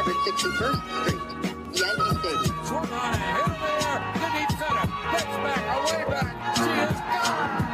161st 0.00 0.80
Street, 1.02 1.20
Yankee 1.74 2.16
Stadium. 2.20 2.64
Swung 2.64 2.90
on 2.90 3.12
and 3.12 3.20
hit 3.20 3.44
in 3.44 3.52
the 3.52 3.84
air 3.84 4.00
deep 4.32 4.50
center. 4.58 4.86
Gets 5.12 5.36
back, 5.44 5.62
away 5.76 6.04
back. 6.08 6.56
She 6.56 6.62
is 6.62 7.00
gone. 7.00 7.66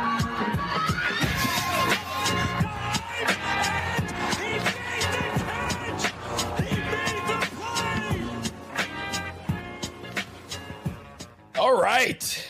All 11.60 11.80
right. 11.80 12.48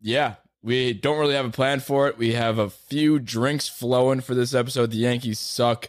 yeah, 0.00 0.34
we 0.62 0.92
don't 0.92 1.18
really 1.18 1.34
have 1.34 1.46
a 1.46 1.50
plan 1.50 1.80
for 1.80 2.08
it. 2.08 2.18
We 2.18 2.32
have 2.34 2.58
a 2.58 2.70
few 2.70 3.18
drinks 3.18 3.68
flowing 3.68 4.20
for 4.20 4.34
this 4.34 4.54
episode. 4.54 4.90
The 4.90 4.98
Yankees 4.98 5.38
suck. 5.38 5.88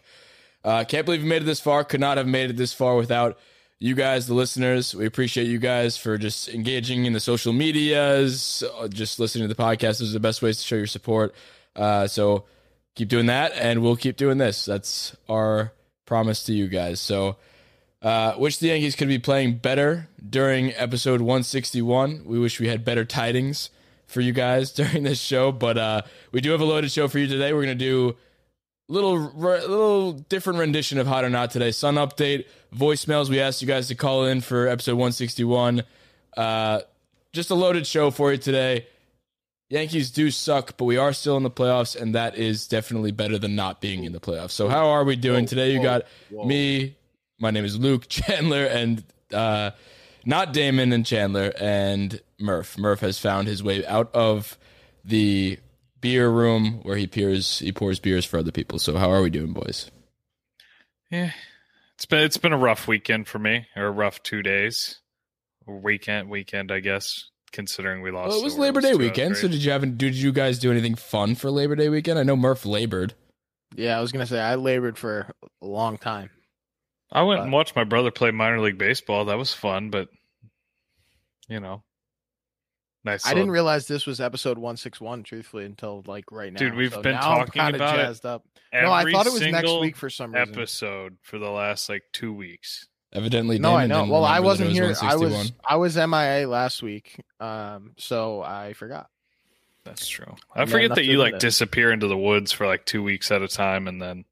Uh, 0.64 0.84
can't 0.84 1.06
believe 1.06 1.24
we 1.24 1.30
made 1.30 1.44
it 1.44 1.46
this 1.46 1.60
far. 1.60 1.84
Could 1.84 2.00
not 2.00 2.18
have 2.18 2.28
made 2.28 2.50
it 2.50 2.58
this 2.58 2.74
far 2.74 2.96
without 2.96 3.38
you 3.80 3.96
guys, 3.96 4.28
the 4.28 4.34
listeners. 4.34 4.94
We 4.94 5.06
appreciate 5.06 5.48
you 5.48 5.58
guys 5.58 5.98
for 5.98 6.18
just 6.18 6.50
engaging 6.50 7.06
in 7.06 7.14
the 7.14 7.20
social 7.20 7.54
medias, 7.54 8.64
uh, 8.78 8.88
just 8.90 9.20
listening 9.20 9.48
to 9.48 9.54
the 9.54 9.62
podcast. 9.62 10.00
Those 10.00 10.10
are 10.10 10.14
the 10.14 10.20
best 10.20 10.42
ways 10.42 10.58
to 10.58 10.64
show 10.64 10.76
your 10.76 10.88
support. 10.88 11.34
Uh, 11.76 12.08
so 12.08 12.44
keep 12.96 13.08
doing 13.08 13.28
that, 13.28 13.54
and 13.54 13.82
we'll 13.82 13.96
keep 13.96 14.18
doing 14.18 14.38
this. 14.38 14.66
That's 14.66 15.16
our 15.30 15.72
promise 16.06 16.44
to 16.44 16.54
you 16.54 16.68
guys. 16.68 17.00
So, 17.00 17.38
uh, 18.02 18.36
wish 18.38 18.58
the 18.58 18.68
Yankees 18.68 18.96
could 18.96 19.08
be 19.08 19.20
playing 19.20 19.58
better 19.58 20.08
during 20.28 20.74
episode 20.76 21.22
161. 21.22 22.24
We 22.26 22.40
wish 22.40 22.60
we 22.60 22.68
had 22.68 22.86
better 22.86 23.06
tidings 23.06 23.70
for 24.08 24.22
you 24.22 24.32
guys 24.34 24.72
during 24.74 25.04
this 25.04 25.20
show, 25.20 25.52
but 25.52 25.78
uh, 25.78 26.02
we 26.32 26.42
do 26.42 26.52
have 26.52 26.62
a 26.62 26.66
loaded 26.66 26.92
show 26.92 27.08
for 27.08 27.20
you 27.20 27.28
today. 27.28 27.54
We're 27.54 27.64
going 27.66 27.78
to 27.78 27.86
do 27.86 28.16
little 28.90 29.18
little 29.20 30.14
different 30.14 30.60
rendition 30.60 30.98
of 30.98 31.08
hot 31.08 31.24
or 31.24 31.30
not 31.30 31.52
today. 31.52 31.72
Sun 31.72 31.96
update 31.96 32.46
voicemails. 32.76 33.30
We 33.30 33.40
asked 33.40 33.62
you 33.62 33.68
guys 33.68 33.88
to 33.90 33.96
call 33.96 34.26
in 34.26 34.42
for 34.42 34.68
episode 34.68 34.94
161 34.94 35.84
uh 36.38 36.82
just 37.32 37.52
a 37.52 37.56
loaded 37.56 37.86
show 37.86 38.10
for 38.10 38.32
you 38.32 38.38
today. 38.38 38.88
Yankees 39.70 40.10
do 40.10 40.32
suck 40.32 40.76
but 40.78 40.86
we 40.86 40.98
are 40.98 41.14
still 41.14 41.38
in 41.38 41.44
the 41.44 41.52
playoffs 41.52 42.00
and 42.00 42.16
that 42.16 42.36
is 42.36 42.68
definitely 42.68 43.12
better 43.12 43.38
than 43.38 43.56
not 43.56 43.80
being 43.80 44.04
in 44.04 44.12
the 44.12 44.20
playoffs. 44.20 44.52
So 44.52 44.70
how 44.70 44.88
are 44.88 45.04
we 45.04 45.16
doing 45.16 45.46
today? 45.46 45.72
You 45.72 45.84
got 45.84 46.04
me 46.32 46.96
my 47.40 47.52
name 47.52 47.66
is 47.66 47.78
luke 47.78 48.06
chandler 48.10 48.66
and 48.66 49.04
uh 49.34 49.72
not 50.26 50.54
damon 50.54 50.92
and 50.92 51.06
chandler 51.06 51.52
and 51.60 52.22
murph 52.40 52.78
murph 52.78 53.00
has 53.00 53.18
found 53.18 53.48
his 53.48 53.64
way 53.64 53.86
out 53.86 54.14
of 54.14 54.58
the 55.06 55.58
beer 56.02 56.30
room 56.30 56.80
where 56.84 56.98
he 56.98 57.08
peers 57.08 57.60
he 57.60 57.72
pours 57.72 58.00
beers 58.00 58.26
for 58.26 58.40
other 58.40 58.52
people. 58.52 58.80
So 58.80 58.98
how 58.98 59.12
are 59.12 59.22
we 59.22 59.30
doing, 59.30 59.54
boys? 59.54 59.92
Yeah, 61.12 61.32
it's 61.96 62.06
been 62.06 62.24
it's 62.24 62.38
been 62.38 62.54
a 62.54 62.58
rough 62.58 62.88
weekend 62.88 63.28
for 63.28 63.40
me, 63.40 63.68
or 63.76 63.86
a 63.86 63.92
rough 63.92 64.22
two 64.24 64.42
days, 64.42 65.00
weekend 65.66 66.30
weekend, 66.30 66.72
I 66.72 66.80
guess. 66.80 67.26
Considering 67.52 68.04
we 68.04 68.12
lost, 68.12 68.30
Well, 68.30 68.42
it 68.42 68.44
was 68.44 68.60
Labor 68.60 68.80
Day 68.80 68.90
Orioles 68.90 69.00
two 69.00 69.06
out 69.06 69.10
weekend. 69.10 69.38
So 69.38 69.48
did 69.48 69.64
you 69.64 69.72
have 69.72 69.98
did 69.98 70.14
you 70.14 70.32
guys 70.32 70.60
do 70.60 70.70
anything 70.70 70.94
fun 70.94 71.34
for 71.34 71.50
Labor 71.50 71.76
Day 71.76 71.90
weekend? 71.90 72.20
I 72.20 72.24
know 72.24 72.36
Murph 72.36 72.64
labored. 72.64 73.16
Yeah, 73.76 73.98
I 73.98 74.02
was 74.02 74.12
gonna 74.12 74.28
say 74.28 74.40
I 74.40 74.54
labored 74.54 75.00
for 75.00 75.32
a 75.60 75.66
long 75.66 75.98
time. 75.98 76.30
I 77.12 77.24
went 77.24 77.40
uh, 77.40 77.44
and 77.44 77.52
watched 77.52 77.76
my 77.76 77.84
brother 77.84 78.12
play 78.12 78.32
minor 78.32 78.60
league 78.60 78.78
baseball. 78.78 79.26
That 79.26 79.38
was 79.38 79.54
fun, 79.54 79.90
but 79.90 80.10
you 81.48 81.60
know, 81.60 81.84
nice. 83.04 83.26
I 83.26 83.34
didn't 83.34 83.52
realize 83.52 83.88
this 83.88 84.06
was 84.06 84.22
episode 84.22 84.58
one 84.58 84.78
six 84.78 85.02
one. 85.02 85.24
Truthfully, 85.24 85.66
until 85.66 86.04
like 86.06 86.26
right 86.32 86.54
now. 86.54 86.60
Dude, 86.60 86.76
we've 86.76 86.94
So 86.94 87.02
been 87.02 87.14
now 87.16 87.32
I'm 87.32 87.38
talking 87.48 87.62
kinda 87.62 87.76
about 87.78 88.00
it 88.00 88.26
up. 88.26 88.46
No, 88.72 88.92
I 88.92 89.12
thought 89.12 89.26
it 89.26 89.34
was 89.34 89.42
next 89.42 89.80
week 89.80 89.96
for 89.96 90.10
some 90.12 90.34
reason. 90.34 90.54
episode 90.54 91.18
for 91.24 91.40
the 91.40 91.50
last 91.50 91.90
like 91.90 92.04
two 92.14 92.32
weeks. 92.34 92.88
Evidently, 93.12 93.58
No, 93.58 93.76
I 93.76 93.88
know. 93.88 94.06
Well, 94.06 94.24
I 94.24 94.40
wasn't 94.40 94.70
it 94.70 94.74
here. 94.74 94.94
I 95.02 95.16
was 95.16 95.52
I 95.68 95.78
was 95.78 95.96
MIA 95.98 96.48
last 96.48 96.84
week, 96.84 97.20
um, 97.40 97.94
so 97.98 98.44
I 98.44 98.74
forgot. 98.74 99.10
That's 99.84 100.08
true. 100.08 100.36
I 100.54 100.62
And 100.62 100.70
forget 100.70 100.94
that 100.94 101.06
you 101.06 101.18
like 101.18 101.32
that- 101.34 101.42
disappear 101.42 101.92
into 101.92 102.08
the 102.08 102.18
woods 102.18 102.52
for 102.52 102.68
like 102.68 102.86
two 102.86 103.02
weeks 103.02 103.32
at 103.32 103.42
a 103.42 103.48
time, 103.48 103.88
and 103.88 104.00
then 104.00 104.26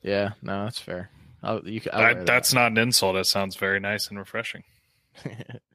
Yeah, 0.00 0.34
no, 0.42 0.62
that's 0.62 0.78
fair. 0.78 1.10
I'll, 1.42 1.66
you, 1.66 1.80
I'll 1.92 2.00
wear 2.00 2.14
that, 2.14 2.26
that's 2.26 2.52
not 2.52 2.72
an 2.72 2.78
insult. 2.78 3.14
That 3.14 3.26
sounds 3.26 3.56
very 3.56 3.80
nice 3.80 4.08
and 4.08 4.18
refreshing. 4.18 4.64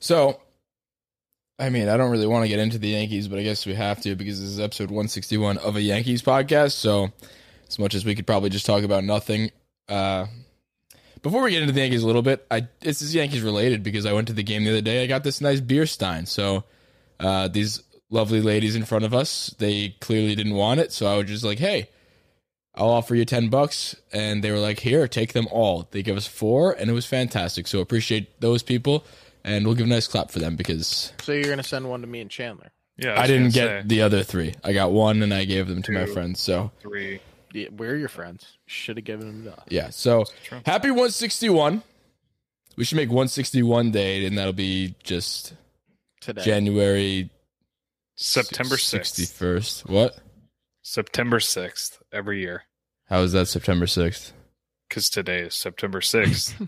So, 0.00 0.40
I 1.58 1.70
mean, 1.70 1.88
I 1.88 1.96
don't 1.96 2.10
really 2.10 2.26
want 2.26 2.44
to 2.44 2.48
get 2.48 2.60
into 2.60 2.78
the 2.78 2.88
Yankees, 2.88 3.28
but 3.28 3.38
I 3.38 3.42
guess 3.42 3.66
we 3.66 3.74
have 3.74 4.00
to 4.02 4.14
because 4.14 4.40
this 4.40 4.48
is 4.48 4.60
episode 4.60 4.90
161 4.90 5.58
of 5.58 5.76
a 5.76 5.82
Yankees 5.82 6.22
podcast. 6.22 6.72
So, 6.72 7.08
as 7.68 7.78
much 7.78 7.94
as 7.94 8.04
we 8.04 8.14
could 8.14 8.26
probably 8.26 8.50
just 8.50 8.64
talk 8.64 8.84
about 8.84 9.04
nothing, 9.04 9.50
uh, 9.88 10.26
before 11.22 11.42
we 11.42 11.50
get 11.50 11.62
into 11.62 11.74
the 11.74 11.80
Yankees 11.80 12.02
a 12.04 12.06
little 12.06 12.22
bit, 12.22 12.46
I 12.50 12.68
this 12.80 13.02
is 13.02 13.14
Yankees 13.14 13.42
related 13.42 13.82
because 13.82 14.06
I 14.06 14.12
went 14.12 14.28
to 14.28 14.34
the 14.34 14.44
game 14.44 14.64
the 14.64 14.70
other 14.70 14.80
day. 14.80 15.02
I 15.02 15.06
got 15.06 15.24
this 15.24 15.40
nice 15.40 15.60
beer 15.60 15.86
stein. 15.86 16.26
So, 16.26 16.64
uh, 17.18 17.48
these 17.48 17.82
lovely 18.10 18.40
ladies 18.40 18.76
in 18.76 18.84
front 18.84 19.04
of 19.04 19.12
us, 19.12 19.54
they 19.58 19.96
clearly 20.00 20.34
didn't 20.36 20.54
want 20.54 20.80
it. 20.80 20.92
So 20.92 21.06
I 21.06 21.16
was 21.16 21.26
just 21.26 21.44
like, 21.44 21.58
hey. 21.58 21.90
I'll 22.78 22.90
offer 22.90 23.14
you 23.16 23.24
10 23.24 23.48
bucks. 23.48 23.96
And 24.12 24.42
they 24.42 24.52
were 24.52 24.58
like, 24.60 24.78
here, 24.78 25.08
take 25.08 25.32
them 25.32 25.48
all. 25.50 25.88
They 25.90 26.02
gave 26.02 26.16
us 26.16 26.26
four, 26.26 26.72
and 26.72 26.88
it 26.88 26.92
was 26.92 27.04
fantastic. 27.04 27.66
So 27.66 27.80
appreciate 27.80 28.40
those 28.40 28.62
people. 28.62 29.04
And 29.44 29.66
we'll 29.66 29.74
give 29.74 29.86
a 29.86 29.90
nice 29.90 30.06
clap 30.06 30.30
for 30.30 30.38
them 30.40 30.56
because 30.56 31.12
so 31.22 31.32
you're 31.32 31.48
gonna 31.48 31.62
send 31.62 31.88
one 31.88 32.00
to 32.02 32.06
me 32.06 32.20
and 32.20 32.30
Chandler. 32.30 32.70
Yeah, 32.98 33.12
I, 33.12 33.20
was 33.20 33.28
didn't 33.28 33.54
get 33.54 33.66
say, 33.66 33.82
the 33.86 34.02
other 34.02 34.22
three. 34.22 34.54
I 34.64 34.72
got 34.72 34.90
one 34.90 35.22
and 35.22 35.32
I 35.32 35.44
gave 35.44 35.68
them 35.68 35.80
to 35.82 35.92
my 35.92 36.06
friends. 36.06 36.40
So, 36.40 36.72
three. 36.80 37.20
Yeah, 37.54 37.68
we're 37.74 37.96
your 37.96 38.08
friends. 38.08 38.58
Should 38.66 38.96
have 38.98 39.04
given 39.04 39.26
them 39.26 39.44
to 39.44 39.52
us. 39.52 39.66
yeah. 39.70 39.90
So, 39.90 40.24
happy 40.66 40.90
161. 40.90 41.82
We 42.76 42.84
should 42.84 42.96
make 42.96 43.08
161 43.08 43.92
day, 43.92 44.26
and 44.26 44.36
that'll 44.36 44.52
be 44.52 44.96
just 45.02 45.54
today. 46.20 46.42
January 46.42 47.30
September 48.16 48.76
sixth. 48.76 49.16
61st. 49.16 49.88
What? 49.88 50.18
September 50.82 51.38
sixth 51.40 52.02
every 52.12 52.40
year 52.40 52.64
How 53.08 53.20
is 53.22 53.32
that 53.32 53.46
September 53.48 53.86
6th? 53.86 54.32
because 54.88 55.10
today 55.10 55.40
is 55.40 55.54
September 55.54 56.00
sixth. 56.00 56.54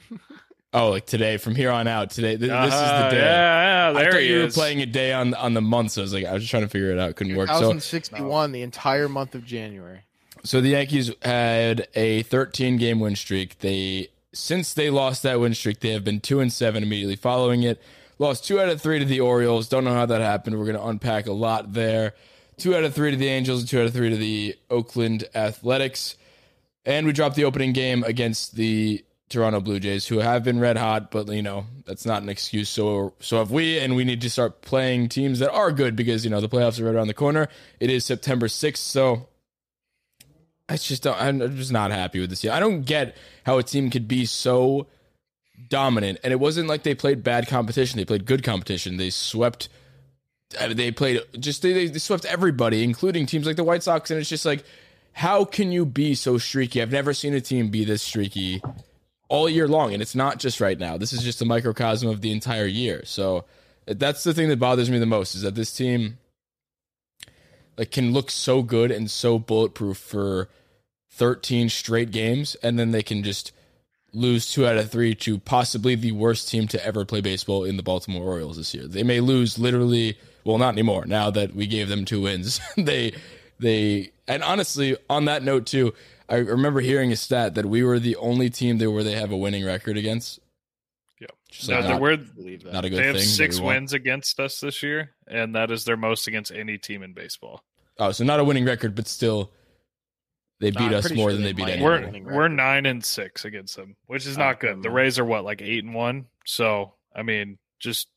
Oh, 0.73 0.91
like 0.91 1.05
today, 1.05 1.37
from 1.37 1.57
here 1.57 1.73
on 1.73 1.89
out. 1.89 2.11
Today, 2.11 2.37
th- 2.37 2.39
this 2.39 2.45
is 2.49 2.49
the 2.51 2.57
Uh-huh, 2.77 3.11
day. 3.11 3.17
Yeah, 3.17 3.91
yeah, 3.93 3.99
I 3.99 4.03
there 4.05 4.13
thought 4.13 4.21
he 4.21 4.29
you 4.29 4.39
were 4.39 4.45
is. 4.45 4.55
playing 4.55 4.81
a 4.81 4.87
day 4.87 5.13
on 5.13 5.35
on 5.35 5.53
the 5.55 5.61
month, 5.61 5.91
so 5.91 6.01
I 6.01 6.05
was 6.05 6.13
like, 6.15 6.25
I 6.27 6.33
was 6.33 6.43
just 6.45 6.51
trying 6.53 6.63
to 6.63 6.69
figure 6.69 6.93
it 6.93 6.99
out. 7.01 7.17
Couldn't 7.17 7.35
work. 7.35 7.49
So, 7.49 7.55
1061, 7.55 8.53
the 8.53 8.63
entire 8.63 9.09
month 9.09 9.35
of 9.35 9.45
January. 9.45 10.03
So 10.45 10.61
the 10.61 10.69
Yankees 10.69 11.11
had 11.23 11.89
a 11.97 12.23
13 12.23 12.77
game 12.77 13.01
win 13.01 13.17
streak. 13.17 13.59
They 13.59 14.11
since 14.33 14.73
they 14.73 14.91
lost 14.91 15.25
that 15.25 15.41
win 15.41 15.55
streak, 15.55 15.81
they 15.81 15.91
have 15.91 16.05
been 16.05 16.21
two 16.21 16.39
and 16.39 16.53
seven 16.53 16.85
immediately 16.85 17.17
following 17.17 17.65
it. 17.65 17.83
Lost 18.21 18.45
two 18.47 18.61
out 18.61 18.69
of 18.69 18.81
three 18.81 19.01
to 19.01 19.05
the 19.05 19.19
Orioles. 19.19 19.69
Don't 19.69 19.83
know 19.83 19.95
how 19.95 20.07
that 20.07 20.21
happened. 20.21 20.57
We're 20.57 20.67
going 20.67 20.77
to 20.79 20.87
unpack 20.87 21.27
a 21.27 21.33
lot 21.33 21.73
there. 21.73 22.15
Two 22.59 22.77
out 22.77 22.85
of 22.85 22.95
three 22.95 23.11
to 23.11 23.17
the 23.17 23.27
Angels 23.27 23.59
and 23.63 23.69
two 23.69 23.81
out 23.81 23.87
of 23.87 23.93
three 23.93 24.11
to 24.11 24.17
the 24.17 24.55
Oakland 24.71 25.25
Athletics. 25.35 26.15
And 26.85 27.07
we 27.07 27.13
dropped 27.13 27.37
the 27.37 27.45
opening 27.45 27.73
game 27.73 28.05
against 28.05 28.57
the 28.57 29.05
Toronto 29.29 29.61
Blue 29.61 29.79
Jays, 29.79 30.07
who 30.07 30.19
have 30.19 30.43
been 30.43 30.59
red 30.59 30.77
hot, 30.77 31.11
but 31.11 31.29
you 31.29 31.43
know 31.43 31.67
that's 31.87 32.05
not 32.05 32.23
an 32.23 32.29
excuse. 32.29 32.69
So 32.69 33.15
so 33.21 33.39
have 33.39 33.51
we, 33.51 33.79
and 33.79 33.95
we 33.95 34.05
need 34.05 34.21
to 34.23 34.31
start 34.31 34.61
playing 34.61 35.09
teams 35.09 35.39
that 35.39 35.53
are 35.53 35.71
good 35.73 35.95
because 35.95 36.25
you 36.25 36.31
know 36.31 36.41
the 36.41 36.49
playoffs 36.49 36.81
are 36.81 36.85
right 36.85 36.95
around 36.95 37.07
the 37.07 37.15
corner. 37.15 37.49
It 37.79 37.91
is 37.91 38.05
September 38.05 38.49
sixth, 38.49 38.83
so 38.83 39.29
I 40.69 40.77
just 40.77 41.03
don't. 41.03 41.21
I'm 41.21 41.57
just 41.57 41.73
not 41.73 41.91
happy 41.91 42.21
with 42.21 42.31
this. 42.31 42.43
year. 42.45 42.53
I 42.53 42.61
don't 42.61 42.83
get 42.83 43.17
how 43.45 43.59
a 43.59 43.63
team 43.63 43.91
could 43.91 44.09
be 44.09 44.25
so 44.25 44.87
dominant, 45.69 46.19
and 46.25 46.33
it 46.33 46.41
wasn't 46.41 46.69
like 46.69 46.83
they 46.83 46.95
played 46.95 47.23
bad 47.23 47.47
competition. 47.49 47.99
They 47.99 48.05
played 48.05 48.25
good 48.25 48.43
competition. 48.43 48.97
They 48.97 49.11
swept. 49.11 49.69
Mean, 50.61 50.77
They 50.77 50.91
played 50.91 51.21
just 51.39 51.63
they, 51.63 51.87
they 51.87 51.99
swept 52.01 52.25
everybody, 52.25 52.83
including 52.83 53.27
teams 53.27 53.47
like 53.47 53.57
the 53.57 53.65
White 53.65 53.85
Sox, 53.85 54.11
and 54.11 54.19
it's 54.19 54.29
just 54.29 54.45
like, 54.45 54.65
how 55.21 55.45
can 55.45 55.71
you 55.71 55.85
be 55.85 56.15
so 56.15 56.39
streaky? 56.39 56.81
I've 56.81 56.93
never 56.93 57.13
seen 57.13 57.35
a 57.35 57.43
team 57.43 57.69
be 57.69 57.85
this 57.85 58.01
streaky 58.01 58.63
all 59.29 59.51
year 59.51 59.69
long, 59.69 59.93
and 59.93 60.01
it's 60.01 60.15
not 60.15 60.39
just 60.39 60.63
right 60.63 60.79
now. 60.79 60.97
This 60.97 61.13
is 61.13 61.23
just 61.23 61.43
a 61.43 61.45
microcosm 61.45 62.09
of 62.09 62.23
the 62.23 62.33
entire 62.33 62.65
year. 62.65 63.03
So 63.05 63.45
that's 63.85 64.25
the 64.25 64.33
thing 64.33 64.49
that 64.49 64.59
bothers 64.59 64.91
me 64.91 64.99
the 64.99 65.05
most 65.05 65.35
is 65.35 65.43
that 65.43 65.55
this 65.55 65.77
team 65.77 66.17
like 67.77 67.91
can 67.91 68.15
look 68.15 68.31
so 68.31 68.63
good 68.63 68.91
and 68.91 69.11
so 69.11 69.39
bulletproof 69.39 69.99
for 69.99 70.49
13 71.11 71.69
straight 71.69 72.13
games 72.13 72.55
and 72.63 72.79
then 72.79 72.91
they 72.91 73.03
can 73.03 73.23
just 73.23 73.53
lose 74.15 74.51
two 74.51 74.67
out 74.67 74.79
of 74.79 74.91
three 74.91 75.15
to 75.17 75.37
possibly 75.37 75.97
the 75.97 76.13
worst 76.13 76.49
team 76.49 76.67
to 76.69 76.83
ever 76.83 77.05
play 77.05 77.21
baseball 77.21 77.65
in 77.65 77.77
the 77.77 77.83
Baltimore 77.83 78.25
Orioles 78.25 78.57
this 78.57 78.73
year. 78.73 78.87
They 78.87 79.03
may 79.03 79.21
lose 79.21 79.59
literally, 79.59 80.17
well, 80.45 80.57
not 80.57 80.73
anymore. 80.73 81.05
Now 81.05 81.31
that 81.31 81.55
we 81.55 81.67
gave 81.67 81.91
them 81.91 82.07
two 82.07 82.23
wins, 82.23 82.59
they, 82.79 83.13
they, 83.59 84.13
and 84.31 84.43
honestly, 84.43 84.97
on 85.09 85.27
that 85.27 85.43
note 85.43 85.67
too, 85.67 85.93
I 86.29 86.37
remember 86.37 86.81
hearing 86.81 87.13
a 87.13 87.17
stat 87.17 87.55
that 87.57 87.67
we 87.67 87.83
were 87.83 87.99
the 87.99 88.17
only 88.17 88.51
team 88.51 88.79
that 88.79 88.91
where 88.91 89.03
they 89.05 89.15
have 89.17 89.33
a 89.33 89.37
winning 89.37 89.65
record 89.65 89.97
against. 89.97 90.39
Yeah. 91.21 91.27
Just 91.51 91.69
No, 91.69 91.75
like 91.77 91.85
there 91.85 91.93
not, 91.95 92.01
were 92.01 92.17
believe 92.17 92.65
not 92.65 92.85
a 92.85 92.91
good 92.91 92.99
they 92.99 93.07
have 93.07 93.17
thing. 93.17 93.25
that 93.25 93.29
six 93.29 93.61
wins 93.61 93.93
against 93.93 94.39
us 94.41 94.61
this 94.61 94.83
year, 94.83 95.11
and 95.27 95.55
that 95.55 95.71
is 95.71 95.85
their 95.85 95.97
most 95.97 96.29
against 96.29 96.53
any 96.53 96.79
team 96.79 97.03
in 97.03 97.13
baseball. 97.13 97.63
Oh, 97.99 98.13
so 98.13 98.25
not 98.25 98.41
a 98.41 98.45
winning 98.45 98.65
record, 98.65 98.95
but 98.95 99.07
still, 99.09 99.51
they 100.61 100.71
beat 100.71 100.81
I'm 100.81 100.95
us 100.95 101.13
more 101.13 101.31
sure 101.31 101.33
than 101.35 101.43
they 101.43 101.49
they 101.49 101.53
beat 101.53 101.63
might 101.63 101.73
anyone. 101.73 102.25
We're 102.25 102.35
we're 102.35 102.49
nine 102.49 102.87
and 102.87 103.05
six 103.05 103.45
against 103.45 103.77
them, 103.77 103.97
which 104.07 104.27
is 104.27 104.39
not 104.39 104.61
good. 104.61 104.83
The. 104.83 104.91
Rays 104.91 105.19
are 105.19 105.25
what 105.25 105.45
like 105.45 105.61
eight 105.61 105.85
and 105.85 105.95
one. 105.95 106.27
So 106.47 106.95
I 107.15 107.23
mean, 107.23 107.59
just 107.81 108.09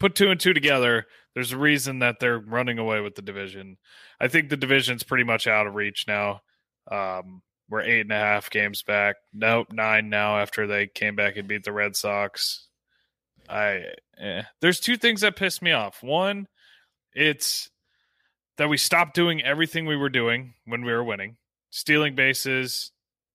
put 0.00 0.14
two 0.14 0.30
and 0.30 0.40
two 0.40 0.52
together. 0.52 1.06
There's 1.34 1.52
a 1.52 1.58
reason 1.58 2.00
that 2.00 2.20
they're 2.20 2.38
running 2.38 2.78
away 2.78 3.00
with 3.00 3.14
the 3.14 3.22
division. 3.22 3.78
I 4.20 4.28
think 4.28 4.48
the 4.48 4.56
division's 4.56 5.02
pretty 5.02 5.24
much 5.24 5.46
out 5.46 5.66
of 5.66 5.74
reach 5.74 6.04
now. 6.06 6.42
Um, 6.90 7.42
we're 7.68 7.80
eight 7.80 8.02
and 8.02 8.12
a 8.12 8.18
half 8.18 8.50
games 8.50 8.82
back. 8.82 9.16
Nope, 9.32 9.68
nine 9.72 10.10
now 10.10 10.38
after 10.38 10.66
they 10.66 10.88
came 10.88 11.16
back 11.16 11.36
and 11.36 11.48
beat 11.48 11.64
the 11.64 11.72
Red 11.72 11.96
Sox. 11.96 12.68
I 13.48 13.84
eh. 14.20 14.42
there's 14.60 14.78
two 14.78 14.96
things 14.96 15.22
that 15.22 15.36
piss 15.36 15.62
me 15.62 15.72
off. 15.72 16.02
One, 16.02 16.48
it's 17.14 17.70
that 18.58 18.68
we 18.68 18.76
stopped 18.76 19.14
doing 19.14 19.42
everything 19.42 19.86
we 19.86 19.96
were 19.96 20.10
doing 20.10 20.54
when 20.66 20.84
we 20.84 20.92
were 20.92 21.04
winning, 21.04 21.36
stealing 21.70 22.14
bases, 22.14 22.92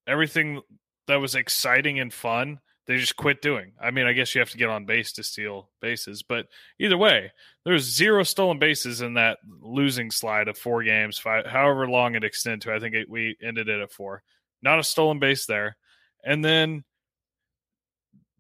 everything 0.08 0.62
that 1.08 1.20
was 1.20 1.36
exciting 1.36 2.00
and 2.00 2.14
fun. 2.14 2.60
They 2.88 2.98
just 2.98 3.18
quit 3.18 3.42
doing. 3.42 3.74
I 3.82 3.92
mean, 3.92 4.08
I 4.08 4.14
guess 4.14 4.34
you 4.34 4.40
have 4.40 4.52
to 4.52 4.58
get 4.58 4.70
on 4.70 4.86
base 4.86 5.12
to 5.14 5.24
steal 5.24 5.70
bases, 5.82 6.24
but 6.24 6.48
either 6.80 6.98
way, 6.98 7.32
there's 7.66 7.84
zero 7.84 8.24
stolen 8.24 8.60
bases 8.60 9.02
in 9.02 9.16
that 9.16 9.40
losing 9.62 10.10
slide 10.10 10.48
of 10.48 10.58
four 10.58 10.84
games, 10.84 11.20
five, 11.20 11.46
however 11.46 11.88
long 11.90 12.16
it 12.16 12.24
extended 12.24 12.62
to. 12.62 12.74
I 12.74 12.80
think 12.80 12.96
it, 12.96 13.10
we 13.10 13.36
ended 13.44 13.68
it 13.68 13.82
at 13.82 13.92
four. 13.92 14.24
Not 14.62 14.80
a 14.80 14.84
stolen 14.84 15.20
base 15.20 15.46
there, 15.46 15.76
and 16.24 16.44
then 16.44 16.86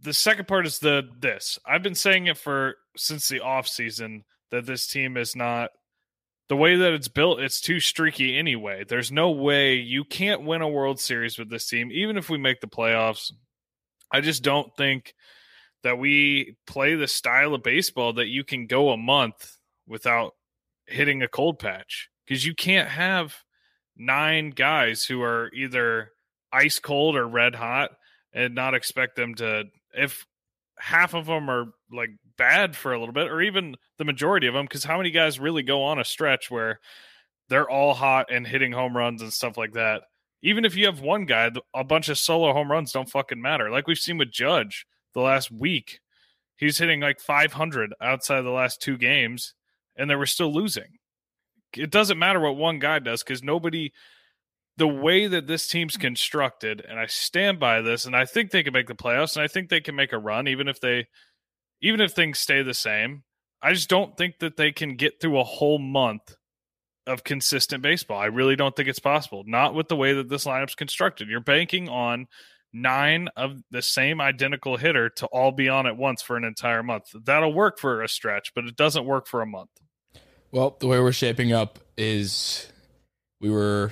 the 0.02 0.14
second 0.14 0.48
part 0.48 0.66
is 0.66 0.80
the 0.80 1.10
this. 1.20 1.60
I've 1.66 1.84
been 1.84 1.96
saying 1.96 2.28
it 2.28 2.38
for 2.38 2.76
since 2.96 3.28
the 3.28 3.42
off 3.42 3.68
season 3.68 4.24
that 4.52 4.66
this 4.66 4.88
team 4.88 5.18
is 5.18 5.36
not 5.36 5.72
the 6.48 6.56
way 6.56 6.78
that 6.78 6.94
it's 6.94 7.10
built. 7.10 7.42
It's 7.42 7.60
too 7.60 7.80
streaky 7.80 8.38
anyway. 8.38 8.86
There's 8.88 9.12
no 9.12 9.32
way 9.32 9.76
you 9.76 10.06
can't 10.06 10.44
win 10.44 10.62
a 10.62 10.70
World 10.70 11.00
Series 11.00 11.38
with 11.38 11.50
this 11.50 11.68
team, 11.68 11.92
even 11.92 12.18
if 12.18 12.30
we 12.30 12.38
make 12.38 12.62
the 12.62 12.68
playoffs. 12.68 13.32
I 14.12 14.21
just 14.21 14.44
don't 14.44 14.75
think 14.75 15.13
that 15.83 15.98
we 15.98 16.56
play 16.65 16.95
the 16.95 17.07
style 17.07 17.54
of 17.54 17.63
baseball 17.63 18.13
that 18.13 18.27
you 18.27 18.44
can 18.44 18.68
go 18.68 18.89
a 18.89 18.98
month 18.98 19.57
without 19.88 20.33
hitting 20.86 21.21
a 21.21 21.27
cold 21.27 21.59
patch. 21.59 22.09
Because 22.25 22.45
you 22.45 22.54
can't 22.54 22.89
have 22.89 23.36
nine 23.95 24.50
guys 24.50 25.06
who 25.06 25.21
are 25.21 25.50
either 25.54 26.12
ice 26.51 26.80
cold 26.80 27.15
or 27.15 27.27
red 27.27 27.56
hot 27.56 27.92
and 28.33 28.54
not 28.54 28.74
expect 28.74 29.15
them 29.15 29.36
to 29.36 29.65
if 29.94 30.25
half 30.77 31.13
of 31.13 31.25
them 31.25 31.50
are 31.50 31.65
like 31.92 32.12
bad 32.38 32.75
for 32.75 32.94
a 32.94 33.00
little 33.00 33.13
bit 33.13 33.27
or 33.27 33.42
even 33.42 33.75
the 33.98 34.06
majority 34.06 34.48
of 34.48 34.53
them 34.53 34.65
because 34.65 34.83
how 34.83 34.98
many 34.98 35.10
guys 35.10 35.39
really 35.39 35.63
go 35.63 35.83
on 35.83 36.00
a 36.00 36.06
stretch 36.06 36.51
where 36.51 36.80
they're 37.50 37.69
all 37.69 37.94
hot 37.94 38.27
and 38.31 38.45
hitting 38.45 38.71
home 38.71 38.95
runs 38.95 39.21
and 39.21 39.33
stuff 39.33 39.57
like 39.57 39.74
that 39.74 40.03
even 40.42 40.66
if 40.66 40.75
you 40.75 40.86
have 40.86 41.00
one 41.00 41.25
guy 41.25 41.50
a 41.74 41.84
bunch 41.84 42.10
of 42.10 42.18
solo 42.18 42.54
home 42.54 42.72
runs 42.72 42.92
don't 42.92 43.10
fucking 43.10 43.42
matter 43.42 43.69
like 43.69 43.88
we've 43.88 43.98
seen 43.98 44.18
with 44.18 44.31
judge 44.31 44.86
the 45.13 45.22
last 45.22 45.51
week 45.51 46.00
he's 46.56 46.78
hitting 46.78 47.00
like 47.00 47.19
500 47.19 47.94
outside 48.01 48.42
the 48.42 48.50
last 48.50 48.81
two 48.81 48.98
games 48.98 49.54
and 49.95 50.10
they 50.10 50.16
were 50.16 50.25
still 50.25 50.54
losing 50.54 50.98
it 51.75 51.92
doesn't 51.92 52.19
matter 52.19 52.39
what 52.39 52.56
one 52.56 52.80
guy 52.80 53.00
does 53.00 53.24
because 53.24 53.44
nobody 53.44 53.92
the 54.78 54.88
way 54.88 55.25
that 55.25 55.48
this 55.48 55.68
team's 55.68 55.98
constructed, 55.98 56.86
and 56.88 57.00
I 57.00 57.07
stand 57.07 57.60
by 57.60 57.81
this, 57.81 58.06
and 58.06 58.16
I 58.16 58.25
think 58.25 58.51
they 58.51 58.62
can 58.62 58.74
make 58.74 58.88
the 58.88 58.94
playoffs, 58.94 59.36
and 59.36 59.44
I 59.44 59.48
think 59.48 59.69
they 59.69 59.81
can 59.81 59.95
make 59.95 60.13
a 60.13 60.19
run, 60.19 60.48
even 60.48 60.68
if 60.68 60.80
they, 60.80 61.07
even 61.81 62.00
if 62.00 62.12
things 62.12 62.39
stay 62.39 62.62
the 62.62 62.75
same. 62.75 63.24
I 63.62 63.74
just 63.74 63.89
don't 63.89 64.16
think 64.16 64.38
that 64.39 64.56
they 64.56 64.72
can 64.72 64.95
get 64.95 65.19
through 65.19 65.39
a 65.39 65.44
whole 65.44 65.80
month 65.80 66.36
of 67.07 67.24
consistent 67.24 67.81
baseball. 67.81 68.19
I 68.19 68.25
really 68.25 68.56
don't 68.56 68.75
think 68.75 68.88
it's 68.88 69.00
possible. 69.00 69.44
Not 69.48 69.74
with 69.74 69.88
the 69.88 69.95
way 69.95 70.13
that 70.13 70.30
this 70.30 70.45
lineup's 70.45 70.75
constructed. 70.75 71.30
You're 71.30 71.39
banking 71.39 71.89
on 71.89 72.27
nine 72.74 73.30
of 73.36 73.62
the 73.71 73.81
same 73.81 74.21
identical 74.21 74.77
hitter 74.77 75.09
to 75.09 75.25
all 75.27 75.51
be 75.51 75.69
on 75.69 75.88
at 75.88 75.98
once 75.98 76.21
for 76.21 76.38
an 76.38 76.44
entire 76.44 76.83
month. 76.83 77.06
That'll 77.25 77.54
work 77.54 77.80
for 77.80 78.04
a 78.04 78.09
stretch, 78.09 78.54
but 78.54 78.65
it 78.65 78.75
doesn't 78.75 79.06
work 79.06 79.25
for 79.27 79.42
a 79.42 79.48
month. 79.48 79.69
Well, 80.51 80.75
the 80.80 80.88
way 80.88 81.00
we're 81.00 81.12
shaping 81.12 81.51
up 81.51 81.80
is 81.98 82.71
we 83.39 83.50
were 83.50 83.92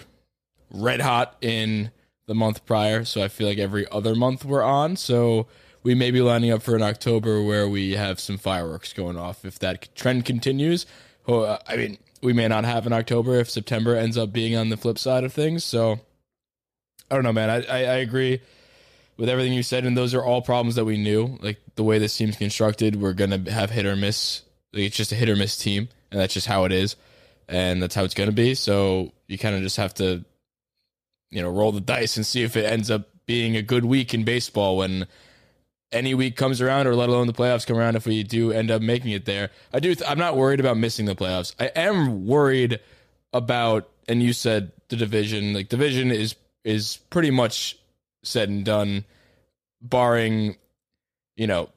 red 0.69 1.01
hot 1.01 1.37
in 1.41 1.91
the 2.27 2.35
month 2.35 2.65
prior, 2.65 3.05
so 3.05 3.23
I 3.23 3.27
feel 3.27 3.47
like 3.47 3.57
every 3.57 3.89
other 3.91 4.15
month 4.15 4.45
we're 4.45 4.63
on. 4.63 4.95
So 4.95 5.47
we 5.83 5.95
may 5.95 6.11
be 6.11 6.21
lining 6.21 6.51
up 6.51 6.61
for 6.61 6.75
an 6.75 6.81
October 6.81 7.43
where 7.43 7.67
we 7.69 7.93
have 7.93 8.19
some 8.19 8.37
fireworks 8.37 8.93
going 8.93 9.17
off. 9.17 9.45
If 9.45 9.59
that 9.59 9.93
trend 9.95 10.25
continues, 10.25 10.85
oh, 11.27 11.57
I 11.67 11.75
mean, 11.75 11.97
we 12.21 12.33
may 12.33 12.47
not 12.47 12.65
have 12.65 12.85
in 12.85 12.93
October 12.93 13.35
if 13.35 13.49
September 13.49 13.95
ends 13.95 14.17
up 14.17 14.31
being 14.31 14.55
on 14.55 14.69
the 14.69 14.77
flip 14.77 14.97
side 14.97 15.23
of 15.23 15.33
things. 15.33 15.63
So 15.63 15.99
I 17.09 17.15
don't 17.15 17.23
know, 17.23 17.33
man. 17.33 17.49
I, 17.49 17.65
I, 17.65 17.77
I 17.77 17.95
agree 17.97 18.41
with 19.17 19.29
everything 19.29 19.53
you 19.53 19.63
said, 19.63 19.85
and 19.85 19.95
those 19.95 20.13
are 20.13 20.23
all 20.23 20.41
problems 20.41 20.75
that 20.75 20.85
we 20.85 20.97
knew. 20.97 21.37
Like 21.41 21.59
the 21.75 21.83
way 21.83 21.99
this 21.99 22.17
team's 22.17 22.37
constructed, 22.37 22.95
we're 22.95 23.13
gonna 23.13 23.49
have 23.49 23.69
hit 23.71 23.85
or 23.85 23.95
miss. 23.95 24.41
Like, 24.73 24.83
it's 24.83 24.97
just 24.97 25.11
a 25.11 25.15
hit 25.15 25.29
or 25.29 25.35
miss 25.35 25.57
team, 25.57 25.89
and 26.11 26.19
that's 26.19 26.33
just 26.33 26.47
how 26.47 26.65
it 26.65 26.71
is, 26.71 26.95
and 27.47 27.81
that's 27.81 27.95
how 27.95 28.03
it's 28.03 28.13
gonna 28.13 28.31
be. 28.31 28.55
So 28.55 29.11
you 29.27 29.37
kind 29.37 29.55
of 29.55 29.61
just 29.61 29.77
have 29.77 29.93
to, 29.95 30.25
you 31.31 31.41
know, 31.41 31.49
roll 31.49 31.71
the 31.71 31.81
dice 31.81 32.17
and 32.17 32.25
see 32.25 32.43
if 32.43 32.57
it 32.57 32.65
ends 32.65 32.91
up 32.91 33.09
being 33.25 33.55
a 33.55 33.61
good 33.61 33.85
week 33.85 34.13
in 34.13 34.23
baseball 34.23 34.77
when 34.77 35.07
any 35.95 36.13
week 36.13 36.35
comes 36.35 36.61
around, 36.61 36.85
or 36.87 36.95
let 36.95 37.09
alone 37.09 37.27
the 37.27 37.33
playoffs 37.33 37.65
come 37.65 37.77
around. 37.77 37.95
If 37.95 38.05
we 38.05 38.21
do 38.23 38.51
end 38.51 38.69
up 38.69 38.81
making 38.81 39.11
it 39.11 39.25
there, 39.25 39.49
I 39.73 39.79
do. 39.79 39.95
Th- 39.95 40.09
I'm 40.09 40.19
not 40.19 40.35
worried 40.37 40.59
about 40.59 40.77
missing 40.77 41.05
the 41.05 41.15
playoffs. 41.15 41.55
I 41.59 41.67
am 41.75 42.27
worried 42.27 42.79
about, 43.33 43.89
and 44.07 44.21
you 44.21 44.33
said 44.33 44.71
the 44.89 44.95
division. 44.95 45.53
Like 45.53 45.69
division 45.69 46.11
is 46.11 46.35
is 46.63 46.97
pretty 47.09 47.31
much 47.31 47.77
said 48.23 48.49
and 48.49 48.65
done, 48.65 49.05
barring, 49.81 50.57
you 51.35 51.47
know, 51.47 51.69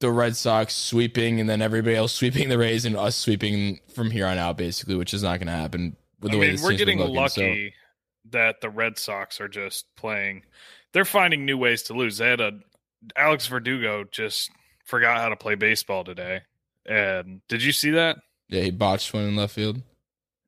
the 0.00 0.10
Red 0.10 0.36
Sox 0.36 0.74
sweeping 0.74 1.40
and 1.40 1.48
then 1.48 1.62
everybody 1.62 1.96
else 1.96 2.12
sweeping 2.18 2.48
the 2.48 2.58
Rays 2.58 2.84
and 2.84 2.96
us 2.96 3.16
sweeping 3.16 3.80
from 3.94 4.10
here 4.10 4.26
on 4.26 4.38
out, 4.38 4.56
basically, 4.56 4.96
which 4.96 5.14
is 5.14 5.22
not 5.22 5.38
going 5.38 5.46
to 5.48 5.52
happen 5.52 5.96
with 6.20 6.32
the 6.32 6.38
I 6.38 6.40
way 6.40 6.52
mean, 6.52 6.62
we're 6.62 6.76
getting 6.76 6.98
looking, 6.98 7.14
so- 7.28 7.40
lucky 7.42 7.74
that 8.30 8.60
the 8.60 8.70
Red 8.70 8.98
Sox 8.98 9.40
are 9.40 9.48
just 9.48 9.86
playing. 9.96 10.42
They're 10.92 11.04
finding 11.04 11.44
new 11.44 11.58
ways 11.58 11.82
to 11.84 11.94
lose. 11.94 12.18
They 12.18 12.28
had 12.28 12.40
a 12.40 12.60
Alex 13.16 13.46
Verdugo 13.46 14.04
just 14.10 14.50
forgot 14.84 15.18
how 15.18 15.28
to 15.28 15.36
play 15.36 15.54
baseball 15.54 16.04
today. 16.04 16.42
And 16.86 17.40
did 17.48 17.62
you 17.62 17.72
see 17.72 17.90
that? 17.90 18.16
yeah, 18.48 18.62
he 18.62 18.70
botched 18.70 19.14
one 19.14 19.24
in 19.24 19.36
left 19.36 19.54
field. 19.54 19.80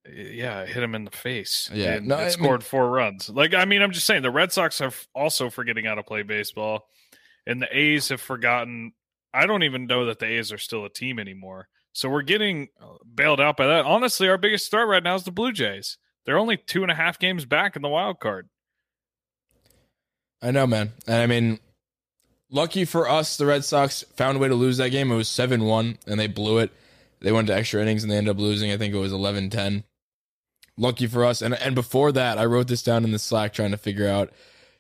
Yeah, 0.07 0.61
it 0.63 0.69
hit 0.69 0.83
him 0.83 0.95
in 0.95 1.05
the 1.05 1.11
face. 1.11 1.71
Yeah, 1.73 1.95
and 1.95 2.09
no, 2.09 2.17
I 2.17 2.23
it 2.23 2.25
mean- 2.25 2.31
scored 2.33 2.63
four 2.65 2.91
runs. 2.91 3.31
Like, 3.31 3.55
I 3.55 3.65
mean, 3.65 3.81
I'm 3.81 3.93
just 3.93 4.07
saying 4.07 4.23
the 4.23 4.31
Red 4.31 4.53
Sox 4.53 4.81
are 4.83 4.93
also 5.15 5.49
forgetting 5.49 5.87
how 5.87 5.95
to 5.95 6.03
play 6.03 6.23
baseball, 6.23 6.87
and 7.47 7.63
the 7.63 7.69
A's 7.75 8.11
have 8.11 8.21
forgotten. 8.21 8.93
I 9.33 9.47
don't 9.47 9.63
even 9.63 9.87
know 9.87 10.05
that 10.07 10.19
the 10.19 10.27
A's 10.27 10.53
are 10.53 10.59
still 10.59 10.85
a 10.85 10.91
team 10.91 11.19
anymore. 11.19 11.69
So 11.95 12.09
we're 12.11 12.23
getting 12.23 12.69
uh, 12.83 12.97
bailed 13.15 13.41
out 13.41 13.57
by 13.57 13.67
that. 13.69 13.87
Honestly, 13.87 14.29
our 14.29 14.37
biggest 14.37 14.71
threat 14.71 14.87
right 14.87 15.03
now 15.03 15.15
is 15.15 15.25
the 15.25 15.31
Blue 15.33 15.53
Jays. 15.53 15.97
They're 16.27 16.39
only 16.39 16.57
two 16.57 16.83
and 16.83 16.91
a 16.91 16.95
half 16.95 17.19
games 17.19 17.45
back 17.47 17.75
in 17.77 17.83
the 17.83 17.89
wild 17.89 18.21
card. 18.21 18.49
I 20.43 20.51
know, 20.51 20.67
man. 20.67 20.93
And 21.07 21.17
I 21.17 21.27
mean, 21.27 21.59
lucky 22.55 22.87
for 22.87 23.09
us, 23.09 23.37
the 23.37 23.45
Red 23.45 23.65
Sox 23.65 24.03
found 24.17 24.37
a 24.37 24.41
way 24.41 24.49
to 24.49 24.55
lose 24.55 24.79
that 24.79 24.91
game. 24.91 25.13
It 25.13 25.17
was 25.17 25.29
7 25.29 25.65
1, 25.65 25.99
and 26.07 26.19
they 26.19 26.29
blew 26.29 26.59
it. 26.59 26.71
They 27.21 27.33
went 27.33 27.49
to 27.49 27.55
extra 27.55 27.83
innings 27.83 28.03
and 28.03 28.13
they 28.13 28.17
ended 28.17 28.37
up 28.37 28.41
losing. 28.41 28.71
I 28.71 28.77
think 28.77 28.95
it 28.95 28.99
was 28.99 29.13
11 29.13 29.51
10. 29.51 29.85
Lucky 30.77 31.07
for 31.07 31.25
us. 31.25 31.41
And, 31.41 31.55
and 31.55 31.75
before 31.75 32.13
that, 32.13 32.39
I 32.39 32.45
wrote 32.45 32.69
this 32.69 32.83
down 32.83 33.05
in 33.05 33.13
the 33.13 33.19
Slack 33.19 33.55
trying 33.55 33.71
to 33.71 33.79
figure 33.79 34.09
out, 34.09 34.31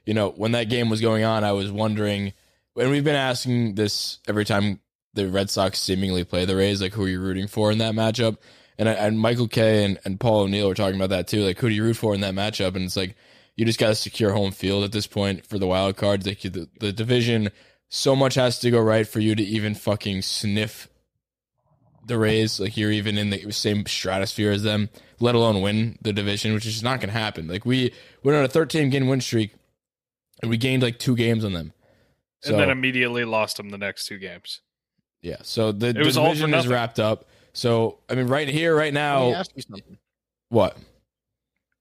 you 0.04 0.12
know, 0.12 0.30
when 0.30 0.52
that 0.52 0.68
game 0.68 0.90
was 0.90 1.00
going 1.00 1.24
on, 1.24 1.44
I 1.44 1.52
was 1.52 1.70
wondering, 1.70 2.32
and 2.76 2.90
we've 2.90 3.04
been 3.04 3.14
asking 3.14 3.76
this 3.76 4.18
every 4.28 4.44
time 4.44 4.80
the 5.14 5.28
Red 5.28 5.48
Sox 5.48 5.78
seemingly 5.78 6.24
play 6.24 6.44
the 6.44 6.56
Rays, 6.56 6.82
like 6.82 6.92
who 6.92 7.04
are 7.04 7.08
you 7.08 7.20
rooting 7.20 7.46
for 7.46 7.70
in 7.70 7.78
that 7.78 7.94
matchup? 7.94 8.36
And, 8.76 8.88
and 8.88 9.18
Michael 9.18 9.48
Kay 9.48 9.84
and, 9.84 9.98
and 10.04 10.18
Paul 10.18 10.42
O'Neill 10.42 10.68
were 10.68 10.74
talking 10.74 10.96
about 10.96 11.10
that 11.10 11.28
too. 11.28 11.44
Like, 11.44 11.58
who 11.58 11.68
do 11.68 11.74
you 11.74 11.84
root 11.84 11.96
for 11.96 12.12
in 12.12 12.22
that 12.22 12.34
matchup? 12.34 12.74
And 12.74 12.84
it's 12.84 12.96
like, 12.96 13.16
you 13.56 13.64
just 13.64 13.78
got 13.78 13.88
to 13.88 13.94
secure 13.94 14.32
home 14.32 14.52
field 14.52 14.84
at 14.84 14.92
this 14.92 15.06
point 15.06 15.46
for 15.46 15.58
the 15.58 15.66
wild 15.66 15.96
cards. 15.96 16.26
Like 16.26 16.40
the, 16.40 16.68
the 16.80 16.92
division, 16.92 17.50
so 17.88 18.16
much 18.16 18.34
has 18.34 18.58
to 18.60 18.70
go 18.70 18.80
right 18.80 19.06
for 19.06 19.20
you 19.20 19.34
to 19.34 19.42
even 19.42 19.74
fucking 19.74 20.22
sniff 20.22 20.88
the 22.06 22.18
Rays. 22.18 22.58
Like 22.58 22.76
you're 22.76 22.90
even 22.90 23.16
in 23.16 23.30
the 23.30 23.50
same 23.52 23.86
stratosphere 23.86 24.50
as 24.50 24.62
them, 24.62 24.90
let 25.20 25.34
alone 25.34 25.60
win 25.62 25.98
the 26.02 26.12
division, 26.12 26.52
which 26.54 26.66
is 26.66 26.72
just 26.72 26.84
not 26.84 27.00
going 27.00 27.12
to 27.12 27.18
happen. 27.18 27.46
Like 27.46 27.64
we 27.64 27.92
went 28.22 28.36
on 28.36 28.44
a 28.44 28.48
13 28.48 28.90
game 28.90 29.06
win 29.06 29.20
streak, 29.20 29.52
and 30.42 30.50
we 30.50 30.56
gained 30.56 30.82
like 30.82 30.98
two 30.98 31.16
games 31.16 31.44
on 31.44 31.52
them. 31.52 31.72
So 32.42 32.50
and 32.50 32.60
then 32.60 32.70
immediately 32.70 33.24
lost 33.24 33.56
them 33.56 33.70
the 33.70 33.78
next 33.78 34.06
two 34.06 34.18
games. 34.18 34.60
yeah, 35.22 35.38
so 35.42 35.72
the, 35.72 35.92
the 35.94 36.00
was 36.00 36.18
all 36.18 36.34
for 36.34 36.40
division 36.40 36.54
is 36.54 36.68
wrapped 36.68 37.00
up. 37.00 37.26
So 37.52 38.00
I 38.10 38.16
mean, 38.16 38.26
right 38.26 38.48
here, 38.48 38.74
right 38.74 38.92
Let 38.92 39.00
me 39.20 39.30
now, 39.30 39.38
ask 39.38 39.52
you 39.54 39.62
something. 39.62 39.98
what? 40.48 40.76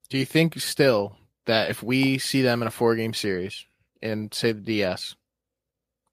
Do 0.09 0.19
you 0.19 0.25
think 0.25 0.57
still 0.59 1.17
that 1.45 1.69
if 1.69 1.81
we 1.83 2.17
see 2.17 2.41
them 2.41 2.61
in 2.61 2.67
a 2.67 2.71
four 2.71 2.95
game 2.95 3.13
series 3.13 3.65
and 4.01 4.33
say 4.33 4.51
the 4.51 4.61
DS, 4.61 5.15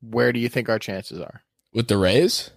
where 0.00 0.32
do 0.32 0.40
you 0.40 0.48
think 0.48 0.68
our 0.68 0.78
chances 0.78 1.20
are? 1.20 1.42
With 1.72 1.88
the 1.88 1.98
Rays? 1.98 2.50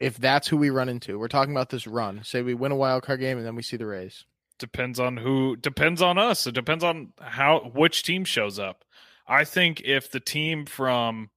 If 0.00 0.18
that's 0.18 0.48
who 0.48 0.56
we 0.56 0.70
run 0.70 0.88
into, 0.88 1.18
we're 1.18 1.28
talking 1.28 1.54
about 1.54 1.70
this 1.70 1.86
run. 1.86 2.22
Say 2.24 2.42
we 2.42 2.54
win 2.54 2.72
a 2.72 2.76
wild 2.76 3.02
card 3.04 3.20
game 3.20 3.38
and 3.38 3.46
then 3.46 3.54
we 3.54 3.62
see 3.62 3.76
the 3.76 3.86
Rays. 3.86 4.24
depends 4.58 5.00
on 5.00 5.16
who 5.16 5.56
depends 5.56 6.00
on 6.02 6.18
us 6.18 6.46
it 6.46 6.54
depends 6.54 6.84
on 6.84 7.12
how 7.20 7.70
which 7.74 8.04
team 8.04 8.24
shows 8.24 8.58
up 8.60 8.84
i 9.26 9.42
think 9.44 9.80
if 9.84 10.08
the 10.10 10.20
team 10.20 10.64
from 10.66 11.30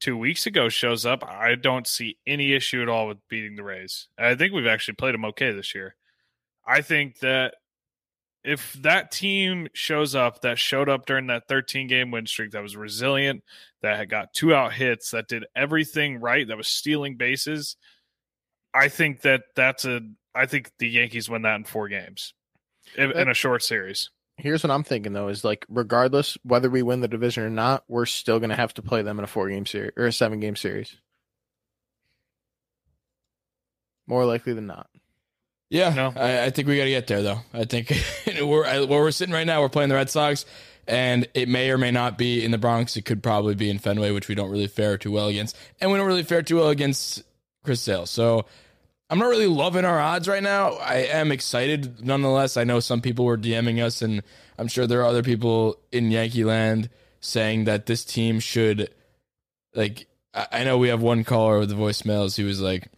two 0.00 0.18
weeks 0.18 0.46
ago 0.46 0.68
shows 0.68 1.06
up 1.06 1.24
i 1.24 1.54
don't 1.54 1.86
see 1.86 2.18
any 2.26 2.52
issue 2.52 2.82
at 2.82 2.88
all 2.88 3.06
with 3.08 3.16
beating 3.30 3.56
the 3.56 3.62
rays 3.62 4.08
i 4.18 4.34
think 4.34 4.52
we've 4.52 4.66
actually 4.66 4.92
played 4.94 5.14
them 5.14 5.24
okay 5.24 5.50
this 5.52 5.74
year 5.74 5.94
i 6.66 6.82
think 6.82 7.20
that 7.20 7.54
if 8.44 8.72
that 8.74 9.10
team 9.10 9.68
shows 9.72 10.14
up 10.14 10.40
that 10.42 10.58
showed 10.58 10.88
up 10.88 11.06
during 11.06 11.26
that 11.26 11.48
13 11.48 11.88
game 11.88 12.10
win 12.10 12.26
streak 12.26 12.52
that 12.52 12.62
was 12.62 12.76
resilient 12.76 13.42
that 13.82 13.96
had 13.96 14.08
got 14.08 14.32
two 14.32 14.54
out 14.54 14.72
hits 14.72 15.10
that 15.10 15.28
did 15.28 15.44
everything 15.56 16.20
right 16.20 16.48
that 16.48 16.56
was 16.56 16.68
stealing 16.68 17.16
bases 17.16 17.76
i 18.72 18.88
think 18.88 19.22
that 19.22 19.42
that's 19.56 19.84
a 19.84 20.00
i 20.34 20.46
think 20.46 20.70
the 20.78 20.88
yankees 20.88 21.28
win 21.28 21.42
that 21.42 21.56
in 21.56 21.64
four 21.64 21.88
games 21.88 22.32
in, 22.96 23.12
in 23.12 23.28
a 23.28 23.34
short 23.34 23.62
series. 23.62 24.10
Here's 24.36 24.62
what 24.62 24.70
I'm 24.70 24.84
thinking 24.84 25.12
though: 25.12 25.28
is 25.28 25.44
like 25.44 25.66
regardless 25.68 26.38
whether 26.42 26.70
we 26.70 26.82
win 26.82 27.00
the 27.00 27.08
division 27.08 27.42
or 27.42 27.50
not, 27.50 27.84
we're 27.88 28.06
still 28.06 28.38
gonna 28.38 28.56
have 28.56 28.74
to 28.74 28.82
play 28.82 29.02
them 29.02 29.18
in 29.18 29.24
a 29.24 29.28
four 29.28 29.48
game 29.48 29.66
series 29.66 29.92
or 29.96 30.06
a 30.06 30.12
seven 30.12 30.40
game 30.40 30.56
series. 30.56 30.96
More 34.06 34.24
likely 34.24 34.54
than 34.54 34.66
not. 34.66 34.88
Yeah, 35.70 35.92
No. 35.92 36.12
I, 36.16 36.46
I 36.46 36.50
think 36.50 36.66
we 36.68 36.76
got 36.78 36.84
to 36.84 36.90
get 36.90 37.06
there 37.06 37.22
though. 37.22 37.40
I 37.52 37.64
think 37.64 37.92
we're 38.42 38.64
I- 38.64 38.80
where 38.84 39.00
we're 39.02 39.10
sitting 39.10 39.34
right 39.34 39.46
now. 39.46 39.60
We're 39.60 39.68
playing 39.68 39.90
the 39.90 39.96
Red 39.96 40.08
Sox, 40.10 40.46
and 40.86 41.28
it 41.34 41.48
may 41.48 41.70
or 41.70 41.76
may 41.78 41.90
not 41.90 42.16
be 42.16 42.42
in 42.44 42.50
the 42.50 42.58
Bronx. 42.58 42.96
It 42.96 43.04
could 43.04 43.22
probably 43.22 43.54
be 43.54 43.68
in 43.68 43.78
Fenway, 43.78 44.10
which 44.12 44.28
we 44.28 44.34
don't 44.34 44.50
really 44.50 44.66
fare 44.66 44.96
too 44.96 45.12
well 45.12 45.28
against, 45.28 45.56
and 45.80 45.90
we 45.90 45.98
don't 45.98 46.06
really 46.06 46.22
fare 46.22 46.42
too 46.42 46.56
well 46.56 46.70
against 46.70 47.22
Chris 47.64 47.82
Sale. 47.82 48.06
So 48.06 48.46
I'm 49.10 49.18
not 49.18 49.28
really 49.28 49.46
loving 49.46 49.84
our 49.84 50.00
odds 50.00 50.26
right 50.26 50.42
now. 50.42 50.72
I 50.74 50.96
am 50.96 51.30
excited 51.32 52.02
nonetheless. 52.04 52.56
I 52.56 52.64
know 52.64 52.80
some 52.80 53.00
people 53.02 53.26
were 53.26 53.36
DMing 53.38 53.82
us, 53.84 54.00
and 54.00 54.22
I'm 54.58 54.68
sure 54.68 54.86
there 54.86 55.00
are 55.02 55.06
other 55.06 55.22
people 55.22 55.76
in 55.92 56.10
Yankee 56.10 56.44
land 56.44 56.88
saying 57.20 57.64
that 57.64 57.84
this 57.86 58.04
team 58.06 58.40
should, 58.40 58.88
like, 59.74 60.06
I 60.32 60.46
I 60.52 60.64
know 60.64 60.78
we 60.78 60.88
have 60.88 61.02
one 61.02 61.24
caller 61.24 61.58
with 61.58 61.68
the 61.68 61.74
voicemails 61.74 62.36
who 62.38 62.46
was 62.46 62.60
like, 62.60 62.88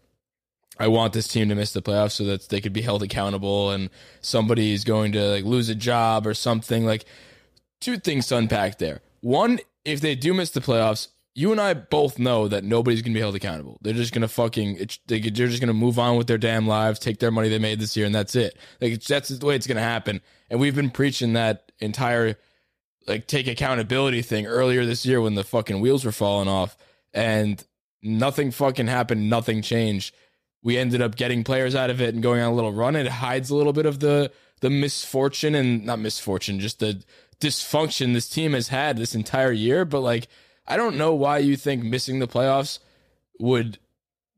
I 0.80 0.88
want 0.88 1.12
this 1.12 1.28
team 1.28 1.50
to 1.50 1.54
miss 1.54 1.72
the 1.72 1.82
playoffs 1.82 2.12
so 2.12 2.25
that 2.25 2.49
they 2.49 2.60
could 2.60 2.72
be 2.72 2.80
held 2.80 3.02
accountable 3.02 3.70
and 3.70 3.90
somebody's 4.22 4.82
going 4.82 5.12
to 5.12 5.22
like 5.28 5.44
lose 5.44 5.68
a 5.68 5.75
job 5.75 6.26
or 6.26 6.32
something. 6.32 6.87
Like 6.87 7.04
two 7.80 7.99
things 7.99 8.26
to 8.28 8.38
unpack 8.38 8.78
there. 8.78 9.02
One, 9.20 9.60
if 9.84 10.00
they 10.00 10.14
do 10.14 10.32
miss 10.32 10.50
the 10.50 10.60
playoffs, 10.60 11.08
you 11.34 11.52
and 11.52 11.60
I 11.60 11.75
both 11.75 12.18
know 12.18 12.49
that 12.49 12.64
nobody's 12.64 13.02
going 13.02 13.12
to 13.12 13.18
be 13.18 13.20
held 13.20 13.37
accountable. 13.37 13.78
They're 13.82 13.92
just 13.92 14.14
going 14.14 14.22
to 14.22 14.28
fucking, 14.28 14.78
they, 15.06 15.20
they're 15.20 15.49
just 15.49 15.60
going 15.60 15.68
to 15.68 15.75
move 15.75 15.99
on 15.99 16.16
with 16.16 16.26
their 16.26 16.38
damn 16.38 16.66
lives, 16.66 16.99
take 16.99 17.18
their 17.18 17.30
money 17.30 17.50
they 17.50 17.58
made 17.58 17.78
this 17.78 17.96
year, 17.96 18.06
and 18.06 18.14
that's 18.14 18.34
it. 18.34 18.56
Like 18.80 19.02
that's 19.02 19.28
the 19.28 19.46
way 19.46 19.56
it's 19.56 19.66
going 19.66 19.76
to 19.76 19.82
happen. 19.82 20.22
And 20.49 20.58
we've 20.58 20.75
been 20.75 20.90
preaching 20.90 21.34
that 21.34 21.70
entire 21.78 22.37
like 23.06 23.26
take 23.26 23.46
accountability 23.46 24.22
thing 24.22 24.46
earlier 24.46 24.84
this 24.87 25.04
year 25.04 25.20
when 25.20 25.34
the 25.34 25.44
fucking 25.44 25.80
wheels 25.80 26.04
were 26.04 26.12
falling 26.12 26.49
off 26.49 26.76
and 27.12 27.62
nothing 28.02 28.50
fucking 28.50 28.87
happened, 28.87 29.28
nothing 29.28 29.62
changed. 29.62 30.14
We 30.62 30.76
ended 30.76 31.00
up 31.00 31.17
getting 31.17 31.45
players 31.45 31.75
out 31.75 31.90
of 31.90 32.00
it 32.00 32.14
and 32.14 32.23
going 32.23 32.40
on 32.40 32.52
a 32.52 32.55
little 32.55 32.73
run. 32.73 32.97
It 32.97 33.07
hides 33.07 33.50
a 33.50 33.57
little 33.57 33.73
bit 33.73 33.87
of 33.87 34.00
the 34.00 34.31
the 34.61 34.71
misfortune 34.71 35.55
and 35.55 35.87
not 35.87 35.99
misfortune, 35.99 36.61
just 36.61 36.81
the 36.81 37.02
dysfunction 37.40 38.12
this 38.12 38.29
team 38.29 38.52
has 38.52 38.69
had 38.69 38.99
this 38.99 39.14
entire 39.14 39.52
year. 39.52 39.85
But 39.85 40.00
like, 40.00 40.29
I 40.67 40.76
don't 40.76 40.97
know 40.97 41.14
why 41.14 41.38
you 41.38 41.57
think 41.57 41.83
missing 41.83 42.19
the 42.19 42.29
playoffs 42.29 42.79
would 43.38 43.79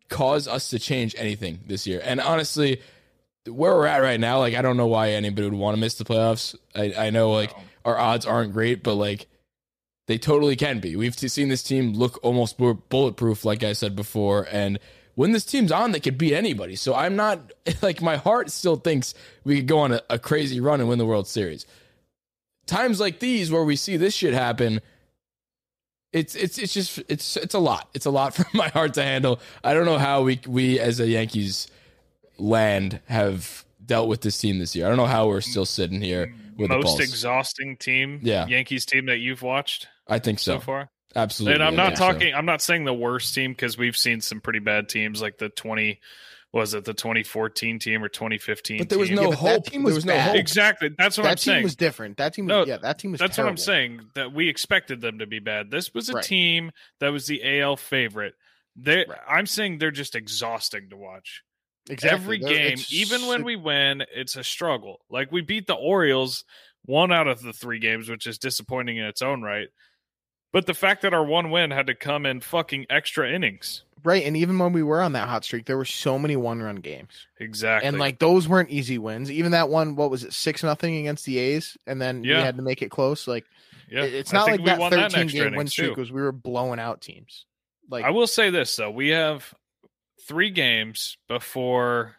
cause 0.09 0.47
us 0.47 0.69
to 0.71 0.79
change 0.79 1.14
anything 1.19 1.61
this 1.67 1.87
year. 1.87 2.00
And 2.05 2.21
honestly, 2.21 2.81
where 3.47 3.75
we're 3.75 3.87
at 3.87 4.02
right 4.02 4.21
now, 4.21 4.38
like 4.38 4.55
I 4.55 4.62
don't 4.62 4.76
know 4.76 4.87
why 4.87 5.11
anybody 5.11 5.49
would 5.49 5.59
want 5.59 5.75
to 5.75 5.81
miss 5.81 5.95
the 5.95 6.05
playoffs. 6.05 6.55
I, 6.75 7.07
I 7.07 7.11
know 7.11 7.33
like 7.33 7.52
our 7.85 7.99
odds 7.99 8.26
aren't 8.26 8.52
great, 8.52 8.83
but 8.83 8.95
like 8.95 9.26
they 10.07 10.19
totally 10.19 10.57
can 10.57 10.79
be. 10.81 10.95
We've 10.97 11.14
seen 11.14 11.49
this 11.49 11.62
team 11.62 11.95
look 11.95 12.19
almost 12.23 12.59
bulletproof, 12.59 13.45
like 13.45 13.62
I 13.62 13.73
said 13.73 13.97
before, 13.97 14.47
and 14.50 14.79
when 15.14 15.33
this 15.33 15.45
team's 15.45 15.73
on, 15.73 15.92
they 15.92 16.00
could 16.00 16.19
beat 16.19 16.35
anybody. 16.35 16.76
So 16.76 16.95
I'm 16.95 17.16
not 17.16 17.52
like 17.83 18.00
my 18.02 18.16
heart 18.16 18.50
still 18.50 18.76
thinks 18.76 19.14
we 19.45 19.57
could 19.57 19.66
go 19.66 19.81
on 19.81 19.92
a, 19.92 20.00
a 20.11 20.19
crazy 20.19 20.61
run 20.61 20.81
and 20.81 20.88
win 20.88 20.99
the 20.99 21.07
World 21.07 21.28
Series. 21.28 21.66
Times 22.66 23.00
like 23.00 23.19
these 23.19 23.50
where 23.50 23.64
we 23.64 23.76
see 23.76 23.97
this 23.97 24.14
shit 24.14 24.35
happen, 24.35 24.81
it's 26.12 26.35
it's 26.35 26.59
it's 26.59 26.73
just 26.73 27.02
it's 27.09 27.37
it's 27.37 27.54
a 27.54 27.59
lot. 27.59 27.88
It's 27.95 28.07
a 28.07 28.11
lot 28.11 28.35
for 28.37 28.47
my 28.54 28.69
heart 28.69 28.95
to 28.95 29.02
handle. 29.02 29.40
I 29.64 29.75
don't 29.75 29.85
know 29.85 29.99
how 29.99 30.23
we 30.23 30.40
we 30.47 30.78
as 30.78 31.00
a 31.00 31.07
Yankees 31.09 31.69
land 32.38 33.00
have 33.07 33.64
dealt 33.85 34.09
with 34.09 34.21
this 34.21 34.38
team 34.38 34.59
this 34.59 34.76
year. 34.76 34.87
I 34.87 34.88
don't 34.88 34.97
know 34.97 35.07
how 35.07 35.26
we're 35.26 35.40
still 35.40 35.66
sitting 35.66 36.00
here 36.00 36.35
with 36.57 36.71
Most 36.71 37.00
exhausting 37.00 37.76
team, 37.76 38.21
Yeah. 38.23 38.47
Yankees 38.47 38.87
team 38.87 39.07
that 39.07 39.19
you've 39.19 39.42
watched 39.42 39.88
I 40.07 40.19
think 40.19 40.38
so, 40.38 40.57
so. 40.57 40.61
far. 40.61 40.90
Absolutely. 41.14 41.54
and 41.54 41.62
I'm 41.62 41.75
I 41.75 41.76
not 41.76 41.87
think 41.88 41.99
so. 41.99 42.12
talking. 42.12 42.35
I'm 42.35 42.47
not 42.47 42.62
saying 42.62 42.85
the 42.85 42.95
worst 42.95 43.35
team 43.35 43.52
because 43.52 43.76
we've 43.78 43.97
seen 43.97 44.21
some 44.21 44.40
pretty 44.40 44.59
bad 44.61 44.88
teams 44.88 45.21
like 45.23 45.38
the 45.38 45.49
20 45.49 46.00
was 46.54 46.75
it 46.75 46.85
the 46.85 46.92
2014 46.92 47.78
team 47.78 48.04
or 48.04 48.09
2015 48.11 48.76
But 48.78 48.88
there 48.90 48.99
was 48.99 49.09
team? 49.09 49.16
no 49.16 49.23
Yeah, 49.23 49.28
but 49.31 49.42
that 49.42 49.52
hope. 49.54 49.66
team 49.66 49.81
there 49.83 49.87
was 49.87 49.95
was 49.95 50.04
no 50.04 50.19
hope. 50.19 50.37
exactly. 50.37 50.90
That's 50.99 51.16
what 51.16 51.25
that 51.25 51.31
I'm 51.31 51.37
team 51.37 51.42
saying. 51.52 51.62
was 51.64 51.76
different. 51.76 52.16
That 52.19 52.35
team 52.35 52.45
was 52.45 52.50
No, 52.50 52.66
yeah, 52.66 52.76
that 52.76 52.99
team 52.99 53.12
was 53.12 53.21
That's 53.21 53.38
what 53.38 53.47
I'm 53.47 53.57
saying. 53.57 54.00
That 54.14 54.33
we 54.35 54.49
expected 54.50 55.00
them 55.00 55.21
to 55.21 55.26
be 55.26 55.38
bad. 55.38 55.71
This 55.71 55.95
was 55.95 56.11
a 56.11 56.14
Right. 56.14 56.25
team 56.25 56.71
that 57.00 57.09
was 57.09 57.26
the 57.26 57.42
AL 57.42 57.76
favorite. 57.78 58.35
They, 58.76 59.07
Right. 59.09 59.19
I'm 59.26 59.47
saying 59.47 59.78
they're 59.78 59.90
just 59.90 60.14
exhausting 60.14 60.90
to 60.90 60.97
watch. 60.97 61.42
Exactly. 61.88 62.19
Every 62.21 62.38
They're- 62.40 62.49
game, 62.76 62.78
even 62.90 63.26
when 63.28 63.45
we 63.45 63.57
win, 63.57 64.04
it's 64.14 64.37
a 64.37 64.45
struggle. 64.45 65.04
Like 65.09 65.33
we 65.33 65.40
beat 65.40 65.66
the 65.66 65.75
Orioles 65.75 66.45
one 66.85 67.12
out 67.12 67.28
of 67.28 67.40
the 67.42 67.52
three 67.54 67.78
games, 67.78 68.11
which 68.11 68.26
is 68.26 68.38
disappointing 68.38 68.99
in 68.99 69.04
its 69.07 69.23
own 69.23 69.40
right. 69.40 69.69
But 70.52 70.66
the 70.66 70.75
fact 70.75 71.02
that 71.02 71.14
our 71.14 71.25
one 71.25 71.50
win 71.50 71.71
had 71.71 71.87
to 71.87 71.94
come 71.94 72.26
in 72.26 72.40
fucking 72.40 72.87
extra 72.90 73.30
innings. 73.30 73.85
right, 74.04 74.25
and 74.25 74.37
even 74.37 74.59
when 74.59 74.73
we 74.73 74.82
were 74.82 75.00
on 75.00 75.12
that 75.12 75.28
hot 75.28 75.44
streak, 75.44 75.64
there 75.66 75.76
were 75.78 75.85
so 75.85 76.18
many 76.18 76.37
one 76.37 76.61
run 76.62 76.76
games. 76.76 77.26
Exactly. 77.40 77.88
And 77.88 77.99
like 77.99 78.18
those 78.18 78.49
weren't 78.49 78.71
easy 78.71 78.99
wins. 78.99 79.30
Even 79.30 79.52
that 79.52 79.68
one, 79.68 79.97
what 79.97 80.11
was 80.11 80.25
it, 80.25 80.32
six 80.32 80.62
nothing 80.62 80.97
against 80.97 81.25
the 81.25 81.38
A's, 81.38 81.76
and 81.87 82.00
then 82.02 82.23
Yeah. 82.25 82.38
we 82.38 82.42
had 82.42 82.56
to 82.56 82.62
make 82.62 82.82
it 82.82 82.90
close. 82.90 83.26
Like 83.26 83.44
yeah, 83.90 84.02
it's 84.04 84.32
not 84.32 84.47
like 84.47 84.61
we 84.61 84.66
that 84.66 84.78
won 84.78 84.90
thirteen 84.90 85.21
next 85.21 85.32
game 85.32 85.54
win 85.54 85.66
streak 85.68 85.94
too. 85.94 86.00
was 86.00 86.11
we 86.12 86.21
were 86.21 86.32
blowing 86.32 86.78
out 86.80 87.00
teams. 87.00 87.47
Like 87.90 88.04
I 88.04 88.11
will 88.11 88.26
say 88.26 88.50
this 88.50 88.75
though, 88.76 88.90
we 88.90 89.09
have 89.11 89.54
three 90.28 90.50
games 90.50 91.16
before 91.28 92.16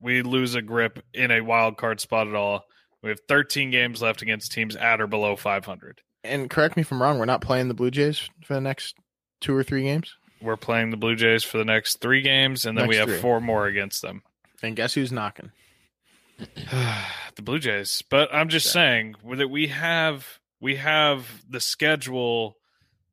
we 0.00 0.22
lose 0.22 0.54
a 0.54 0.62
grip 0.62 1.02
in 1.14 1.30
a 1.30 1.40
wild 1.40 1.76
card 1.76 2.00
spot 2.00 2.28
at 2.28 2.34
all. 2.34 2.64
We 3.02 3.10
have 3.10 3.20
13 3.28 3.70
games 3.70 4.00
left 4.02 4.22
against 4.22 4.52
teams 4.52 4.76
at 4.76 5.00
or 5.00 5.06
below 5.06 5.36
500. 5.36 6.00
And 6.24 6.50
correct 6.50 6.76
me 6.76 6.80
if 6.80 6.90
I'm 6.90 7.02
wrong, 7.02 7.18
we're 7.18 7.24
not 7.24 7.40
playing 7.40 7.68
the 7.68 7.74
Blue 7.74 7.90
Jays 7.90 8.28
for 8.44 8.54
the 8.54 8.60
next 8.60 8.96
two 9.40 9.54
or 9.54 9.62
three 9.62 9.82
games. 9.82 10.16
We're 10.40 10.56
playing 10.56 10.90
the 10.90 10.96
Blue 10.96 11.14
Jays 11.14 11.44
for 11.44 11.58
the 11.58 11.64
next 11.64 12.00
three 12.00 12.22
games, 12.22 12.66
and 12.66 12.76
then 12.76 12.88
we 12.88 12.96
have 12.96 13.08
three. 13.08 13.18
four 13.18 13.40
more 13.40 13.66
against 13.66 14.02
them. 14.02 14.22
And 14.62 14.76
guess 14.76 14.94
who's 14.94 15.12
knocking? 15.12 15.52
the 16.38 17.42
Blue 17.42 17.58
Jays. 17.58 18.02
But 18.08 18.34
I'm 18.34 18.48
just 18.48 18.72
saying 18.72 19.16
that 19.36 19.48
we 19.48 19.68
have 19.68 20.40
we 20.60 20.76
have 20.76 21.44
the 21.48 21.60
schedule 21.60 22.56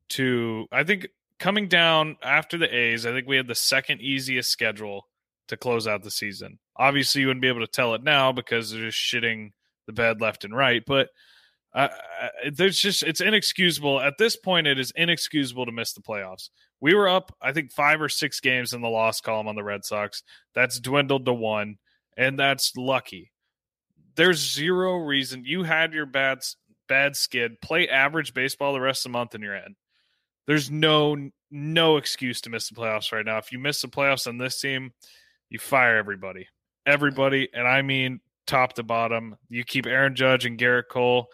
to 0.10 0.68
I 0.72 0.84
think 0.84 1.08
coming 1.40 1.68
down 1.68 2.18
after 2.24 2.58
the 2.58 2.74
A's, 2.74 3.06
I 3.06 3.12
think 3.12 3.28
we 3.28 3.38
had 3.38 3.48
the 3.48 3.56
second 3.56 4.02
easiest 4.02 4.50
schedule 4.50 5.08
to 5.48 5.58
close 5.58 5.88
out 5.88 6.04
the 6.04 6.12
season. 6.12 6.60
Obviously, 6.78 7.22
you 7.22 7.28
wouldn't 7.28 7.42
be 7.42 7.50
able 7.50 7.60
to 7.62 7.68
tell 7.68 7.94
it 7.94 8.04
now 8.04 8.32
because 8.32 8.72
they're 8.72 8.82
just 8.82 8.98
shitting 8.98 9.52
the 9.86 9.94
bed 9.94 10.22
left 10.22 10.46
and 10.46 10.56
right, 10.56 10.84
but 10.86 11.10
there's 12.52 12.78
just 12.78 13.04
it's 13.04 13.22
inexcusable 13.22 14.02
at 14.02 14.18
this 14.18 14.36
point. 14.36 14.68
It 14.68 14.80
is 14.80 14.92
inexcusable 14.96 15.66
to 15.66 15.72
miss 15.72 15.94
the 15.94 16.02
playoffs. 16.02 16.50
We 16.82 16.94
were 16.94 17.08
up, 17.08 17.36
I 17.42 17.54
think, 17.54 17.72
five 17.72 18.02
or 18.02 18.10
six 18.10 18.40
games 18.40 18.74
in 18.74 18.82
the 18.82 18.90
loss 18.90 19.22
column 19.22 19.48
on 19.48 19.56
the 19.56 19.64
Red 19.64 19.86
Sox. 19.86 20.24
That's 20.54 20.80
dwindled 20.80 21.26
to 21.26 21.34
one, 21.34 21.78
and 22.18 22.38
that's 22.38 22.76
lucky. 22.76 23.32
There's 24.16 24.54
zero 24.54 24.98
reason 24.98 25.44
you 25.46 25.64
had 25.64 25.94
your 25.94 26.06
bad 26.06 26.40
bad 26.90 27.16
skid. 27.16 27.62
Play 27.62 27.88
average 27.88 28.34
baseball 28.34 28.74
the 28.74 28.82
rest 28.82 29.06
of 29.06 29.12
the 29.12 29.18
month, 29.18 29.34
and 29.34 29.44
you're 29.44 29.56
in. 29.56 29.76
There's 30.48 30.70
no 30.70 31.30
no 31.50 31.98
excuse 31.98 32.42
to 32.42 32.50
miss 32.50 32.68
the 32.68 32.76
playoffs 32.76 33.12
right 33.12 33.26
now. 33.26 33.38
If 33.38 33.52
you 33.52 33.60
miss 33.60 33.82
the 33.82 33.88
playoffs 33.88 34.28
on 34.28 34.38
this 34.38 34.60
team, 34.60 34.92
you 35.50 35.60
fire 35.60 35.98
everybody, 35.98 36.48
everybody, 36.86 37.50
and 37.54 37.68
I 37.68 37.82
mean 37.82 38.20
top 38.48 38.74
to 38.74 38.84
bottom. 38.84 39.38
You 39.50 39.64
keep 39.64 39.86
Aaron 39.86 40.16
Judge 40.16 40.46
and 40.46 40.60
Gerrit 40.60 40.90
Cole, 40.90 41.28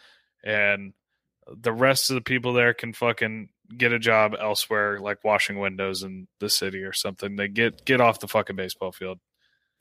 and 0.44 0.94
the 1.48 1.72
rest 1.72 2.10
of 2.10 2.16
the 2.16 2.22
people 2.22 2.54
there 2.54 2.74
can 2.74 2.94
fucking 2.94 3.50
get 3.76 3.92
a 3.92 4.00
job 4.00 4.36
elsewhere, 4.40 5.00
like 5.00 5.24
washing 5.24 5.60
windows 5.60 6.04
in 6.04 6.28
the 6.40 6.50
city 6.50 6.84
or 6.84 6.94
something. 6.94 7.36
They 7.36 7.48
get 7.48 7.86
get 7.86 8.02
off 8.02 8.20
the 8.20 8.28
fucking 8.28 8.56
baseball 8.56 8.92
field. 8.92 9.20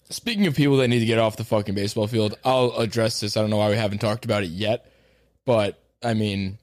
Speaking 0.09 0.47
of 0.47 0.55
people 0.55 0.77
that 0.77 0.89
need 0.89 1.01
to 1.01 1.07
get 1.07 1.19
off 1.19 1.37
the 1.37 1.45
fucking 1.45 1.75
baseball 1.75 2.07
field, 2.07 2.39
I'll 2.45 2.77
address 2.77 3.21
this. 3.21 3.37
I 3.37 3.41
don't 3.41 3.51
know 3.51 3.57
why 3.57 3.71
we 3.71 3.77
haven't 3.77 3.99
talked 3.99 4.25
about 4.25 4.45
it 4.45 4.51
yet, 4.51 4.93
but 5.45 5.83
I 6.03 6.15
mean, 6.15 6.59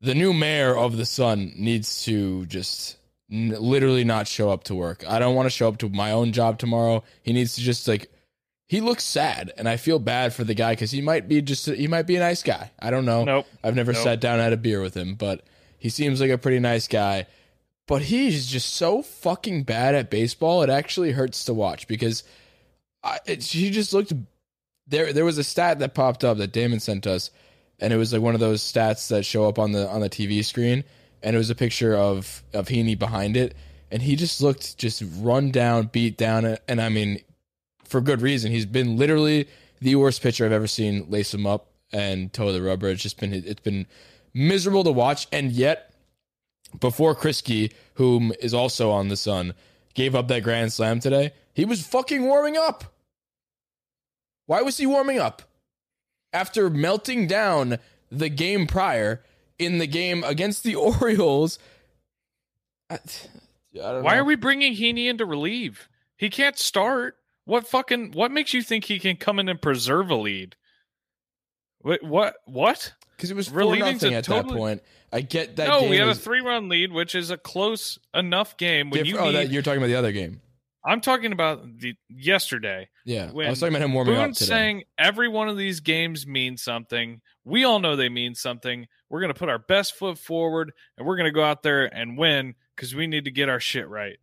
the 0.00 0.14
new 0.14 0.32
mayor 0.32 0.76
of 0.76 0.96
the 0.96 1.06
Sun 1.06 1.54
needs 1.56 2.04
to 2.04 2.46
just 2.46 2.96
n- 3.30 3.56
literally 3.58 4.04
not 4.04 4.28
show 4.28 4.50
up 4.50 4.64
to 4.64 4.76
work. 4.76 5.04
I 5.08 5.18
don't 5.18 5.34
want 5.34 5.46
to 5.46 5.50
show 5.50 5.68
up 5.68 5.78
to 5.78 5.88
my 5.88 6.12
own 6.12 6.32
job 6.32 6.58
tomorrow. 6.58 7.02
He 7.22 7.32
needs 7.32 7.56
to 7.56 7.62
just 7.62 7.88
like 7.88 8.12
he 8.68 8.80
looks 8.80 9.02
sad 9.02 9.52
and 9.56 9.68
I 9.68 9.76
feel 9.76 9.98
bad 9.98 10.32
for 10.32 10.44
the 10.44 10.54
guy 10.54 10.76
cuz 10.76 10.90
he 10.92 11.00
might 11.00 11.26
be 11.26 11.42
just 11.42 11.66
he 11.66 11.88
might 11.88 12.06
be 12.06 12.16
a 12.16 12.20
nice 12.20 12.42
guy. 12.42 12.70
I 12.78 12.90
don't 12.90 13.04
know. 13.04 13.24
Nope. 13.24 13.46
I've 13.64 13.74
never 13.74 13.92
Nope. 13.92 14.02
sat 14.04 14.20
down 14.20 14.34
and 14.34 14.42
had 14.42 14.52
a 14.52 14.56
beer 14.58 14.80
with 14.80 14.94
him, 14.94 15.14
but 15.14 15.42
he 15.78 15.88
seems 15.88 16.20
like 16.20 16.30
a 16.30 16.38
pretty 16.38 16.58
nice 16.60 16.86
guy. 16.86 17.26
But 17.86 18.02
he's 18.02 18.46
just 18.46 18.74
so 18.74 19.00
fucking 19.02 19.62
bad 19.62 19.94
at 19.94 20.10
baseball. 20.10 20.62
It 20.62 20.68
actually 20.68 21.12
hurts 21.12 21.44
to 21.46 21.54
watch 21.54 21.88
because 21.88 22.22
I, 23.02 23.18
it, 23.26 23.42
he 23.42 23.70
just 23.70 23.94
looked 23.94 24.12
there. 24.86 25.12
There 25.12 25.24
was 25.24 25.38
a 25.38 25.44
stat 25.44 25.78
that 25.78 25.94
popped 25.94 26.22
up 26.22 26.36
that 26.36 26.52
Damon 26.52 26.80
sent 26.80 27.06
us, 27.06 27.30
and 27.78 27.90
it 27.92 27.96
was 27.96 28.12
like 28.12 28.20
one 28.20 28.34
of 28.34 28.40
those 28.40 28.62
stats 28.62 29.08
that 29.08 29.24
show 29.24 29.48
up 29.48 29.58
on 29.58 29.72
the 29.72 29.88
on 29.88 30.02
the 30.02 30.10
TV 30.10 30.44
screen, 30.44 30.84
and 31.22 31.34
it 31.34 31.38
was 31.38 31.48
a 31.48 31.54
picture 31.54 31.94
of 31.96 32.42
of 32.52 32.68
Heaney 32.68 32.98
behind 32.98 33.38
it, 33.38 33.54
and 33.90 34.02
he 34.02 34.16
just 34.16 34.42
looked 34.42 34.76
just 34.76 35.02
run 35.16 35.50
down, 35.50 35.86
beat 35.86 36.18
down, 36.18 36.58
and 36.68 36.82
I 36.82 36.90
mean, 36.90 37.22
for 37.88 38.00
good 38.00 38.22
reason. 38.22 38.52
He's 38.52 38.66
been 38.66 38.96
literally 38.96 39.48
the 39.80 39.94
worst 39.96 40.22
pitcher 40.22 40.44
I've 40.44 40.52
ever 40.52 40.66
seen 40.66 41.06
lace 41.08 41.32
him 41.34 41.46
up 41.46 41.70
and 41.92 42.32
toe 42.32 42.52
the 42.52 42.62
rubber. 42.62 42.88
It's 42.88 43.02
just 43.02 43.18
been 43.18 43.32
it's 43.32 43.60
been 43.62 43.86
miserable 44.34 44.84
to 44.84 44.92
watch, 44.92 45.26
and 45.32 45.50
yet 45.52 45.92
before 46.78 47.14
Kriske, 47.14 47.72
whom 47.94 48.32
is 48.40 48.52
also 48.52 48.90
on 48.90 49.08
the 49.08 49.16
Sun, 49.16 49.54
gave 49.94 50.14
up 50.14 50.28
that 50.28 50.42
grand 50.42 50.72
slam 50.72 51.00
today, 51.00 51.32
he 51.54 51.64
was 51.64 51.86
fucking 51.86 52.22
warming 52.24 52.56
up. 52.56 52.84
Why 54.46 54.62
was 54.62 54.76
he 54.76 54.86
warming 54.86 55.18
up? 55.18 55.42
After 56.32 56.68
melting 56.68 57.26
down 57.26 57.78
the 58.10 58.28
game 58.28 58.66
prior 58.66 59.22
in 59.58 59.78
the 59.78 59.86
game 59.86 60.22
against 60.24 60.62
the 60.62 60.74
Orioles. 60.76 61.58
I, 62.90 62.98
I 63.82 64.00
Why 64.00 64.14
know. 64.14 64.20
are 64.20 64.24
we 64.24 64.36
bringing 64.36 64.74
Heaney 64.74 65.06
in 65.06 65.18
to 65.18 65.26
relieve? 65.26 65.88
He 66.16 66.30
can't 66.30 66.58
start. 66.58 67.16
What 67.48 67.66
fucking 67.66 68.12
what 68.12 68.30
makes 68.30 68.52
you 68.52 68.62
think 68.62 68.84
he 68.84 68.98
can 68.98 69.16
come 69.16 69.38
in 69.38 69.48
and 69.48 69.60
preserve 69.60 70.10
a 70.10 70.14
lead? 70.14 70.54
What 71.80 72.02
what 72.02 72.34
what? 72.44 72.92
Because 73.16 73.30
it 73.30 73.36
was 73.36 73.48
four 73.48 73.74
nothing 73.74 74.12
at 74.12 74.24
totally- 74.24 74.52
that 74.52 74.58
point. 74.58 74.82
I 75.10 75.22
get 75.22 75.56
that. 75.56 75.68
no, 75.68 75.88
we 75.88 75.96
had 75.96 76.08
a 76.08 76.14
three 76.14 76.42
run 76.42 76.68
lead, 76.68 76.92
which 76.92 77.14
is 77.14 77.30
a 77.30 77.38
close 77.38 77.98
enough 78.12 78.58
game. 78.58 78.90
When 78.90 78.98
diff- 78.98 79.06
you 79.06 79.18
oh, 79.18 79.30
need, 79.30 79.36
that, 79.36 79.50
you're 79.50 79.62
talking 79.62 79.78
about 79.78 79.86
the 79.86 79.94
other 79.94 80.12
game. 80.12 80.42
I'm 80.84 81.00
talking 81.00 81.32
about 81.32 81.78
the 81.78 81.94
yesterday. 82.10 82.90
Yeah, 83.06 83.30
I 83.30 83.48
was 83.48 83.60
talking 83.60 83.74
about 83.74 83.84
him 83.84 83.94
warming 83.94 84.16
up 84.16 84.26
Boone's 84.26 84.40
today. 84.40 84.48
saying 84.48 84.84
every 84.98 85.28
one 85.28 85.48
of 85.48 85.56
these 85.56 85.80
games 85.80 86.26
means 86.26 86.62
something. 86.62 87.22
We 87.46 87.64
all 87.64 87.78
know 87.78 87.96
they 87.96 88.10
mean 88.10 88.34
something. 88.34 88.88
We're 89.08 89.20
going 89.20 89.32
to 89.32 89.38
put 89.38 89.48
our 89.48 89.58
best 89.58 89.94
foot 89.94 90.18
forward 90.18 90.72
and 90.98 91.06
we're 91.06 91.16
going 91.16 91.32
to 91.32 91.34
go 91.34 91.42
out 91.42 91.62
there 91.62 91.86
and 91.86 92.18
win 92.18 92.56
because 92.76 92.94
we 92.94 93.06
need 93.06 93.24
to 93.24 93.30
get 93.30 93.48
our 93.48 93.58
shit 93.58 93.88
right. 93.88 94.18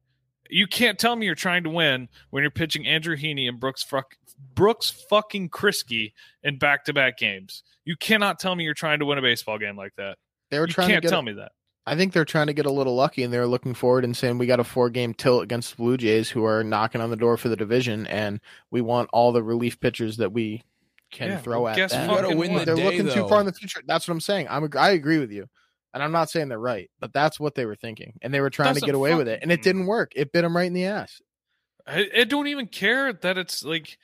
You 0.49 0.67
can't 0.67 0.97
tell 0.99 1.15
me 1.15 1.25
you're 1.25 1.35
trying 1.35 1.63
to 1.63 1.69
win 1.69 2.09
when 2.29 2.43
you're 2.43 2.51
pitching 2.51 2.85
Andrew 2.85 3.15
Heaney 3.17 3.47
and 3.49 3.59
Brooks 3.59 3.83
fuck, 3.83 4.15
Brooks 4.53 4.91
fucking 5.09 5.49
Kriske 5.49 6.13
in 6.43 6.57
back 6.57 6.85
to 6.85 6.93
back 6.93 7.17
games. 7.17 7.63
You 7.83 7.95
cannot 7.95 8.39
tell 8.39 8.55
me 8.55 8.63
you're 8.63 8.73
trying 8.73 8.99
to 8.99 9.05
win 9.05 9.17
a 9.17 9.21
baseball 9.21 9.57
game 9.57 9.75
like 9.77 9.93
that. 9.97 10.17
They 10.51 10.59
were 10.59 10.67
You 10.67 10.73
trying 10.73 10.87
to 10.89 10.93
can't 10.93 11.01
get. 11.03 11.09
tell 11.09 11.21
me 11.21 11.33
that. 11.33 11.51
I 11.87 11.95
think 11.95 12.13
they're 12.13 12.25
trying 12.25 12.47
to 12.47 12.53
get 12.53 12.65
a 12.65 12.71
little 12.71 12.95
lucky, 12.95 13.21
and 13.21 13.31
they're 13.31 13.45
looking 13.45 13.75
forward 13.75 14.03
and 14.03 14.17
saying 14.17 14.39
we 14.39 14.47
got 14.47 14.59
a 14.59 14.63
four 14.63 14.89
game 14.89 15.13
tilt 15.13 15.43
against 15.43 15.71
the 15.71 15.83
Blue 15.83 15.97
Jays, 15.97 16.29
who 16.29 16.43
are 16.43 16.63
knocking 16.63 16.99
on 16.99 17.11
the 17.11 17.15
door 17.15 17.37
for 17.37 17.47
the 17.47 17.55
division, 17.55 18.07
and 18.07 18.39
we 18.71 18.81
want 18.81 19.09
all 19.13 19.31
the 19.31 19.43
relief 19.43 19.79
pitchers 19.79 20.17
that 20.17 20.31
we 20.31 20.63
can 21.11 21.29
Yeah, 21.29 21.37
throw 21.37 21.61
well, 21.61 21.73
at 21.73 21.75
guess 21.75 21.91
them. 21.91 22.09
You 22.09 22.15
gotta 22.15 22.23
fucking 22.23 22.37
win 22.39 22.53
the 22.55 22.65
they're 22.65 22.75
day, 22.75 22.83
looking 22.85 23.13
too 23.13 23.27
far 23.29 23.39
in 23.39 23.45
the 23.45 23.53
future. 23.53 23.81
That's 23.85 24.07
what 24.07 24.13
I'm 24.13 24.19
saying. 24.21 24.47
I'm 24.49 24.67
I 24.75 24.91
agree 24.91 25.19
with 25.19 25.31
you, 25.31 25.47
and 25.95 26.03
I'm 26.03 26.11
not 26.11 26.29
saying 26.29 26.49
they're 26.49 26.59
right, 26.59 26.91
but 26.99 27.13
that's 27.13 27.39
what 27.39 27.55
they 27.55 27.65
were 27.65 27.77
thinking, 27.77 28.19
and 28.21 28.33
they 28.33 28.41
were 28.41 28.49
trying 28.49 28.75
to 28.75 28.81
get 28.81 28.93
away 28.95 29.15
with 29.15 29.29
it, 29.29 29.39
and 29.41 29.49
it 29.49 29.63
didn't 29.63 29.85
work. 29.85 30.11
It 30.13 30.33
bit 30.33 30.41
them 30.41 30.55
right 30.55 30.67
in 30.67 30.73
the 30.73 30.85
ass. 30.85 31.21
I, 31.87 32.09
I 32.15 32.23
don't 32.25 32.47
even 32.47 32.67
care 32.67 33.13
that 33.13 33.37
it's 33.37 33.63
like 33.63 33.97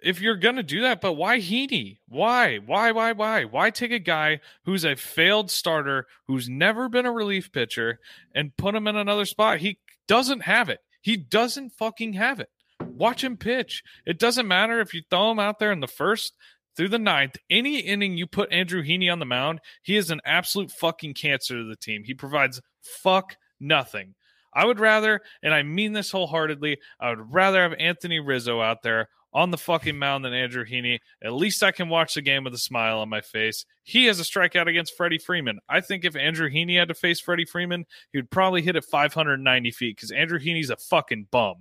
if 0.00 0.20
you're 0.20 0.36
gonna 0.36 0.62
do 0.62 0.82
that, 0.82 1.00
but 1.00 1.14
why 1.14 1.40
Heaney? 1.40 1.98
Why? 2.08 2.58
Why? 2.58 2.92
Why? 2.92 3.10
Why? 3.10 3.44
Why 3.44 3.70
take 3.70 3.90
a 3.90 3.98
guy 3.98 4.38
who's 4.64 4.84
a 4.84 4.94
failed 4.94 5.50
starter, 5.50 6.06
who's 6.28 6.48
never 6.48 6.88
been 6.88 7.06
a 7.06 7.12
relief 7.12 7.50
pitcher, 7.50 7.98
and 8.32 8.56
put 8.56 8.76
him 8.76 8.86
in 8.86 8.94
another 8.94 9.24
spot? 9.24 9.58
He 9.58 9.78
doesn't 10.06 10.42
have 10.42 10.68
it. 10.68 10.78
He 11.02 11.16
doesn't 11.16 11.72
fucking 11.72 12.12
have 12.12 12.38
it. 12.38 12.50
Watch 12.80 13.24
him 13.24 13.36
pitch. 13.36 13.82
It 14.04 14.20
doesn't 14.20 14.46
matter 14.46 14.80
if 14.80 14.94
you 14.94 15.02
throw 15.10 15.32
him 15.32 15.40
out 15.40 15.58
there 15.58 15.72
in 15.72 15.80
the 15.80 15.88
first 15.88 16.34
through 16.76 16.88
the 16.88 16.98
ninth. 16.98 17.36
Any 17.50 17.80
inning 17.80 18.16
you 18.16 18.26
put 18.26 18.52
Andrew 18.52 18.82
Heaney 18.82 19.10
on 19.10 19.18
the 19.18 19.24
mound, 19.24 19.60
he 19.82 19.96
is 19.96 20.10
an 20.10 20.20
absolute 20.24 20.70
fucking 20.70 21.14
cancer 21.14 21.56
to 21.56 21.64
the 21.64 21.76
team. 21.76 22.02
He 22.04 22.14
provides 22.14 22.60
fuck 23.02 23.36
nothing. 23.58 24.14
I 24.52 24.64
would 24.64 24.80
rather, 24.80 25.20
and 25.42 25.52
I 25.52 25.62
mean 25.62 25.92
this 25.92 26.10
wholeheartedly, 26.10 26.78
I 26.98 27.10
would 27.10 27.32
rather 27.32 27.62
have 27.62 27.74
Anthony 27.78 28.20
Rizzo 28.20 28.60
out 28.60 28.82
there 28.82 29.08
on 29.36 29.50
the 29.50 29.58
fucking 29.58 29.98
mound 29.98 30.24
than 30.24 30.32
Andrew 30.32 30.64
Heaney. 30.64 30.98
At 31.22 31.34
least 31.34 31.62
I 31.62 31.70
can 31.70 31.90
watch 31.90 32.14
the 32.14 32.22
game 32.22 32.42
with 32.42 32.54
a 32.54 32.58
smile 32.58 33.00
on 33.00 33.10
my 33.10 33.20
face. 33.20 33.66
He 33.82 34.06
has 34.06 34.18
a 34.18 34.22
strikeout 34.22 34.66
against 34.66 34.96
Freddie 34.96 35.18
Freeman. 35.18 35.58
I 35.68 35.82
think 35.82 36.06
if 36.06 36.16
Andrew 36.16 36.48
Heaney 36.48 36.78
had 36.78 36.88
to 36.88 36.94
face 36.94 37.20
Freddie 37.20 37.44
Freeman, 37.44 37.84
he 38.12 38.18
would 38.18 38.30
probably 38.30 38.62
hit 38.62 38.76
it 38.76 38.84
590 38.84 39.70
feet 39.72 39.96
because 39.96 40.10
Andrew 40.10 40.38
Heaney's 40.38 40.70
a 40.70 40.76
fucking 40.76 41.28
bum. 41.30 41.56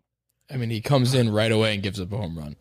I 0.50 0.56
mean, 0.56 0.70
he 0.70 0.80
comes 0.80 1.14
in 1.14 1.30
right 1.34 1.52
away 1.52 1.74
and 1.74 1.84
gives 1.84 2.00
up 2.00 2.14
a 2.14 2.18
home 2.18 2.38
run. 2.38 2.56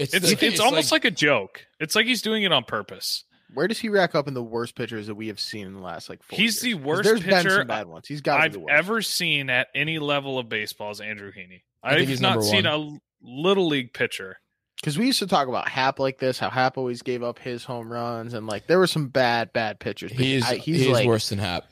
It's 0.00 0.14
It's 0.14 0.34
the- 0.34 0.46
it's, 0.46 0.60
almost 0.60 0.92
like, 0.92 1.04
a 1.04 1.10
joke. 1.10 1.66
It's 1.78 1.94
like 1.94 2.06
he's 2.06 2.22
doing 2.22 2.42
it 2.42 2.52
on 2.52 2.64
purpose. 2.64 3.24
Where 3.52 3.66
does 3.68 3.78
he 3.80 3.88
rack 3.88 4.14
up 4.14 4.28
in 4.28 4.34
the 4.34 4.42
worst 4.42 4.76
pitchers 4.76 5.08
that 5.08 5.14
we 5.16 5.26
have 5.28 5.40
seen 5.40 5.66
in 5.66 5.74
the 5.74 5.80
last 5.80 6.08
like 6.08 6.22
four 6.22 6.36
He's 6.38 6.60
the 6.60 6.68
years? 6.68 6.78
'Cause 6.78 6.86
worst 6.86 7.04
There's 7.04 7.20
been 7.24 7.50
some 7.50 7.66
bad 7.66 7.86
ones. 7.88 8.06
He's 8.06 8.20
got 8.20 8.40
I've 8.40 8.52
the 8.52 8.60
worst. 8.60 8.72
ever 8.72 9.02
seen 9.02 9.50
at 9.50 9.68
any 9.74 9.98
level 9.98 10.38
of 10.38 10.48
baseball 10.48 10.90
is 10.92 11.00
Andrew 11.00 11.32
Heaney. 11.32 11.62
I 11.82 11.90
think 11.90 12.02
I've 12.02 12.08
he's 12.08 12.20
not 12.20 12.42
seen 12.44 12.66
a 12.66 12.98
little 13.22 13.66
league 13.66 13.92
pitcher. 13.92 14.36
because 14.76 14.96
we 14.96 15.06
used 15.06 15.18
to 15.18 15.26
talk 15.26 15.48
about 15.48 15.68
Happ 15.68 15.98
like 15.98 16.18
this, 16.18 16.38
how 16.38 16.48
Happ 16.48 16.78
always 16.78 17.02
gave 17.02 17.22
up 17.22 17.38
his 17.40 17.64
home 17.64 17.92
runs, 17.92 18.34
and 18.34 18.46
like 18.46 18.66
there 18.68 18.78
were 18.78 18.86
some 18.86 19.08
bad, 19.08 19.52
bad 19.52 19.80
pitchers. 19.80 20.12
but 20.12 20.24
he's 20.24 20.44
I- 20.46 20.54
he's 20.56 20.76
he's 20.82 20.88
like 20.88 21.06
worse 21.06 21.28
than 21.30 21.38
Happ. 21.40 21.64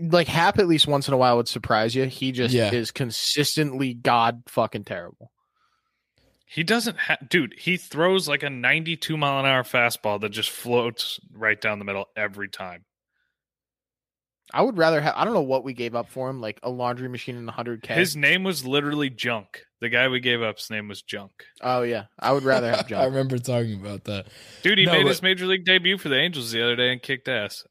like 0.00 0.28
Happ 0.28 0.58
at 0.58 0.68
least 0.68 0.86
once 0.86 1.08
in 1.08 1.14
a 1.14 1.16
while 1.16 1.36
would 1.38 1.48
surprise 1.48 1.94
you. 1.94 2.04
He 2.04 2.30
just 2.32 2.54
Yeah. 2.54 2.72
is 2.72 2.90
consistently 2.92 3.94
god 3.94 4.42
fucking 4.46 4.84
terrible. 4.84 5.32
He 6.46 6.62
doesn't 6.62 6.98
have, 6.98 7.28
dude. 7.28 7.54
He 7.58 7.76
throws 7.76 8.28
like 8.28 8.42
a 8.42 8.50
92 8.50 9.16
mile 9.16 9.40
an 9.40 9.46
hour 9.46 9.62
fastball 9.62 10.20
that 10.20 10.28
just 10.30 10.50
floats 10.50 11.18
right 11.32 11.60
down 11.60 11.78
the 11.78 11.84
middle 11.84 12.06
every 12.16 12.48
time. 12.48 12.84
I 14.52 14.62
would 14.62 14.76
rather 14.76 15.00
have. 15.00 15.14
I 15.16 15.24
don't 15.24 15.32
know 15.34 15.40
what 15.42 15.64
we 15.64 15.72
gave 15.72 15.94
up 15.94 16.10
for 16.10 16.28
him, 16.28 16.40
like 16.40 16.60
a 16.62 16.70
laundry 16.70 17.08
machine 17.08 17.36
and 17.36 17.48
100k. 17.48 17.86
His 17.86 18.14
name 18.14 18.44
was 18.44 18.64
literally 18.64 19.08
Junk. 19.10 19.62
The 19.80 19.88
guy 19.88 20.06
we 20.08 20.20
gave 20.20 20.42
up's 20.42 20.70
name 20.70 20.86
was 20.86 21.02
Junk. 21.02 21.32
oh 21.62 21.82
yeah, 21.82 22.04
I 22.20 22.32
would 22.32 22.44
rather 22.44 22.70
have 22.70 22.86
Junk. 22.88 23.02
I 23.02 23.06
remember 23.06 23.38
talking 23.38 23.80
about 23.80 24.04
that. 24.04 24.26
Dude, 24.62 24.78
he 24.78 24.84
No, 24.84 24.92
made 24.92 25.02
but- 25.04 25.08
his 25.08 25.22
major 25.22 25.46
league 25.46 25.64
debut 25.64 25.98
for 25.98 26.08
the 26.10 26.18
Angels 26.18 26.52
the 26.52 26.62
other 26.62 26.76
day 26.76 26.92
and 26.92 27.02
kicked 27.02 27.26
ass. 27.26 27.64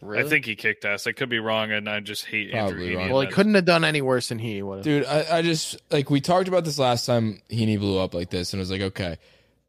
Really? 0.00 0.24
I 0.24 0.28
think 0.28 0.46
he 0.46 0.56
kicked 0.56 0.84
ass. 0.86 1.06
I 1.06 1.12
could 1.12 1.28
be 1.28 1.38
wrong, 1.40 1.70
and 1.72 1.88
I 1.88 2.00
just 2.00 2.24
hate 2.24 2.52
Andrew 2.54 2.80
Heaney. 2.88 3.10
Well, 3.10 3.20
he 3.20 3.26
couldn't 3.26 3.54
have 3.54 3.66
done 3.66 3.84
any 3.84 4.00
worse 4.00 4.30
than 4.30 4.38
he 4.38 4.62
would 4.62 4.76
have. 4.78 4.84
Dude, 4.84 5.04
I, 5.04 5.38
I 5.38 5.42
just 5.42 5.76
like 5.90 6.08
we 6.08 6.20
talked 6.22 6.48
about 6.48 6.64
this 6.64 6.78
last 6.78 7.04
time 7.04 7.42
Heaney 7.50 7.78
blew 7.78 7.98
up 7.98 8.14
like 8.14 8.30
this, 8.30 8.52
and 8.54 8.60
it 8.60 8.62
was 8.62 8.70
like 8.70 8.80
okay, 8.80 9.18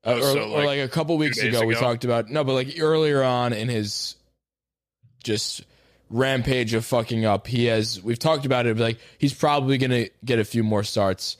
uh, 0.06 0.12
Oh, 0.12 0.17
or, 0.17 0.22
so, 0.22 0.39
or 0.44 0.58
like, 0.60 0.65
like 0.67 0.80
a 0.80 0.88
couple 0.88 1.17
weeks 1.17 1.38
days 1.38 1.56
ago, 1.56 1.65
we 1.65 1.76
talked 1.76 2.06
about 2.06 2.30
no, 2.30 2.44
but 2.46 2.54
like 2.54 2.76
earlier 2.80 3.22
on 3.24 3.52
in 3.52 3.67
his 3.67 4.15
just 5.24 5.63
rampage 6.10 6.74
of 6.74 6.86
fucking 6.86 7.26
up, 7.26 7.48
he 7.48 7.65
has 7.65 8.02
we've 8.02 8.20
talked 8.20 8.46
about 8.46 8.65
it. 8.65 8.78
But 8.78 8.84
like 8.84 9.00
he's 9.17 9.34
probably 9.34 9.78
gonna 9.78 10.06
get 10.24 10.39
a 10.39 10.46
few 10.46 10.63
more 10.63 10.84
starts, 10.84 11.36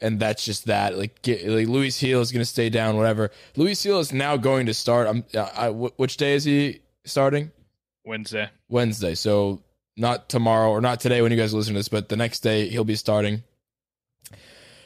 and 0.00 0.18
that's 0.18 0.44
just 0.44 0.66
that. 0.66 0.96
Like 0.96 1.20
get, 1.22 1.46
like 1.46 1.68
Luis 1.68 2.00
Gil 2.00 2.20
is 2.22 2.32
gonna 2.32 2.44
stay 2.46 2.70
down, 2.70 2.96
whatever. 2.96 3.30
Luis 3.56 3.82
Gil 3.82 3.98
is 3.98 4.12
now 4.14 4.36
going 4.38 4.64
to 4.66 4.74
start. 4.74 5.06
I'm 5.08 5.24
I, 5.34 5.68
wh- 5.68 5.98
which 5.98 6.16
day 6.16 6.34
is 6.34 6.44
he 6.44 6.80
starting? 7.04 7.50
Wednesday. 8.04 8.50
Wednesday. 8.68 9.14
So 9.14 9.62
not 9.96 10.28
tomorrow 10.28 10.70
or 10.70 10.80
not 10.80 11.00
today 11.00 11.22
when 11.22 11.30
you 11.30 11.38
guys 11.38 11.52
listen 11.54 11.74
to 11.74 11.78
this, 11.78 11.88
but 11.88 12.08
the 12.08 12.16
next 12.16 12.40
day 12.40 12.68
he'll 12.68 12.84
be 12.84 12.96
starting. 12.96 13.42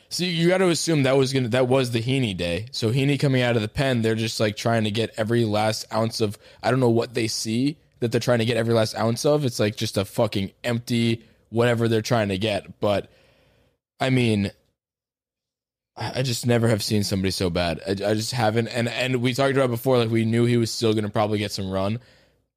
So 0.08 0.24
you 0.24 0.48
got 0.48 0.58
to 0.58 0.68
assume 0.68 1.02
that 1.04 1.16
was 1.16 1.32
gonna 1.32 1.48
that 1.48 1.66
was 1.66 1.90
the 1.90 2.00
Heaney 2.00 2.36
day. 2.36 2.66
So 2.70 2.92
Heaney 2.92 3.18
coming 3.18 3.42
out 3.42 3.56
of 3.56 3.62
the 3.62 3.68
pen, 3.68 4.02
they're 4.02 4.14
just 4.14 4.38
like 4.38 4.56
trying 4.56 4.84
to 4.84 4.90
get 4.90 5.12
every 5.16 5.44
last 5.44 5.92
ounce 5.92 6.20
of 6.20 6.38
I 6.62 6.70
don't 6.70 6.80
know 6.80 6.90
what 6.90 7.14
they 7.14 7.26
see 7.26 7.78
that 8.00 8.12
they're 8.12 8.20
trying 8.20 8.38
to 8.38 8.44
get 8.44 8.56
every 8.56 8.74
last 8.74 8.94
ounce 8.96 9.24
of. 9.24 9.44
It's 9.44 9.58
like 9.58 9.76
just 9.76 9.96
a 9.96 10.04
fucking 10.04 10.52
empty 10.62 11.24
whatever 11.50 11.88
they're 11.88 12.02
trying 12.02 12.28
to 12.28 12.38
get. 12.38 12.80
But 12.80 13.10
I 13.98 14.10
mean, 14.10 14.50
I 15.96 16.22
just 16.22 16.46
never 16.46 16.68
have 16.68 16.82
seen 16.82 17.04
somebody 17.04 17.30
so 17.30 17.50
bad. 17.50 17.80
I, 17.86 17.90
I 17.92 18.14
just 18.14 18.32
haven't. 18.32 18.68
And 18.68 18.88
and 18.88 19.16
we 19.22 19.32
talked 19.32 19.54
about 19.54 19.70
before, 19.70 19.98
like 19.98 20.10
we 20.10 20.24
knew 20.24 20.44
he 20.44 20.56
was 20.56 20.70
still 20.70 20.92
to 20.92 21.08
probably 21.08 21.38
get 21.38 21.52
some 21.52 21.70
run. 21.70 22.00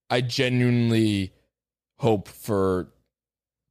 I 0.09 0.21
genuinely 0.21 1.33
hope 1.97 2.27
for 2.27 2.87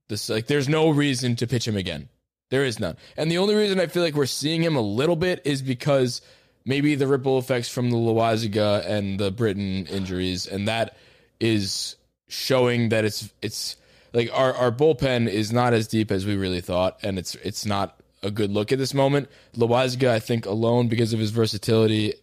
this. 0.08 0.28
Like, 0.28 0.46
there's 0.46 0.68
no 0.68 0.90
reason 0.90 1.36
to 1.36 1.46
pitch 1.46 1.66
him 1.66 1.76
again. 1.76 2.08
There 2.50 2.64
is 2.64 2.78
none. 2.78 2.96
And 3.16 3.30
the 3.30 3.38
only 3.38 3.54
reason 3.54 3.80
I 3.80 3.86
feel 3.86 4.02
like 4.02 4.14
we're 4.14 4.26
seeing 4.26 4.62
him 4.62 4.76
a 4.76 4.80
little 4.80 5.16
bit 5.16 5.42
is 5.44 5.62
because 5.62 6.22
maybe 6.64 6.94
the 6.94 7.06
ripple 7.06 7.38
effects 7.38 7.68
from 7.68 7.90
the 7.90 7.96
Loaisiga 7.96 8.86
and 8.86 9.18
the 9.18 9.30
Britton 9.30 9.86
injuries, 9.86 10.46
and 10.46 10.68
that 10.68 10.96
is 11.40 11.96
showing 12.28 12.88
that 12.90 13.04
it's 13.04 13.32
it's 13.42 13.76
like 14.12 14.30
our 14.32 14.54
our 14.54 14.72
bullpen 14.72 15.28
is 15.28 15.52
not 15.52 15.72
as 15.72 15.86
deep 15.86 16.10
as 16.10 16.26
we 16.26 16.36
really 16.36 16.60
thought, 16.60 16.98
and 17.02 17.18
it's 17.18 17.34
it's 17.36 17.66
not 17.66 17.98
a 18.22 18.30
good 18.30 18.50
look 18.50 18.72
at 18.72 18.78
this 18.78 18.94
moment. 18.94 19.28
Loaisiga, 19.56 20.08
I 20.08 20.20
think, 20.20 20.46
alone 20.46 20.88
because 20.88 21.12
of 21.12 21.20
his 21.20 21.30
versatility 21.30 22.14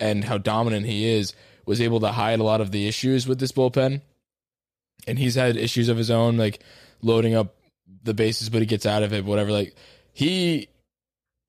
and 0.00 0.24
how 0.24 0.38
dominant 0.38 0.86
he 0.86 1.08
is, 1.08 1.34
was 1.68 1.82
able 1.82 2.00
to 2.00 2.08
hide 2.08 2.40
a 2.40 2.44
lot 2.44 2.62
of 2.62 2.72
the 2.72 2.88
issues 2.88 3.28
with 3.28 3.38
this 3.38 3.52
bullpen. 3.52 4.00
And 5.06 5.18
he's 5.18 5.34
had 5.34 5.54
issues 5.54 5.90
of 5.90 5.98
his 5.98 6.10
own, 6.10 6.38
like 6.38 6.60
loading 7.02 7.34
up 7.34 7.56
the 8.02 8.14
bases, 8.14 8.48
but 8.48 8.60
he 8.60 8.66
gets 8.66 8.86
out 8.86 9.02
of 9.02 9.12
it, 9.12 9.26
whatever. 9.26 9.52
Like 9.52 9.74
he, 10.14 10.68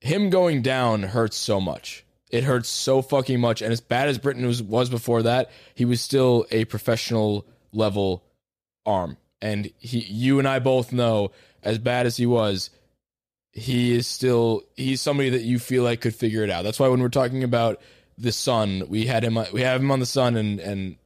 him 0.01 0.29
going 0.29 0.61
down 0.61 1.03
hurts 1.03 1.37
so 1.37 1.61
much. 1.61 2.05
It 2.29 2.43
hurts 2.43 2.67
so 2.67 3.01
fucking 3.01 3.39
much. 3.39 3.61
And 3.61 3.71
as 3.71 3.79
bad 3.79 4.09
as 4.09 4.17
Britton 4.17 4.45
was, 4.45 4.61
was 4.61 4.89
before 4.89 5.23
that, 5.23 5.51
he 5.73 5.85
was 5.85 6.01
still 6.01 6.45
a 6.51 6.65
professional 6.65 7.47
level 7.71 8.25
arm. 8.85 9.15
And 9.41 9.71
he, 9.79 9.99
you 9.99 10.37
and 10.37 10.47
I 10.47 10.59
both 10.59 10.91
know, 10.91 11.31
as 11.63 11.77
bad 11.77 12.05
as 12.05 12.17
he 12.17 12.25
was, 12.25 12.71
he 13.53 13.95
is 13.95 14.05
still 14.05 14.63
he's 14.75 15.01
somebody 15.01 15.29
that 15.29 15.43
you 15.43 15.59
feel 15.59 15.83
like 15.83 16.01
could 16.01 16.13
figure 16.13 16.43
it 16.43 16.49
out. 16.49 16.65
That's 16.65 16.79
why 16.79 16.89
when 16.89 17.01
we're 17.01 17.07
talking 17.07 17.43
about 17.43 17.81
the 18.19 18.31
Sun, 18.31 18.83
we 18.87 19.05
had 19.05 19.23
him 19.23 19.37
we 19.53 19.61
have 19.61 19.81
him 19.81 19.91
on 19.91 19.99
the 19.99 20.05
Sun 20.05 20.35
and 20.35 20.59
and 20.59 20.97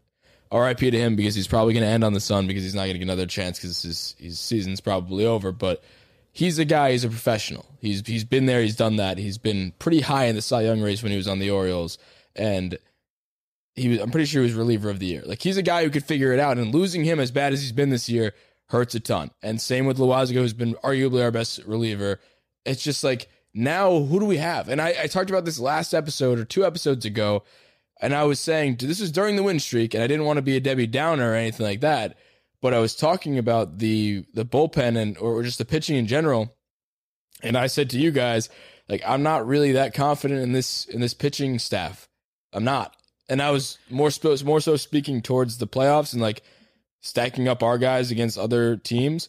RIP 0.51 0.79
to 0.79 0.91
him 0.91 1.15
because 1.15 1.35
he's 1.35 1.47
probably 1.47 1.73
going 1.73 1.85
to 1.85 1.89
end 1.89 2.03
on 2.03 2.13
the 2.13 2.19
Sun 2.19 2.47
because 2.47 2.63
he's 2.63 2.75
not 2.75 2.81
going 2.81 2.93
to 2.93 2.99
get 2.99 3.05
another 3.05 3.25
chance 3.25 3.57
because 3.57 3.81
his 3.81 4.15
his 4.19 4.39
season's 4.39 4.81
probably 4.81 5.25
over. 5.25 5.51
But 5.51 5.83
he's 6.31 6.59
a 6.59 6.65
guy. 6.65 6.91
He's 6.91 7.03
a 7.03 7.09
professional. 7.09 7.65
He's 7.79 8.05
he's 8.05 8.23
been 8.23 8.45
there. 8.45 8.61
He's 8.61 8.75
done 8.75 8.97
that. 8.97 9.17
He's 9.17 9.37
been 9.37 9.73
pretty 9.79 10.01
high 10.01 10.25
in 10.25 10.35
the 10.35 10.41
Cy 10.41 10.63
Young 10.63 10.81
race 10.81 11.01
when 11.01 11.11
he 11.11 11.17
was 11.17 11.27
on 11.27 11.39
the 11.39 11.49
Orioles, 11.49 11.97
and 12.35 12.77
he 13.75 13.89
was. 13.89 13.99
I'm 13.99 14.11
pretty 14.11 14.25
sure 14.25 14.41
he 14.41 14.47
was 14.47 14.55
reliever 14.55 14.89
of 14.89 14.99
the 14.99 15.07
year. 15.07 15.23
Like 15.25 15.41
he's 15.41 15.57
a 15.57 15.63
guy 15.63 15.83
who 15.83 15.89
could 15.89 16.05
figure 16.05 16.33
it 16.33 16.39
out. 16.39 16.57
And 16.57 16.73
losing 16.73 17.03
him 17.03 17.19
as 17.19 17.31
bad 17.31 17.53
as 17.53 17.61
he's 17.61 17.71
been 17.71 17.89
this 17.89 18.09
year 18.09 18.33
hurts 18.67 18.95
a 18.95 18.99
ton. 18.99 19.31
And 19.41 19.61
same 19.61 19.85
with 19.85 19.97
Loaisiga, 19.97 20.35
who's 20.35 20.53
been 20.53 20.75
arguably 20.83 21.23
our 21.23 21.31
best 21.31 21.59
reliever. 21.65 22.19
It's 22.65 22.83
just 22.83 23.03
like 23.03 23.27
now 23.53 23.99
who 23.99 24.19
do 24.19 24.25
we 24.25 24.37
have? 24.37 24.69
And 24.69 24.81
I, 24.81 24.95
I 25.03 25.07
talked 25.07 25.29
about 25.29 25.45
this 25.45 25.59
last 25.59 25.93
episode 25.93 26.39
or 26.39 26.45
two 26.45 26.65
episodes 26.65 27.05
ago, 27.05 27.43
and 28.01 28.13
I 28.13 28.23
was 28.23 28.39
saying 28.39 28.77
this 28.79 28.99
is 28.99 29.11
during 29.11 29.35
the 29.35 29.43
win 29.43 29.59
streak, 29.59 29.93
and 29.93 30.03
I 30.03 30.07
didn't 30.07 30.25
want 30.25 30.37
to 30.37 30.43
be 30.43 30.57
a 30.57 30.61
Debbie 30.61 30.87
Downer 30.87 31.31
or 31.31 31.35
anything 31.35 31.65
like 31.65 31.81
that. 31.81 32.17
But 32.61 32.73
I 32.73 32.79
was 32.79 32.95
talking 32.95 33.37
about 33.37 33.79
the 33.79 34.25
the 34.33 34.45
bullpen 34.45 34.97
and 34.97 35.17
or 35.17 35.43
just 35.43 35.57
the 35.57 35.65
pitching 35.65 35.97
in 35.97 36.07
general. 36.07 36.55
And 37.41 37.57
I 37.57 37.67
said 37.67 37.89
to 37.89 37.99
you 37.99 38.11
guys, 38.11 38.49
like, 38.87 39.01
I'm 39.05 39.21
not 39.21 39.45
really 39.45 39.73
that 39.73 39.93
confident 39.93 40.41
in 40.41 40.53
this 40.53 40.85
in 40.85 41.01
this 41.01 41.13
pitching 41.13 41.59
staff. 41.59 42.07
I'm 42.53 42.63
not. 42.63 42.95
And 43.29 43.41
I 43.41 43.51
was 43.51 43.77
more 43.89 44.11
sp- 44.11 44.43
more 44.43 44.61
so 44.61 44.75
speaking 44.75 45.21
towards 45.21 45.57
the 45.57 45.67
playoffs 45.67 46.13
and 46.13 46.21
like 46.21 46.41
stacking 47.01 47.47
up 47.47 47.61
our 47.63 47.77
guys 47.77 48.11
against 48.11 48.37
other 48.37 48.77
teams. 48.77 49.27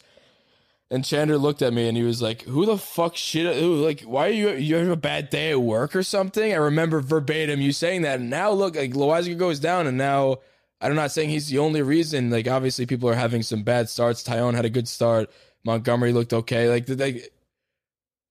And 0.91 1.03
Chandler 1.03 1.37
looked 1.37 1.63
at 1.63 1.73
me 1.73 1.87
and 1.87 1.97
he 1.97 2.03
was 2.03 2.21
like, 2.21 2.43
"Who 2.43 2.65
the 2.65 2.77
fuck 2.77 3.15
shit? 3.15 3.61
Like, 3.63 4.01
why 4.01 4.27
are 4.27 4.31
you? 4.31 4.51
You 4.51 4.75
have 4.75 4.87
a 4.89 4.95
bad 4.95 5.29
day 5.29 5.51
at 5.51 5.61
work 5.61 5.95
or 5.95 6.03
something?" 6.03 6.53
I 6.53 6.57
remember 6.57 7.01
verbatim 7.01 7.59
you 7.59 7.71
saying 7.71 8.03
that. 8.03 8.19
And 8.19 8.29
now 8.29 8.51
look, 8.51 8.75
like 8.75 8.91
Loaisiga 8.91 9.37
goes 9.37 9.59
down, 9.59 9.87
and 9.87 9.97
now 9.97 10.37
I'm 10.79 10.93
not 10.95 11.11
saying 11.11 11.29
he's 11.29 11.49
the 11.49 11.57
only 11.57 11.81
reason. 11.81 12.29
Like, 12.29 12.47
obviously, 12.47 12.85
people 12.85 13.09
are 13.09 13.15
having 13.15 13.41
some 13.41 13.63
bad 13.63 13.89
starts. 13.89 14.23
Taillon 14.23 14.53
had 14.53 14.65
a 14.65 14.69
good 14.69 14.87
start. 14.87 15.31
Montgomery 15.63 16.13
looked 16.13 16.33
okay. 16.33 16.69
Like, 16.69 16.87
like 16.87 17.33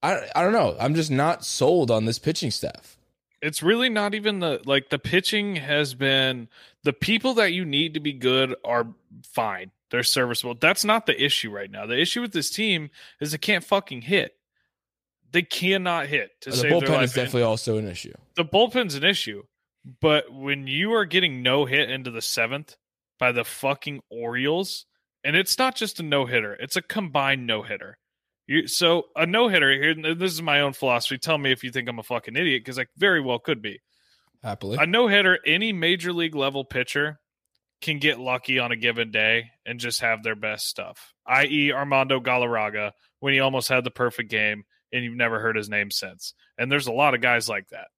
I 0.04 0.28
I 0.36 0.42
don't 0.42 0.52
know. 0.52 0.76
I'm 0.78 0.94
just 0.94 1.10
not 1.10 1.44
sold 1.44 1.90
on 1.90 2.04
this 2.04 2.18
pitching 2.18 2.50
staff. 2.52 2.96
It's 3.42 3.62
really 3.62 3.88
not 3.88 4.14
even 4.14 4.38
the 4.38 4.60
like 4.64 4.90
the 4.90 4.98
pitching 4.98 5.56
has 5.56 5.94
been 5.94 6.48
the 6.84 6.92
people 6.92 7.34
that 7.34 7.52
you 7.52 7.64
need 7.64 7.94
to 7.94 8.00
be 8.00 8.12
good 8.12 8.54
are 8.64 8.86
fine. 9.24 9.70
They're 9.94 10.02
serviceable. 10.02 10.56
That's 10.60 10.84
not 10.84 11.06
the 11.06 11.24
issue 11.24 11.52
right 11.52 11.70
now. 11.70 11.86
The 11.86 11.96
issue 11.96 12.20
with 12.20 12.32
this 12.32 12.50
team 12.50 12.90
is 13.20 13.30
they 13.30 13.38
can't 13.38 13.62
fucking 13.62 14.02
hit. 14.02 14.32
They 15.30 15.42
cannot 15.42 16.08
hit. 16.08 16.30
To 16.40 16.50
The 16.50 16.56
save 16.56 16.70
their 16.72 16.80
bullpen 16.80 16.88
life. 16.88 17.04
is 17.04 17.12
definitely 17.12 17.42
also 17.42 17.78
an 17.78 17.86
issue. 17.86 18.12
the 18.34 18.44
bullpen's 18.44 18.96
an 18.96 19.04
issue, 19.04 19.44
but 20.00 20.32
when 20.32 20.66
you 20.66 20.94
are 20.94 21.04
getting 21.04 21.44
no 21.44 21.64
hit 21.64 21.88
into 21.90 22.10
the 22.10 22.20
seventh 22.22 22.74
by 23.20 23.30
the 23.30 23.44
fucking 23.44 24.00
Orioles, 24.10 24.84
and 25.22 25.36
it's 25.36 25.58
not 25.58 25.76
just 25.76 26.00
a 26.00 26.02
no 26.02 26.26
hitter, 26.26 26.54
it's 26.54 26.74
a 26.74 26.82
combined 26.82 27.46
no 27.46 27.62
hitter. 27.62 27.96
You 28.48 28.66
so 28.66 29.04
a 29.14 29.26
no 29.26 29.46
hitter 29.46 29.70
here. 29.72 30.14
This 30.16 30.32
is 30.32 30.42
my 30.42 30.60
own 30.60 30.72
philosophy. 30.72 31.18
Tell 31.18 31.38
me 31.38 31.52
if 31.52 31.62
you 31.62 31.70
think 31.70 31.88
I'm 31.88 32.00
a 32.00 32.02
fucking 32.02 32.34
idiot 32.34 32.62
because 32.64 32.80
I 32.80 32.86
very 32.96 33.20
well 33.20 33.38
could 33.38 33.62
be. 33.62 33.80
Happily, 34.42 34.76
A 34.80 34.86
no 34.86 35.06
hitter, 35.06 35.38
any 35.46 35.72
major 35.72 36.12
league 36.12 36.34
level 36.34 36.64
pitcher 36.64 37.20
can 37.84 37.98
get 37.98 38.18
lucky 38.18 38.58
on 38.58 38.72
a 38.72 38.76
given 38.76 39.10
day 39.10 39.50
and 39.64 39.78
just 39.78 40.00
have 40.00 40.22
their 40.22 40.34
best 40.34 40.66
stuff. 40.66 41.12
I.e., 41.26 41.72
Armando 41.72 42.18
Galarraga 42.18 42.92
when 43.20 43.34
he 43.34 43.40
almost 43.40 43.68
had 43.68 43.84
the 43.84 43.90
perfect 43.90 44.30
game 44.30 44.64
and 44.92 45.04
you've 45.04 45.16
never 45.16 45.38
heard 45.38 45.56
his 45.56 45.68
name 45.68 45.90
since. 45.90 46.34
And 46.56 46.72
there's 46.72 46.86
a 46.86 46.92
lot 46.92 47.14
of 47.14 47.20
guys 47.20 47.48
like 47.48 47.68
that. 47.68 47.88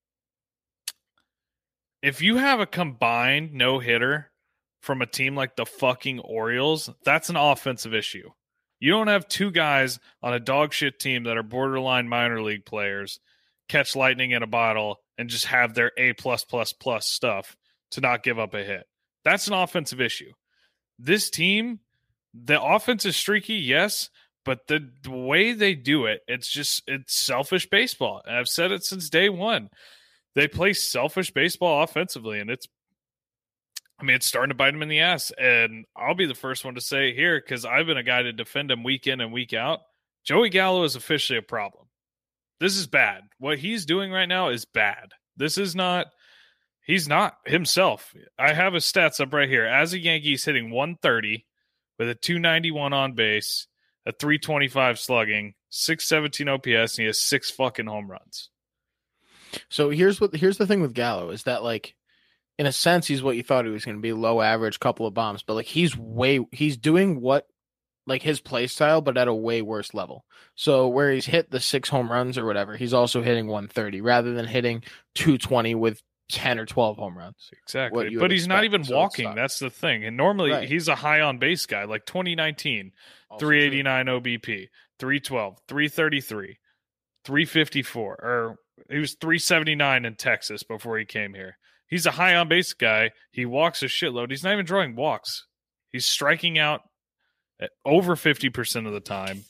If 2.03 2.21
you 2.21 2.37
have 2.37 2.59
a 2.59 2.65
combined 2.65 3.53
no 3.53 3.79
hitter 3.79 4.31
from 4.81 5.01
a 5.01 5.07
team 5.07 5.35
like 5.35 5.55
the 5.55 5.65
fucking 5.65 6.19
Orioles, 6.19 6.89
that's 7.03 7.29
an 7.29 7.35
offensive 7.35 7.93
issue. 7.93 8.29
You 8.79 8.91
don't 8.91 9.07
have 9.07 9.27
two 9.27 9.51
guys 9.51 9.99
on 10.21 10.33
a 10.33 10.39
dog 10.39 10.73
shit 10.73 10.99
team 10.99 11.23
that 11.23 11.37
are 11.37 11.43
borderline 11.43 12.07
minor 12.07 12.41
league 12.41 12.65
players 12.65 13.19
catch 13.67 13.95
lightning 13.95 14.31
in 14.31 14.43
a 14.43 14.47
bottle 14.47 14.97
and 15.17 15.29
just 15.29 15.45
have 15.45 15.73
their 15.73 15.91
A 15.97 16.13
plus 16.13 16.43
plus 16.43 16.73
plus 16.73 17.07
stuff 17.07 17.55
to 17.91 18.01
not 18.01 18.23
give 18.23 18.37
up 18.37 18.53
a 18.53 18.63
hit. 18.63 18.85
That's 19.27 19.47
an 19.47 19.53
offensive 19.53 19.99
issue. 19.99 20.31
This 20.97 21.29
team, 21.29 21.81
the 22.33 22.61
offense 22.61 23.05
is 23.05 23.17
streaky, 23.17 23.55
yes, 23.55 24.09
but 24.45 24.67
the, 24.67 24.89
the 25.03 25.11
way 25.11 25.51
they 25.51 25.75
do 25.75 26.05
it, 26.05 26.21
it's 26.29 26.47
just 26.47 26.81
it's 26.87 27.13
selfish 27.13 27.69
baseball. 27.69 28.21
And 28.25 28.37
I've 28.37 28.47
said 28.47 28.71
it 28.71 28.85
since 28.85 29.09
day 29.09 29.27
one. 29.27 29.67
They 30.33 30.47
play 30.47 30.71
selfish 30.71 31.31
baseball 31.31 31.83
offensively, 31.83 32.39
and 32.39 32.49
it's 32.49 32.67
I 33.99 34.05
mean, 34.05 34.15
it's 34.15 34.27
starting 34.27 34.51
to 34.51 34.55
bite 34.55 34.73
him 34.73 34.81
in 34.81 34.87
the 34.87 35.01
ass. 35.01 35.33
And 35.37 35.83
I'll 35.93 36.15
be 36.15 36.25
the 36.25 36.33
first 36.33 36.63
one 36.63 36.75
to 36.75 36.81
say 36.81 37.09
it 37.09 37.15
here, 37.15 37.37
because 37.37 37.65
I've 37.65 37.87
been 37.87 37.97
a 37.97 38.03
guy 38.03 38.21
to 38.21 38.31
defend 38.31 38.71
him 38.71 38.81
week 38.81 39.07
in 39.07 39.19
and 39.19 39.33
week 39.33 39.53
out. 39.53 39.81
Joey 40.23 40.49
Gallo 40.49 40.85
is 40.85 40.95
officially 40.95 41.37
a 41.37 41.41
problem. 41.41 41.87
This 42.61 42.77
is 42.77 42.87
bad. 42.87 43.23
What 43.39 43.59
he's 43.59 43.85
doing 43.85 44.09
right 44.09 44.29
now 44.29 44.49
is 44.49 44.63
bad. 44.63 45.11
This 45.35 45.57
is 45.57 45.75
not, 45.75 46.07
he's 46.87 47.07
not 47.07 47.37
himself. 47.45 48.15
I 48.39 48.53
have 48.53 48.73
his 48.73 48.85
stats 48.85 49.19
up 49.19 49.33
right 49.33 49.49
here. 49.49 49.65
As 49.65 49.93
a 49.93 49.99
Yankee, 49.99 50.29
he's 50.29 50.45
hitting 50.45 50.71
130 50.71 51.45
with 51.99 52.09
a 52.09 52.15
291 52.15 52.93
on 52.93 53.13
base, 53.13 53.67
a 54.05 54.11
325 54.11 54.97
slugging, 54.97 55.53
617 55.69 56.47
OPS, 56.47 56.97
and 56.97 57.03
he 57.03 57.05
has 57.05 57.21
six 57.21 57.51
fucking 57.51 57.87
home 57.87 58.09
runs. 58.09 58.49
So 59.69 59.89
here's 59.89 60.19
what 60.19 60.35
here's 60.35 60.57
the 60.57 60.67
thing 60.67 60.81
with 60.81 60.93
Gallo 60.93 61.29
is 61.29 61.43
that 61.43 61.63
like 61.63 61.95
in 62.57 62.65
a 62.65 62.71
sense 62.71 63.07
he's 63.07 63.23
what 63.23 63.37
you 63.37 63.43
thought 63.43 63.65
he 63.65 63.71
was 63.71 63.85
going 63.85 63.97
to 63.97 64.01
be 64.01 64.13
low 64.13 64.41
average 64.41 64.79
couple 64.79 65.07
of 65.07 65.13
bombs 65.13 65.41
but 65.41 65.53
like 65.53 65.65
he's 65.65 65.95
way 65.97 66.45
he's 66.51 66.75
doing 66.75 67.21
what 67.21 67.47
like 68.05 68.21
his 68.21 68.41
play 68.41 68.67
style 68.67 68.99
but 68.99 69.17
at 69.17 69.29
a 69.29 69.33
way 69.33 69.61
worse 69.61 69.93
level. 69.93 70.25
So 70.55 70.89
where 70.89 71.11
he's 71.11 71.25
hit 71.25 71.49
the 71.49 71.61
6 71.61 71.87
home 71.89 72.11
runs 72.11 72.37
or 72.37 72.45
whatever 72.45 72.75
he's 72.75 72.93
also 72.93 73.21
hitting 73.21 73.47
130 73.47 74.01
rather 74.01 74.33
than 74.33 74.45
hitting 74.45 74.83
220 75.15 75.75
with 75.75 76.01
10 76.29 76.59
or 76.59 76.65
12 76.65 76.97
home 76.97 77.17
runs. 77.17 77.49
Exactly. 77.63 78.15
But 78.17 78.31
he's 78.31 78.47
not 78.47 78.63
even 78.65 78.83
so 78.83 78.95
walking. 78.97 79.33
That's 79.35 79.59
the 79.59 79.69
thing. 79.69 80.03
And 80.05 80.17
normally 80.17 80.51
Right. 80.51 80.67
he's 80.67 80.87
a 80.87 80.95
high 80.95 81.21
on 81.21 81.37
base 81.37 81.65
guy, 81.65 81.85
like 81.85 82.05
2019, 82.05 82.91
Also 83.29 83.39
true. 83.39 83.49
389 83.49 84.05
OBP, 84.07 84.69
312, 84.99 85.57
333, 85.67 86.57
354, 87.23 88.13
or 88.21 88.57
he 88.89 88.97
was 88.99 89.13
379 89.15 90.05
in 90.05 90.15
Texas 90.15 90.63
before 90.63 90.97
he 90.97 91.05
came 91.05 91.33
here. 91.33 91.57
He's 91.87 92.05
a 92.05 92.11
high 92.11 92.35
on 92.35 92.47
base 92.49 92.73
guy. 92.73 93.11
He 93.31 93.45
walks 93.45 93.81
a 93.81 93.85
shitload. 93.85 94.29
He's 94.29 94.43
not 94.43 94.53
even 94.53 94.65
drawing 94.65 94.95
walks. 94.95 95.45
He's 95.89 96.05
striking 96.05 96.59
out 96.59 96.81
at 97.59 97.71
over 97.85 98.15
50% 98.15 98.85
of 98.85 98.93
the 98.93 98.99
time. 98.99 99.45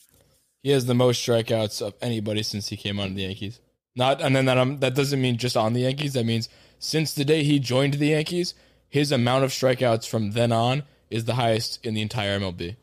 he 0.63 0.69
has 0.71 0.85
the 0.85 0.93
most 0.95 1.25
strikeouts 1.25 1.81
of 1.81 1.93
anybody 2.01 2.43
since 2.43 2.67
he 2.69 2.77
came 2.77 2.99
on 2.99 3.15
the 3.15 3.21
Yankees. 3.23 3.59
Not, 3.95 4.21
and 4.21 4.35
then 4.35 4.45
that 4.45 4.57
um, 4.59 4.79
that 4.79 4.93
doesn't 4.95 5.19
mean 5.19 5.37
just 5.37 5.57
on 5.57 5.73
the 5.73 5.81
Yankees. 5.81 6.13
That 6.13 6.25
means 6.25 6.49
since 6.79 7.13
the 7.13 7.25
day 7.25 7.43
he 7.43 7.59
joined 7.59 7.95
the 7.95 8.07
Yankees, 8.07 8.53
his 8.89 9.11
amount 9.11 9.43
of 9.43 9.51
strikeouts 9.51 10.07
from 10.07 10.31
then 10.31 10.51
on 10.51 10.83
is 11.09 11.25
the 11.25 11.35
highest 11.35 11.85
in 11.85 11.93
the 11.93 12.01
entire 12.01 12.39
MLB. 12.39 12.75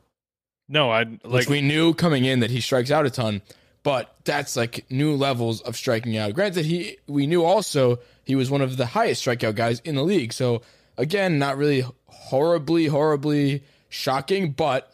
No, 0.69 0.91
I 0.91 1.05
Which 1.05 1.21
like 1.25 1.49
we 1.49 1.61
knew 1.61 1.93
coming 1.95 2.25
in 2.25 2.41
that 2.41 2.51
he 2.51 2.61
strikes 2.61 2.91
out 2.91 3.05
a 3.07 3.11
ton, 3.11 3.43
but 3.83 4.15
that's 4.25 4.57
like 4.57 4.87
new 4.91 5.15
levels 5.15 5.61
of 5.61 5.77
striking 5.77 6.17
out. 6.17 6.33
Granted, 6.35 6.65
he 6.65 6.97
we 7.07 7.27
knew 7.27 7.45
also 7.45 7.99
he 8.25 8.35
was 8.35 8.51
one 8.51 8.63
of 8.63 8.77
the 8.79 8.87
highest 8.87 9.25
strikeout 9.25 9.55
guys 9.57 9.81
in 9.81 9.95
the 9.95 10.03
league. 10.03 10.33
So 10.33 10.63
again, 10.97 11.39
not 11.39 11.59
really 11.59 11.85
horribly, 12.07 12.87
horribly 12.87 13.63
shocking, 13.91 14.53
but 14.53 14.91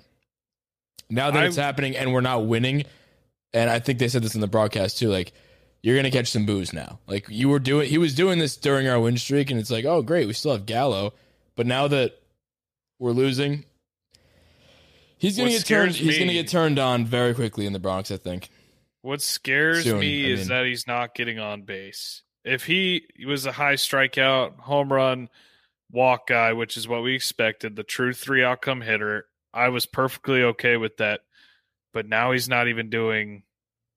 now 1.09 1.31
that 1.31 1.43
I- 1.45 1.47
it's 1.47 1.57
happening 1.57 1.97
and 1.97 2.13
we're 2.13 2.21
not 2.21 2.47
winning, 2.47 2.85
and 3.53 3.71
I 3.71 3.79
think 3.79 3.99
they 4.01 4.09
said 4.09 4.23
this 4.23 4.35
in 4.35 4.41
the 4.41 4.47
broadcast 4.49 4.99
too, 4.99 5.09
like 5.09 5.33
you're 5.83 5.97
gonna 5.97 6.11
catch 6.11 6.29
some 6.29 6.47
booze 6.47 6.73
now. 6.73 6.99
Like 7.07 7.27
you 7.29 7.49
were 7.49 7.59
doing, 7.59 7.89
he 7.89 7.99
was 7.99 8.15
doing 8.15 8.39
this 8.39 8.57
during 8.57 8.89
our 8.89 9.01
win 9.01 9.17
streak, 9.17 9.51
and 9.51 9.59
it's 9.59 9.71
like, 9.71 9.85
oh 9.85 10.03
great, 10.03 10.27
we 10.27 10.33
still 10.33 10.53
have 10.53 10.67
Gallo, 10.67 11.15
but 11.57 11.67
now 11.67 11.89
that 11.89 12.21
we're 12.99 13.13
losing, 13.13 13.65
he's 15.19 15.37
gonna 15.37 15.51
What 15.51 15.59
get 15.59 15.67
turned. 15.67 15.95
scares 15.95 15.99
He's 15.99 16.19
gonna 16.19 16.33
get 16.33 16.49
turned 16.49 16.79
on 16.79 17.07
very 17.07 17.35
quickly 17.35 17.67
in 17.67 17.73
the 17.73 17.79
Bronx. 17.79 18.11
I 18.11 18.17
think. 18.17 18.51
What 19.03 19.23
scares 19.23 19.85
Soon, 19.85 19.99
me 19.99 20.27
I 20.27 20.35
is 20.35 20.49
that 20.49 20.67
he's 20.67 20.87
not 20.87 21.15
getting 21.15 21.39
on 21.39 21.63
base. 21.63 22.23
If 22.45 22.65
he 22.65 23.07
was 23.27 23.47
a 23.47 23.53
high 23.53 23.75
strikeout, 23.75 24.59
home 24.59 24.93
run, 24.93 25.29
walk 25.91 26.27
guy, 26.27 26.53
which 26.53 26.77
is 26.77 26.87
what 26.87 27.03
we 27.03 27.15
expected, 27.15 27.77
the 27.77 27.83
true 27.83 28.13
three 28.13 28.45
outcome 28.45 28.83
hitter, 28.83 29.27
I 29.55 29.71
was 29.71 29.87
perfectly 29.87 30.43
okay 30.43 30.77
with 30.77 30.99
that. 30.99 31.21
But 31.93 32.09
now 32.09 32.33
he's 32.33 32.49
not 32.49 32.69
even 32.69 32.91
doing 32.91 33.43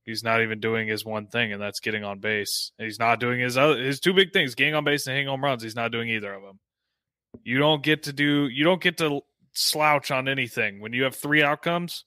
he's 0.06 0.24
not 0.24 0.42
even 0.42 0.60
doing 0.60 0.88
his 0.88 1.06
one 1.06 1.28
thing, 1.28 1.54
and 1.54 1.62
that's 1.62 1.80
getting 1.80 2.04
on 2.04 2.20
base. 2.20 2.72
He's 2.78 3.00
not 3.00 3.20
doing 3.20 3.40
his 3.40 3.58
other 3.58 3.78
his 3.78 4.00
two 4.00 4.14
big 4.14 4.34
things, 4.34 4.56
getting 4.56 4.76
on 4.76 4.84
base 4.84 5.08
and 5.08 5.14
hitting 5.16 5.28
home 5.28 5.44
runs. 5.44 5.64
He's 5.64 5.76
not 5.76 5.92
doing 5.92 6.10
either 6.10 6.34
of 6.34 6.42
them. 6.42 6.60
You 7.44 7.58
don't 7.58 7.84
get 7.84 8.04
to 8.04 8.14
do 8.14 8.48
you 8.48 8.64
don't 8.64 8.82
get 8.82 8.98
to 8.98 9.22
slouch 9.54 10.12
on 10.12 10.28
anything. 10.28 10.82
When 10.82 10.94
you 10.94 11.04
have 11.04 11.16
three 11.16 11.44
outcomes, 11.44 12.06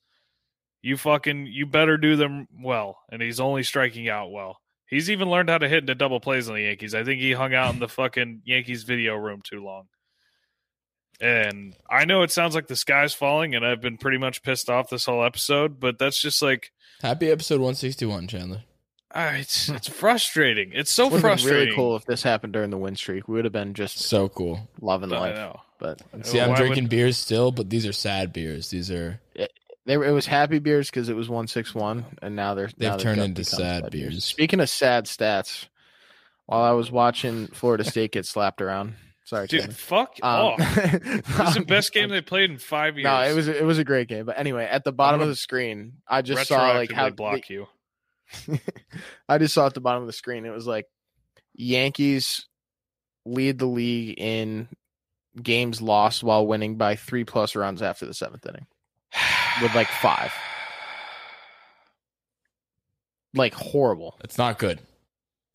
you 0.83 0.97
fucking 0.97 1.47
you 1.47 1.67
better 1.67 1.97
do 1.97 2.17
them 2.17 2.47
well. 2.63 2.99
And 3.11 3.21
he's 3.23 3.41
only 3.41 3.63
striking 3.63 4.09
out 4.09 4.31
well. 4.31 4.59
He's 4.89 5.11
even 5.11 5.29
learned 5.29 5.51
how 5.51 5.59
to 5.59 5.69
hit 5.69 5.81
into 5.81 5.97
double 5.97 6.21
plays 6.21 6.49
on 6.49 6.55
the 6.55 6.63
Yankees. 6.63 6.95
I 6.95 7.03
think 7.03 7.21
he 7.21 7.33
hung 7.33 7.55
out 7.55 7.75
in 7.75 7.81
the 7.81 7.89
fucking 7.89 8.43
Yankees 8.45 8.85
video 8.85 9.17
room 9.17 9.43
too 9.43 9.65
long. 9.65 9.87
And 11.21 11.75
I 11.89 12.05
know 12.05 12.23
it 12.23 12.31
sounds 12.31 12.55
like 12.55 12.67
the 12.67 12.77
sky's 12.77 13.15
falling, 13.15 13.55
and 13.55 13.65
I've 13.65 13.81
been 13.81 13.97
pretty 13.97 14.19
much 14.19 14.43
pissed 14.43 14.69
off 14.69 14.91
this 14.91 15.07
whole 15.07 15.25
episode, 15.25 15.81
but 15.81 15.99
that's 15.99 16.21
just 16.21 16.43
like 16.43 16.73
Happy 17.03 17.31
episode 17.31 17.57
161, 17.61 18.27
Chandler. 18.29 18.63
ah, 19.15 19.33
it's 19.33 19.69
it's 19.69 19.89
frustrating. 19.89 20.73
It's 20.75 20.91
so 20.91 21.05
Would 21.05 21.13
have 21.15 21.21
frustrating. 21.23 21.61
really 21.69 21.75
cool 21.77 21.97
if 21.97 22.05
this 22.07 22.23
happened 22.23 22.53
during 22.53 22.71
the 22.71 22.79
win 22.79 22.97
streak. 22.97 23.29
We 23.29 23.35
would 23.37 23.45
have 23.45 23.53
been 23.53 23.75
just 23.75 23.99
So 23.99 24.29
cool. 24.29 24.69
loving 24.81 25.13
I 25.13 25.19
life. 25.19 25.35
know. 25.37 25.61
But 25.79 26.01
See, 26.23 26.41
I'm 26.41 26.51
why 26.51 26.57
drinking 26.57 26.85
would- 26.85 26.91
beers 26.91 27.17
still, 27.19 27.51
but 27.53 27.69
these 27.71 27.87
are 27.87 27.93
sad 27.93 28.33
beers. 28.33 28.71
These 28.71 28.91
are 28.91 29.21
they 29.85 29.97
were, 29.99 30.05
it 30.07 30.11
was 30.13 30.27
happy 30.27 30.59
beers 30.59 30.91
because 30.91 31.09
it 31.11 31.15
was 31.17 31.29
one 31.29 31.47
six 31.49 31.75
one, 31.75 32.05
and 32.23 32.35
now 32.35 32.55
they're 32.55 32.71
They've 32.77 32.91
now 32.91 32.97
turned 32.97 33.21
into 33.21 33.43
become 33.43 33.59
sad 33.59 33.91
beers. 33.91 34.25
Speaking 34.25 34.61
of 34.61 34.69
sad 34.71 35.05
stats, 35.05 35.67
while 36.47 36.63
I 36.63 36.73
was 36.73 36.91
watching 36.91 37.47
Florida 37.49 37.85
State 37.85 38.13
get 38.13 38.25
slapped 38.27 38.61
around, 38.63 38.95
sorry, 39.27 39.47
Dude, 39.47 39.61
Tanner. 39.61 39.73
fuck 39.75 40.15
Um, 40.23 40.31
off. 40.31 40.59
This 40.77 41.49
is 41.49 41.55
the 41.55 41.65
best 41.69 41.93
game 41.93 42.09
they 42.09 42.23
played 42.23 42.51
in 42.51 42.57
five 42.59 42.97
years. 42.97 43.05
No, 43.05 43.21
it 43.21 43.35
was 43.35 43.47
it 43.49 43.65
was 43.65 43.79
a 43.79 43.85
great 43.85 44.09
game. 44.09 44.25
But 44.25 44.39
anyway, 44.39 44.65
at 44.65 44.85
the 44.85 44.93
bottom 44.93 45.21
of 45.21 45.29
the 45.29 45.37
screen, 45.37 45.99
I 46.09 46.23
just 46.23 46.49
saw 46.49 46.69
like 46.73 46.91
how 46.91 47.11
block 47.11 47.51
you. 47.51 47.67
I 49.29 49.37
just 49.39 49.53
saw 49.55 49.67
at 49.67 49.75
the 49.75 49.81
bottom 49.81 50.03
of 50.03 50.07
the 50.07 50.13
screen. 50.15 50.47
It 50.47 50.51
was 50.51 50.67
like 50.67 50.87
Yankees 51.55 52.47
lead 53.27 53.59
the 53.59 53.67
league 53.67 54.19
in 54.19 54.69
games 55.43 55.83
lost 55.83 56.23
while 56.25 56.47
winning 56.47 56.77
by 56.77 56.97
three 56.97 57.25
plus 57.25 57.55
runs 57.55 57.83
after 57.83 58.07
the 58.07 58.15
seventh 58.15 58.47
inning 58.47 58.67
with 59.63 59.75
like 59.75 59.89
five. 59.89 60.33
Like 63.35 63.53
horrible. 63.55 64.17
it's 64.25 64.39
not 64.39 64.59
good. 64.59 64.81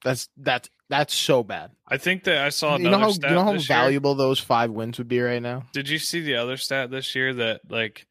That's 0.04 0.30
that's 0.38 0.70
that's 0.92 1.14
so 1.16 1.44
bad. 1.44 1.72
I 1.88 1.98
think 1.98 2.26
that 2.26 2.38
I 2.46 2.50
saw 2.50 2.78
You 2.78 2.86
another 2.88 2.92
know 2.92 3.00
how 3.00 3.12
stat 3.12 3.30
you 3.32 3.36
know 3.36 3.44
how 3.44 3.54
this 3.54 3.68
year. 3.70 3.78
valuable 3.78 4.14
those 4.16 4.40
five 4.40 4.70
wins 4.72 4.98
would 5.00 5.08
be 5.08 5.20
right 5.20 5.42
now. 5.42 5.64
Did 5.74 5.90
you 5.90 5.98
see 5.98 6.22
the 6.22 6.36
other 6.36 6.58
stat 6.58 6.92
this 6.92 7.16
year 7.16 7.34
that 7.34 7.62
like 7.70 8.06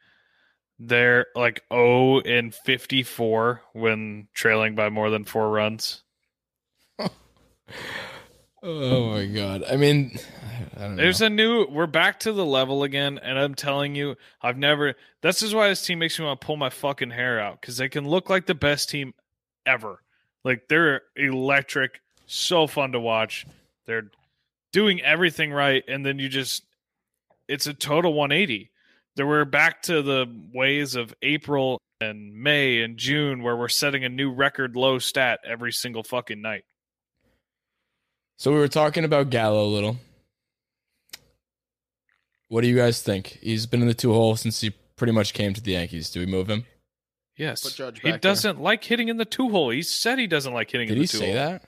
they're 0.78 1.26
like 1.36 1.62
0 1.72 2.20
and 2.20 2.54
54 2.54 3.60
when 3.74 4.28
trailing 4.34 4.74
by 4.74 4.88
more 4.88 5.10
than 5.10 5.24
4 5.24 5.50
runs? 5.50 6.02
Oh 8.62 9.12
my 9.12 9.24
god. 9.24 9.64
I 9.70 9.76
mean, 9.76 10.18
I 10.76 10.80
don't 10.80 10.96
know. 10.96 11.02
There's 11.02 11.22
a 11.22 11.30
new 11.30 11.66
we're 11.70 11.86
back 11.86 12.20
to 12.20 12.32
the 12.32 12.44
level 12.44 12.82
again 12.82 13.18
and 13.22 13.38
I'm 13.38 13.54
telling 13.54 13.94
you 13.94 14.16
I've 14.42 14.58
never 14.58 14.96
this 15.22 15.42
is 15.42 15.54
why 15.54 15.68
this 15.68 15.84
team 15.86 15.98
makes 15.98 16.18
me 16.18 16.26
want 16.26 16.42
to 16.42 16.46
pull 16.46 16.56
my 16.58 16.68
fucking 16.68 17.10
hair 17.10 17.40
out 17.40 17.62
cuz 17.62 17.78
they 17.78 17.88
can 17.88 18.06
look 18.06 18.28
like 18.28 18.44
the 18.44 18.54
best 18.54 18.90
team 18.90 19.14
ever. 19.64 20.02
Like 20.44 20.68
they're 20.68 21.02
electric, 21.16 22.00
so 22.30 22.66
fun 22.66 22.92
to 22.92 23.00
watch. 23.00 23.46
They're 23.86 24.10
doing 24.72 25.00
everything 25.02 25.52
right 25.52 25.82
and 25.88 26.06
then 26.06 26.18
you 26.18 26.28
just 26.28 26.62
it's 27.48 27.66
a 27.66 27.74
total 27.74 28.12
180. 28.14 28.70
There 29.16 29.26
we're 29.26 29.44
back 29.44 29.82
to 29.82 30.02
the 30.02 30.26
ways 30.54 30.94
of 30.94 31.12
April 31.22 31.80
and 32.00 32.32
May 32.34 32.82
and 32.82 32.96
June 32.96 33.42
where 33.42 33.56
we're 33.56 33.68
setting 33.68 34.04
a 34.04 34.08
new 34.08 34.32
record 34.32 34.76
low 34.76 34.98
stat 34.98 35.40
every 35.44 35.72
single 35.72 36.04
fucking 36.04 36.40
night. 36.40 36.64
So 38.38 38.52
we 38.52 38.58
were 38.58 38.68
talking 38.68 39.04
about 39.04 39.30
Gallo 39.30 39.64
a 39.64 39.68
little. 39.68 39.96
What 42.48 42.62
do 42.62 42.68
you 42.68 42.76
guys 42.76 43.02
think? 43.02 43.38
He's 43.42 43.66
been 43.66 43.82
in 43.82 43.88
the 43.88 43.94
two 43.94 44.12
hole 44.12 44.36
since 44.36 44.60
he 44.60 44.70
pretty 44.96 45.12
much 45.12 45.34
came 45.34 45.52
to 45.54 45.60
the 45.60 45.72
Yankees. 45.72 46.10
Do 46.10 46.20
we 46.20 46.26
move 46.26 46.48
him? 46.48 46.64
Yes. 47.36 47.62
Judge 47.72 48.00
He 48.00 48.12
doesn't 48.12 48.60
like 48.60 48.84
hitting 48.84 49.08
in 49.08 49.16
the 49.16 49.24
two 49.24 49.48
hole. 49.48 49.70
He 49.70 49.82
said 49.82 50.18
he 50.18 50.26
doesn't 50.26 50.52
like 50.52 50.70
hitting 50.70 50.88
Did 50.88 50.94
in 50.94 50.98
the 50.98 51.04
he 51.04 51.08
two 51.08 51.18
say 51.18 51.26
hole. 51.26 51.34
that? 51.34 51.62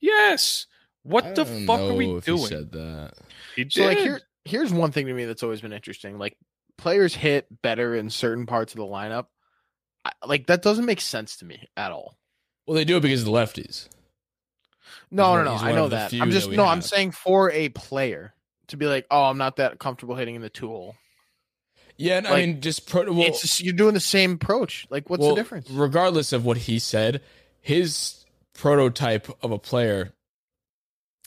Yes. 0.00 0.66
What 1.02 1.34
the 1.34 1.44
don't 1.44 1.66
fuck 1.66 1.80
are 1.80 1.94
we 1.94 2.10
if 2.16 2.26
he 2.26 2.32
doing? 2.32 2.46
said 2.46 2.72
that. 2.72 3.12
He 3.56 3.64
did. 3.64 3.72
So 3.72 3.84
like 3.84 3.98
here 3.98 4.20
here's 4.44 4.72
one 4.72 4.92
thing 4.92 5.06
to 5.06 5.14
me 5.14 5.24
that's 5.24 5.42
always 5.42 5.60
been 5.60 5.72
interesting. 5.72 6.18
Like 6.18 6.36
players 6.76 7.14
hit 7.14 7.46
better 7.62 7.94
in 7.94 8.10
certain 8.10 8.46
parts 8.46 8.72
of 8.72 8.78
the 8.78 8.86
lineup. 8.86 9.26
I, 10.04 10.12
like 10.26 10.46
that 10.46 10.62
doesn't 10.62 10.84
make 10.84 11.00
sense 11.00 11.36
to 11.38 11.44
me 11.44 11.68
at 11.76 11.92
all. 11.92 12.18
Well, 12.66 12.74
they 12.74 12.84
do 12.84 12.96
it 12.96 13.00
because 13.00 13.20
of 13.20 13.26
the 13.26 13.32
lefties. 13.32 13.88
No, 15.10 15.36
no, 15.36 15.44
no. 15.44 15.54
I 15.54 15.72
know 15.72 15.88
that. 15.88 16.12
I'm 16.12 16.30
just 16.30 16.50
we 16.50 16.56
no. 16.56 16.64
I'm 16.64 16.82
saying 16.82 17.12
for 17.12 17.50
a 17.50 17.70
player 17.70 18.34
to 18.68 18.76
be 18.76 18.86
like, 18.86 19.06
oh, 19.10 19.24
I'm 19.24 19.38
not 19.38 19.56
that 19.56 19.78
comfortable 19.78 20.14
hitting 20.14 20.34
in 20.34 20.42
the 20.42 20.50
two 20.50 20.68
hole. 20.68 20.96
Yeah, 21.96 22.18
and 22.18 22.28
I 22.28 22.46
mean, 22.46 22.60
just 22.60 22.88
pro- 22.88 23.10
well, 23.12 23.26
it's 23.26 23.40
just, 23.40 23.62
you're 23.62 23.72
doing 23.72 23.94
the 23.94 24.00
same 24.00 24.34
approach. 24.34 24.86
Like, 24.88 25.10
what's 25.10 25.20
well, 25.20 25.30
the 25.30 25.40
difference? 25.40 25.68
Regardless 25.68 26.32
of 26.32 26.44
what 26.44 26.58
he 26.58 26.78
said, 26.78 27.22
his 27.60 28.17
prototype 28.58 29.28
of 29.42 29.50
a 29.52 29.58
player 29.58 30.12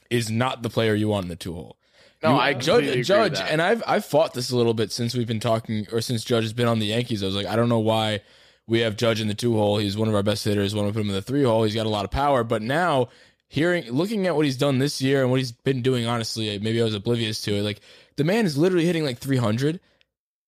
is 0.09 0.29
not 0.29 0.61
the 0.61 0.69
player 0.69 0.93
you 0.93 1.07
want 1.07 1.23
in 1.23 1.29
the 1.29 1.35
two 1.35 1.53
hole. 1.53 1.77
No, 2.21 2.33
You- 2.33 2.39
I 2.39 2.53
Judge, 2.53 2.65
completely 2.65 2.89
agree 2.89 2.99
with 2.99 3.35
Judge, 3.35 3.47
and 3.49 3.61
I've 3.61 3.83
I've 3.87 4.05
fought 4.05 4.33
this 4.33 4.51
a 4.51 4.57
little 4.57 4.73
bit 4.73 4.91
since 4.91 5.15
we've 5.15 5.27
been 5.27 5.39
talking, 5.39 5.87
or 5.91 6.01
since 6.01 6.23
Judge 6.23 6.43
has 6.43 6.53
been 6.53 6.67
on 6.67 6.79
the 6.79 6.87
Yankees. 6.87 7.23
I 7.23 7.25
was 7.25 7.35
like, 7.35 7.47
I 7.47 7.55
don't 7.55 7.69
know 7.69 7.79
why 7.79 8.19
we 8.67 8.81
have 8.81 8.95
Judge 8.95 9.21
in 9.21 9.27
the 9.27 9.33
two 9.33 9.53
hole. 9.53 9.77
He's 9.77 9.97
one 9.97 10.07
of 10.07 10.13
our 10.15 10.21
best 10.23 10.43
hitters. 10.43 10.75
Want 10.75 10.87
to 10.87 10.93
put 10.93 11.01
him 11.01 11.09
in 11.09 11.15
the 11.15 11.21
three 11.21 11.43
hole? 11.43 11.63
He's 11.63 11.73
got 11.73 11.85
a 11.87 11.89
lot 11.89 12.05
of 12.05 12.11
power. 12.11 12.43
But 12.43 12.61
now, 12.61 13.09
hearing, 13.47 13.89
looking 13.91 14.27
at 14.27 14.35
what 14.35 14.45
he's 14.45 14.57
done 14.57 14.77
this 14.77 15.01
year 15.01 15.21
and 15.21 15.31
what 15.31 15.39
he's 15.39 15.51
been 15.51 15.81
doing, 15.81 16.05
honestly, 16.05 16.59
maybe 16.59 16.79
I 16.79 16.83
was 16.83 16.93
oblivious 16.93 17.41
to 17.43 17.55
it. 17.55 17.63
Like 17.63 17.79
the 18.17 18.23
man 18.23 18.45
is 18.45 18.57
literally 18.57 18.85
hitting 18.85 19.03
like 19.05 19.17
three 19.17 19.37
hundred. 19.37 19.79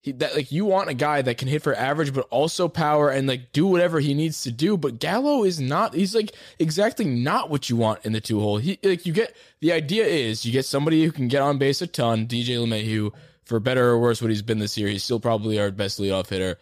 He, 0.03 0.11
that 0.11 0.35
like 0.35 0.51
you 0.51 0.65
want 0.65 0.89
a 0.89 0.93
guy 0.93 1.21
that 1.21 1.37
can 1.37 1.47
hit 1.47 1.61
for 1.61 1.73
average, 1.73 2.13
but 2.13 2.27
also 2.29 2.67
power 2.67 3.09
and 3.09 3.25
like 3.25 3.53
do 3.53 3.65
whatever 3.65 4.01
he 4.01 4.13
needs 4.13 4.43
to 4.43 4.51
do. 4.51 4.75
But 4.75 4.99
Gallo 4.99 5.45
is 5.45 5.61
not. 5.61 5.95
He's 5.95 6.13
like 6.13 6.33
exactly 6.59 7.05
not 7.05 7.49
what 7.49 7.69
you 7.69 7.77
want 7.77 8.05
in 8.05 8.11
the 8.11 8.19
two 8.19 8.41
hole. 8.41 8.57
He 8.57 8.77
like 8.83 9.05
you 9.05 9.13
get 9.13 9.33
the 9.61 9.71
idea 9.71 10.05
is 10.05 10.45
you 10.45 10.51
get 10.51 10.65
somebody 10.65 11.05
who 11.05 11.11
can 11.13 11.29
get 11.29 11.41
on 11.41 11.57
base 11.57 11.81
a 11.81 11.87
ton. 11.87 12.27
DJ 12.27 12.57
LeMahieu, 12.57 13.13
for 13.45 13.61
better 13.61 13.91
or 13.91 13.97
worse, 13.97 14.21
what 14.21 14.29
he's 14.29 14.41
been 14.41 14.59
this 14.59 14.77
year, 14.77 14.89
he's 14.89 15.05
still 15.05 15.21
probably 15.21 15.57
our 15.57 15.71
best 15.71 16.01
leadoff 16.01 16.27
hitter. 16.27 16.59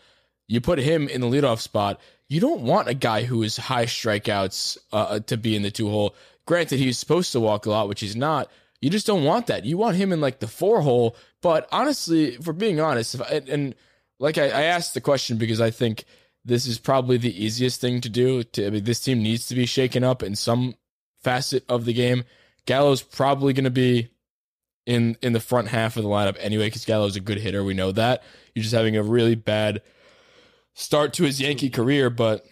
You 0.47 0.62
put 0.62 0.77
him 0.77 1.08
in 1.08 1.21
the 1.21 1.27
leadoff 1.27 1.62
spot. 1.62 1.99
You 2.27 2.41
don't 2.41 2.62
want 2.62 2.89
a 2.89 2.93
guy 2.93 3.23
who 3.23 3.41
is 3.41 3.58
high 3.58 3.88
strikeouts 3.88 4.77
uh, 4.93 5.19
to 5.21 5.36
be 5.36 5.56
in 5.56 5.63
the 5.63 5.71
two 5.71 5.89
hole. 5.89 6.15
Granted, 6.45 6.77
he's 6.77 6.99
supposed 6.99 7.32
to 7.32 7.39
walk 7.39 7.65
a 7.65 7.71
lot, 7.71 7.88
which 7.88 8.01
he's 8.01 8.15
not. 8.15 8.51
You 8.82 8.89
just 8.89 9.08
don't 9.08 9.24
want 9.24 9.48
that. 9.48 9.63
You 9.63 9.78
want 9.78 9.96
him 9.96 10.12
in 10.12 10.22
like 10.22 10.39
the 10.39 10.48
four 10.48 10.82
hole. 10.82 11.15
But 11.41 11.67
honestly, 11.72 12.38
for 12.38 12.52
being 12.52 12.80
honest, 12.80 13.22
I, 13.22 13.36
and, 13.36 13.50
and 13.50 13.76
like 14.20 14.38
I, 14.38 14.46
I 14.46 14.63
asked 14.63 14.94
the 14.94 15.02
question 15.02 15.38
because 15.38 15.62
I 15.62 15.70
think 15.70 16.06
this 16.44 16.65
is 16.65 16.80
probably 16.80 17.17
the 17.17 17.44
easiest 17.44 17.80
thing 17.80 18.02
to 18.02 18.10
do. 18.10 18.44
To 18.44 18.67
I 18.67 18.70
mean, 18.72 18.84
this 18.84 19.00
team 19.00 19.22
needs 19.22 19.46
to 19.48 19.56
be 19.56 19.65
shaken 19.65 20.04
up 20.04 20.24
in 20.24 20.36
some 20.36 20.76
facet 21.24 21.63
of 21.70 21.86
the 21.86 21.94
game. 21.94 22.24
Gallo's 22.65 23.04
probably 23.04 23.54
going 23.54 23.65
to 23.65 23.70
be 23.70 24.10
in 24.86 25.15
in 25.22 25.34
the 25.34 25.39
front 25.39 25.67
half 25.67 25.96
of 25.96 26.04
the 26.04 26.10
lineup 26.10 26.38
anyway 26.39 26.67
because 26.67 26.86
Gallo's 26.86 27.15
a 27.15 27.22
good 27.22 27.38
hitter. 27.38 27.63
We 27.63 27.76
know 27.76 27.91
that. 27.91 28.24
You're 28.56 28.63
just 28.63 28.76
having 28.76 28.98
a 28.98 29.04
really 29.04 29.36
bad 29.36 29.82
start 30.74 31.13
to 31.13 31.24
his 31.24 31.39
Yankee 31.39 31.70
career, 31.70 32.10
but 32.10 32.46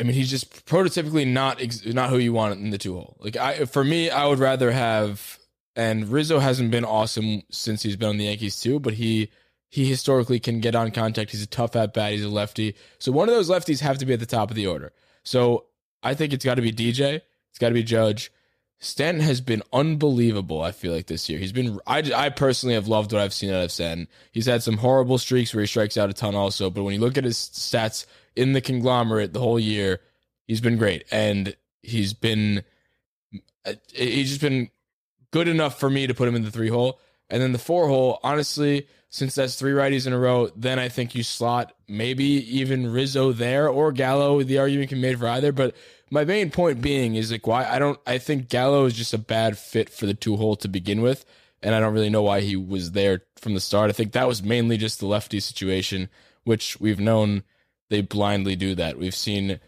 I 0.00 0.02
mean, 0.02 0.14
he's 0.14 0.30
just 0.30 0.64
prototypically 0.64 1.26
not 1.26 1.60
ex- 1.60 1.84
not 1.84 2.08
who 2.08 2.16
you 2.16 2.32
want 2.32 2.58
in 2.58 2.70
the 2.70 2.78
two 2.78 2.94
hole. 2.94 3.18
Like 3.20 3.36
I, 3.36 3.66
for 3.66 3.84
me, 3.84 4.10
I 4.10 4.26
would 4.26 4.38
rather 4.38 4.70
have. 4.72 5.38
And 5.76 6.08
Rizzo 6.08 6.40
hasn't 6.40 6.72
been 6.72 6.84
awesome 6.84 7.42
since 7.50 7.82
he's 7.82 7.96
been 7.96 8.08
on 8.08 8.16
the 8.16 8.24
Yankees 8.24 8.60
too, 8.60 8.80
but 8.80 8.94
he 8.94 9.30
he 9.68 9.84
historically 9.84 10.40
can 10.40 10.60
get 10.60 10.74
on 10.74 10.90
contact. 10.90 11.30
He's 11.30 11.42
a 11.42 11.46
tough 11.46 11.76
at 11.76 11.94
bat. 11.94 12.12
He's 12.12 12.24
a 12.24 12.28
lefty. 12.28 12.74
So 12.98 13.12
one 13.12 13.28
of 13.28 13.34
those 13.34 13.48
lefties 13.48 13.80
have 13.80 13.98
to 13.98 14.06
be 14.06 14.12
at 14.12 14.20
the 14.20 14.26
top 14.26 14.50
of 14.50 14.56
the 14.56 14.66
order. 14.66 14.92
So 15.22 15.66
I 16.02 16.14
think 16.14 16.32
it's 16.32 16.44
got 16.44 16.56
to 16.56 16.62
be 16.62 16.72
DJ. 16.72 17.20
It's 17.50 17.58
got 17.58 17.68
to 17.68 17.74
be 17.74 17.84
Judge. 17.84 18.32
Stanton 18.80 19.22
has 19.22 19.40
been 19.40 19.62
unbelievable. 19.72 20.62
I 20.62 20.72
feel 20.72 20.92
like 20.92 21.06
this 21.06 21.28
year 21.28 21.38
he's 21.38 21.52
been. 21.52 21.78
I 21.86 21.98
I 22.14 22.30
personally 22.30 22.74
have 22.74 22.88
loved 22.88 23.12
what 23.12 23.20
I've 23.20 23.34
seen 23.34 23.50
out 23.50 23.62
of 23.62 23.70
Stanton. 23.70 24.08
He's 24.32 24.46
had 24.46 24.62
some 24.62 24.78
horrible 24.78 25.18
streaks 25.18 25.54
where 25.54 25.60
he 25.60 25.66
strikes 25.66 25.98
out 25.98 26.10
a 26.10 26.14
ton 26.14 26.34
also, 26.34 26.70
but 26.70 26.82
when 26.82 26.94
you 26.94 27.00
look 27.00 27.18
at 27.18 27.24
his 27.24 27.36
stats 27.36 28.06
in 28.36 28.52
the 28.52 28.60
conglomerate 28.60 29.32
the 29.32 29.40
whole 29.40 29.58
year, 29.58 30.00
he's 30.46 30.60
been 30.60 30.76
great. 30.76 31.04
And 31.10 31.56
he's 31.82 32.12
been 32.12 32.62
uh, 33.64 33.74
he's 33.92 34.28
just 34.28 34.40
been 34.40 34.70
good 35.30 35.48
enough 35.48 35.78
for 35.78 35.90
me 35.90 36.06
to 36.06 36.14
put 36.14 36.28
him 36.28 36.34
in 36.34 36.44
the 36.44 36.50
three 36.50 36.68
hole. 36.68 37.00
And 37.28 37.40
then 37.40 37.52
the 37.52 37.58
four 37.58 37.86
hole, 37.86 38.18
honestly, 38.22 38.88
since 39.08 39.34
that's 39.34 39.54
three 39.54 39.72
righties 39.72 40.06
in 40.06 40.12
a 40.12 40.18
row, 40.18 40.50
then 40.56 40.78
I 40.78 40.88
think 40.88 41.14
you 41.14 41.22
slot 41.22 41.74
maybe 41.88 42.24
even 42.24 42.92
Rizzo 42.92 43.32
there 43.32 43.68
or 43.68 43.92
Gallo. 43.92 44.42
The 44.42 44.58
argument 44.58 44.88
can 44.88 44.98
be 44.98 45.08
made 45.08 45.18
for 45.18 45.28
either. 45.28 45.52
But 45.52 45.74
my 46.10 46.24
main 46.24 46.50
point 46.50 46.80
being 46.80 47.14
is 47.14 47.30
like 47.30 47.46
why 47.46 47.64
I 47.64 47.78
don't 47.78 47.98
I 48.06 48.18
think 48.18 48.48
Gallo 48.48 48.84
is 48.84 48.94
just 48.94 49.14
a 49.14 49.18
bad 49.18 49.58
fit 49.58 49.90
for 49.90 50.06
the 50.06 50.14
two 50.14 50.36
hole 50.36 50.56
to 50.56 50.68
begin 50.68 51.02
with. 51.02 51.24
And 51.62 51.74
I 51.74 51.80
don't 51.80 51.92
really 51.92 52.10
know 52.10 52.22
why 52.22 52.40
he 52.40 52.56
was 52.56 52.92
there 52.92 53.22
from 53.36 53.54
the 53.54 53.60
start. 53.60 53.90
I 53.90 53.92
think 53.92 54.12
that 54.12 54.26
was 54.26 54.42
mainly 54.42 54.76
just 54.76 54.98
the 54.98 55.06
lefty 55.06 55.40
situation, 55.40 56.08
which 56.44 56.80
we've 56.80 57.00
known 57.00 57.42
they 57.90 58.00
blindly 58.00 58.56
do 58.56 58.74
that. 58.76 58.98
We've 58.98 59.14
seen 59.14 59.60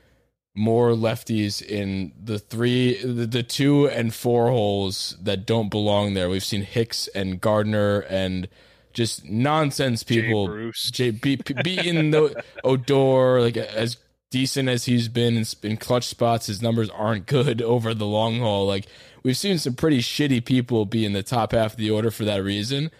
more 0.54 0.90
lefties 0.90 1.62
in 1.62 2.12
the 2.22 2.38
three, 2.38 3.02
the, 3.02 3.26
the 3.26 3.42
two 3.42 3.88
and 3.88 4.14
four 4.14 4.48
holes 4.48 5.16
that 5.20 5.46
don't 5.46 5.70
belong 5.70 6.14
there. 6.14 6.28
We've 6.28 6.44
seen 6.44 6.62
Hicks 6.62 7.08
and 7.08 7.40
Gardner 7.40 8.00
and 8.00 8.48
just 8.92 9.24
nonsense 9.28 10.02
people. 10.02 10.46
Jay 10.46 10.52
Bruce. 10.52 10.90
Jay, 10.90 11.10
be, 11.10 11.36
beating 11.64 12.10
the 12.10 12.42
Odor 12.64 13.40
like 13.40 13.56
as 13.56 13.96
decent 14.30 14.68
as 14.68 14.84
he's 14.84 15.08
been 15.08 15.36
in, 15.36 15.44
in 15.62 15.76
clutch 15.76 16.06
spots. 16.06 16.46
His 16.46 16.62
numbers 16.62 16.90
aren't 16.90 17.26
good 17.26 17.60
over 17.62 17.94
the 17.94 18.06
long 18.06 18.40
haul. 18.40 18.66
Like 18.66 18.86
we've 19.22 19.36
seen 19.36 19.58
some 19.58 19.74
pretty 19.74 19.98
shitty 19.98 20.44
people 20.44 20.84
be 20.86 21.04
in 21.04 21.12
the 21.12 21.22
top 21.22 21.52
half 21.52 21.72
of 21.72 21.78
the 21.78 21.90
order 21.90 22.10
for 22.10 22.24
that 22.24 22.42
reason. 22.42 22.90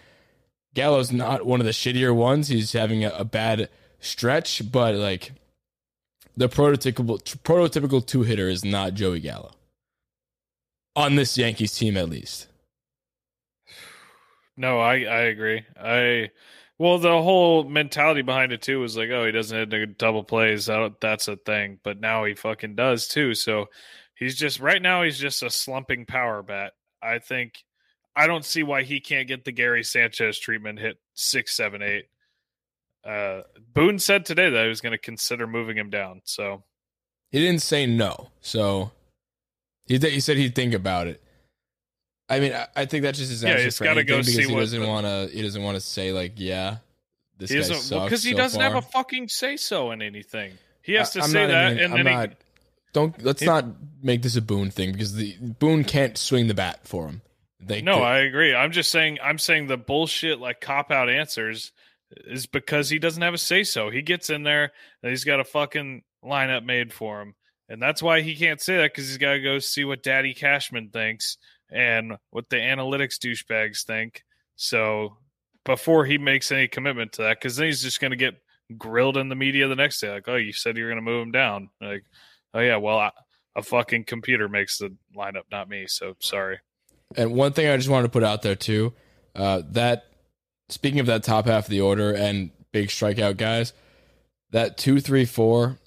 Gallo's 0.73 1.11
not 1.11 1.45
one 1.45 1.59
of 1.59 1.67
the 1.67 1.71
shittier 1.71 2.15
ones. 2.15 2.47
He's 2.47 2.73
having 2.73 3.05
a, 3.05 3.09
a 3.09 3.23
bad 3.23 3.69
stretch, 4.03 4.71
but 4.71 4.95
like 4.95 5.31
the 6.37 6.49
prototypical 6.49 7.19
prototypical 7.43 8.05
two 8.05 8.23
hitter 8.23 8.49
is 8.49 8.63
not 8.63 8.93
Joey 8.93 9.19
Gallo 9.19 9.51
on 10.95 11.15
this 11.15 11.37
Yankees 11.37 11.73
team, 11.73 11.97
at 11.97 12.09
least. 12.09 12.47
No, 14.55 14.79
I 14.79 15.03
I 15.03 15.21
agree. 15.23 15.65
I 15.79 16.31
well, 16.77 16.97
the 16.99 17.21
whole 17.21 17.63
mentality 17.63 18.23
behind 18.23 18.51
it 18.51 18.61
too 18.61 18.79
was 18.79 18.97
like, 18.97 19.09
oh, 19.09 19.25
he 19.25 19.31
doesn't 19.31 19.71
hit 19.71 19.97
double 19.97 20.23
plays. 20.23 20.69
That's 20.99 21.27
a 21.27 21.37
thing, 21.37 21.79
but 21.83 21.99
now 21.99 22.25
he 22.25 22.33
fucking 22.33 22.75
does 22.75 23.07
too. 23.07 23.33
So 23.35 23.67
he's 24.15 24.35
just 24.35 24.59
right 24.59 24.81
now 24.81 25.03
he's 25.03 25.17
just 25.17 25.43
a 25.43 25.49
slumping 25.49 26.05
power 26.05 26.43
bat. 26.43 26.73
I 27.01 27.19
think 27.19 27.63
I 28.15 28.27
don't 28.27 28.45
see 28.45 28.63
why 28.63 28.83
he 28.83 28.99
can't 28.99 29.27
get 29.27 29.43
the 29.45 29.51
Gary 29.51 29.83
Sanchez 29.83 30.37
treatment, 30.39 30.79
hit 30.79 30.97
six, 31.13 31.55
seven, 31.55 31.81
eight. 31.81 32.05
Uh, 33.05 33.41
Boone 33.73 33.99
said 33.99 34.25
today 34.25 34.49
that 34.49 34.63
he 34.63 34.69
was 34.69 34.81
going 34.81 34.91
to 34.93 34.97
consider 34.97 35.45
moving 35.47 35.77
him 35.77 35.89
down. 35.89 36.21
So 36.23 36.63
He 37.31 37.39
didn't 37.39 37.61
say 37.61 37.85
no, 37.85 38.29
so 38.41 38.91
he 39.87 39.99
th- 39.99 40.13
he 40.13 40.19
said 40.19 40.37
he'd 40.37 40.55
think 40.55 40.73
about 40.73 41.07
it. 41.07 41.21
I 42.29 42.39
mean, 42.39 42.53
I, 42.53 42.67
I 42.75 42.85
think 42.85 43.03
that's 43.03 43.17
just 43.19 43.29
his 43.31 43.43
Yeah, 43.43 43.49
answer 43.51 43.63
he's 43.65 43.77
for 43.77 43.85
anything 43.85 44.05
go 44.07 44.17
because 44.19 44.35
he 44.35 44.55
doesn't 44.55 44.87
want 44.87 45.05
to. 45.05 45.29
He 45.35 45.41
doesn't 45.41 45.61
want 45.61 45.75
to 45.75 45.81
say 45.81 46.13
like, 46.13 46.33
yeah, 46.37 46.77
this 47.37 47.49
he 47.49 47.57
guy 47.57 47.63
sucks 47.63 47.89
because 48.05 48.23
he 48.23 48.31
so 48.31 48.37
doesn't 48.37 48.59
far. 48.61 48.69
have 48.71 48.77
a 48.83 48.87
fucking 48.87 49.27
say 49.27 49.57
so 49.57 49.91
in 49.91 50.01
anything. 50.01 50.53
He 50.81 50.93
has 50.93 51.11
to 51.11 51.21
I'm 51.21 51.29
say 51.29 51.45
that, 51.47 51.71
even- 51.73 51.83
and 51.83 51.93
I'm 51.93 52.03
then 52.05 52.13
not. 52.13 52.29
he, 52.29 52.35
Don't 52.93 53.23
let's 53.23 53.41
He- 53.41 53.45
not 53.45 53.65
make 54.01 54.21
this 54.21 54.35
a 54.37 54.41
Boone 54.41 54.71
thing 54.71 54.93
because 54.93 55.15
the 55.15 55.35
Boone 55.39 55.83
can't 55.83 56.17
swing 56.17 56.47
the 56.47 56.53
bat 56.53 56.87
for 56.87 57.07
him. 57.07 57.21
They 57.59 57.81
no, 57.81 57.95
could- 57.95 58.03
I 58.03 58.17
agree. 58.19 58.55
I'm 58.55 58.71
just 58.71 58.89
saying. 58.91 59.19
I'm 59.21 59.37
saying 59.37 59.67
the 59.67 59.77
bullshit 59.77 60.39
like 60.39 60.61
cop 60.61 60.91
out 60.91 61.09
answers 61.09 61.71
is 62.25 62.45
because 62.45 62.89
he 62.89 62.99
doesn't 62.99 63.21
have 63.21 63.33
a 63.33 63.37
say 63.37 63.63
so. 63.63 63.89
He 63.89 64.01
gets 64.01 64.29
in 64.29 64.43
there 64.43 64.71
and 65.01 65.09
he's 65.09 65.23
got 65.23 65.39
a 65.39 65.45
fucking 65.45 66.03
lineup 66.23 66.65
made 66.65 66.93
for 66.93 67.21
him, 67.21 67.35
and 67.69 67.81
that's 67.81 68.03
why 68.03 68.21
he 68.21 68.35
can't 68.35 68.61
say 68.61 68.77
that 68.77 68.93
because 68.93 69.07
he's 69.07 69.17
got 69.17 69.33
to 69.33 69.41
go 69.41 69.59
see 69.59 69.85
what 69.85 70.03
Daddy 70.03 70.33
Cashman 70.33 70.89
thinks 70.89 71.37
and 71.71 72.13
what 72.29 72.49
the 72.49 72.57
analytics 72.57 73.17
douchebags 73.17 73.83
think. 73.83 74.23
So 74.55 75.17
before 75.65 76.05
he 76.05 76.17
makes 76.17 76.51
any 76.51 76.67
commitment 76.67 77.13
to 77.13 77.23
that, 77.23 77.39
because 77.39 77.55
then 77.55 77.67
he's 77.67 77.81
just 77.81 77.99
going 77.99 78.11
to 78.11 78.17
get 78.17 78.35
grilled 78.77 79.17
in 79.17 79.29
the 79.29 79.35
media 79.35 79.67
the 79.67 79.75
next 79.75 79.99
day, 79.99 80.11
like, 80.11 80.27
"Oh, 80.27 80.35
you 80.35 80.53
said 80.53 80.77
you 80.77 80.83
were 80.83 80.89
going 80.89 81.03
to 81.03 81.11
move 81.11 81.23
him 81.23 81.31
down." 81.31 81.69
Like, 81.81 82.03
"Oh 82.53 82.59
yeah, 82.59 82.77
well, 82.77 82.99
I, 82.99 83.11
a 83.55 83.63
fucking 83.63 84.05
computer 84.05 84.47
makes 84.47 84.77
the 84.77 84.95
lineup, 85.15 85.43
not 85.51 85.69
me." 85.69 85.85
So 85.87 86.15
sorry. 86.19 86.59
And 87.15 87.33
one 87.33 87.53
thing 87.53 87.67
I 87.67 87.77
just 87.77 87.89
wanted 87.89 88.07
to 88.07 88.11
put 88.11 88.23
out 88.23 88.41
there 88.41 88.55
too, 88.55 88.93
uh, 89.35 89.61
that 89.71 90.05
speaking 90.73 90.99
of 90.99 91.05
that 91.05 91.23
top 91.23 91.45
half 91.45 91.65
of 91.65 91.69
the 91.69 91.81
order 91.81 92.11
and 92.11 92.51
big 92.71 92.89
strikeout 92.89 93.37
guys, 93.37 93.73
that 94.51 94.77
two, 94.77 94.99
three, 94.99 95.25
four 95.25 95.77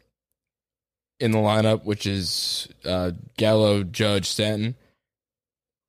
in 1.18 1.30
the 1.30 1.38
lineup, 1.38 1.84
which 1.84 2.06
is 2.06 2.68
uh, 2.84 3.12
Gallo, 3.36 3.82
Judge, 3.82 4.26
Stanton. 4.26 4.76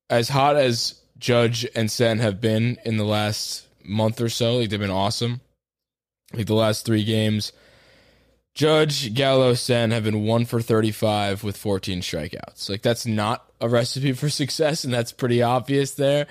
As 0.09 0.29
hot 0.29 0.55
as 0.55 1.01
Judge 1.17 1.67
and 1.75 1.91
Stanton 1.91 2.23
have 2.23 2.39
been 2.39 2.77
in 2.85 2.97
the 2.97 3.03
last 3.05 3.67
month 3.83 4.21
or 4.21 4.29
so, 4.29 4.57
like 4.57 4.69
they've 4.69 4.79
been 4.79 4.89
awesome. 4.89 5.41
Like 6.33 6.47
the 6.47 6.53
last 6.53 6.85
three 6.85 7.03
games, 7.03 7.51
Judge, 8.53 9.13
Gallo, 9.13 9.53
Stanton 9.53 9.91
have 9.91 10.03
been 10.03 10.25
one 10.25 10.45
for 10.45 10.61
35 10.61 11.43
with 11.43 11.55
14 11.55 12.01
strikeouts. 12.01 12.69
Like 12.69 12.81
that's 12.81 13.05
not 13.05 13.45
a 13.61 13.69
recipe 13.69 14.13
for 14.13 14.29
success, 14.29 14.83
and 14.83 14.93
that's 14.93 15.11
pretty 15.11 15.41
obvious 15.41 15.91
there. 15.91 16.27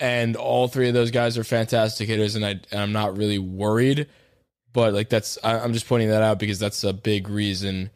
And 0.00 0.34
all 0.34 0.66
three 0.66 0.88
of 0.88 0.94
those 0.94 1.10
guys 1.10 1.36
are 1.36 1.44
fantastic 1.44 2.08
hitters, 2.08 2.34
and, 2.34 2.44
I, 2.44 2.50
and 2.70 2.80
I'm 2.80 2.92
not 2.92 3.16
really 3.16 3.38
worried. 3.38 4.08
But 4.72 4.94
like 4.94 5.08
that's, 5.08 5.38
I, 5.44 5.58
I'm 5.58 5.72
just 5.74 5.86
pointing 5.86 6.08
that 6.08 6.22
out 6.22 6.38
because 6.38 6.58
that's 6.58 6.82
a 6.84 6.92
big 6.92 7.28
reason 7.28 7.90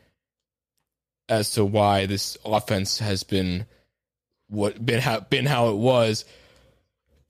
as 1.28 1.52
to 1.52 1.64
why 1.64 2.06
this 2.06 2.36
offense 2.44 2.98
has 2.98 3.22
been 3.22 3.66
what 4.48 4.84
been 4.84 5.00
how 5.00 5.20
been 5.20 5.46
how 5.46 5.70
it 5.70 5.76
was. 5.76 6.24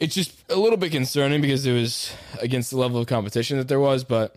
It's 0.00 0.14
just 0.14 0.32
a 0.50 0.56
little 0.56 0.76
bit 0.76 0.92
concerning 0.92 1.40
because 1.40 1.64
it 1.64 1.72
was 1.72 2.12
against 2.40 2.70
the 2.70 2.76
level 2.76 3.00
of 3.00 3.06
competition 3.06 3.58
that 3.58 3.68
there 3.68 3.80
was, 3.80 4.02
but 4.02 4.34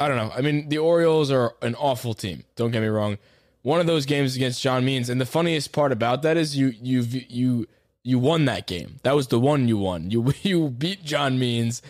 I 0.00 0.08
don't 0.08 0.16
know. 0.16 0.32
I 0.34 0.40
mean, 0.40 0.68
the 0.68 0.78
Orioles 0.78 1.30
are 1.30 1.54
an 1.60 1.74
awful 1.74 2.14
team. 2.14 2.44
Don't 2.56 2.70
get 2.70 2.80
me 2.80 2.88
wrong. 2.88 3.18
One 3.62 3.80
of 3.80 3.86
those 3.86 4.06
games 4.06 4.36
against 4.36 4.62
John 4.62 4.84
Means, 4.84 5.10
and 5.10 5.20
the 5.20 5.26
funniest 5.26 5.72
part 5.72 5.92
about 5.92 6.22
that 6.22 6.36
is 6.36 6.56
you 6.56 6.72
you 6.80 7.02
you 7.28 7.66
you 8.04 8.18
won 8.18 8.44
that 8.46 8.66
game. 8.66 9.00
That 9.02 9.14
was 9.14 9.28
the 9.28 9.40
one 9.40 9.68
you 9.68 9.78
won. 9.78 10.10
You 10.10 10.32
you 10.42 10.68
beat 10.70 11.04
John 11.04 11.38
Means 11.38 11.82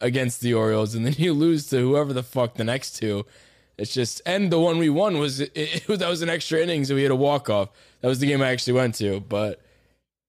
against 0.00 0.40
the 0.40 0.54
Orioles, 0.54 0.94
and 0.94 1.04
then 1.04 1.14
you 1.16 1.32
lose 1.32 1.68
to 1.70 1.78
whoever 1.78 2.12
the 2.12 2.22
fuck 2.22 2.54
the 2.54 2.64
next 2.64 2.96
two. 2.96 3.26
It's 3.76 3.92
just, 3.92 4.22
and 4.24 4.52
the 4.52 4.60
one 4.60 4.78
we 4.78 4.88
won 4.88 5.18
was 5.18 5.40
it, 5.40 5.52
it, 5.54 5.86
that 5.86 6.08
was 6.08 6.22
an 6.22 6.30
extra 6.30 6.60
innings, 6.60 6.90
and 6.90 6.96
we 6.96 7.02
had 7.02 7.12
a 7.12 7.16
walk 7.16 7.50
off. 7.50 7.70
That 8.00 8.08
was 8.08 8.20
the 8.20 8.26
game 8.26 8.42
I 8.42 8.50
actually 8.50 8.74
went 8.74 8.94
to, 8.96 9.20
but 9.20 9.60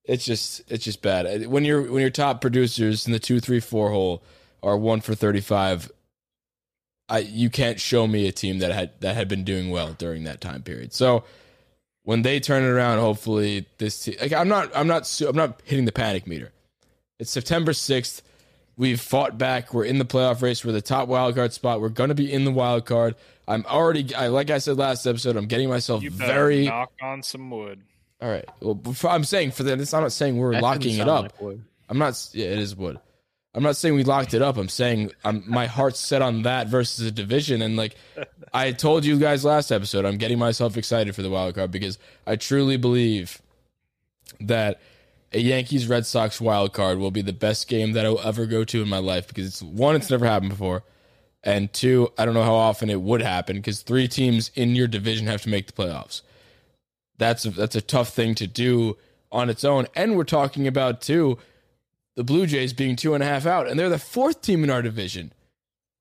it's 0.06 0.26
just 0.26 0.62
it's 0.72 0.84
just 0.84 1.02
bad 1.02 1.48
when 1.48 1.66
your 1.66 1.82
when 1.92 2.02
your 2.02 2.12
top 2.12 2.40
producers 2.40 3.08
in 3.08 3.12
the 3.12 3.20
two 3.20 3.40
three 3.40 3.60
four 3.60 3.90
hole 3.90 4.24
are 4.62 4.78
one 4.78 5.02
for 5.02 5.16
thirty 5.16 5.42
five. 5.42 5.92
I 7.10 7.20
you 7.20 7.50
can't 7.50 7.80
show 7.80 8.08
me 8.08 8.28
a 8.28 8.32
team 8.32 8.60
that 8.60 8.72
had 8.72 8.92
that 9.02 9.16
had 9.16 9.28
been 9.28 9.44
doing 9.44 9.70
well 9.70 9.94
during 9.94 10.24
that 10.24 10.42
time 10.42 10.64
period. 10.64 10.94
So 10.94 11.24
when 12.06 12.22
they 12.22 12.40
turn 12.40 12.64
it 12.64 12.68
around, 12.68 13.00
hopefully 13.00 13.66
this 13.78 14.00
team, 14.04 14.16
like 14.22 14.32
I'm 14.34 14.48
not 14.48 14.72
I'm 14.76 14.88
not 14.88 15.06
su- 15.06 15.28
I'm 15.28 15.36
not 15.36 15.62
hitting 15.66 15.86
the 15.86 15.92
panic 15.92 16.26
meter. 16.26 16.52
It's 17.20 17.30
September 17.32 17.74
sixth. 17.74 18.22
We've 18.78 19.00
fought 19.00 19.38
back. 19.38 19.74
We're 19.74 19.86
in 19.86 20.00
the 20.00 20.06
playoff 20.06 20.42
race. 20.42 20.66
We're 20.66 20.74
the 20.74 20.82
top 20.82 21.08
wild 21.08 21.36
card 21.36 21.54
spot. 21.54 21.80
We're 21.80 21.88
going 21.90 22.10
to 22.10 22.16
be 22.16 22.32
in 22.32 22.44
the 22.44 22.52
wild 22.52 22.86
card. 22.86 23.16
I'm 23.48 23.66
already, 23.68 24.14
I, 24.14 24.28
like 24.28 24.50
I 24.50 24.58
said 24.58 24.76
last 24.76 25.06
episode, 25.06 25.38
I'm 25.38 25.46
getting 25.46 25.70
myself 25.70 26.04
You 26.04 26.10
very. 26.10 26.66
knock 26.66 26.92
on 27.02 27.24
some 27.24 27.50
wood. 27.50 27.84
All 28.22 28.28
right. 28.30 28.44
Well, 28.60 28.78
I'm 29.08 29.24
saying 29.24 29.52
for 29.52 29.64
the, 29.64 29.78
this, 29.78 29.94
I'm 29.94 30.02
not 30.02 30.12
saying 30.12 30.36
we're 30.36 30.52
That 30.54 30.62
locking 30.62 30.98
it 30.98 31.08
up. 31.08 31.40
like. 31.40 31.60
I'm 31.88 31.98
not. 31.98 32.22
Yeah, 32.34 32.48
it 32.48 32.60
is 32.60 32.76
wood. 32.76 33.00
I'm 33.56 33.64
not 33.64 33.78
saying 33.78 33.96
we 33.96 34.04
locked 34.04 34.34
it 34.34 34.42
up. 34.42 34.58
I'm 34.58 34.68
saying 34.68 35.14
I'm, 35.24 35.44
my 35.48 35.66
heart's 35.66 36.00
set 36.00 36.22
on 36.22 36.42
that 36.44 36.68
versus 36.68 37.06
a 37.06 37.12
division. 37.12 37.62
And 37.62 37.78
like 37.78 37.96
I 38.54 38.74
told 38.74 39.06
you 39.06 39.18
guys 39.18 39.46
last 39.46 39.72
episode, 39.72 40.04
I'm 40.04 40.18
getting 40.18 40.38
myself 40.38 40.76
excited 40.76 41.16
for 41.16 41.22
the 41.22 41.30
wild 41.30 41.56
card 41.56 41.72
because 41.72 41.98
I 42.28 42.36
truly 42.36 42.76
believe 42.76 43.42
that 44.42 44.82
a 45.32 45.40
Yankees 45.40 45.88
Red 45.88 46.06
Sox 46.06 46.42
wild 46.42 46.74
card 46.74 46.98
will 46.98 47.12
be 47.12 47.22
the 47.22 47.34
best 47.34 47.68
game 47.68 47.94
that 47.94 48.06
I 48.06 48.10
will 48.10 48.22
ever 48.22 48.46
go 48.46 48.64
to 48.66 48.82
in 48.82 48.90
my 48.90 49.00
life 49.00 49.28
because 49.28 49.48
it's 49.48 49.62
one, 49.62 49.96
it's 49.96 50.10
never 50.10 50.26
happened 50.26 50.52
before, 50.52 50.84
and 51.44 51.72
two, 51.72 52.12
I 52.18 52.26
don't 52.26 52.34
know 52.34 52.44
how 52.44 52.56
often 52.56 52.90
it 52.90 53.02
would 53.02 53.22
happen 53.22 53.58
because 53.58 53.82
three 53.82 54.08
teams 54.08 54.52
in 54.56 54.76
your 54.76 54.88
division 54.88 55.28
have 55.28 55.42
to 55.44 55.50
make 55.50 55.68
the 55.68 55.74
playoffs. 55.74 56.22
That's 57.18 57.46
a, 57.46 57.52
that's 57.52 57.76
a 57.76 57.82
tough 57.82 58.10
thing 58.10 58.36
to 58.36 58.48
do 58.48 58.98
on 59.32 59.50
its 59.50 59.64
own, 59.64 59.88
and 59.96 60.16
we're 60.16 60.24
talking 60.24 60.68
about 60.68 61.02
too 61.02 61.38
the 62.16 62.24
Blue 62.24 62.46
Jays 62.48 62.74
being 62.74 62.96
two 62.96 63.14
and 63.14 63.24
a 63.24 63.28
half 63.28 63.46
out, 63.46 63.68
and 63.68 63.80
they're 63.80 63.90
the 63.90 64.00
fourth 64.00 64.42
team 64.42 64.64
in 64.64 64.70
our 64.70 64.82
division. 64.82 65.34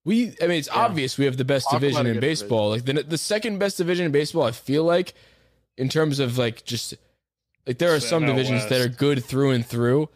We, 0.05 0.35
I 0.43 0.47
mean, 0.47 0.59
it's 0.59 0.69
obvious 0.69 1.17
we 1.17 1.25
have 1.25 1.37
the 1.39 1.45
best 1.45 1.67
division 1.71 2.07
in 2.07 2.21
baseball. 2.21 2.71
Like 2.71 2.85
the 2.85 3.03
the 3.03 3.19
second 3.19 3.59
best 3.59 3.79
division 3.79 4.07
in 4.07 4.13
baseball, 4.13 4.43
I 4.45 4.51
feel 4.53 4.85
like, 4.85 5.15
in 5.77 5.89
terms 5.89 6.19
of 6.21 6.37
like 6.39 6.65
just 6.65 6.95
like 7.67 7.79
there 7.79 7.95
are 7.95 8.01
some 8.01 8.27
divisions 8.27 8.67
that 8.69 8.81
are 8.81 8.89
good 8.89 9.25
through 9.25 9.51
and 9.53 9.65
through, 9.65 10.09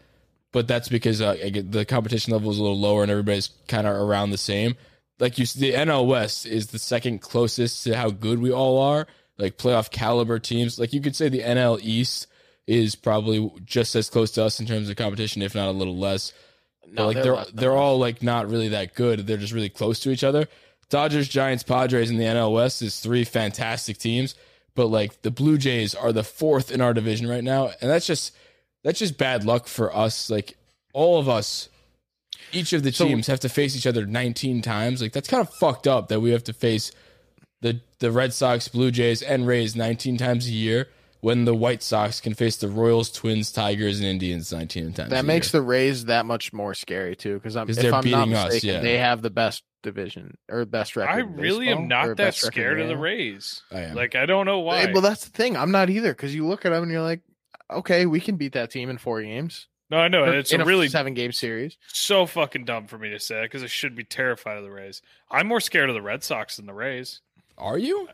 but 0.51 0.67
that's 0.67 0.89
because 0.89 1.21
uh, 1.21 1.37
I 1.43 1.49
get- 1.49 1.71
the 1.71 1.85
competition 1.85 2.33
level 2.33 2.51
is 2.51 2.59
a 2.59 2.61
little 2.61 2.79
lower 2.79 3.01
and 3.01 3.11
everybody's 3.11 3.49
kind 3.67 3.87
of 3.87 3.95
around 3.95 4.29
the 4.29 4.37
same. 4.37 4.75
Like 5.19 5.37
you, 5.39 5.45
the 5.47 5.73
NL 5.73 6.05
West 6.07 6.45
is 6.45 6.67
the 6.67 6.79
second 6.79 7.19
closest 7.21 7.83
to 7.85 7.97
how 7.97 8.09
good 8.11 8.39
we 8.39 8.51
all 8.51 8.79
are. 8.79 9.07
like 9.39 9.57
playoff 9.57 9.89
caliber 9.89 10.37
teams. 10.37 10.77
Like 10.79 10.93
you 10.93 11.01
could 11.01 11.15
say 11.15 11.29
the 11.29 11.41
NL 11.41 11.79
East 11.81 12.27
is 12.69 12.93
probably 12.93 13.51
just 13.65 13.95
as 13.95 14.11
close 14.11 14.29
to 14.29 14.43
us 14.43 14.59
in 14.59 14.67
terms 14.67 14.89
of 14.91 14.95
competition, 14.95 15.41
if 15.41 15.55
not 15.55 15.69
a 15.69 15.71
little 15.71 15.97
less. 15.97 16.33
But 16.93 17.07
like 17.07 17.15
they're 17.15 17.35
they're 17.35 17.45
they're, 17.53 17.75
all 17.75 17.97
like 17.97 18.21
not 18.21 18.47
really 18.47 18.67
that 18.69 18.93
good. 18.93 19.25
They're 19.25 19.37
just 19.37 19.53
really 19.53 19.69
close 19.69 19.99
to 20.01 20.11
each 20.11 20.23
other. 20.23 20.47
Dodgers, 20.89 21.27
Giants, 21.27 21.63
Padres 21.63 22.11
in 22.11 22.17
the 22.17 22.25
NL 22.25 22.53
West 22.53 22.83
is 22.83 22.99
three 22.99 23.23
fantastic 23.23 23.97
teams, 23.97 24.35
but 24.75 24.85
like 24.85 25.23
the 25.23 25.31
Blue 25.31 25.57
Jays 25.57 25.95
are 25.95 26.11
the 26.11 26.23
fourth 26.23 26.71
in 26.71 26.79
our 26.79 26.93
division 26.93 27.27
right 27.27 27.43
now, 27.43 27.71
and 27.81 27.89
that's 27.89 28.05
just 28.05 28.35
that's 28.83 28.99
just 28.99 29.17
bad 29.17 29.45
luck 29.45 29.67
for 29.67 29.95
us. 29.95 30.29
Like 30.29 30.55
all 30.93 31.19
of 31.19 31.27
us, 31.27 31.69
each 32.51 32.71
of 32.73 32.83
the 32.83 32.91
So- 32.91 33.07
teams 33.07 33.25
have 33.25 33.39
to 33.39 33.49
face 33.49 33.75
each 33.75 33.87
other 33.87 34.05
19 34.05 34.61
times. 34.61 35.01
Like 35.01 35.13
that's 35.13 35.27
kind 35.27 35.41
of 35.41 35.51
fucked 35.55 35.87
up 35.87 36.09
that 36.09 36.19
we 36.21 36.31
have 36.31 36.43
to 36.43 36.53
face 36.53 36.91
the 37.61 37.81
the 37.97 38.11
Red 38.11 38.31
Sox, 38.31 38.67
Blue 38.67 38.91
Jays, 38.91 39.23
and 39.23 39.47
Rays 39.47 39.75
19 39.75 40.17
times 40.17 40.47
a 40.47 40.51
year 40.51 40.87
when 41.21 41.45
the 41.45 41.53
White 41.55 41.83
Sox 41.83 42.19
can 42.21 42.33
face 42.33 42.55
the 42.57 42.67
Royals, 42.69 43.11
Twins, 43.11 43.51
Tigers, 43.51 43.99
and 43.99 44.07
Indians 44.07 44.51
19 44.53 44.93
times. 44.93 45.09
That 45.09 45.19
a 45.23 45.27
makes 45.27 45.53
year. 45.53 45.61
the 45.61 45.67
Rays 45.67 46.05
that 46.05 46.25
much 46.25 46.53
more 46.53 46.73
scary 46.73 47.15
too, 47.15 47.35
because 47.35 47.55
I'm 47.55 47.67
'Cause 47.67 47.77
if 47.77 47.85
I'm 47.85 47.91
not 47.91 48.03
beating 48.03 48.33
us, 48.35 48.53
mistaken, 48.53 48.69
yeah. 48.75 48.79
they 48.81 48.97
have 48.97 49.21
the 49.21 49.29
best 49.29 49.63
division 49.83 50.37
or 50.49 50.65
best 50.65 50.95
record. 50.95 51.11
I 51.11 51.17
really 51.19 51.65
baseball, 51.67 51.83
am 51.83 51.87
not 51.89 52.17
that 52.17 52.35
scared 52.35 52.77
in 52.79 52.83
of 52.83 52.89
the 52.89 52.97
Rays. 52.97 53.61
I 53.71 53.81
am. 53.81 53.95
Like 53.95 54.15
I 54.15 54.25
don't 54.25 54.45
know 54.45 54.59
why. 54.59 54.91
Well, 54.91 55.01
that's 55.01 55.25
the 55.25 55.31
thing. 55.31 55.55
I'm 55.57 55.71
not 55.71 55.89
either 55.89 56.11
because 56.13 56.33
you 56.35 56.45
look 56.47 56.65
at 56.65 56.69
them 56.71 56.83
and 56.83 56.91
you're 56.91 57.01
like, 57.01 57.21
okay, 57.71 58.05
we 58.05 58.19
can 58.19 58.35
beat 58.35 58.53
that 58.53 58.71
team 58.71 58.89
in 58.89 58.97
four 58.97 59.21
games. 59.21 59.67
no, 59.89 59.97
I 59.97 60.07
know, 60.07 60.23
Or 60.23 60.27
and 60.27 60.35
it's 60.35 60.51
in 60.51 60.61
a 60.61 60.65
really 60.65 60.87
seven 60.89 61.13
game 61.13 61.31
series. 61.31 61.77
so 61.87 62.25
fucking 62.25 62.65
dumb 62.65 62.87
for 62.87 62.97
me 62.97 63.09
to 63.09 63.19
say 63.19 63.41
because 63.43 63.63
I 63.63 63.67
should 63.67 63.95
be 63.95 64.03
terrified 64.03 64.57
of 64.57 64.63
the 64.63 64.71
Rays. 64.71 65.01
I'm 65.31 65.47
more 65.47 65.59
scared 65.61 65.89
of 65.89 65.95
the 65.95 66.01
Red 66.01 66.23
Sox 66.23 66.57
than 66.57 66.65
the 66.65 66.73
Rays. 66.73 67.21
Are 67.57 67.77
you? 67.77 68.07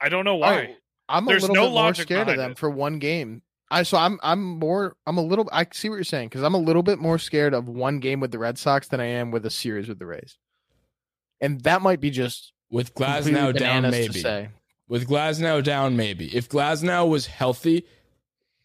I 0.00 0.08
don't 0.08 0.24
know 0.24 0.36
why. 0.36 0.76
I'm 1.10 1.24
There's 1.26 1.42
a 1.44 1.48
little 1.48 1.64
no 1.64 1.68
bit 1.68 1.74
more 1.74 1.82
logic 1.82 2.02
scared 2.04 2.28
of 2.28 2.36
them 2.36 2.52
it. 2.52 2.58
for 2.58 2.70
one 2.70 2.98
game. 2.98 3.42
I 3.70 3.82
so 3.84 3.98
I'm 3.98 4.18
I'm 4.22 4.58
more 4.58 4.96
I'm 5.06 5.16
a 5.18 5.22
little 5.22 5.48
I 5.52 5.66
see 5.72 5.88
what 5.88 5.96
you're 5.96 6.04
saying 6.04 6.28
because 6.28 6.42
I'm 6.42 6.54
a 6.54 6.58
little 6.58 6.82
bit 6.82 6.98
more 6.98 7.18
scared 7.18 7.54
of 7.54 7.68
one 7.68 8.00
game 8.00 8.18
with 8.20 8.32
the 8.32 8.38
Red 8.38 8.58
Sox 8.58 8.88
than 8.88 9.00
I 9.00 9.06
am 9.06 9.30
with 9.30 9.46
a 9.46 9.50
series 9.50 9.88
with 9.88 9.98
the 9.98 10.06
Rays, 10.06 10.38
and 11.40 11.60
that 11.62 11.80
might 11.82 12.00
be 12.00 12.10
just 12.10 12.52
With 12.70 12.94
completely 12.94 13.32
Glasnow 13.32 13.52
down, 13.58 13.82
bananas 13.82 13.92
to 13.94 14.00
maybe. 14.00 14.20
say. 14.20 14.48
With 14.88 15.08
Glasnow 15.08 15.62
down, 15.62 15.96
maybe. 15.96 16.34
If 16.36 16.48
Glasnow 16.48 17.08
was 17.08 17.26
healthy, 17.26 17.84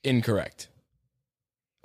incorrect. 0.04 0.70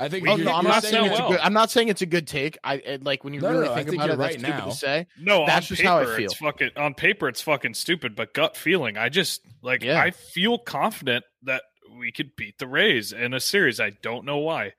I 0.00 0.08
think. 0.08 0.24
We 0.24 0.30
Oh 0.30 0.36
you're- 0.36 0.44
no, 0.50 0.56
I'm 0.56 0.64
not 0.64 0.82
saying 0.82 0.94
saying 0.94 1.04
it's 1.12 1.14
it- 1.14 1.18
a 1.18 1.22
well. 1.22 1.30
good. 1.32 1.40
I'm 1.40 1.52
not 1.52 1.70
saying 1.70 1.88
it's 1.88 2.02
a 2.02 2.06
good 2.06 2.26
take. 2.26 2.58
I 2.64 2.74
it, 2.76 3.04
like 3.04 3.22
when 3.22 3.34
you 3.34 3.40
No, 3.40 3.48
no, 3.48 3.54
really 3.54 3.68
no, 3.68 3.74
think 3.74 3.88
think 3.90 4.02
about 4.02 4.06
you're 4.06 4.14
it. 4.14 4.18
That's 4.18 4.34
right 4.34 4.40
stupid 4.40 4.58
now. 4.58 4.64
to 4.64 4.72
say. 4.76 5.06
No, 5.18 5.46
That's 5.46 5.66
on 5.66 5.68
just 5.68 5.82
paper, 5.82 5.88
how 5.92 5.98
I 6.00 6.16
feel. 6.16 6.24
It's 6.24 6.34
fucking 6.34 6.70
on 6.76 6.94
paper, 6.94 7.28
it's 7.28 7.42
fucking 7.42 7.74
stupid. 7.74 8.16
But 8.16 8.32
gut 8.34 8.56
feeling, 8.56 8.96
I 8.96 9.08
just 9.10 9.42
like 9.62 9.82
Yeah. 9.84 10.00
I 10.00 10.10
feel 10.10 10.58
confident 10.58 11.24
that 11.42 11.62
we 11.98 12.10
could 12.12 12.34
beat 12.34 12.58
the 12.58 12.66
Rays 12.66 13.12
in 13.12 13.34
a 13.34 13.40
series. 13.40 13.78
I 13.78 13.90
don't 13.90 14.24
know 14.24 14.38
why. 14.38 14.72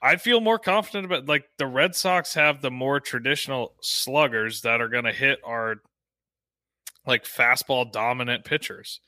I 0.00 0.14
feel 0.16 0.40
more 0.40 0.60
confident 0.60 1.06
about 1.06 1.26
like 1.26 1.48
the 1.58 1.66
Red 1.66 1.96
Sox 1.96 2.34
have 2.34 2.62
the 2.62 2.70
more 2.70 3.00
traditional 3.00 3.74
sluggers 3.82 4.60
that 4.60 4.80
are 4.80 4.88
going 4.88 5.04
to 5.04 5.12
hit 5.12 5.40
our 5.44 5.82
like 7.06 7.24
fastball 7.24 7.90
dominant 7.90 8.44
pitchers. 8.44 9.00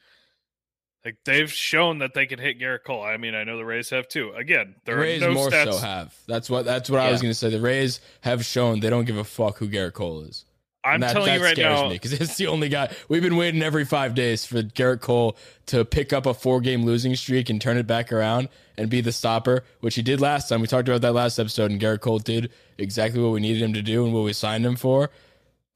Like 1.04 1.16
they've 1.24 1.50
shown 1.50 2.00
that 2.00 2.12
they 2.14 2.26
can 2.26 2.38
hit 2.38 2.60
Gerrit 2.60 2.84
Cole. 2.84 3.02
I 3.02 3.16
mean, 3.16 3.34
I 3.34 3.44
know 3.44 3.56
the 3.56 3.64
Rays 3.64 3.88
have 3.90 4.06
too. 4.06 4.32
Again, 4.32 4.74
The 4.84 4.94
Rays 4.96 5.22
no 5.22 5.32
more 5.32 5.48
stats. 5.48 5.72
so 5.72 5.78
have. 5.78 6.14
That's 6.26 6.50
what. 6.50 6.66
That's 6.66 6.90
what 6.90 7.00
I 7.00 7.10
was 7.10 7.22
going 7.22 7.30
to 7.30 7.38
say. 7.38 7.48
The 7.48 7.60
Rays 7.60 8.00
have 8.20 8.44
shown 8.44 8.80
they 8.80 8.90
don't 8.90 9.06
give 9.06 9.16
a 9.16 9.24
fuck 9.24 9.56
who 9.58 9.68
Gerrit 9.68 9.94
Cole 9.94 10.22
is. 10.22 10.44
I'm 10.82 11.00
that, 11.00 11.12
telling 11.12 11.26
that 11.26 11.38
you 11.38 11.44
right 11.44 11.56
scares 11.56 11.80
now, 11.80 11.88
me 11.88 11.94
because 11.94 12.12
it's 12.14 12.36
the 12.36 12.46
only 12.46 12.68
guy 12.70 12.90
we've 13.08 13.22
been 13.22 13.36
waiting 13.36 13.62
every 13.62 13.84
five 13.84 14.14
days 14.14 14.46
for 14.46 14.62
Gerrit 14.62 15.00
Cole 15.00 15.36
to 15.66 15.84
pick 15.84 16.12
up 16.12 16.24
a 16.26 16.32
four 16.34 16.60
game 16.60 16.84
losing 16.84 17.14
streak 17.16 17.50
and 17.50 17.60
turn 17.60 17.76
it 17.76 17.86
back 17.86 18.12
around 18.12 18.48
and 18.78 18.88
be 18.88 19.00
the 19.02 19.12
stopper, 19.12 19.64
which 19.80 19.94
he 19.94 20.02
did 20.02 20.20
last 20.20 20.48
time. 20.48 20.60
We 20.60 20.66
talked 20.66 20.88
about 20.88 21.02
that 21.02 21.12
last 21.12 21.38
episode, 21.38 21.70
and 21.70 21.80
Gerrit 21.80 22.00
Cole 22.00 22.18
did 22.18 22.50
exactly 22.78 23.22
what 23.22 23.32
we 23.32 23.40
needed 23.40 23.62
him 23.62 23.74
to 23.74 23.82
do 23.82 24.04
and 24.04 24.14
what 24.14 24.24
we 24.24 24.32
signed 24.32 24.64
him 24.64 24.76
for. 24.76 25.10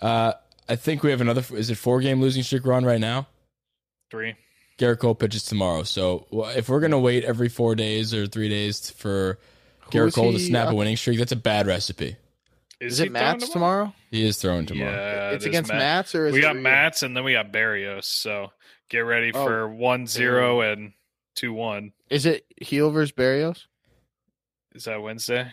Uh, 0.00 0.32
I 0.68 0.76
think 0.76 1.02
we 1.02 1.10
have 1.10 1.20
another. 1.20 1.44
Is 1.54 1.70
it 1.70 1.76
four 1.76 2.00
game 2.00 2.20
losing 2.20 2.42
streak 2.42 2.64
we're 2.64 2.72
on 2.74 2.84
right 2.84 3.00
now? 3.00 3.26
three. 4.10 4.34
Gerrit 4.78 4.98
Cole 4.98 5.14
pitches 5.14 5.44
tomorrow. 5.44 5.82
So 5.84 6.26
if 6.56 6.68
we're 6.68 6.80
gonna 6.80 6.98
wait 6.98 7.24
every 7.24 7.48
four 7.48 7.74
days 7.74 8.12
or 8.12 8.26
three 8.26 8.48
days 8.48 8.90
for 8.90 9.38
Gerrit 9.90 10.08
is 10.08 10.14
Cole 10.14 10.32
to 10.32 10.38
he 10.38 10.46
snap 10.46 10.70
a 10.70 10.74
winning 10.74 10.96
streak, 10.96 11.18
that's 11.18 11.32
a 11.32 11.36
bad 11.36 11.66
recipe. 11.66 12.16
Is, 12.80 12.98
he 12.98 13.06
it 13.06 13.12
Matz 13.12 13.48
tomorrow? 13.48 13.94
He 14.10 14.26
is 14.26 14.36
throwing 14.36 14.66
tomorrow. 14.66 14.90
Yeah, 14.90 15.30
it's 15.30 15.44
against 15.46 15.68
Matt. 15.70 15.78
Matz 15.78 16.14
or 16.14 16.26
is 16.26 16.34
we 16.34 16.40
got 16.40 16.54
Ryu? 16.54 16.62
Matz 16.62 17.02
and 17.02 17.16
then 17.16 17.24
we 17.24 17.32
got 17.32 17.52
Berrios. 17.52 18.04
So 18.04 18.50
get 18.90 19.00
ready 19.00 19.30
Oh, 19.32 19.44
for 19.44 19.68
one 19.68 20.06
zero 20.06 20.60
and 20.60 20.92
two 21.34 21.52
one. 21.52 21.92
Is 22.10 22.26
it 22.26 22.44
Gil 22.60 22.90
versus 22.90 23.12
Berrios? 23.12 23.66
Is 24.74 24.84
that 24.84 25.00
Wednesday? 25.00 25.52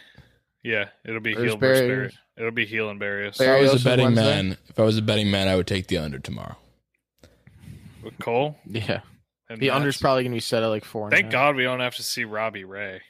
Yeah, 0.63 0.89
it'll 1.05 1.21
be 1.21 1.35
Or 1.35 1.45
is 1.45 1.51
Gil 1.51 1.57
versus 1.57 1.81
Berrios- 1.83 1.89
Berrios. 2.09 2.13
It'll 2.37 2.51
be 2.51 2.65
Gil 2.65 2.89
and 2.89 2.99
Berrios. 2.99 3.39
If 3.39 3.47
I 3.47 3.61
was 3.61 3.81
a 3.81 3.85
betting 3.85 4.05
Wednesday? 4.05 4.23
man, 4.43 4.57
if 4.69 4.79
I 4.79 4.83
was 4.83 4.97
a 4.97 5.01
betting 5.01 5.29
man, 5.29 5.47
I 5.47 5.55
would 5.55 5.67
take 5.67 5.87
the 5.87 5.99
under 5.99 6.17
tomorrow. 6.17 6.57
With 8.03 8.17
Cole 8.19 8.57
Yeah, 8.65 9.01
and 9.49 9.59
the 9.59 9.67
Matz. 9.67 9.75
under's 9.75 9.97
probably 9.97 10.23
gonna 10.23 10.35
be 10.35 10.39
set 10.39 10.63
at 10.63 10.67
like 10.67 10.85
four. 10.85 11.09
Thank 11.09 11.25
half. 11.25 11.31
God 11.31 11.55
we 11.55 11.63
don't 11.63 11.79
have 11.79 11.95
to 11.95 12.03
see 12.03 12.23
Robbie 12.23 12.63
Ray. 12.65 13.01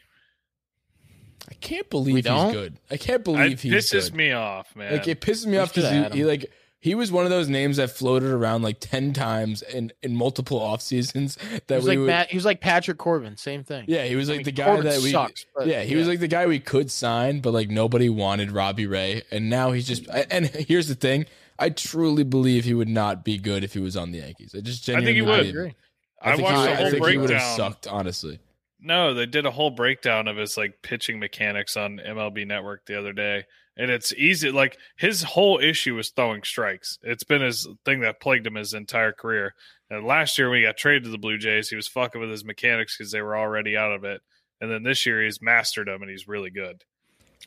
I 1.50 1.54
can't 1.56 1.89
believe 1.89 2.14
We 2.14 2.20
he's 2.20 2.26
don't? 2.26 2.52
good. 2.54 2.78
I 2.89 2.98
can't 2.98 3.22
It 3.22 3.24
believe 3.24 3.62
he's 3.62 3.74
pisses 3.74 4.06
good. 4.10 4.16
me 4.16 4.32
off, 4.32 4.76
man. 4.76 4.94
Like 4.94 5.08
it 5.08 5.22
pisses 5.22 5.46
me 5.46 5.54
We 5.54 5.58
off 5.58 5.74
because 5.74 5.89
he, 6.14 6.20
he 6.20 6.26
like 6.26 6.52
he 6.80 6.96
was 6.96 7.12
one 7.12 7.26
of 7.26 7.30
those 7.30 7.48
names 7.50 7.78
that 7.78 7.89
floated 7.92 8.30
around 8.32 8.62
like 8.62 8.80
ten 8.80 9.12
times 9.14 9.62
in 9.62 9.92
in 10.02 10.16
multiple 10.16 10.60
off 10.60 10.82
seasons 10.82 11.38
He 11.42 11.60
that 11.68 11.76
was 11.78 11.86
we 11.86 11.89
like 11.92 11.98
would. 12.00 12.08
Matt. 12.08 12.30
He 12.32 12.38
was 12.38 12.46
like 12.46 12.62
Patrick 12.62 12.98
Corbin. 12.98 13.38
Same 13.38 13.64
thing. 13.64 13.86
yeah, 13.88 14.06
he 14.06 14.16
was 14.16 14.30
I 14.30 14.34
like 14.34 14.38
mean, 14.39 14.46
the 14.46 14.52
guy 14.52 14.66
Corbin 14.66 14.86
that 14.86 15.02
we. 15.02 15.12
sucks, 15.12 15.46
but 15.56 15.68
yeah, 15.68 15.82
he 15.84 15.96
was 15.96 16.08
like 16.08 16.20
the 16.20 16.28
guy 16.28 16.46
we 16.46 16.60
could 16.60 16.89
sign, 16.92 17.39
but 17.42 17.54
like 17.54 17.70
nobody 17.70 18.10
wanted 18.10 18.52
Robbie 18.52 18.88
Ray, 18.88 19.24
and 19.32 19.50
now 19.50 19.72
he's 19.72 19.88
just. 19.88 20.08
And 20.08 20.46
here's 20.48 20.88
the 20.88 20.96
thing: 20.96 21.26
I 21.62 21.70
truly 21.70 22.24
believe 22.24 22.66
he 22.66 22.74
would 22.74 22.89
not 22.89 23.24
be 23.24 23.38
good 23.38 23.64
if 23.64 23.74
he 23.74 23.80
was 23.80 23.95
on 23.95 24.12
the 24.12 24.18
Yankees. 24.18 24.55
I 24.57 24.62
just 24.62 24.84
genuinely 24.84 25.12
I 25.12 25.14
think 25.14 25.16
he 25.16 25.22
would. 25.22 25.45
I 25.45 25.49
agree. 25.49 25.76
I, 26.22 26.36
think 26.36 26.43
watched 26.43 26.57
he, 26.57 26.66
the 26.66 26.72
I 26.72 26.76
whole 26.76 26.91
think 26.91 27.07
he 27.07 27.18
would 27.18 27.30
have 27.30 27.55
sucked, 27.55 27.88
honestly. 27.88 28.39
No, 28.80 29.14
they 29.14 29.28
did 29.28 29.45
a 29.45 29.51
whole 29.51 29.70
breakdown 29.70 30.28
of 30.28 30.38
his 30.38 30.57
like 30.57 30.82
pitching 30.82 31.20
mechanics 31.20 31.78
on 31.78 32.01
MLB 32.03 32.47
Network 32.47 32.88
the 32.88 32.97
other 32.97 33.14
day. 33.14 33.45
And 33.78 33.91
it's 33.91 34.12
easy 34.14 34.51
like 34.51 34.78
his 34.97 35.22
whole 35.22 35.59
issue 35.59 35.95
was 35.95 36.09
throwing 36.09 36.43
strikes. 36.43 36.97
It's 37.03 37.24
been 37.24 37.41
his 37.41 37.68
thing 37.86 38.01
that 38.01 38.20
plagued 38.20 38.47
him 38.47 38.55
his 38.55 38.74
entire 38.74 39.12
career. 39.12 39.53
And 39.89 40.05
last 40.05 40.38
year 40.38 40.49
when 40.49 40.59
he 40.59 40.66
got 40.66 40.78
traded 40.78 41.03
to 41.03 41.09
the 41.09 41.18
Blue 41.18 41.38
Jays, 41.38 41.70
he 41.70 41.76
was 41.76 41.88
fucking 41.88 42.20
with 42.20 42.32
his 42.32 42.43
mechanics 42.43 42.97
because 42.97 43.12
they 43.12 43.22
were 43.22 43.38
already 43.38 43.78
out 43.78 43.91
of 43.91 44.03
it. 44.03 44.22
And 44.59 44.72
then 44.72 44.84
this 44.84 45.05
year 45.05 45.24
he's 45.24 45.41
mastered 45.41 45.88
them 45.88 46.01
and 46.01 46.09
he's 46.09 46.28
really 46.28 46.49
good. 46.49 46.84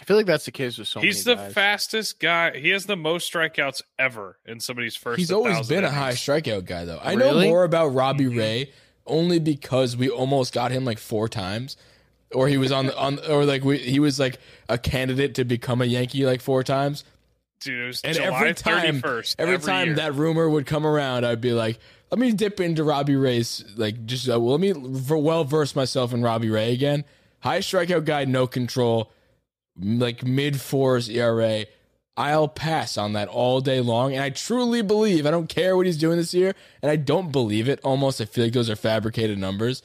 I 0.00 0.04
feel 0.04 0.16
like 0.16 0.26
that's 0.26 0.44
the 0.44 0.50
case 0.50 0.76
with 0.78 0.88
so 0.88 1.00
he's 1.00 1.24
the 1.24 1.36
guys. 1.36 1.52
fastest 1.52 2.20
guy. 2.20 2.56
He 2.58 2.70
has 2.70 2.86
the 2.86 2.96
most 2.96 3.32
strikeouts 3.32 3.82
ever 3.98 4.38
in 4.44 4.60
somebody's 4.60 4.96
first. 4.96 5.18
He's 5.18 5.30
always 5.32 5.54
1,000 5.54 5.76
been 5.76 5.84
a 5.84 5.90
high 5.90 6.12
strikeout 6.12 6.64
guy, 6.66 6.84
though. 6.84 7.00
I 7.02 7.14
know 7.14 7.40
more 7.40 7.64
about 7.64 7.88
Robbie 7.94 8.24
Mhm. 8.26 8.36
Ray 8.38 8.70
only 9.06 9.38
because 9.38 9.96
we 9.96 10.08
almost 10.08 10.52
got 10.52 10.70
him 10.72 10.84
like 10.84 10.98
four 10.98 11.28
times, 11.28 11.76
or 12.32 12.48
he 12.48 12.56
was 12.56 12.72
on 12.72 12.86
the 12.86 12.96
on, 12.98 13.18
or 13.28 13.44
like 13.44 13.64
we 13.64 13.78
he 13.78 13.98
was 14.00 14.18
like 14.18 14.38
a 14.68 14.78
candidate 14.78 15.34
to 15.36 15.44
become 15.44 15.80
a 15.80 15.84
Yankee 15.86 16.26
like 16.26 16.40
four 16.40 16.62
times. 16.64 17.04
Dude, 17.60 17.80
it 17.80 17.86
was 17.86 18.00
And 18.02 18.14
July 18.16 18.26
every 18.26 18.54
time, 18.54 19.00
31st. 19.00 19.36
every, 19.38 19.58
time 19.58 19.86
year. 19.88 19.96
that 19.96 20.14
rumor 20.14 20.50
would 20.50 20.66
come 20.66 20.84
around, 20.86 21.24
I'd 21.24 21.40
be 21.40 21.52
like, 21.52 21.78
let 22.10 22.18
me 22.18 22.32
dip 22.32 22.60
into 22.60 22.84
Robbie 22.84 23.16
Ray's 23.16 23.64
like 23.76 24.04
just 24.06 24.28
uh, 24.28 24.36
let 24.38 24.60
me 24.60 24.72
well 24.74 25.44
verse 25.44 25.74
myself 25.76 26.12
in 26.12 26.20
Robbie 26.22 26.50
Ray 26.50 26.72
again. 26.72 27.04
High 27.40 27.60
strikeout 27.60 28.04
guy, 28.04 28.24
no 28.24 28.46
control, 28.46 29.00
m- 29.02 29.06
like 29.80 30.24
mid 30.24 30.60
fours 30.60 31.08
ERA. 31.08 31.66
I'll 32.16 32.46
pass 32.46 32.96
on 32.96 33.12
that 33.14 33.26
all 33.26 33.60
day 33.60 33.80
long, 33.80 34.12
and 34.14 34.22
I 34.22 34.30
truly 34.30 34.82
believe 34.82 35.26
I 35.26 35.32
don't 35.32 35.48
care 35.48 35.76
what 35.76 35.84
he's 35.86 35.98
doing 35.98 36.16
this 36.16 36.32
year, 36.32 36.54
and 36.80 36.88
I 36.90 36.94
don't 36.94 37.32
believe 37.32 37.68
it. 37.68 37.80
Almost, 37.82 38.20
I 38.20 38.24
feel 38.24 38.44
like 38.44 38.52
those 38.52 38.70
are 38.70 38.76
fabricated 38.76 39.36
numbers. 39.36 39.82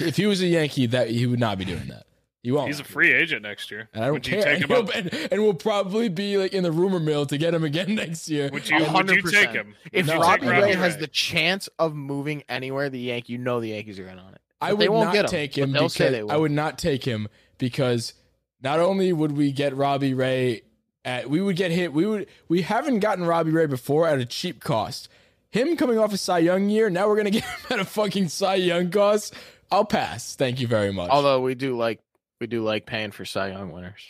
If 0.00 0.16
he 0.16 0.26
was 0.26 0.42
a 0.42 0.46
Yankee, 0.48 0.86
that 0.86 1.10
he 1.10 1.26
would 1.26 1.38
not 1.38 1.56
be 1.56 1.64
doing 1.64 1.86
that. 1.86 2.04
He 2.42 2.50
won't. 2.50 2.66
He's 2.68 2.80
a 2.80 2.84
free 2.84 3.12
agent 3.12 3.42
next 3.42 3.70
year. 3.70 3.88
and 3.94 4.02
I 4.02 4.06
don't 4.08 4.14
Would 4.14 4.26
you 4.26 4.34
care. 4.42 4.42
take 4.56 4.62
And, 4.62 4.70
him 4.72 4.76
up- 4.86 4.94
and, 4.94 5.14
and 5.32 5.42
we'll 5.42 5.54
probably 5.54 6.08
be 6.08 6.36
like 6.36 6.52
in 6.52 6.64
the 6.64 6.72
rumor 6.72 6.98
mill 6.98 7.26
to 7.26 7.38
get 7.38 7.54
him 7.54 7.62
again 7.62 7.94
next 7.94 8.28
year. 8.28 8.50
Would 8.52 8.68
you, 8.68 8.84
would 8.92 9.10
you 9.10 9.22
take 9.22 9.50
him? 9.50 9.74
If 9.92 10.06
No. 10.06 10.18
Robbie 10.18 10.40
Take 10.42 10.50
Ray 10.50 10.60
Robbie 10.60 10.74
has 10.74 10.96
the 10.98 11.06
chance 11.08 11.68
of 11.78 11.94
moving 11.94 12.42
anywhere, 12.48 12.90
the 12.90 12.98
Yankee, 13.00 13.34
you 13.34 13.38
know 13.38 13.60
the 13.60 13.68
Yankees 13.68 13.98
are 14.00 14.08
in 14.08 14.18
on 14.18 14.34
it. 14.34 14.40
I 14.60 14.72
would 14.72 14.80
they 14.80 14.88
won't 14.88 15.06
not 15.06 15.14
get 15.14 15.24
him, 15.26 15.30
take 15.30 15.52
but 15.54 15.62
him. 15.62 15.72
they'll 15.72 15.82
Because, 15.82 15.92
say 15.94 16.10
they 16.10 16.22
will. 16.24 16.32
I 16.32 16.36
would 16.36 16.50
not 16.52 16.78
take 16.78 17.04
him 17.04 17.28
because 17.58 18.14
not 18.62 18.80
only 18.80 19.12
would 19.12 19.32
we 19.32 19.52
get 19.52 19.76
Robbie 19.76 20.14
Ray 20.14 20.62
at 21.04 21.30
we 21.30 21.40
would 21.40 21.56
get 21.56 21.70
hit. 21.70 21.92
We 21.92 22.06
would 22.06 22.26
we 22.48 22.62
haven't 22.62 23.00
gotten 23.00 23.24
Robbie 23.24 23.50
Ray 23.52 23.66
before 23.66 24.06
at 24.08 24.18
a 24.18 24.26
cheap 24.26 24.62
cost. 24.62 25.08
Him 25.50 25.76
coming 25.76 25.98
off 25.98 26.12
a 26.12 26.16
Cy 26.18 26.38
Young 26.40 26.68
year, 26.68 26.90
now 26.90 27.08
we're 27.08 27.16
gonna 27.16 27.30
get 27.38 27.44
him 27.44 27.60
at 27.70 27.78
a 27.80 27.84
fucking 27.84 28.28
Cy 28.28 28.56
Young 28.56 28.90
cost. 28.90 29.34
I'll 29.70 29.84
pass. 29.84 30.34
Thank 30.36 30.60
you 30.60 30.66
very 30.66 30.92
much. 30.92 31.10
Although 31.10 31.40
we 31.40 31.54
do 31.54 31.76
like 31.76 32.00
we 32.40 32.46
do 32.46 32.62
like 32.62 32.84
paying 32.86 33.10
for 33.10 33.24
Cy 33.24 33.48
Young 33.50 33.70
winners. 33.72 34.08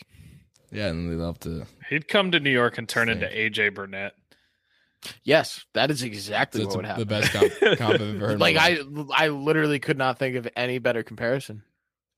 yeah, 0.71 0.87
and 0.87 1.09
they 1.11 1.15
love 1.15 1.39
to. 1.41 1.65
He'd 1.89 2.07
come 2.07 2.31
to 2.31 2.39
New 2.39 2.49
York 2.51 2.77
and 2.77 2.87
turn 2.89 3.07
Same. 3.07 3.21
into 3.21 3.27
AJ 3.27 3.73
Burnett. 3.75 4.13
Yes, 5.23 5.65
that 5.73 5.91
is 5.91 6.03
exactly 6.03 6.63
That's 6.63 6.75
what 6.75 6.85
would 6.85 6.97
the 6.97 7.05
best 7.05 7.31
comp, 7.31 7.51
comp 7.77 7.93
I've 7.95 8.01
ever 8.01 8.27
heard. 8.27 8.39
like 8.39 8.57
I. 8.57 8.79
I 9.15 9.29
literally 9.29 9.79
could 9.79 9.97
not 9.97 10.19
think 10.19 10.35
of 10.35 10.47
any 10.57 10.77
better 10.79 11.03
comparison. 11.03 11.63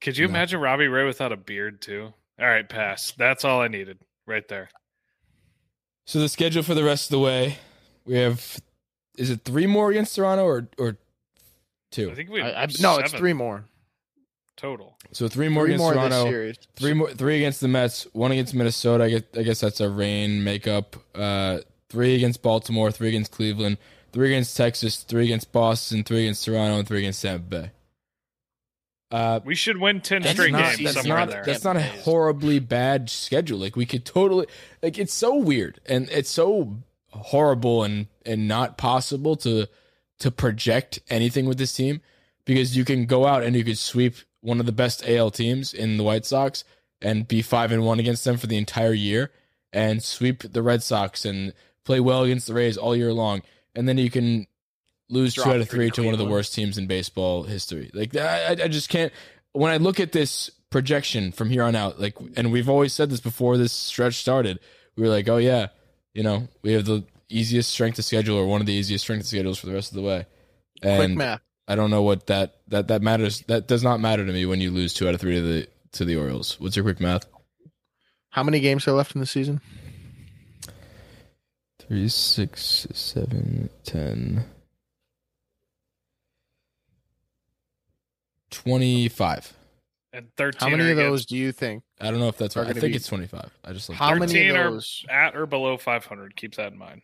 Could 0.01 0.17
you 0.17 0.25
No. 0.27 0.31
imagine 0.31 0.59
Robbie 0.59 0.87
Ray 0.87 1.05
without 1.05 1.31
a 1.31 1.37
beard 1.37 1.79
too? 1.81 2.13
All 2.39 2.47
right, 2.47 2.67
pass. 2.67 3.13
That's 3.17 3.45
all 3.45 3.61
I 3.61 3.67
needed 3.67 3.99
right 4.25 4.47
there. 4.47 4.69
So 6.05 6.19
the 6.19 6.29
schedule 6.29 6.63
for 6.63 6.73
the 6.73 6.83
rest 6.83 7.05
of 7.05 7.11
the 7.11 7.19
way, 7.19 7.57
we 8.05 8.17
have 8.17 8.59
is 9.17 9.29
it 9.29 9.41
three 9.43 9.67
more 9.67 9.91
against 9.91 10.15
Toronto 10.15 10.43
or 10.43 10.67
or 10.77 10.97
two? 11.91 12.11
I 12.11 12.15
think 12.15 12.29
we 12.29 12.41
I, 12.41 12.57
I, 12.57 12.61
have 12.61 12.79
no, 12.81 12.97
it's 12.97 13.13
three 13.13 13.33
more. 13.33 13.65
total. 14.57 14.97
so 15.11 15.27
three 15.27 15.49
more 15.49 15.65
Three 15.65 15.75
against 15.75 15.83
more 15.83 15.93
Toronto, 15.93 16.53
three 16.75 16.93
more 16.93 17.11
three 17.11 17.37
against 17.37 17.61
the 17.61 17.67
Mets, 17.67 18.07
one 18.13 18.31
against 18.31 18.53
Minnesota. 18.53 19.03
I 19.03 19.09
guess, 19.09 19.23
I 19.35 19.43
guess 19.43 19.59
that's 19.59 19.79
a 19.79 19.89
rain 19.89 20.43
makeup. 20.43 20.95
Uh, 21.13 21.59
three 21.89 22.15
against 22.15 22.41
Baltimore, 22.41 22.91
three 22.91 23.09
against 23.09 23.31
Cleveland, 23.31 23.77
three 24.11 24.27
against 24.27 24.57
Texas, 24.57 25.03
three 25.03 25.25
against 25.25 25.51
Boston, 25.51 26.03
three 26.03 26.21
against 26.21 26.45
Toronto, 26.45 26.79
and 26.79 26.87
three 26.87 26.99
against 26.99 27.21
Tampa 27.21 27.45
Bay. 27.45 27.71
Uh, 29.11 29.39
We 29.43 29.55
should 29.55 29.77
win 29.77 30.01
ten 30.01 30.23
straight 30.23 30.51
not, 30.51 30.77
games 30.77 30.93
that's 30.93 31.01
somewhere 31.01 31.19
not, 31.19 31.29
there. 31.29 31.43
That's 31.45 31.63
not 31.63 31.75
a 31.75 31.79
Tampa 31.79 31.93
Bay 31.93 31.99
is- 31.99 32.05
horribly 32.05 32.59
bad 32.59 33.09
schedule. 33.09 33.59
Like 33.59 33.75
we 33.75 33.85
could 33.85 34.05
totally 34.05 34.47
like 34.81 34.97
it's 34.97 35.13
so 35.13 35.35
weird 35.35 35.79
and 35.85 36.09
it's 36.09 36.29
so 36.29 36.77
horrible 37.09 37.83
and 37.83 38.07
and 38.25 38.47
not 38.47 38.77
possible 38.77 39.35
to 39.37 39.67
to 40.19 40.31
project 40.31 40.99
anything 41.09 41.45
with 41.45 41.57
this 41.57 41.73
team 41.73 42.01
because 42.45 42.77
you 42.77 42.85
can 42.85 43.05
go 43.05 43.25
out 43.25 43.43
and 43.43 43.55
you 43.55 43.63
could 43.63 43.77
sweep 43.77 44.15
one 44.41 44.59
of 44.59 44.65
the 44.65 44.71
best 44.71 45.03
AL 45.07 45.31
teams 45.31 45.73
in 45.73 45.97
the 45.97 46.03
White 46.03 46.25
Sox 46.25 46.63
and 47.01 47.27
be 47.27 47.41
5 47.41 47.71
and 47.71 47.83
1 47.83 47.99
against 47.99 48.23
them 48.23 48.37
for 48.37 48.47
the 48.47 48.57
entire 48.57 48.93
year 48.93 49.31
and 49.73 50.03
sweep 50.03 50.43
the 50.43 50.61
Red 50.61 50.83
Sox 50.83 51.25
and 51.25 51.53
play 51.85 51.99
well 51.99 52.23
against 52.23 52.47
the 52.47 52.53
Rays 52.53 52.77
all 52.77 52.95
year 52.95 53.11
long 53.13 53.41
and 53.75 53.87
then 53.89 53.97
you 53.97 54.09
can 54.09 54.47
lose 55.11 55.35
two 55.35 55.43
out 55.43 55.59
of 55.59 55.69
three 55.69 55.77
three 55.79 55.89
to 55.89 55.95
to 56.01 56.03
one 56.03 56.13
of 56.13 56.19
the 56.19 56.25
worst 56.25 56.53
teams 56.53 56.77
in 56.77 56.87
baseball 56.87 57.43
history. 57.43 57.91
Like 57.93 58.15
I, 58.15 58.57
I 58.63 58.67
just 58.67 58.89
can't. 58.89 59.11
When 59.53 59.71
I 59.71 59.77
look 59.77 59.99
at 59.99 60.11
this 60.11 60.49
projection 60.69 61.31
from 61.31 61.49
here 61.49 61.63
on 61.63 61.75
out, 61.75 61.99
like, 61.99 62.15
and 62.37 62.51
we've 62.51 62.69
always 62.69 62.93
said 62.93 63.09
this 63.09 63.19
before 63.19 63.57
this 63.57 63.73
stretch 63.73 64.15
started, 64.15 64.59
we 64.95 65.03
were 65.03 65.09
like, 65.09 65.27
oh 65.27 65.37
yeah, 65.37 65.67
you 66.13 66.23
know, 66.23 66.47
we 66.63 66.73
have 66.73 66.85
the 66.85 67.03
easiest 67.29 67.69
strength 67.69 67.99
of 67.99 68.05
schedule 68.05 68.37
or 68.37 68.45
one 68.45 68.61
of 68.61 68.67
the 68.67 68.73
easiest 68.73 69.03
strength 69.03 69.21
of 69.21 69.27
schedules 69.27 69.59
for 69.59 69.67
the 69.67 69.73
rest 69.73 69.91
of 69.91 69.95
the 69.95 70.01
way. 70.01 70.25
Quick 70.81 71.11
math. 71.11 71.41
I 71.67 71.75
don't 71.75 71.91
know 71.91 72.01
what 72.01 72.27
that 72.27 72.55
that 72.69 72.87
that 72.87 73.01
matters. 73.01 73.41
That 73.47 73.67
does 73.67 73.83
not 73.83 73.99
matter 73.99 74.25
to 74.25 74.31
me 74.31 74.45
when 74.45 74.61
you 74.61 74.71
lose 74.71 74.93
two 74.93 75.07
out 75.07 75.13
of 75.13 75.21
three 75.21 75.35
to 75.35 75.41
the 75.41 75.67
to 75.93 76.05
the 76.05 76.15
Orioles. 76.15 76.59
What's 76.59 76.75
your 76.75 76.83
quick 76.83 76.99
math? 76.99 77.25
How 78.29 78.43
many 78.43 78.59
games 78.59 78.87
are 78.87 78.93
left 78.93 79.13
in 79.13 79.19
the 79.19 79.27
season? 79.27 79.61
Three, 81.79 82.07
six, 82.07 82.87
seven, 82.93 83.69
ten. 83.83 84.45
25. 88.51 89.53
and 90.13 90.27
thirteen. 90.37 90.59
How 90.59 90.69
many 90.69 90.83
of 90.91 90.97
against- 90.97 91.09
those 91.09 91.25
do 91.25 91.37
you 91.37 91.51
think? 91.51 91.83
I 91.99 92.11
don't 92.11 92.19
know 92.19 92.27
if 92.27 92.37
that's 92.37 92.55
right. 92.55 92.67
I 92.67 92.73
think 92.73 92.91
be- 92.93 92.95
it's 92.95 93.07
25. 93.07 93.49
I 93.63 93.73
just 93.73 93.89
like 93.89 93.97
How 93.97 94.13
many 94.15 94.27
Thirteen 94.33 94.49
of 94.51 94.55
are 94.57 94.71
those? 94.71 95.05
at 95.09 95.35
or 95.35 95.45
below 95.45 95.77
five 95.77 96.05
hundred. 96.05 96.35
Keep 96.35 96.55
that 96.55 96.71
in 96.73 96.77
mind. 96.77 97.01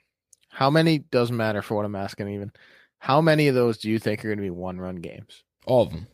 How 0.49 0.69
many 0.69 0.99
doesn't 0.99 1.35
matter 1.37 1.61
for 1.61 1.75
what 1.75 1.85
I'm 1.85 1.95
asking 1.95 2.29
even. 2.29 2.51
How 2.99 3.21
many 3.21 3.47
of 3.47 3.55
those 3.55 3.77
do 3.77 3.89
you 3.89 3.99
think 3.99 4.25
are 4.25 4.29
going 4.29 4.39
to 4.39 4.43
be 4.43 4.49
one 4.49 4.79
run 4.79 4.95
games? 4.97 5.43
all 5.65 5.83
of 5.83 5.91
them. 5.91 6.07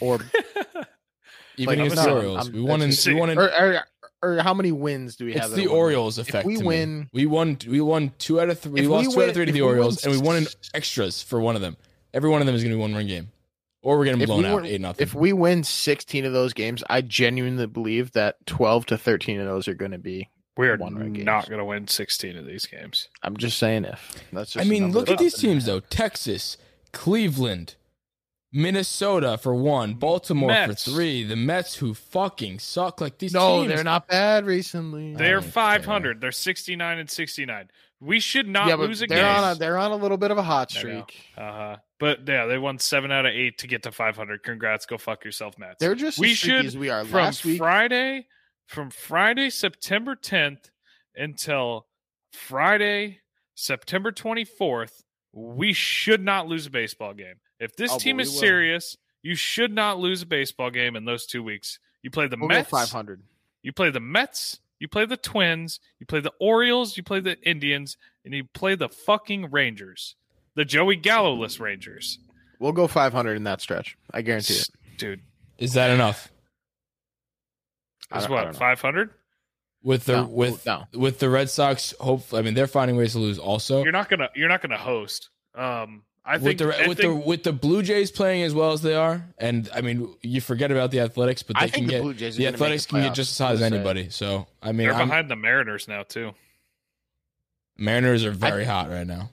Or 0.00 0.18
Even 1.56 1.78
Like, 1.78 1.86
against 1.86 1.96
no, 1.96 2.02
the 2.02 2.08
I'm- 2.08 2.16
Orioles. 2.16 2.46
I'm- 2.46 2.52
we 2.54 2.62
won 2.62 2.82
in 2.82 2.90
we 3.06 3.14
won 3.14 3.30
in 3.30 3.38
or, 3.38 3.48
or, 3.52 3.80
or 4.22 4.38
how 4.42 4.52
many 4.54 4.72
wins 4.72 5.14
do 5.16 5.24
we 5.26 5.34
have? 5.34 5.44
it's 5.44 5.54
the 5.54 5.62
are 5.66 5.68
one 5.68 5.70
run? 5.70 5.78
Orioles 5.78 6.18
If 6.18 6.28
effect. 6.28 6.46
we 6.46 6.56
to 6.56 6.60
me. 6.62 6.66
win- 6.66 7.08
we 7.12 7.26
won 7.26 7.56
we 7.68 7.80
won 7.80 8.12
two 8.18 8.40
out 8.40 8.50
of 8.50 8.58
three. 8.58 8.72
We 8.72 8.80
If 8.80 8.86
we 8.86 8.92
lost 8.92 9.12
two 9.12 9.22
out 9.22 9.28
of 9.28 9.34
three 9.34 9.46
to 9.46 9.52
the 9.52 9.60
we 9.60 9.66
win 9.66 9.70
Orioles, 9.76 10.04
and 10.04 10.12
we 10.12 10.20
won 10.20 10.36
in 10.36 10.46
extras 10.74 11.22
for 11.22 11.40
one 11.40 11.54
of 11.56 11.62
them. 11.62 11.76
Every 12.12 12.28
one 12.30 12.40
of 12.42 12.46
them 12.46 12.54
is 12.56 12.62
going 12.62 12.72
to 12.72 12.76
be 12.76 12.80
one 12.80 12.94
run 12.94 13.06
game, 13.06 13.30
or 13.84 13.98
we're 13.98 14.06
getting 14.06 14.20
If 14.22 14.26
blown 14.26 14.40
we 14.40 14.46
out 14.46 14.66
eight 14.66 14.80
nothing. 14.80 15.02
If 15.02 15.14
we 15.14 15.32
win 15.32 15.62
16 15.62 16.24
of 16.24 16.32
those 16.32 16.52
games, 16.52 16.82
I 16.90 17.02
genuinely 17.02 17.66
believe 17.66 18.12
that 18.12 18.44
12 18.46 18.86
to 18.86 18.98
13 18.98 19.40
of 19.40 19.46
those 19.46 19.68
are 19.68 19.74
going 19.74 19.92
to 19.92 19.98
be. 19.98 20.30
We 20.56 20.68
are 20.68 20.76
One-run 20.76 21.12
not 21.12 21.48
going 21.48 21.58
to 21.58 21.64
win 21.64 21.88
sixteen 21.88 22.36
of 22.36 22.46
these 22.46 22.64
games. 22.64 23.08
I'm 23.24 23.36
just 23.36 23.58
saying 23.58 23.86
if. 23.86 24.24
That's 24.32 24.52
just 24.52 24.64
I 24.64 24.68
a 24.68 24.70
mean, 24.70 24.92
look 24.92 25.10
at 25.10 25.18
these 25.18 25.32
popped 25.34 25.42
in 25.42 25.48
my 25.48 25.52
teams 25.54 25.66
though: 25.66 25.80
Texas, 25.80 26.56
Cleveland, 26.92 27.74
Minnesota 28.52 29.36
for 29.36 29.52
one, 29.52 29.94
Baltimore 29.94 30.46
Mets. 30.48 30.84
for 30.84 30.90
three, 30.92 31.24
the 31.24 31.34
Mets 31.34 31.74
who 31.74 31.92
fucking 31.92 32.60
suck. 32.60 33.00
Like 33.00 33.18
these 33.18 33.32
No, 33.32 33.62
teams, 33.62 33.74
they're 33.74 33.82
not 33.82 34.06
bad 34.06 34.46
recently. 34.46 35.16
They're 35.16 35.34
don't 35.34 35.42
care. 35.42 35.50
five 35.50 35.84
hundred. 35.84 36.20
They're 36.20 36.30
sixty 36.30 36.76
nine 36.76 37.00
and 37.00 37.10
sixty 37.10 37.44
nine. 37.44 37.68
We 38.04 38.20
should 38.20 38.46
not 38.46 38.68
yeah, 38.68 38.74
lose 38.74 39.02
a 39.02 39.06
they're 39.06 39.18
game. 39.18 39.26
on 39.44 39.52
a 39.52 39.54
they're 39.54 39.78
on 39.78 39.90
a 39.92 39.96
little 39.96 40.16
bit 40.18 40.30
of 40.30 40.38
a 40.38 40.42
hot 40.42 40.70
streak. 40.70 41.14
Uh-huh. 41.38 41.76
But 41.98 42.28
yeah, 42.28 42.46
they 42.46 42.58
won 42.58 42.78
seven 42.78 43.10
out 43.10 43.24
of 43.24 43.32
eight 43.32 43.58
to 43.58 43.66
get 43.66 43.82
to 43.84 43.92
500. 43.92 44.42
Congrats, 44.42 44.84
go 44.86 44.98
fuck 44.98 45.24
yourself, 45.24 45.56
Mets. 45.58 45.76
They're 45.80 45.94
just 45.94 46.18
We 46.18 46.32
as 46.32 46.36
should 46.38 46.66
as 46.66 46.76
we 46.76 46.90
are. 46.90 47.04
from 47.04 47.12
Last 47.20 47.44
week, 47.44 47.56
Friday, 47.58 48.26
from 48.66 48.90
Friday 48.90 49.48
September 49.50 50.14
10th 50.16 50.70
until 51.16 51.86
Friday 52.32 53.20
September 53.54 54.12
24th, 54.12 55.02
we 55.32 55.72
should 55.72 56.22
not 56.22 56.46
lose 56.46 56.66
a 56.66 56.70
baseball 56.70 57.14
game. 57.14 57.34
If 57.60 57.76
this 57.76 57.92
Oh, 57.92 57.98
team 57.98 58.20
is 58.20 58.36
serious, 58.38 58.96
you 59.22 59.34
should 59.34 59.72
not 59.72 59.98
lose 59.98 60.22
a 60.22 60.26
baseball 60.26 60.70
game 60.70 60.96
in 60.96 61.04
those 61.04 61.24
two 61.26 61.42
weeks. 61.42 61.78
You 62.02 62.10
play 62.10 62.26
the 62.26 62.36
we'll 62.38 62.48
Mets, 62.48 62.68
500. 62.68 63.22
you 63.62 63.72
play 63.72 63.90
the 63.90 64.00
Mets, 64.00 64.60
you 64.78 64.88
play 64.88 65.06
the 65.06 65.16
Twins, 65.16 65.80
you 66.00 66.06
play 66.06 66.20
the 66.20 66.32
Orioles, 66.40 66.96
you 66.96 67.02
play 67.02 67.20
the 67.20 67.40
Indians, 67.42 67.96
and 68.24 68.34
you 68.34 68.44
play 68.44 68.74
the 68.74 68.88
fucking 68.88 69.50
Rangers. 69.50 70.16
The 70.56 70.64
Joey 70.64 70.96
Gallo-less 70.96 71.58
Rangers. 71.58 72.18
We'll 72.60 72.72
go 72.72 72.86
500 72.86 73.34
in 73.36 73.44
that 73.44 73.60
stretch. 73.60 73.96
I 74.12 74.22
guarantee 74.22 74.54
it. 74.54 74.68
Dude, 74.98 75.20
Is 75.58 75.72
that 75.74 75.90
enough 75.90 76.30
I 78.10 78.18
is 78.18 78.28
what, 78.28 78.54
500? 78.54 79.10
with 79.82 80.04
the 80.04 80.12
No, 80.22 80.26
with 80.26 80.64
no. 80.66 80.84
with 80.94 81.18
the 81.18 81.28
Red 81.28 81.50
Sox? 81.50 81.92
Hopefully, 82.00 82.40
I 82.40 82.42
mean 82.44 82.54
they're 82.54 82.66
finding 82.68 82.96
ways 82.96 83.12
to 83.12 83.18
lose. 83.18 83.38
Also, 83.38 83.82
You're 83.82 83.92
not 83.92 84.08
gonna 84.08 84.28
you're 84.36 84.48
not 84.48 84.62
gonna 84.62 84.78
host. 84.78 85.30
Um 85.54 86.04
I 86.26 86.34
with 86.38 86.42
think 86.44 86.58
the 86.58 86.64
I 86.84 86.88
with 86.88 86.98
think- 86.98 87.22
the 87.22 87.28
with 87.28 87.42
the 87.42 87.52
Blue 87.52 87.82
Jays 87.82 88.10
playing 88.10 88.42
as 88.44 88.54
well 88.54 88.72
as 88.72 88.80
they 88.82 88.94
are, 88.94 89.26
and 89.38 89.68
I 89.74 89.80
mean 89.82 90.14
you 90.22 90.40
forget 90.40 90.70
about 90.70 90.90
the 90.90 91.00
Athletics, 91.00 91.42
but 91.42 91.56
they 91.58 91.66
I 91.66 91.68
can 91.68 91.72
think 91.74 91.86
the 91.88 91.92
get 91.92 92.02
Blue 92.02 92.14
Jays. 92.14 92.36
The 92.36 92.46
Athletics 92.46 92.86
can 92.86 93.02
get 93.02 93.14
just 93.14 93.32
as 93.32 93.38
hot 93.38 93.52
as 93.54 93.62
I'll 93.62 93.68
say. 93.70 93.74
anybody. 93.76 94.08
So 94.10 94.46
I 94.62 94.72
mean, 94.72 94.86
they're 94.88 94.94
I'm- 94.96 95.08
behind 95.08 95.30
the 95.30 95.36
Mariners 95.36 95.86
now 95.88 96.02
too. 96.02 96.32
Mariners 97.76 98.24
are 98.24 98.30
very 98.30 98.64
hot 98.64 98.88
right 98.88 99.06
now. 99.06 99.30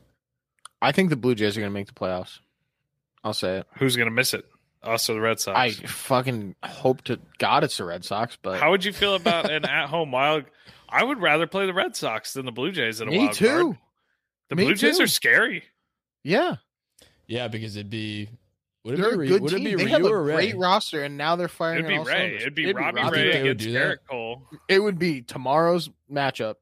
I 0.81 0.91
think 0.91 1.09
the 1.11 1.15
Blue 1.15 1.35
Jays 1.35 1.55
are 1.57 1.59
going 1.61 1.71
to 1.71 1.73
make 1.73 1.87
the 1.87 1.93
playoffs. 1.93 2.39
I'll 3.23 3.33
say 3.33 3.59
it. 3.59 3.67
Who's 3.77 3.95
gonna 3.95 4.09
miss 4.09 4.33
it? 4.33 4.45
Us 4.81 5.07
or 5.07 5.13
the 5.13 5.21
Red 5.21 5.39
Sox? 5.39 5.55
I 5.55 5.69
fucking 5.71 6.55
hope 6.63 7.03
to 7.03 7.19
God 7.37 7.63
it's 7.63 7.77
the 7.77 7.85
Red 7.85 8.03
Sox, 8.03 8.35
but 8.41 8.59
How 8.59 8.71
would 8.71 8.83
you 8.83 8.91
feel 8.91 9.13
about 9.13 9.51
an 9.51 9.63
at 9.63 9.89
home 9.89 10.11
wild? 10.11 10.45
I 10.89 11.03
would 11.03 11.21
rather 11.21 11.45
play 11.45 11.67
the 11.67 11.73
Red 11.73 11.95
Sox 11.95 12.33
than 12.33 12.47
the 12.47 12.51
Blue 12.51 12.71
Jays 12.71 12.99
in 12.99 13.07
a 13.07 13.11
me 13.11 13.19
wild 13.19 13.33
too. 13.33 13.47
card. 13.63 13.77
The 14.49 14.55
Me 14.55 14.63
Blue 14.65 14.73
Jays 14.73 14.99
are 14.99 15.05
scary. 15.05 15.63
Yeah, 16.23 16.55
Yeah, 17.31 17.47
because 17.47 17.77
it'd 17.77 17.89
be 17.89 18.29
would 18.83 18.95
it 18.95 19.01
they're 19.01 19.17
be 19.17 19.25
a 19.25 19.29
good 19.29 19.41
would 19.43 19.51
team. 19.53 19.61
it 19.61 19.63
be 19.63 19.75
they 19.75 19.83
Ryu 19.85 19.93
have 19.93 20.03
a 20.03 20.07
or 20.09 20.23
Ray? 20.23 20.33
great 20.33 20.57
roster, 20.57 21.01
and 21.03 21.17
now 21.17 21.35
they're 21.37 21.47
firing. 21.47 21.79
It'd 21.79 21.87
be 21.87 21.97
on 21.97 22.05
Ray. 22.05 22.13
cylinders. 22.13 22.41
It'd 22.41 22.55
be 22.55 22.63
It'd 22.65 22.75
Robbie 22.75 22.99
I 22.99 23.03
think 23.03 23.15
Ray 23.15 23.21
they 23.21 23.27
would 23.43 23.45
against 23.51 23.65
do 23.65 23.71
that. 23.73 23.79
Gerrit 23.79 23.97
Cole. 24.09 24.47
It 24.67 24.79
would 24.79 24.99
be 24.99 25.21
tomorrow's 25.21 25.89
matchup 26.11 26.55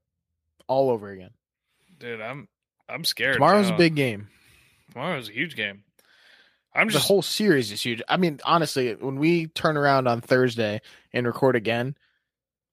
all 0.68 0.92
over 0.92 1.10
again. 1.10 1.32
Dude, 1.98 2.22
I'm 2.22 2.48
I'm 2.88 3.04
scared. 3.04 3.34
Tomorrow's 3.36 3.70
now. 3.70 3.76
a 3.76 3.78
big 3.80 3.96
game. 3.96 4.28
Tomorrow's 4.92 5.30
a 5.30 5.32
huge 5.32 5.56
game. 5.56 5.84
I'm 6.76 6.90
just 6.90 7.04
the 7.04 7.08
whole 7.08 7.24
series 7.24 7.72
is 7.72 7.82
huge. 7.82 8.02
I 8.08 8.18
mean, 8.18 8.40
honestly, 8.46 8.94
when 8.94 9.16
we 9.18 9.48
turn 9.48 9.76
around 9.76 10.08
on 10.08 10.22
Thursday 10.22 10.82
and 11.12 11.26
record 11.26 11.56
again, 11.56 11.96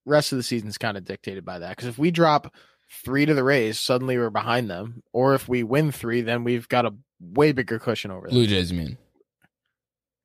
rest 0.05 0.31
of 0.31 0.37
the 0.37 0.43
season's 0.43 0.77
kind 0.77 0.97
of 0.97 1.03
dictated 1.05 1.43
by 1.43 1.59
that. 1.59 1.69
Because 1.71 1.87
if 1.87 1.97
we 1.97 2.11
drop 2.11 2.53
three 2.89 3.25
to 3.25 3.33
the 3.33 3.43
Rays, 3.43 3.79
suddenly 3.79 4.17
we're 4.17 4.29
behind 4.29 4.69
them, 4.69 5.03
or 5.13 5.33
if 5.35 5.47
we 5.47 5.63
win 5.63 5.91
three, 5.91 6.21
then 6.21 6.43
we've 6.43 6.67
got 6.69 6.85
a 6.85 6.93
way 7.19 7.51
bigger 7.51 7.79
cushion 7.79 8.11
over 8.11 8.27
them. 8.27 8.33
Blue 8.35 8.47
Jays, 8.47 8.71
you 8.71 8.77
mean? 8.77 8.97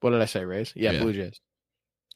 What 0.00 0.10
did 0.10 0.20
I 0.22 0.26
say, 0.26 0.44
Rays? 0.44 0.72
Yeah, 0.74 0.92
Yeah. 0.92 1.00
Blue 1.00 1.12
Jays. 1.12 1.40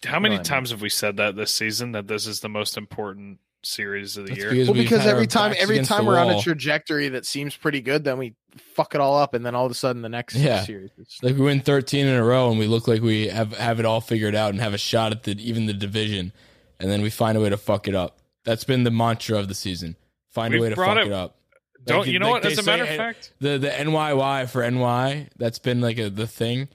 how 0.04 0.18
many 0.20 0.34
Well, 0.34 0.38
I 0.38 0.42
mean- 0.42 0.44
times 0.44 0.70
have 0.70 0.82
we 0.82 0.88
said 0.90 1.16
that 1.16 1.36
this 1.36 1.50
season 1.52 1.92
that 1.92 2.06
this 2.06 2.26
is 2.26 2.40
the 2.40 2.48
most 2.48 2.76
important 2.76 3.38
series 3.62 4.16
of 4.16 4.24
the 4.26 4.30
That's 4.30 4.38
year? 4.40 4.50
because 4.50 4.68
Well, 4.68 4.76
because 4.76 5.06
every 5.06 5.26
time, 5.26 5.54
every 5.58 5.82
time 5.82 6.04
we're 6.06 6.18
on 6.18 6.30
a 6.30 6.40
trajectory 6.40 7.08
that 7.08 7.24
seems 7.26 7.56
pretty 7.56 7.80
good, 7.80 8.04
then 8.04 8.18
we 8.18 8.34
fuck 8.74 8.94
it 8.94 9.00
all 9.00 9.16
up, 9.18 9.34
and 9.34 9.44
then 9.44 9.54
all 9.54 9.64
of 9.64 9.70
a 9.72 9.74
sudden 9.74 10.02
the 10.02 10.08
next 10.08 10.34
Yeah. 10.36 10.62
series. 10.64 10.90
Is, 10.98 11.16
like 11.22 11.34
we 11.34 11.40
win 11.40 11.60
13 11.60 12.06
in 12.06 12.14
a 12.14 12.22
row 12.22 12.50
and 12.50 12.58
we 12.58 12.66
look 12.66 12.86
like 12.86 13.02
we 13.02 13.28
have 13.28 13.52
have 13.56 13.80
it 13.80 13.86
all 13.86 14.00
figured 14.00 14.34
out 14.34 14.50
and 14.50 14.60
have 14.60 14.74
a 14.74 14.78
shot 14.78 15.12
at 15.12 15.22
the 15.24 15.32
even 15.48 15.66
the 15.66 15.72
division 15.74 16.32
and 16.78 16.90
then 16.90 17.00
we 17.02 17.10
find 17.10 17.36
a 17.38 17.40
way 17.40 17.48
to 17.48 17.56
fuck 17.56 17.88
it 17.88 17.94
up 17.94 18.18
that's 18.44 18.64
been 18.64 18.84
the 18.84 18.90
mantra 18.90 19.38
of 19.38 19.48
the 19.48 19.54
season 19.54 19.96
find 20.36 20.54
a 20.54 20.56
We've 20.56 20.62
way 20.62 20.68
to 20.70 20.76
fuck 20.76 20.96
it- 20.98 21.06
it, 21.08 21.12
up 21.12 21.36
Don't 21.84 22.06
you 22.06 22.18
know 22.20 22.30
like 22.30 22.44
what? 22.44 22.52
As 22.52 22.58
a 22.58 22.62
matter 22.62 22.84
of 22.84 22.88
fact, 22.90 23.32
the 23.40 23.58
the 23.58 23.68
NYY 23.70 24.48
for 24.48 24.68
NY 24.70 25.28
that's 25.36 25.58
been 25.58 25.80
like 25.80 25.98
a, 25.98 26.08
the 26.10 26.26
thing 26.28 26.68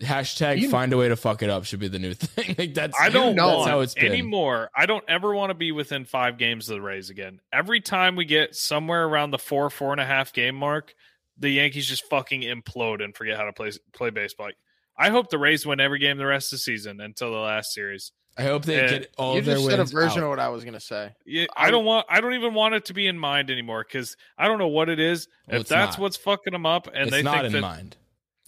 Hashtag 0.00 0.60
You- 0.60 0.70
find 0.70 0.92
a 0.92 0.96
way 0.96 1.08
to 1.08 1.16
fuck 1.16 1.42
it 1.42 1.50
up 1.50 1.64
should 1.64 1.80
be 1.80 1.88
the 1.88 1.98
new 1.98 2.14
thing. 2.34 2.54
like 2.56 2.72
that's 2.72 2.96
I 3.00 3.08
don't 3.08 3.34
know 3.34 3.64
how 3.64 3.80
it's 3.80 3.94
been. 3.94 4.06
anymore. 4.06 4.70
I 4.76 4.86
don't 4.86 5.02
ever 5.08 5.34
want 5.34 5.50
to 5.50 5.54
be 5.54 5.72
within 5.72 6.04
five 6.04 6.38
games 6.38 6.68
of 6.70 6.76
the 6.76 6.80
Rays 6.82 7.10
again. 7.10 7.40
Every 7.52 7.80
time 7.80 8.14
we 8.14 8.24
get 8.24 8.54
somewhere 8.54 9.04
around 9.06 9.32
the 9.32 9.38
four, 9.38 9.70
four 9.70 9.90
and 9.90 10.00
a 10.00 10.04
half 10.06 10.32
game 10.32 10.54
mark, 10.54 10.94
the 11.36 11.50
Yankees 11.50 11.88
just 11.88 12.04
fucking 12.08 12.42
implode 12.42 13.02
and 13.02 13.12
forget 13.16 13.36
how 13.36 13.44
to 13.46 13.52
play 13.52 13.72
play 13.92 14.10
baseball. 14.10 14.50
I 14.96 15.10
hope 15.10 15.30
the 15.30 15.38
Rays 15.38 15.66
win 15.66 15.80
every 15.80 15.98
game 15.98 16.16
the 16.16 16.26
rest 16.26 16.52
of 16.52 16.58
the 16.58 16.60
season 16.62 17.00
until 17.00 17.32
the 17.32 17.38
last 17.38 17.72
series. 17.74 18.12
I 18.38 18.42
hope 18.44 18.64
they 18.64 18.76
Yeah. 18.76 18.86
get 18.88 19.14
all 19.18 19.32
you 19.34 19.40
of 19.40 19.44
their 19.46 19.56
just 19.56 19.66
said 19.68 19.80
a 19.80 19.84
version 19.84 20.20
out. 20.20 20.24
of 20.26 20.30
what 20.30 20.38
I 20.38 20.48
was 20.48 20.64
gonna 20.64 20.78
say. 20.80 21.10
Yeah, 21.26 21.46
I 21.56 21.66
I 21.66 21.70
don't 21.70 21.84
want. 21.84 22.06
I 22.08 22.20
don't 22.20 22.34
even 22.34 22.54
want 22.54 22.74
it 22.74 22.84
to 22.86 22.94
be 22.94 23.06
in 23.06 23.18
mind 23.18 23.50
anymore 23.50 23.84
because 23.86 24.16
I 24.38 24.46
don't 24.48 24.58
know 24.58 24.68
what 24.68 24.88
it 24.88 25.00
is. 25.00 25.26
Well, 25.48 25.60
if 25.62 25.68
that's 25.68 25.96
not. 25.98 26.02
what's 26.02 26.16
fucking 26.16 26.52
them 26.52 26.64
up, 26.66 26.86
and 26.86 27.04
it's 27.08 27.10
they 27.10 27.22
not 27.22 27.34
think 27.42 27.46
in 27.46 27.52
that 27.54 27.60
mind. 27.60 27.96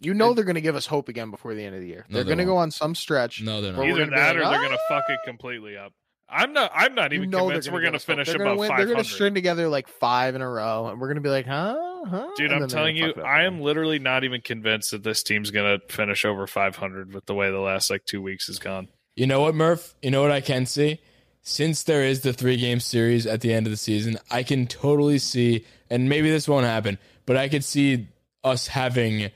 You 0.02 0.14
know 0.14 0.32
they're 0.32 0.44
gonna 0.44 0.60
give 0.62 0.76
us 0.76 0.86
hope 0.86 1.08
again 1.08 1.30
before 1.30 1.54
the 1.54 1.62
end 1.64 1.74
of 1.74 1.80
the 1.82 1.88
year. 1.88 2.06
No, 2.08 2.14
they're 2.14 2.24
they 2.24 2.30
gonna 2.30 2.44
go 2.46 2.54
won't. 2.54 2.62
on 2.64 2.70
some 2.70 2.94
stretch. 2.94 3.42
No, 3.42 3.60
they're 3.60 3.72
not. 3.72 3.84
either 3.84 4.06
that 4.06 4.36
like, 4.36 4.36
or 4.36 4.50
they're 4.50 4.62
gonna 4.62 4.76
"Ah!" 4.90 4.94
fuck 5.00 5.04
it 5.10 5.18
completely 5.26 5.76
up. 5.76 5.92
I'm 6.32 6.52
not. 6.52 6.70
I'm 6.72 6.94
not 6.94 7.10
You 7.10 7.18
even 7.18 7.30
know 7.30 7.38
they're 7.38 7.46
convinced 7.56 7.72
we're 7.72 7.82
gonna 7.82 7.98
finish 7.98 8.28
They're 8.28 8.40
above 8.40 8.58
win- 8.58 8.68
five 8.68 8.78
They're 8.78 8.86
gonna 8.86 9.02
string 9.02 9.34
together 9.34 9.68
like 9.68 9.88
five 9.88 10.36
in 10.36 10.40
a 10.42 10.48
row, 10.48 10.86
and 10.86 11.00
we're 11.00 11.08
gonna 11.08 11.20
be 11.20 11.28
like, 11.28 11.44
huh, 11.44 11.76
huh. 12.08 12.28
Dude, 12.36 12.52
and 12.52 12.62
I'm 12.62 12.68
telling 12.68 12.96
you, 12.96 13.08
fuck 13.08 13.16
it 13.16 13.20
up 13.22 13.26
I 13.26 13.42
am 13.42 13.60
literally 13.60 13.98
not 13.98 14.22
even 14.22 14.40
convinced 14.40 14.92
that 14.92 15.02
this 15.02 15.24
team's 15.24 15.50
gonna 15.50 15.80
finish 15.88 16.24
over 16.24 16.46
500 16.46 17.12
with 17.12 17.26
the 17.26 17.34
way 17.34 17.50
the 17.50 17.58
last 17.58 17.90
like 17.90 18.04
two 18.06 18.22
weeks 18.22 18.46
has 18.46 18.60
gone. 18.60 18.88
You 19.20 19.26
know 19.26 19.42
what, 19.42 19.54
Murph? 19.54 19.94
You 20.00 20.10
know 20.10 20.22
what 20.22 20.30
I 20.30 20.40
can 20.40 20.64
see? 20.64 20.98
Since 21.42 21.82
there 21.82 22.02
is 22.04 22.22
the 22.22 22.32
three 22.32 22.56
game 22.56 22.80
series 22.80 23.26
at 23.26 23.42
the 23.42 23.52
end 23.52 23.66
of 23.66 23.70
the 23.70 23.76
season, 23.76 24.16
I 24.30 24.42
can 24.42 24.66
totally 24.66 25.18
see, 25.18 25.66
and 25.90 26.08
maybe 26.08 26.30
this 26.30 26.48
won't 26.48 26.64
happen, 26.64 26.96
but 27.26 27.36
I 27.36 27.50
could 27.50 27.62
see 27.62 28.08
us 28.42 28.66
having, 28.66 29.30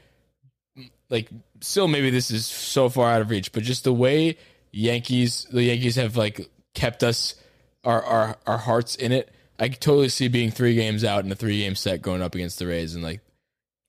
like, 1.11 1.29
still 1.61 1.87
maybe 1.87 2.09
this 2.09 2.31
is 2.31 2.47
so 2.47 2.89
far 2.89 3.11
out 3.11 3.21
of 3.21 3.29
reach, 3.29 3.53
but 3.53 3.63
just 3.63 3.85
the 3.85 3.93
way 3.93 4.39
Yankees, 4.73 5.47
the 5.53 5.65
Yankees 5.65 5.97
have 5.97 6.17
like 6.17 6.49
kept 6.73 7.05
us, 7.05 7.35
our 7.85 8.03
our 8.03 8.39
our 8.47 8.59
hearts 8.59 8.97
in 8.97 9.13
it. 9.13 9.31
I 9.59 9.69
could 9.69 9.83
totally 9.83 10.09
see 10.09 10.29
being 10.29 10.51
three 10.51 10.75
games 10.75 11.05
out 11.05 11.27
in 11.27 11.33
a 11.33 11.35
three 11.35 11.59
game 11.59 11.75
set 11.75 12.01
going 12.01 12.23
up 12.23 12.35
against 12.35 12.59
the 12.59 12.67
Rays, 12.67 12.95
and 12.95 13.05
like 13.05 13.21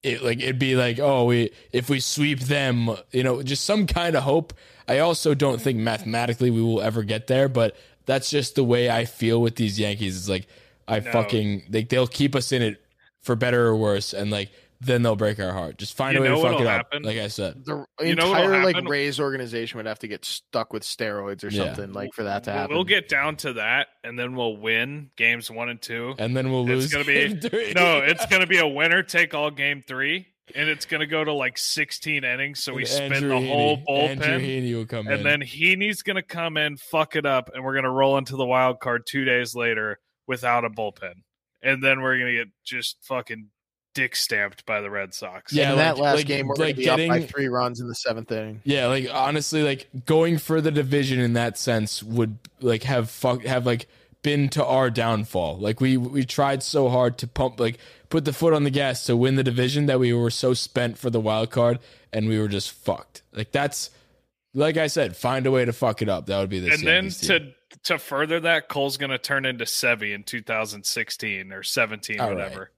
it 0.03 0.21
like 0.21 0.41
it'd 0.41 0.59
be 0.59 0.75
like 0.75 0.99
oh 0.99 1.23
we 1.23 1.51
if 1.71 1.89
we 1.89 1.99
sweep 1.99 2.41
them 2.41 2.91
you 3.11 3.23
know 3.23 3.41
just 3.41 3.63
some 3.63 3.87
kind 3.87 4.15
of 4.15 4.23
hope 4.23 4.53
i 4.87 4.99
also 4.99 5.33
don't 5.33 5.61
think 5.61 5.77
mathematically 5.79 6.49
we 6.51 6.61
will 6.61 6.81
ever 6.81 7.03
get 7.03 7.27
there 7.27 7.47
but 7.49 7.75
that's 8.05 8.29
just 8.29 8.55
the 8.55 8.63
way 8.63 8.89
i 8.89 9.05
feel 9.05 9.41
with 9.41 9.55
these 9.55 9.79
yankees 9.79 10.17
it's 10.17 10.29
like 10.29 10.47
i 10.87 10.99
No. 10.99 11.11
fucking 11.11 11.63
like 11.69 11.89
they'll 11.89 12.07
keep 12.07 12.35
us 12.35 12.51
in 12.51 12.61
it 12.61 12.81
for 13.21 13.35
better 13.35 13.65
or 13.67 13.75
worse 13.75 14.13
and 14.13 14.29
like 14.31 14.51
then 14.81 15.01
they'll 15.01 15.15
break 15.15 15.39
our 15.39 15.53
heart 15.53 15.77
just 15.77 15.95
find 15.95 16.13
You 16.13 16.19
a 16.19 16.23
way 16.23 16.27
to 16.29 16.35
fuck 16.35 16.43
what'll 16.43 16.61
it 16.61 16.67
up 16.67 16.87
like 17.01 17.17
i 17.17 17.27
said 17.27 17.63
the 17.65 17.85
You 18.01 18.13
know 18.13 18.27
entire 18.27 18.61
like 18.63 18.75
happen? 18.75 18.89
Rays 18.89 19.19
organization 19.19 19.77
would 19.77 19.85
have 19.87 19.99
to 19.99 20.07
get 20.07 20.25
stuck 20.25 20.73
with 20.73 20.83
steroids 20.83 21.43
or 21.43 21.47
Yeah. 21.47 21.73
something 21.73 21.93
like 21.93 22.13
for 22.13 22.23
that 22.25 22.43
to 22.43 22.51
happen. 22.51 22.75
We'll 22.75 22.83
get 22.83 23.07
down 23.07 23.37
to 23.37 23.53
that, 23.53 23.87
and 24.03 24.19
then 24.19 24.35
we'll 24.35 24.57
win 24.57 25.09
games 25.15 25.49
one 25.49 25.69
and 25.69 25.81
two. 25.81 26.13
and 26.19 26.35
then 26.37 26.51
we'll 26.51 26.65
lose 26.65 26.85
It's 26.85 26.93
gonna 26.93 27.05
be 27.07 27.13
game 27.29 27.39
three. 27.39 27.73
no, 27.73 27.99
it's 27.99 28.25
gonna 28.27 28.45
be 28.45 28.57
a 28.59 28.67
winner 28.67 29.01
take 29.01 29.33
all 29.33 29.49
game 29.49 29.81
three, 29.81 30.27
and 30.53 30.69
it's 30.69 30.85
gonna 30.85 31.07
go 31.07 31.23
to 31.23 31.33
like 31.33 31.57
16 31.57 32.23
innings. 32.23 32.61
So 32.63 32.73
we 32.73 32.81
And 32.83 32.89
spin 32.89 33.13
Andrew 33.13 33.29
the 33.29 33.47
whole 33.47 33.77
Heaney- 33.77 34.09
Andrew 34.09 34.25
bullpen. 34.27 34.41
Heaney 34.41 34.75
will 34.75 34.85
come 34.85 35.07
in. 35.07 35.13
And 35.13 35.25
then 35.25 35.41
Heaney's 35.41 36.03
going 36.03 36.17
to 36.17 36.21
come 36.21 36.57
in, 36.57 36.77
fuck 36.77 37.15
it 37.15 37.25
up, 37.25 37.49
and 37.53 37.63
we're 37.63 37.73
going 37.73 37.83
to 37.85 37.89
roll 37.89 38.17
into 38.17 38.35
the 38.35 38.45
wild 38.45 38.79
card 38.79 39.03
two 39.07 39.25
days 39.25 39.55
later 39.55 39.99
without 40.27 40.63
a 40.65 40.69
bullpen. 40.69 41.13
And 41.63 41.83
then 41.83 42.01
we're 42.01 42.17
going 42.19 42.31
to 42.31 42.37
get 42.43 42.47
just 42.63 42.97
fucking 43.01 43.47
dick 43.95 44.15
stamped 44.15 44.65
by 44.65 44.81
the 44.81 44.89
Red 44.91 45.13
Sox. 45.13 45.51
Yeah, 45.53 45.71
in 45.71 45.77
that 45.77 45.95
like- 45.95 46.03
last 46.03 46.15
like- 46.17 46.27
game, 46.27 46.47
we're 46.47 46.55
like 46.55 46.75
gonna 46.75 46.75
be 46.75 46.89
up 46.89 46.97
by 47.09 47.19
getting- 47.19 47.27
three 47.27 47.47
runs 47.47 47.79
in 47.79 47.87
the 47.87 47.95
seventh 47.95 48.31
inning. 48.31 48.61
Yeah, 48.65 48.87
like 48.87 49.07
honestly, 49.11 49.63
like 49.63 49.87
going 50.05 50.37
for 50.37 50.61
the 50.61 50.69
division 50.71 51.19
in 51.19 51.33
that 51.33 51.57
sense 51.57 52.03
would 52.03 52.37
like 52.61 52.83
have 52.83 53.09
fuck 53.09 53.43
have 53.45 53.65
like 53.65 53.87
been 54.25 54.49
to 54.49 54.65
our 54.65 54.89
downfall. 54.89 55.59
Like 55.59 55.79
we 55.79 55.97
we 55.97 56.25
tried 56.25 56.63
so 56.63 56.89
hard 56.89 57.19
to 57.19 57.27
pump 57.27 57.59
like 57.59 57.77
put 58.09 58.25
the 58.25 58.33
foot 58.33 58.53
on 58.53 58.63
the 58.63 58.71
gas 58.71 59.05
to 59.05 59.15
win 59.15 59.35
the 59.35 59.43
division 59.43 59.85
that 59.85 59.99
we 59.99 60.13
were 60.13 60.31
so 60.31 60.55
spent 60.55 60.97
for 60.97 61.11
the 61.11 61.19
wild 61.19 61.51
card 61.51 61.77
and 62.11 62.27
we 62.27 62.39
were 62.39 62.47
just 62.47 62.71
fucked. 62.71 63.21
Like 63.31 63.51
that's 63.51 63.91
like 64.55 64.77
I 64.77 64.87
said, 64.87 65.15
find 65.15 65.45
a 65.45 65.51
way 65.51 65.63
to 65.63 65.71
fuck 65.71 66.01
it 66.01 66.09
up. 66.09 66.25
That 66.25 66.39
would 66.39 66.49
be 66.49 66.59
this. 66.59 66.79
and 66.79 66.87
then 66.87 67.03
Yankees 67.03 67.19
team. 67.19 67.53
to 67.73 67.83
to 67.83 67.99
further 67.99 68.39
that, 68.39 68.67
Cole's 68.67 68.97
going 68.97 69.11
to 69.11 69.19
turn 69.19 69.45
into 69.45 69.65
Sevy 69.65 70.15
in 70.15 70.23
2016 70.23 71.53
or 71.53 71.61
17, 71.61 72.19
All 72.19 72.27
right. 72.27 72.35
whatever. 72.35 72.71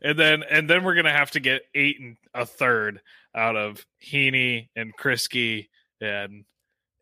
And 0.00 0.16
then 0.16 0.44
and 0.48 0.70
then 0.70 0.84
we're 0.84 0.94
going 0.94 1.06
to 1.06 1.10
have 1.10 1.32
to 1.32 1.40
get 1.40 1.62
eight 1.74 1.98
and 1.98 2.16
a 2.32 2.46
third 2.46 3.00
out 3.34 3.56
of 3.56 3.84
Heaney 4.00 4.68
and 4.76 4.96
Kriske 4.96 5.66
and. 6.00 6.44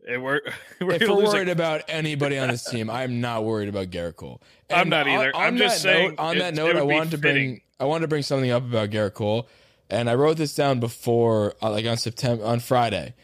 And 0.08 0.22
we're 0.22 0.40
we're 0.80 0.92
if 0.92 1.02
we're 1.02 1.14
lose 1.14 1.30
a- 1.32 1.36
worried 1.36 1.48
about 1.48 1.82
anybody 1.88 2.38
on 2.38 2.48
this 2.48 2.64
team, 2.70 2.90
I'm 2.90 3.20
not 3.20 3.44
worried 3.44 3.68
about 3.68 3.90
Gerrit 3.90 4.16
Cole. 4.16 4.40
I'm 4.70 4.88
not 4.88 5.06
either. 5.06 5.34
I'm 5.34 5.56
just 5.56 5.82
saying 5.82 6.10
Note, 6.10 6.18
on 6.18 6.36
it- 6.36 6.38
that 6.40 6.54
note, 6.54 6.76
I 6.76 6.82
wanted 6.82 7.10
to 7.12 7.18
bring. 7.18 7.60
I 7.78 7.84
wanted 7.84 8.02
to 8.02 8.08
bring 8.08 8.22
something 8.22 8.50
up 8.50 8.62
about 8.64 8.90
Gerrit 8.90 9.14
Cole, 9.14 9.48
and 9.90 10.08
I 10.08 10.14
wrote 10.14 10.36
this 10.36 10.54
down 10.54 10.80
before, 10.80 11.54
uh, 11.62 11.70
like 11.70 11.86
on 11.86 11.96
September 11.96 12.44
on 12.44 12.60
Friday. 12.60 13.14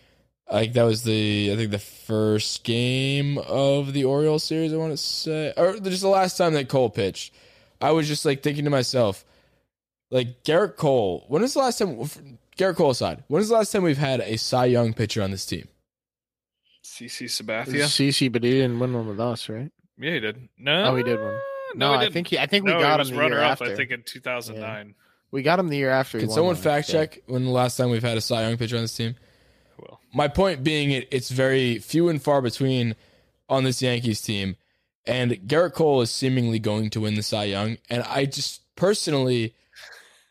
Like 0.50 0.72
that 0.72 0.84
was 0.84 1.02
the 1.02 1.50
I 1.52 1.56
think 1.56 1.70
the 1.72 1.78
first 1.78 2.64
game 2.64 3.36
of 3.38 3.92
the 3.92 4.04
Orioles 4.04 4.44
series. 4.44 4.72
I 4.72 4.76
want 4.76 4.92
to 4.92 4.96
say, 4.96 5.52
or 5.56 5.78
just 5.78 6.02
the 6.02 6.08
last 6.08 6.36
time 6.38 6.54
that 6.54 6.68
Cole 6.68 6.90
pitched. 6.90 7.34
I 7.80 7.92
was 7.92 8.08
just 8.08 8.24
like 8.24 8.42
thinking 8.42 8.64
to 8.64 8.70
myself, 8.70 9.24
like 10.10 10.42
Gerrit 10.44 10.76
Cole. 10.76 11.24
When 11.28 11.42
was 11.42 11.52
the 11.54 11.60
last 11.60 11.78
time? 11.78 12.08
Gerrit 12.56 12.76
Cole 12.76 12.90
aside, 12.90 13.22
when 13.28 13.38
was 13.40 13.48
the 13.50 13.54
last 13.54 13.70
time 13.70 13.82
we've 13.82 13.98
had 13.98 14.20
a 14.20 14.36
Cy 14.36 14.64
Young 14.66 14.92
pitcher 14.92 15.22
on 15.22 15.30
this 15.30 15.46
team? 15.46 15.68
CC 16.88 17.20
Yeah. 17.22 17.26
Sabathia. 17.28 17.84
CC, 17.84 18.32
but 18.32 18.42
he 18.44 18.50
didn't 18.52 18.78
win 18.78 18.92
one 18.94 19.06
with 19.06 19.20
us, 19.20 19.48
right? 19.48 19.70
Yeah, 19.98 20.12
he 20.12 20.20
did. 20.20 20.48
No, 20.58 20.84
Oh, 20.92 20.96
he 20.96 21.02
did 21.02 21.18
one. 21.20 21.34
No, 21.74 21.92
No, 21.92 21.94
I 21.94 22.00
didn't. 22.02 22.14
think 22.14 22.28
he, 22.28 22.38
I 22.38 22.46
think 22.46 22.64
we 22.64 22.72
no, 22.72 22.80
got 22.80 22.86
he 22.88 22.92
him 22.94 22.98
was 23.00 23.10
the 23.10 23.16
runner 23.16 23.36
year 23.36 23.44
up. 23.44 23.52
after. 23.52 23.64
I 23.66 23.74
think 23.76 23.90
in 23.90 24.02
2009. 24.04 24.94
we 25.30 25.42
got 25.42 25.58
him 25.58 25.68
the 25.68 25.76
year 25.76 25.90
after. 25.90 26.18
Can 26.18 26.28
won 26.28 26.34
someone 26.34 26.54
one, 26.54 26.62
fact 26.62 26.88
yeah. 26.88 27.00
check 27.06 27.18
when 27.26 27.44
the 27.44 27.50
last 27.50 27.76
time 27.76 27.90
we've 27.90 28.02
had 28.02 28.16
a 28.16 28.20
Cy 28.20 28.42
Young 28.48 28.56
pitcher 28.56 28.76
on 28.76 28.82
this 28.82 28.96
team? 28.96 29.16
Well, 29.78 30.00
My 30.14 30.28
point 30.28 30.64
being, 30.64 30.90
it, 30.92 31.08
it's 31.10 31.30
very 31.30 31.78
few 31.78 32.08
and 32.08 32.22
far 32.22 32.40
between 32.40 32.96
on 33.48 33.64
this 33.64 33.82
Yankees 33.82 34.20
team, 34.22 34.56
and 35.06 35.32
Gerrit 35.46 35.72
Cole 35.74 36.00
is 36.00 36.10
seemingly 36.10 36.58
going 36.58 36.90
to 36.90 37.00
win 37.00 37.14
the 37.14 37.22
Cy 37.22 37.44
Young. 37.44 37.78
And 37.90 38.02
I 38.04 38.24
just 38.26 38.62
personally, 38.76 39.54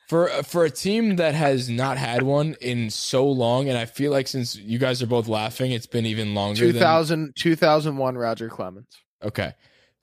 for 0.08 0.28
for 0.44 0.64
a 0.64 0.70
team 0.70 1.18
that 1.18 1.36
has 1.36 1.70
not 1.70 1.98
had 1.98 2.24
one 2.24 2.56
in 2.62 2.90
so 2.90 3.28
long, 3.28 3.68
and 3.70 3.78
I 3.78 3.86
feel 3.86 4.12
like 4.12 4.28
since 4.28 4.56
you 4.56 4.80
guys 4.80 5.02
are 5.04 5.08
both 5.08 5.28
laughing, 5.28 5.72
it's 5.72 5.86
been 5.86 6.06
even 6.06 6.34
longer. 6.34 6.66
than- 6.68 6.74
2000, 6.74 7.34
2001 7.38 8.18
Roger 8.18 8.50
Clemens. 8.50 8.88
Okay. 9.24 9.54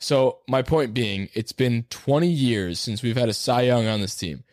So 0.01 0.41
my 0.49 0.61
point 0.63 0.93
being, 0.93 1.29
it's 1.35 1.53
been 1.53 1.85
20 1.89 2.29
years 2.29 2.79
since 2.79 3.03
we've 3.03 3.17
had 3.17 3.29
a 3.29 3.35
Cy 3.35 3.63
Young 3.63 3.87
on 3.87 4.01
this 4.01 4.15
team. 4.15 4.45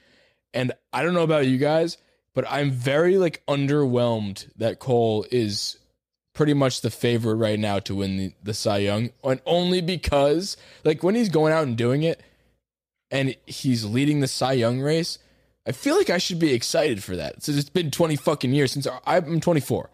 And 0.54 0.72
I 0.94 1.04
don't 1.04 1.14
know 1.14 1.24
about 1.24 1.48
you 1.48 1.58
guys, 1.58 1.98
but 2.34 2.46
I'm 2.50 2.72
very 2.72 3.18
like 3.18 3.44
underwhelmed 3.48 4.50
that 4.58 4.80
Cole 4.80 5.26
is 5.32 5.78
pretty 6.34 6.54
much 6.54 6.82
the 6.82 6.90
favorite 6.92 7.36
right 7.36 7.60
now 7.60 7.80
to 7.80 7.96
win 7.96 8.18
the, 8.18 8.34
the 8.44 8.54
Cy 8.54 8.78
Young. 8.78 9.10
And 9.24 9.42
only 9.46 9.82
because 9.82 10.56
like 10.86 11.04
when 11.04 11.16
he's 11.16 11.30
going 11.30 11.52
out 11.52 11.64
and 11.68 11.76
doing 11.76 12.04
it 12.04 12.22
and 13.10 13.36
he's 13.46 13.84
leading 13.84 14.22
the 14.22 14.28
Cy 14.28 14.54
Young 14.54 14.80
race, 14.80 15.18
I 15.68 15.72
feel 15.74 15.96
like 15.98 16.10
I 16.10 16.18
should 16.18 16.40
be 16.40 16.54
excited 16.54 17.04
for 17.04 17.16
that. 17.16 17.44
Since 17.44 17.58
it's 17.58 17.70
been 17.70 17.92
20 17.92 18.16
fucking 18.16 18.54
years 18.54 18.72
since 18.72 18.88
I'm 19.06 19.40
24. 19.40 19.90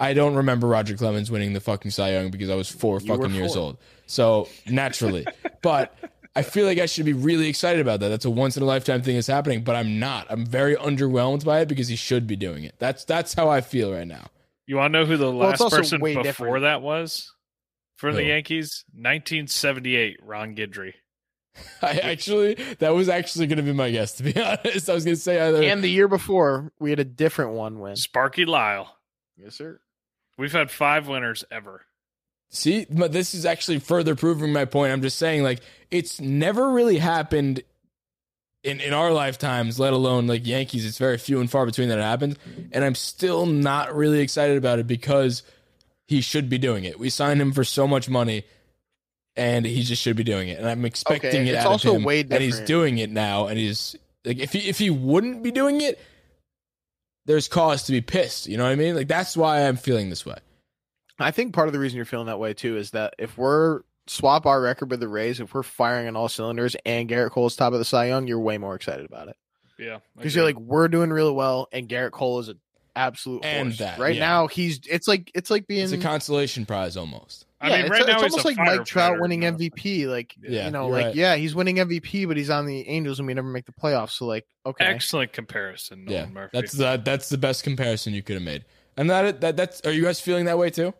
I 0.00 0.14
don't 0.14 0.36
remember 0.36 0.68
Roger 0.68 0.96
Clemens 0.96 1.30
winning 1.30 1.52
the 1.54 1.60
fucking 1.60 1.90
Cy 1.90 2.12
Young 2.12 2.30
because 2.30 2.50
I 2.50 2.54
was 2.54 2.68
four 2.70 3.00
You 3.00 3.12
were 3.12 3.18
fucking 3.18 3.34
years 3.34 3.56
old. 3.56 3.78
So 4.06 4.48
naturally, 4.68 5.26
but 5.62 5.92
I 6.36 6.42
feel 6.42 6.66
like 6.66 6.78
I 6.78 6.86
should 6.86 7.04
be 7.04 7.12
really 7.12 7.48
excited 7.48 7.80
about 7.80 7.98
that. 8.00 8.08
That's 8.08 8.24
a 8.24 8.30
once 8.30 8.56
in 8.56 8.62
a 8.62 8.66
lifetime 8.66 9.02
thing 9.02 9.16
that's 9.16 9.26
happening, 9.26 9.64
but 9.64 9.74
I'm 9.74 9.98
not. 9.98 10.26
I'm 10.30 10.46
very 10.46 10.76
underwhelmed 10.76 11.44
by 11.44 11.60
it 11.60 11.68
because 11.68 11.88
he 11.88 11.96
should 11.96 12.28
be 12.28 12.36
doing 12.36 12.62
it. 12.62 12.76
That's 12.78 13.04
that's 13.04 13.34
how 13.34 13.48
I 13.48 13.60
feel 13.60 13.92
right 13.92 14.06
now. 14.06 14.26
you 14.66 14.76
want 14.76 14.92
to 14.92 15.00
know 15.00 15.04
who 15.04 15.16
the 15.16 15.32
Well, 15.32 15.48
last 15.50 15.60
also 15.60 15.78
person 15.78 16.00
before 16.00 16.22
different. 16.22 16.60
that 16.62 16.80
was 16.82 17.32
for 17.96 18.12
the 18.12 18.22
Yankees? 18.24 18.84
1978, 18.92 20.20
Ron 20.22 20.54
Guidry. 20.54 20.94
I 21.82 21.98
actually 21.98 22.54
that 22.78 22.94
was 22.94 23.08
actually 23.08 23.46
going 23.46 23.58
to 23.58 23.62
be 23.62 23.72
my 23.72 23.90
guess. 23.90 24.12
To 24.12 24.22
be 24.22 24.36
honest, 24.40 24.88
I 24.88 24.94
was 24.94 25.04
going 25.04 25.16
to 25.16 25.22
say 25.22 25.40
either. 25.40 25.62
And 25.62 25.82
the 25.82 25.88
year 25.88 26.08
before, 26.08 26.72
we 26.78 26.90
had 26.90 26.98
a 26.98 27.04
different 27.04 27.52
one 27.52 27.80
win. 27.80 27.96
Sparky 27.96 28.44
Lyle. 28.44 28.96
Yes, 29.36 29.54
sir. 29.54 29.80
We've 30.36 30.52
had 30.52 30.70
five 30.70 31.08
winners 31.08 31.44
ever. 31.50 31.82
See, 32.50 32.86
but 32.88 33.12
this 33.12 33.34
is 33.34 33.44
actually 33.44 33.78
further 33.78 34.14
proving 34.14 34.52
my 34.52 34.64
point. 34.64 34.92
I'm 34.92 35.02
just 35.02 35.18
saying, 35.18 35.42
like, 35.42 35.60
it's 35.90 36.20
never 36.20 36.72
really 36.72 36.98
happened 36.98 37.62
in 38.64 38.80
in 38.80 38.92
our 38.94 39.12
lifetimes, 39.12 39.78
let 39.78 39.92
alone 39.92 40.26
like 40.26 40.46
Yankees. 40.46 40.86
It's 40.86 40.98
very 40.98 41.18
few 41.18 41.40
and 41.40 41.50
far 41.50 41.66
between 41.66 41.88
that 41.90 41.98
it 41.98 42.02
happens, 42.02 42.36
and 42.72 42.84
I'm 42.84 42.94
still 42.94 43.46
not 43.46 43.94
really 43.94 44.20
excited 44.20 44.56
about 44.56 44.78
it 44.78 44.86
because 44.86 45.42
he 46.06 46.20
should 46.22 46.48
be 46.48 46.58
doing 46.58 46.84
it. 46.84 46.98
We 46.98 47.10
signed 47.10 47.40
him 47.40 47.52
for 47.52 47.64
so 47.64 47.86
much 47.86 48.08
money, 48.08 48.44
and 49.38 49.64
he 49.64 49.82
just 49.82 50.02
should 50.02 50.16
be 50.16 50.24
doing 50.24 50.48
it. 50.48 50.58
And 50.58 50.68
I'm 50.68 50.84
expecting 50.84 51.30
Okay, 51.30 51.48
it 51.48 51.54
it's 51.54 51.64
out 51.64 51.72
also 51.72 51.90
of 51.90 51.96
him, 51.96 52.04
way 52.04 52.20
and 52.20 52.42
he's 52.42 52.60
doing 52.60 52.98
it 52.98 53.10
now. 53.10 53.46
And 53.46 53.58
he's 53.58 53.96
like, 54.24 54.38
if 54.38 54.52
he 54.52 54.68
if 54.68 54.78
he 54.78 54.90
wouldn't 54.90 55.42
be 55.42 55.50
doing 55.50 55.80
it, 55.80 55.98
there's 57.26 57.48
cause 57.48 57.84
to 57.84 57.92
be 57.92 58.00
pissed. 58.00 58.46
You 58.46 58.56
know 58.56 58.64
what 58.64 58.70
I 58.72 58.76
mean? 58.76 58.94
Like 58.96 59.08
that's 59.08 59.36
why 59.36 59.66
I'm 59.66 59.76
feeling 59.76 60.10
this 60.10 60.26
way. 60.26 60.36
I 61.20 61.30
think 61.30 61.52
part 61.54 61.68
of 61.68 61.72
the 61.72 61.78
reason 61.78 61.96
you're 61.96 62.04
feeling 62.04 62.26
that 62.26 62.38
way 62.38 62.54
too 62.54 62.76
is 62.76 62.90
that 62.92 63.14
if 63.18 63.36
we're 63.38 63.82
swap 64.06 64.46
our 64.46 64.60
record 64.60 64.90
with 64.90 65.00
the 65.00 65.08
Rays, 65.08 65.40
if 65.40 65.52
we're 65.52 65.62
firing 65.62 66.06
on 66.08 66.16
all 66.16 66.28
cylinders 66.28 66.74
and 66.86 67.08
Gerrit 67.08 67.30
Cole's 67.30 67.56
top 67.56 67.72
of 67.72 67.78
the 67.78 67.84
Cy 67.84 68.06
Young, 68.06 68.26
you're 68.26 68.40
way 68.40 68.56
more 68.58 68.74
excited 68.74 69.04
about 69.04 69.28
it 69.28 69.36
Yeah, 69.78 69.98
because 70.16 70.34
you're 70.34 70.44
like 70.44 70.58
we're 70.58 70.88
doing 70.88 71.10
really 71.10 71.32
well 71.32 71.68
and 71.72 71.88
Gerrit 71.88 72.12
Cole 72.12 72.38
is 72.40 72.48
an 72.48 72.58
absolute 72.96 73.44
And 73.44 73.68
horse. 73.68 73.78
that, 73.78 73.98
right 73.98 74.14
yeah. 74.16 74.20
now 74.20 74.46
he's 74.46 74.80
it's 74.88 75.06
like 75.08 75.30
it's 75.34 75.50
like 75.50 75.66
being 75.66 75.84
It's 75.84 75.92
a 75.92 75.98
consolation 75.98 76.64
prize 76.66 76.96
almost. 76.96 77.44
I 77.60 77.68
yeah, 77.70 77.76
mean, 77.76 77.80
it's, 77.86 77.90
right 77.90 78.00
it's 78.02 78.08
now 78.08 78.14
he's 78.22 78.32
almost 78.32 78.44
a 78.44 78.48
like 78.48 78.56
Mike 78.58 78.84
Trout 78.86 79.20
winning 79.20 79.40
not 79.40 79.54
a- 79.54 79.56
MVP. 79.56 80.06
Like 80.06 80.34
Yeah, 80.40 80.66
you 80.66 80.70
know, 80.70 80.88
like 80.88 81.06
right. 81.06 81.14
yeah, 81.14 81.34
he's 81.36 81.54
winning 81.54 81.76
MVP, 81.76 82.28
but 82.28 82.36
he's 82.36 82.50
on 82.50 82.66
the 82.66 82.88
Angels 82.88 83.18
and 83.18 83.26
we 83.26 83.34
never 83.34 83.48
make 83.48 83.64
the 83.66 83.72
playoffs. 83.72 84.10
So 84.10 84.26
like, 84.26 84.46
okay, 84.64 84.84
Excellent 84.84 85.32
comparison, 85.32 86.04
Nolan 86.04 86.20
yeah, 86.20 86.26
Murphy. 86.32 86.50
that's 86.60 86.72
the 86.72 87.02
that's 87.04 87.28
the 87.28 87.38
best 87.38 87.64
comparison 87.64 88.14
you 88.14 88.22
could 88.22 88.34
have 88.34 88.42
made. 88.44 88.64
And 88.96 89.10
that 89.10 89.40
that 89.40 89.56
that's 89.56 89.80
are 89.82 89.90
you 89.92 90.02
guys 90.04 90.20
feeling 90.20 90.44
that 90.44 90.56
way 90.58 90.70
too? 90.70 90.94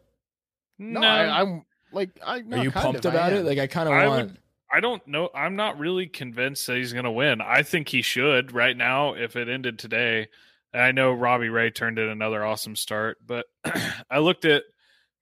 no, 0.78 1.00
no, 1.00 1.06
I, 1.06 1.40
I'm 1.40 1.62
like, 1.92 2.11
I 2.24 2.42
Are 2.52 2.59
you 2.62 2.70
pumped 2.70 3.04
about 3.04 3.32
it? 3.32 3.44
Like 3.44 3.59
I 3.59 3.66
kind 3.66 3.88
of 3.88 3.94
want. 3.94 4.26
would- 4.30 4.38
I 4.70 4.80
don't 4.80 5.06
know. 5.09 5.30
I'm 5.34 5.56
not 5.56 5.78
really 5.78 6.09
convinced 6.09 6.66
that 6.66 6.76
he's 6.76 6.92
going 6.92 7.06
to 7.06 7.11
win. 7.11 7.40
I 7.40 7.62
think 7.62 7.88
he 7.88 8.02
should 8.02 8.52
right 8.52 8.76
now. 8.76 9.14
If 9.14 9.34
it 9.34 9.48
ended 9.48 9.78
today, 9.78 10.28
I 10.74 10.92
know 10.92 11.12
Robbie 11.12 11.48
Ray 11.48 11.70
turned 11.70 11.98
in 11.98 12.06
another 12.06 12.44
awesome 12.44 12.76
start, 12.76 13.16
but 13.26 13.46
I 14.11 14.18
looked 14.18 14.44
at 14.44 14.64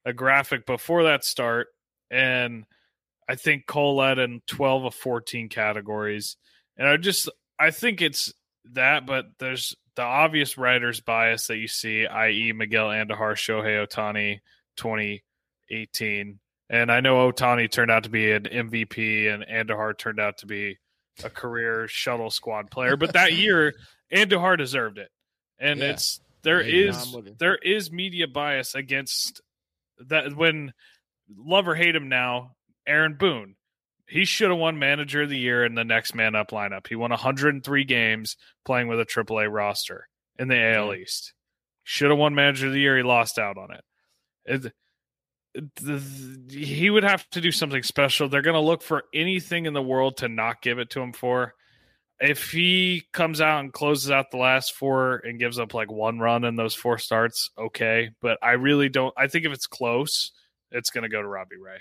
a 0.06 0.12
graphic 0.14 0.64
before 0.64 1.02
that 1.02 1.22
start, 1.24 1.66
and 2.10 2.64
I 3.28 3.34
think 3.34 3.66
Cole 3.66 3.96
led 3.96 4.18
in 4.18 4.40
12 4.46 4.84
of 4.86 4.94
14 4.94 5.48
categories, 5.50 6.36
and 6.78 6.88
I 6.88 6.96
just 6.96 7.28
I 7.58 7.70
think 7.72 8.00
it's 8.00 8.32
that, 8.72 9.04
but 9.06 9.26
there's 9.38 9.76
the 9.96 10.02
obvious 10.02 10.56
writer's 10.58 11.00
bias 11.00 11.46
that 11.48 11.56
you 11.58 11.68
see, 11.68 12.06
i.e., 12.06 12.52
Miguel 12.52 12.88
Andujar, 12.88 13.32
Shohei 13.34 13.86
Ohtani, 13.86 14.40
2018. 15.70 16.38
And 16.68 16.90
I 16.90 17.00
know 17.00 17.30
Ohtani 17.32 17.70
turned 17.70 17.90
out 17.90 18.04
to 18.04 18.10
be 18.10 18.32
an 18.32 18.44
MVP 18.44 19.32
and 19.32 19.44
Andujar 19.44 19.96
turned 19.96 20.20
out 20.20 20.38
to 20.38 20.46
be 20.46 20.78
a 21.24 21.30
career 21.30 21.86
shuttle 21.88 22.30
squad 22.30 22.70
player. 22.70 22.96
But 22.96 23.12
that 23.14 23.32
year, 23.36 23.74
Andujar 24.12 24.58
deserved 24.58 24.98
it. 24.98 25.10
And 25.58 25.80
Yeah. 25.80 25.90
it's 25.92 26.20
there 26.42 26.60
is 26.60 26.96
I'm 27.08 27.12
with 27.14 27.26
you. 27.28 27.36
there 27.38 27.56
is 27.56 27.90
media 27.90 28.26
bias 28.28 28.74
against 28.74 29.40
that 30.08 30.34
when 30.36 30.72
love 31.36 31.68
or 31.68 31.74
hate 31.74 31.96
him 31.96 32.08
now, 32.08 32.52
Aaron 32.86 33.14
Boone. 33.14 33.56
He 34.08 34.24
should 34.24 34.50
have 34.50 34.58
won 34.58 34.78
manager 34.78 35.22
of 35.22 35.30
the 35.30 35.38
year 35.38 35.64
in 35.64 35.74
the 35.74 35.84
next 35.84 36.14
man 36.14 36.36
up 36.36 36.52
lineup. 36.52 36.86
He 36.86 36.94
won 36.94 37.10
103 37.10 37.84
games 37.84 38.36
playing 38.64 38.86
with 38.86 39.00
a 39.00 39.04
AAA 39.04 39.52
roster 39.52 40.08
in 40.38 40.46
the 40.46 40.74
AL 40.74 40.94
East. 40.94 41.32
Should 41.82 42.10
have 42.10 42.18
won 42.18 42.34
manager 42.34 42.68
of 42.68 42.72
the 42.72 42.78
year. 42.80 42.96
He 42.96 43.02
lost 43.02 43.38
out 43.38 43.58
on 43.58 43.72
it. 43.72 43.84
It- 44.44 44.72
he 46.52 46.90
would 46.90 47.02
have 47.02 47.28
to 47.30 47.40
do 47.40 47.50
something 47.50 47.82
special. 47.82 48.28
They're 48.28 48.42
going 48.42 48.54
to 48.54 48.60
look 48.60 48.82
for 48.82 49.04
anything 49.14 49.64
in 49.64 49.72
the 49.72 49.82
world 49.82 50.18
to 50.18 50.28
not 50.28 50.60
give 50.60 50.78
it 50.78 50.90
to 50.90 51.00
him 51.00 51.12
for. 51.14 51.54
If 52.18 52.50
he 52.50 53.02
comes 53.12 53.40
out 53.40 53.60
and 53.60 53.72
closes 53.72 54.10
out 54.10 54.30
the 54.30 54.38
last 54.38 54.74
four 54.74 55.16
and 55.24 55.38
gives 55.38 55.58
up 55.58 55.74
like 55.74 55.90
one 55.90 56.18
run 56.18 56.44
in 56.44 56.56
those 56.56 56.74
four 56.74 56.96
starts, 56.98 57.50
okay. 57.58 58.10
But 58.22 58.38
I 58.42 58.52
really 58.52 58.88
don't. 58.88 59.12
I 59.18 59.26
think 59.26 59.44
if 59.44 59.52
it's 59.52 59.66
close, 59.66 60.32
it's 60.70 60.90
going 60.90 61.02
to 61.02 61.10
go 61.10 61.20
to 61.20 61.28
Robbie 61.28 61.56
Ray. 61.62 61.78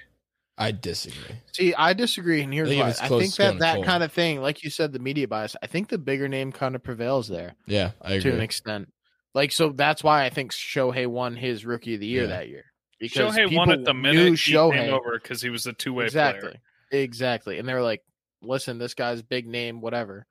I 0.58 0.72
disagree. 0.72 1.36
See, 1.54 1.74
I 1.74 1.94
disagree, 1.94 2.42
and 2.42 2.54
here's 2.54 2.70
I 2.70 2.72
think 2.72 2.82
why. 2.84 2.90
it's 2.90 3.02
I 3.02 3.08
think 3.10 3.36
that 3.36 3.60
that 3.60 3.76
Cole. 3.76 3.84
kind 3.84 4.04
of 4.04 4.12
thing, 4.14 4.42
like 4.42 4.64
you 4.64 4.70
said, 4.70 4.94
the 4.94 5.00
media 5.00 5.28
bias. 5.28 5.56
I 5.62 5.68
think 5.68 5.90
the 5.90 5.98
bigger 5.98 6.28
name 6.30 6.52
kind 6.54 6.76
of 6.76 6.84
prevails 6.84 7.28
there 7.28 7.56
Yeah, 7.66 7.92
I 8.02 8.20
to 8.20 8.32
an 8.34 8.40
extent. 8.42 8.90
Like, 9.34 9.52
so 9.52 9.70
that's 9.70 10.02
why 10.02 10.24
I 10.24 10.30
think 10.30 10.54
Shohei 10.54 11.08
won 11.08 11.36
his 11.36 11.66
Rookie 11.66 11.96
of 11.96 12.00
the 12.00 12.08
Year 12.08 12.22
Yeah. 12.24 12.28
that 12.30 12.48
year. 12.48 12.64
Because 13.02 13.36
Shohei 13.36 13.54
won 13.54 13.68
people 13.68 13.84
the 13.84 13.94
knew 13.94 14.02
minute 14.02 14.40
he 14.40 14.54
Shohei 14.54 14.74
came 14.86 14.94
over 14.94 15.20
because 15.22 15.42
he 15.42 15.50
was 15.50 15.66
a 15.68 15.74
two 15.74 15.94
way 15.94 16.06
exactly, 16.06 16.52
player. 16.90 17.04
exactly, 17.04 17.60
and 17.60 17.68
they 17.68 17.74
were 17.74 17.82
like, 17.82 18.02
"Listen, 18.48 18.78
this 18.78 18.94
guy's 18.94 19.22
big 19.22 19.48
name, 19.48 19.82
whatever." 19.82 20.26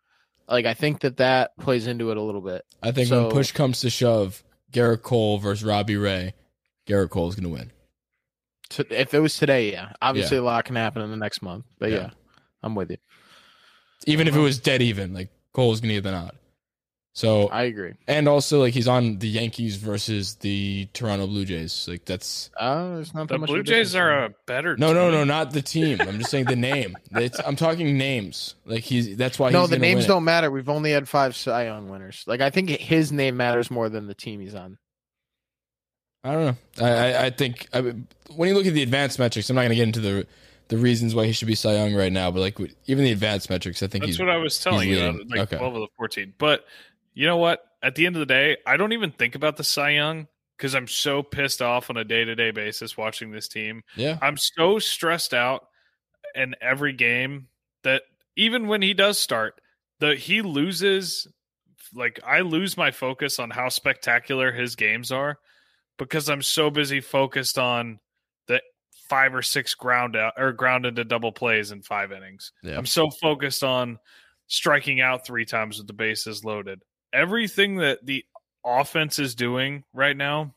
Like, 0.48 0.66
I 0.66 0.74
think 0.74 1.00
that 1.00 1.16
that 1.18 1.56
plays 1.58 1.86
into 1.86 2.10
it 2.10 2.16
a 2.16 2.22
little 2.22 2.42
bit. 2.42 2.64
I 2.82 2.92
think 2.92 3.08
So- 3.08 3.22
when 3.22 3.30
push 3.32 3.52
comes 3.52 3.80
to 3.80 3.90
shove, 3.90 4.44
Gerrit 4.72 5.02
Cole 5.02 5.38
versus 5.38 5.64
Robbie 5.64 5.96
Ray, 5.96 6.34
Gerrit 6.86 7.10
Cole 7.10 7.28
is 7.28 7.34
going 7.34 7.44
to 7.44 7.50
win. 7.50 7.70
To, 8.70 9.00
if 9.00 9.14
it 9.14 9.20
was 9.20 9.36
today, 9.36 9.72
yeah, 9.72 9.92
obviously 10.02 10.36
a 10.36 10.42
lot 10.42 10.64
can 10.64 10.76
happen 10.76 11.02
in 11.02 11.10
the 11.10 11.16
next 11.16 11.42
month, 11.42 11.64
but 11.78 11.90
Yeah. 11.90 11.96
yeah, 11.96 12.10
I'm 12.62 12.74
with 12.74 12.90
you. 12.90 12.96
Even 14.06 14.26
if 14.26 14.34
it 14.34 14.38
uh-huh. 14.38 14.44
was 14.44 14.58
dead 14.58 14.82
even, 14.82 15.14
like 15.14 15.30
Cole's 15.52 15.80
going 15.80 15.90
to 15.90 15.94
get 15.94 16.04
the 16.04 16.10
nod. 16.12 16.36
So 17.16 17.46
I 17.46 17.62
agree. 17.62 17.92
and 18.08 18.26
also 18.26 18.58
like 18.58 18.74
he's 18.74 18.88
on 18.88 19.20
the 19.20 19.28
Yankees 19.28 19.76
versus 19.76 20.34
the 20.36 20.88
Toronto 20.94 21.28
Blue 21.28 21.44
Jays. 21.44 21.86
Like 21.88 22.04
that's 22.04 22.50
Uh, 22.58 22.96
there's 22.96 23.14
not 23.14 23.28
that 23.28 23.34
The 23.34 23.38
much. 23.38 23.50
Blue 23.50 23.60
of 23.60 23.66
Jays 23.66 23.94
are 23.94 24.24
a 24.24 24.30
better. 24.46 24.76
no, 24.76 24.92
no, 24.92 25.04
team. 25.04 25.12
no, 25.12 25.24
not 25.24 25.52
the 25.52 25.62
team. 25.62 26.00
I'm 26.00 26.18
just 26.18 26.30
saying 26.32 26.46
the 26.46 26.56
name. 26.56 26.96
It's, 27.12 27.38
I'm 27.38 27.54
talking 27.54 27.96
names. 27.96 28.56
Like 28.66 28.82
he's 28.82 29.16
that's 29.16 29.38
why. 29.38 29.50
no, 29.50 29.60
he's 29.60 29.70
the 29.70 29.78
names 29.78 30.00
win 30.00 30.08
don't 30.08 30.24
matter. 30.24 30.50
We've 30.50 30.68
only 30.68 30.90
had 30.90 31.08
five 31.08 31.36
Cy 31.36 31.66
Young 31.66 31.88
winners. 31.88 32.24
Like 32.26 32.40
I 32.40 32.50
think 32.50 32.68
his 32.70 33.12
name 33.12 33.36
matters 33.36 33.70
more 33.70 33.88
than 33.88 34.08
the 34.08 34.14
team 34.14 34.40
he's 34.40 34.56
on. 34.56 34.76
I 36.24 36.32
don't 36.32 36.44
know. 36.46 36.84
I 36.84 36.90
I, 36.90 37.24
I 37.26 37.30
think 37.30 37.68
I, 37.72 37.80
when 38.34 38.48
you 38.48 38.54
look 38.56 38.66
at 38.66 38.74
the 38.74 38.82
advanced 38.82 39.20
metrics, 39.20 39.48
I'm 39.50 39.54
not 39.56 39.62
going 39.62 39.70
to 39.70 39.76
get 39.76 39.82
into 39.84 40.00
the 40.00 40.26
the 40.68 40.78
reasons 40.78 41.14
why 41.14 41.26
he 41.26 41.32
should 41.32 41.46
be 41.46 41.54
Cy 41.54 41.74
Young 41.74 41.94
right 41.94 42.10
now. 42.10 42.32
But 42.32 42.40
like 42.40 42.58
even 42.86 43.04
the 43.04 43.12
advanced 43.12 43.50
metrics, 43.50 43.82
I 43.84 43.86
think 43.86 44.02
That's 44.02 44.16
he's 44.16 44.18
what 44.20 44.30
I 44.30 44.38
was 44.38 44.58
telling 44.58 44.88
you. 44.88 45.24
Like 45.28 45.40
Okay. 45.42 45.58
12 45.58 45.74
of 45.76 45.80
the 45.82 45.88
14. 45.96 46.32
But 46.38 46.64
you 47.14 47.26
know 47.26 47.36
what? 47.36 47.60
At 47.82 47.94
the 47.94 48.06
end 48.06 48.16
of 48.16 48.20
the 48.20 48.26
day, 48.26 48.56
I 48.66 48.76
don't 48.76 48.92
even 48.92 49.10
think 49.12 49.34
about 49.34 49.56
the 49.56 49.64
Cy 49.64 49.90
Young 49.90 50.26
because 50.56 50.74
I'm 50.74 50.88
so 50.88 51.22
pissed 51.22 51.62
off 51.62 51.90
on 51.90 51.96
a 51.96 52.04
day 52.04 52.24
to 52.24 52.34
day 52.34 52.50
basis 52.50 52.96
watching 52.96 53.30
this 53.30 53.48
team. 53.48 53.82
yeah. 53.96 54.18
I'm 54.20 54.36
so 54.36 54.78
stressed 54.78 55.34
out 55.34 55.66
in 56.34 56.54
every 56.60 56.92
game 56.92 57.48
that 57.82 58.02
even 58.36 58.66
when 58.66 58.82
he 58.82 58.94
does 58.94 59.18
start, 59.18 59.60
the 60.00 60.14
he 60.14 60.42
loses. 60.42 61.26
Like 61.94 62.18
I 62.26 62.40
lose 62.40 62.76
my 62.76 62.90
focus 62.90 63.38
on 63.38 63.50
how 63.50 63.68
spectacular 63.68 64.50
his 64.50 64.74
games 64.74 65.12
are 65.12 65.38
because 65.98 66.28
I'm 66.28 66.42
so 66.42 66.70
busy 66.70 67.00
focused 67.00 67.58
on 67.58 68.00
the 68.48 68.60
five 69.08 69.34
or 69.34 69.42
six 69.42 69.74
ground 69.74 70.16
out 70.16 70.32
or 70.36 70.52
ground 70.52 70.86
into 70.86 71.04
double 71.04 71.30
plays 71.30 71.70
in 71.70 71.82
five 71.82 72.10
innings. 72.10 72.52
Yeah. 72.62 72.76
I'm 72.76 72.86
so 72.86 73.10
focused 73.10 73.62
on 73.62 73.98
striking 74.48 75.00
out 75.00 75.26
three 75.26 75.44
times 75.44 75.78
with 75.78 75.86
the 75.86 75.92
bases 75.92 76.44
loaded. 76.44 76.82
Everything 77.14 77.76
that 77.76 78.04
the 78.04 78.24
offense 78.66 79.18
is 79.18 79.34
doing 79.34 79.84
right 79.94 80.16
now 80.16 80.54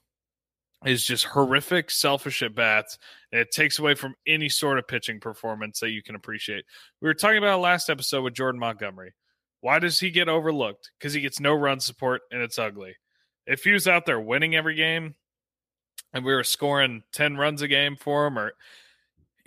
is 0.85 1.05
just 1.05 1.25
horrific, 1.25 1.89
selfish 1.89 2.41
at 2.41 2.55
bats. 2.55 2.97
It 3.31 3.51
takes 3.51 3.79
away 3.79 3.95
from 3.95 4.15
any 4.27 4.49
sort 4.49 4.77
of 4.77 4.87
pitching 4.87 5.19
performance 5.19 5.79
that 5.79 5.91
you 5.91 6.03
can 6.03 6.15
appreciate. 6.15 6.65
We 7.01 7.07
were 7.07 7.13
talking 7.13 7.37
about 7.37 7.61
last 7.61 7.89
episode 7.89 8.23
with 8.23 8.33
Jordan 8.33 8.59
Montgomery. 8.59 9.13
Why 9.61 9.79
does 9.79 9.99
he 9.99 10.11
get 10.11 10.29
overlooked? 10.29 10.91
Because 10.97 11.13
he 11.13 11.21
gets 11.21 11.39
no 11.39 11.53
run 11.53 11.79
support 11.79 12.21
and 12.31 12.41
it's 12.41 12.59
ugly. 12.59 12.95
If 13.45 13.63
he 13.63 13.71
was 13.71 13.87
out 13.87 14.05
there 14.05 14.19
winning 14.19 14.55
every 14.55 14.75
game 14.75 15.15
and 16.13 16.23
we 16.23 16.33
were 16.33 16.43
scoring 16.43 17.03
10 17.13 17.37
runs 17.37 17.61
a 17.61 17.67
game 17.67 17.95
for 17.95 18.27
him 18.27 18.37
or 18.37 18.53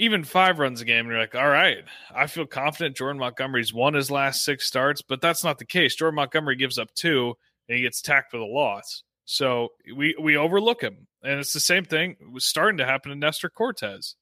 even 0.00 0.24
five 0.24 0.58
runs 0.58 0.80
a 0.80 0.84
game, 0.86 1.00
and 1.00 1.08
you're 1.10 1.18
like, 1.20 1.34
all 1.34 1.48
right, 1.48 1.84
I 2.14 2.26
feel 2.26 2.46
confident 2.46 2.96
Jordan 2.96 3.20
Montgomery's 3.20 3.72
won 3.74 3.92
his 3.94 4.10
last 4.10 4.44
six 4.44 4.66
starts, 4.66 5.02
but 5.02 5.20
that's 5.20 5.44
not 5.44 5.58
the 5.58 5.66
case. 5.66 5.94
Jordan 5.94 6.16
Montgomery 6.16 6.56
gives 6.56 6.78
up 6.78 6.92
two 6.94 7.36
and 7.68 7.76
he 7.76 7.82
gets 7.82 8.00
tacked 8.00 8.32
with 8.32 8.40
a 8.42 8.46
loss. 8.46 9.02
So 9.26 9.68
we 9.94 10.16
we 10.20 10.36
overlook 10.36 10.80
him. 10.82 11.06
And 11.22 11.38
it's 11.38 11.52
the 11.52 11.60
same 11.60 11.84
thing 11.84 12.16
it 12.18 12.32
was 12.32 12.46
starting 12.46 12.78
to 12.78 12.86
happen 12.86 13.10
to 13.10 13.16
Nestor 13.16 13.50
Cortes. 13.50 14.16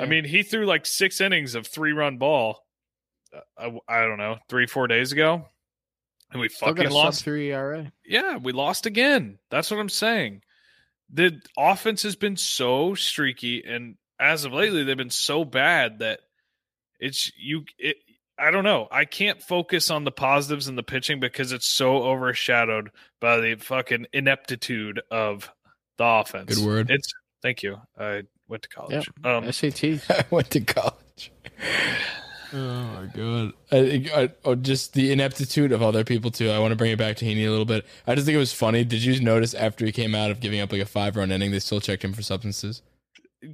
I 0.00 0.06
mean, 0.06 0.24
he 0.24 0.42
threw 0.44 0.66
like 0.66 0.86
six 0.86 1.20
innings 1.20 1.54
of 1.56 1.66
three 1.66 1.92
run 1.92 2.16
ball. 2.18 2.60
uh, 3.34 3.70
I, 3.88 4.00
I 4.00 4.06
don't 4.06 4.18
know, 4.18 4.36
three 4.48 4.66
four 4.66 4.86
days 4.86 5.10
ago, 5.12 5.46
and 6.30 6.40
we 6.40 6.48
Still 6.48 6.68
fucking 6.68 6.90
lost. 6.90 7.24
three 7.24 7.52
ERA. 7.52 7.92
Yeah, 8.04 8.36
we 8.36 8.52
lost 8.52 8.86
again. 8.86 9.38
That's 9.50 9.70
what 9.70 9.80
I'm 9.80 9.88
saying. 9.88 10.42
The 11.12 11.40
offense 11.58 12.02
has 12.04 12.16
been 12.16 12.36
so 12.36 12.94
streaky, 12.94 13.62
and 13.64 13.96
as 14.18 14.44
of 14.44 14.52
lately, 14.52 14.84
they've 14.84 14.96
been 14.96 15.10
so 15.10 15.44
bad 15.44 16.00
that 16.00 16.20
it's 16.98 17.30
you. 17.38 17.64
It, 17.78 17.96
I 18.38 18.50
don't 18.50 18.64
know. 18.64 18.88
I 18.90 19.06
can't 19.06 19.42
focus 19.42 19.90
on 19.90 20.04
the 20.04 20.10
positives 20.10 20.68
in 20.68 20.76
the 20.76 20.82
pitching 20.82 21.20
because 21.20 21.52
it's 21.52 21.66
so 21.66 22.02
overshadowed 22.02 22.90
by 23.20 23.40
the 23.40 23.54
fucking 23.56 24.06
ineptitude 24.12 25.00
of 25.10 25.50
the 25.96 26.04
offense. 26.04 26.54
Good 26.54 26.66
word. 26.66 26.90
It's 26.90 27.12
thank 27.42 27.62
you. 27.62 27.78
I 27.98 28.22
went 28.48 28.62
to 28.62 28.68
college. 28.68 28.92
Yep. 28.92 29.26
Um, 29.26 29.44
SATs. 29.44 30.10
I 30.10 30.24
went 30.30 30.50
to 30.50 30.60
college. 30.60 31.32
Oh 32.52 32.84
my 32.84 33.06
god! 33.12 33.52
I, 33.72 34.08
I, 34.14 34.30
oh, 34.44 34.54
just 34.54 34.92
the 34.94 35.10
ineptitude 35.12 35.72
of 35.72 35.82
other 35.82 36.04
people 36.04 36.30
too. 36.30 36.50
I 36.50 36.58
want 36.58 36.72
to 36.72 36.76
bring 36.76 36.92
it 36.92 36.98
back 36.98 37.16
to 37.16 37.24
Heaney 37.24 37.46
a 37.46 37.50
little 37.50 37.64
bit. 37.64 37.84
I 38.06 38.14
just 38.14 38.24
think 38.24 38.36
it 38.36 38.38
was 38.38 38.52
funny. 38.52 38.84
Did 38.84 39.02
you 39.02 39.20
notice 39.20 39.52
after 39.52 39.84
he 39.84 39.92
came 39.92 40.14
out 40.14 40.30
of 40.30 40.40
giving 40.40 40.60
up 40.60 40.70
like 40.70 40.80
a 40.80 40.86
five 40.86 41.16
run 41.16 41.32
inning, 41.32 41.50
they 41.50 41.58
still 41.58 41.80
checked 41.80 42.04
him 42.04 42.12
for 42.12 42.22
substances? 42.22 42.82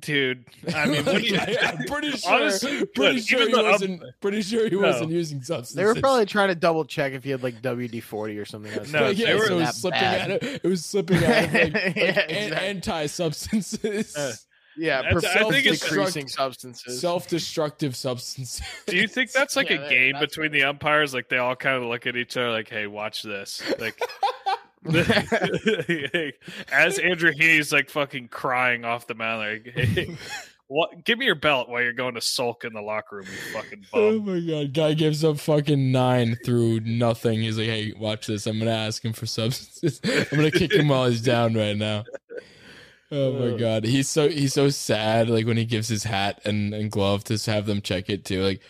Dude. 0.01 0.45
I 0.74 0.86
mean, 0.88 1.05
what 1.05 1.16
I, 1.16 1.57
am 1.72 1.78
pretty 1.86 2.11
sure. 2.12 2.32
Honestly, 2.32 2.84
pretty 2.86 3.16
look, 3.18 3.26
sure 3.28 3.47
he 3.47 3.53
the 3.53 3.59
up- 3.61 3.64
wasn't. 3.66 4.03
pretty 4.20 4.43
sure 4.43 4.68
he 4.68 4.74
No. 4.76 4.82
wasn't 4.82 5.11
using 5.11 5.43
substances. 5.43 5.74
They 5.74 5.84
were 5.84 5.95
probably 5.95 6.26
trying 6.26 6.49
to 6.49 6.55
double 6.55 6.84
check 6.84 7.12
if 7.12 7.24
he 7.24 7.30
had 7.30 7.43
like 7.43 7.61
WD 7.62 8.03
forty 8.03 8.38
or 8.38 8.45
something. 8.45 8.72
Else. 8.72 8.90
No, 8.93 9.05
Like, 9.09 9.18
yeah, 9.18 9.26
they 9.26 9.34
were 9.36 9.47
so 9.47 9.57
it 9.59 9.61
was 9.61 9.76
slipping 9.76 10.01
bad. 10.01 10.30
out 10.30 10.43
of 10.43 10.43
it 10.55 10.62
was 10.64 10.84
slipping 10.84 11.16
out 11.18 11.24
of 11.45 11.53
like, 11.53 11.53
like 11.74 11.74
Yeah, 11.97 12.03
an- 12.03 12.53
exactly. 12.53 12.68
anti-substances, 12.68 14.16
Uh, 14.16 14.32
Yeah, 14.76 15.03
That's- 15.03 15.24
I 15.24 15.40
think 15.51 15.66
it's- 15.66 15.80
decreasing 15.80 16.28
substances. 16.28 17.01
self-destructive 17.01 17.95
substances. 17.95 18.62
do 18.86 18.97
you 18.97 19.07
think 19.07 19.30
that's 19.32 19.55
like 19.57 19.68
Yeah, 19.70 19.82
a 19.82 19.88
game 19.90 20.12
that's 20.14 20.26
between 20.34 20.53
the 20.53 20.62
umpires? 20.64 21.12
Like 21.12 21.28
they 21.28 21.36
all 21.38 21.55
kind 21.57 21.76
of 21.76 21.82
look 21.88 22.07
at 22.07 22.16
each 22.16 22.36
other, 22.36 22.51
like, 22.51 22.68
"Hey, 22.70 22.86
watch 22.86 23.22
this!" 23.22 23.62
Like 23.78 24.01
as 26.72 26.99
Andrew 26.99 27.33
Heaney's 27.33 27.72
like 27.72 27.89
fucking 27.89 28.28
crying 28.28 28.85
off 28.85 29.07
the 29.07 29.14
mound, 29.14 29.64
like, 29.64 29.74
"Hey, 29.74 30.16
what? 30.66 31.05
Give 31.05 31.18
me 31.18 31.26
your 31.26 31.37
belt 31.37 31.68
while 31.68 31.83
you're 31.83 31.93
going 31.93 32.14
to 32.14 32.20
sulk 32.20 32.64
in 32.64 32.72
the 32.72 32.80
locker 32.80 33.16
room, 33.16 33.26
you 33.26 33.53
fucking 33.53 33.87
Oh 33.93 34.18
my 34.18 34.41
god, 34.41 34.74
guy 34.74 34.95
gives 34.95 35.22
up 35.22 35.39
fucking 35.39 35.93
nine 35.93 36.37
through 36.45 36.80
nothing. 36.80 37.41
He's 37.41 37.59
like, 37.59 37.68
"Hey, 37.68 37.93
watch 37.97 38.26
this. 38.26 38.47
I'm 38.47 38.59
gonna 38.59 38.72
ask 38.72 39.05
him 39.05 39.12
for 39.12 39.26
substances. 39.26 40.01
I'm 40.33 40.37
gonna 40.37 40.51
kick 40.51 40.72
him 40.72 40.89
while 40.89 41.09
he's 41.09 41.22
down 41.22 41.55
right 41.55 41.76
now." 41.76 42.05
Oh 43.12 43.33
my 43.35 43.55
uh. 43.55 43.57
god, 43.59 43.85
he's 43.85 44.09
so 44.09 44.28
he's 44.28 44.55
so 44.55 44.68
sad. 44.68 45.30
Like 45.30 45.47
when 45.47 45.59
he 45.59 45.64
gives 45.64 45.87
his 45.87 46.03
hat 46.03 46.41
and, 46.45 46.74
and 46.74 46.91
glove 46.91 47.22
to 47.24 47.39
have 47.51 47.66
them 47.66 47.83
check 47.83 48.11
it 48.11 48.24
too. 48.24 48.43
Like 48.43 48.62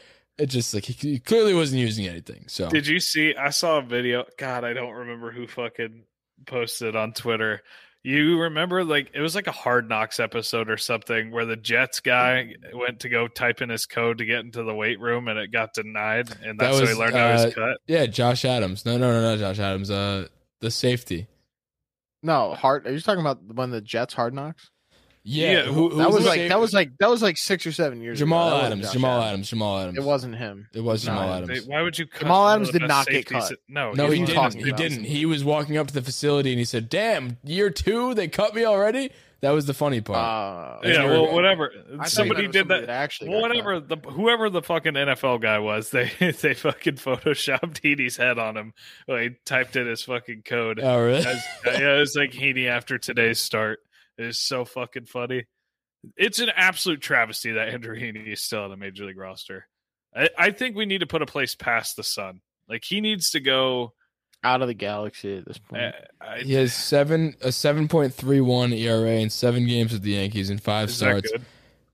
it 0.43 0.47
just 0.51 0.74
like 0.74 0.84
he, 0.84 0.93
he 0.93 1.18
clearly 1.18 1.55
wasn't 1.55 1.80
using 1.80 2.07
anything. 2.07 2.45
So 2.49 2.68
Did 2.68 2.86
you 2.86 3.01
see? 3.01 3.34
I 3.34 3.51
saw 3.51 3.78
a 3.78 3.82
video. 3.82 4.24
God, 4.38 4.64
I 4.64 4.72
don't 4.72 4.93
remember 4.93 5.30
who 5.30 5.47
fucking 5.47 6.05
posted 6.47 6.97
on 6.97 7.12
Twitter. 7.12 7.62
You 8.05 8.40
remember, 8.40 8.84
like, 8.84 9.11
it 9.14 9.20
was 9.20 9.36
like 9.36 9.47
a 9.47 9.53
Hard 9.53 9.88
Knocks 9.88 10.18
episode 10.18 10.68
or 10.68 10.76
something 10.76 11.30
where 11.30 11.45
the 11.45 11.55
Jets 11.55 12.01
guy 12.01 12.55
went 12.74 12.99
to 13.01 13.09
go 13.09 13.28
type 13.28 13.62
in 13.62 13.68
his 13.68 13.86
code 13.86 14.18
to 14.18 14.24
get 14.24 14.40
into 14.40 14.64
the 14.64 14.74
weight 14.74 14.99
room 14.99 15.28
and 15.28 15.38
it 15.38 15.53
got 15.53 15.72
denied, 15.72 16.28
and 16.43 16.59
That 16.59 16.64
that's 16.72 16.78
how 16.78 16.82
he 16.84 16.88
was, 16.88 16.99
learned 16.99 17.14
how 17.14 17.26
uh, 17.28 17.45
he's 17.45 17.55
cut. 17.55 17.76
yeah, 17.86 18.07
Josh 18.07 18.45
Adams. 18.45 18.84
No, 18.84 18.99
no, 18.99 19.12
no, 19.12 19.20
no, 19.22 19.36
Josh 19.38 19.61
Adams. 19.61 19.88
Uh, 19.88 20.26
the 20.61 20.72
safety. 20.72 21.28
no, 22.24 22.55
hard. 22.55 22.88
Are 22.88 22.93
you 22.93 23.01
talking 23.01 23.20
about 23.20 23.38
when 23.55 23.70
the 23.70 23.80
Jets 23.80 24.14
hard 24.14 24.34
knocks? 24.34 24.68
Yeah, 25.25 25.53
Yeah, 25.53 25.62
who, 25.64 25.89
who 25.91 25.99
That 25.99 26.11
was 26.11 26.25
the 26.25 26.29
like 26.31 26.39
safe- 26.41 26.49
that 26.49 26.59
was 26.61 26.73
like 26.73 26.99
that 26.99 27.09
was 27.09 27.23
like 27.23 27.37
six 27.37 27.64
or 27.66 27.70
seven 27.73 28.01
years. 28.03 28.18
Jamal 28.18 28.49
ago. 28.57 28.66
Adams. 28.66 28.93
Jamal 28.93 29.23
Adams. 29.23 29.49
Jamal 29.51 29.79
Adams. 29.79 29.99
It 29.99 30.03
wasn't 30.05 30.35
him. 30.37 30.66
It 30.75 30.81
was 30.81 31.07
No, 31.07 31.12
Jamal 31.12 31.33
Adams. 31.35 31.64
They- 31.64 31.70
why 31.73 31.83
would 31.83 31.97
you? 31.99 32.07
Cut 32.07 32.20
Jamal 32.23 32.49
Adams 32.49 32.70
did 32.70 32.83
not 32.83 33.07
get 33.07 33.29
safeties? 33.29 33.49
cut. 33.51 33.59
No, 33.68 33.93
No, 33.93 34.05
What 34.05 34.12
are 34.12 34.14
he 34.14 34.20
didn't. 34.25 34.35
talking 34.35 34.64
He 34.64 34.73
didn't. 34.73 35.05
He 35.05 35.25
was 35.27 35.45
walking 35.45 35.77
up 35.77 35.87
to 35.89 35.95
the 35.95 36.03
facility 36.03 36.51
and 36.51 36.59
he 36.59 36.64
said, 36.64 36.89
"Damn, 36.89 37.37
year 37.45 37.70
two, 37.70 38.14
they 38.14 38.27
cut 38.29 38.55
me 38.55 38.64
already." 38.64 39.11
That 39.43 39.51
was 39.51 39.66
the 39.66 39.75
funny 39.75 40.01
part. 40.01 40.18
Uh, 40.18 40.87
Yeah, 40.89 41.03
you're- 41.05 41.09
well, 41.20 41.33
whatever. 41.33 41.73
I 41.99 42.07
Somebody 42.07 42.45
it 42.45 42.53
did 42.53 42.61
somebody 42.61 42.87
that. 42.87 42.91
actually. 42.93 43.31
Well, 43.31 43.41
got 43.43 43.49
cut. 43.55 43.64
whatever 43.64 43.81
the 43.81 43.97
whoever 44.11 44.51
the 44.51 44.62
fucking 44.62 44.95
NFL 44.95 45.41
guy 45.41 45.59
was, 45.61 45.91
they 45.93 46.11
they 46.18 46.55
fucking 46.55 46.95
photoshopped 46.97 47.81
Heaney's 47.81 48.16
head 48.16 48.39
on 48.41 48.57
him. 48.57 48.73
Well, 49.09 49.18
he 49.18 49.31
typed 49.45 49.77
in 49.77 49.87
his 49.87 50.03
fucking 50.03 50.43
code. 50.45 50.81
oh, 50.83 50.99
really? 51.01 51.25
As- 51.27 51.45
yeah, 51.64 51.99
it's 52.01 52.14
like 52.16 52.33
Heaney 52.33 52.68
after 52.68 52.99
today's 52.99 53.39
start. 53.41 53.81
It 54.19 54.27
is 54.27 54.39
so 54.39 54.65
fucking 54.65 55.07
funny. 55.07 55.45
It's 56.17 56.41
an 56.41 56.51
absolute 56.55 57.01
travesty 57.01 57.53
that 57.53 57.69
Andrew 57.69 57.97
Heaney 57.97 58.33
is 58.33 58.43
still 58.43 58.65
on 58.65 58.73
a 58.73 58.77
major 58.77 59.05
league 59.05 59.19
roster. 59.19 59.67
I, 60.15 60.29
I 60.39 60.51
think 60.51 60.77
we 60.77 60.87
need 60.87 60.99
to 60.99 61.07
put 61.07 61.23
a 61.23 61.27
place 61.27 61.55
past 61.55 61.97
the 61.97 62.03
sun. 62.03 62.41
Like 62.69 62.85
he 62.85 63.01
needs 63.01 63.31
to 63.31 63.41
go. 63.41 63.95
out 64.45 64.61
of 64.63 64.69
the 64.69 64.75
galaxy 64.75 65.39
at 65.39 65.47
this 65.47 65.59
point. 65.59 65.83
Uh, 65.83 65.93
I, 66.21 66.39
he 66.41 66.55
has 66.55 66.75
seven 66.75 67.37
a 67.41 67.53
seven 67.53 67.89
point 67.89 68.13
three 68.15 68.41
one 68.41 68.73
ERA 68.73 69.21
in 69.21 69.31
seven 69.31 69.67
games 69.67 69.93
with 69.93 70.03
the 70.03 70.13
Yankees 70.13 70.51
and 70.51 70.61
five 70.61 70.89
is 70.89 70.99
that 70.99 71.05
starts. 71.05 71.31
good? 71.31 71.43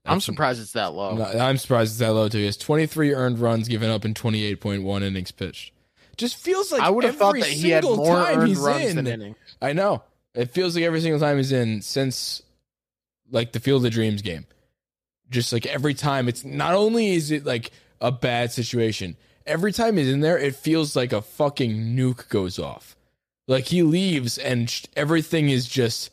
I'm 0.05 0.21
surprised 0.21 0.59
it's 0.59 0.71
that 0.71 0.93
low. 0.93 1.21
I'm, 1.21 1.57
surprised 1.57 1.91
it's 1.91 1.99
that 1.99 2.13
low 2.13 2.29
too. 2.29 2.39
He 2.39 2.45
has 2.45 2.57
twenty 2.57 2.87
three 2.87 3.13
earned 3.13 3.37
runs 3.37 3.67
given 3.67 3.91
up 3.91 4.05
in 4.05 4.15
twenty 4.15 4.43
eight 4.43 4.59
point 4.59 4.81
one 4.83 5.03
innings 5.03 5.31
pitched. 5.31 5.71
Just 6.17 6.37
feels 6.37 6.71
like 6.71 6.81
I 6.81 6.89
would 6.89 7.03
have 7.03 7.15
thought 7.15 7.29
every 7.29 7.41
that 7.41 7.49
he 7.49 7.69
had 7.69 7.83
single 7.83 8.03
more 8.03 8.15
time 8.15 8.39
earned 8.39 8.57
runs 8.57 8.85
in. 8.85 8.95
than 8.95 9.07
innings. 9.07 9.37
I 9.61 9.73
know. 9.73 10.03
It 10.35 10.51
feels 10.51 10.75
like 10.75 10.83
every 10.83 11.01
single 11.01 11.19
time 11.19 11.37
he's 11.37 11.51
in 11.51 11.81
since 11.81 12.41
like 13.31 13.51
the 13.51 13.59
Field 13.59 13.85
of 13.85 13.91
Dreams 13.91 14.21
game. 14.21 14.45
Just 15.29 15.53
like 15.53 15.65
every 15.65 15.93
time 15.93 16.27
it's 16.27 16.43
not 16.43 16.73
only 16.73 17.11
is 17.13 17.29
it 17.31 17.45
like 17.45 17.71
a 18.01 18.11
bad 18.11 18.51
situation, 18.51 19.15
every 19.45 19.71
time 19.71 19.97
he's 19.97 20.09
in 20.09 20.21
there, 20.21 20.37
it 20.37 20.55
feels 20.55 20.95
like 20.95 21.13
a 21.13 21.21
fucking 21.21 21.95
nuke 21.95 22.29
goes 22.29 22.57
off. 22.59 22.95
Like 23.47 23.65
he 23.65 23.83
leaves 23.83 24.37
and 24.37 24.69
sh- 24.69 24.85
everything 24.95 25.49
is 25.49 25.67
just 25.67 26.11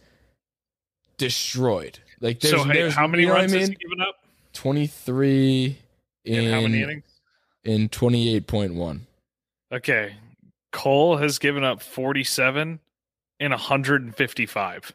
destroyed. 1.18 1.98
Like 2.20 2.40
there's, 2.40 2.54
So 2.54 2.64
hey, 2.64 2.72
there's 2.74 2.94
how 2.94 3.06
many 3.06 3.22
you 3.24 3.28
know 3.28 3.34
runs 3.34 3.54
I 3.54 3.58
has 3.58 3.68
he 3.68 3.74
given 3.74 4.00
up? 4.00 4.16
23 4.54 5.78
in, 6.24 6.34
In 6.34 6.50
how 6.52 6.60
many 6.62 6.82
innings? 6.82 7.04
in 7.64 7.88
28.1. 7.88 9.00
Okay. 9.72 10.14
Cole 10.72 11.16
has 11.18 11.38
given 11.38 11.64
up 11.64 11.80
47 11.82 12.80
in 13.40 13.50
155. 13.50 14.92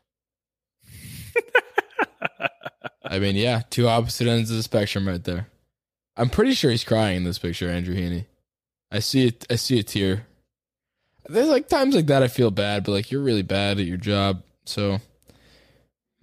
I 3.04 3.20
mean, 3.20 3.36
yeah, 3.36 3.62
two 3.70 3.88
opposite 3.88 4.28
ends 4.28 4.50
of 4.50 4.58
the 4.58 4.64
spectrum 4.64 5.08
right 5.08 5.24
there. 5.24 5.48
I'm 6.16 6.30
pretty 6.30 6.54
sure 6.54 6.72
he's 6.72 6.84
crying 6.84 7.18
in 7.18 7.24
this 7.24 7.40
picture, 7.40 7.70
Andrew 7.70 7.96
Heaney. 7.96 8.26
I 8.92 9.00
see 9.00 9.28
it. 9.28 9.46
I 9.50 9.56
see 9.56 9.80
a 9.80 9.84
tear. 9.84 10.28
There's 11.28 11.48
like 11.48 11.68
times 11.68 11.96
like 11.96 12.08
that 12.08 12.24
I 12.24 12.28
feel 12.28 12.52
bad, 12.52 12.84
but 12.84 12.92
like 12.92 13.12
you're 13.12 13.22
really 13.22 13.42
bad 13.42 13.80
at 13.80 13.86
your 13.86 13.98
job, 13.98 14.44
so 14.66 14.94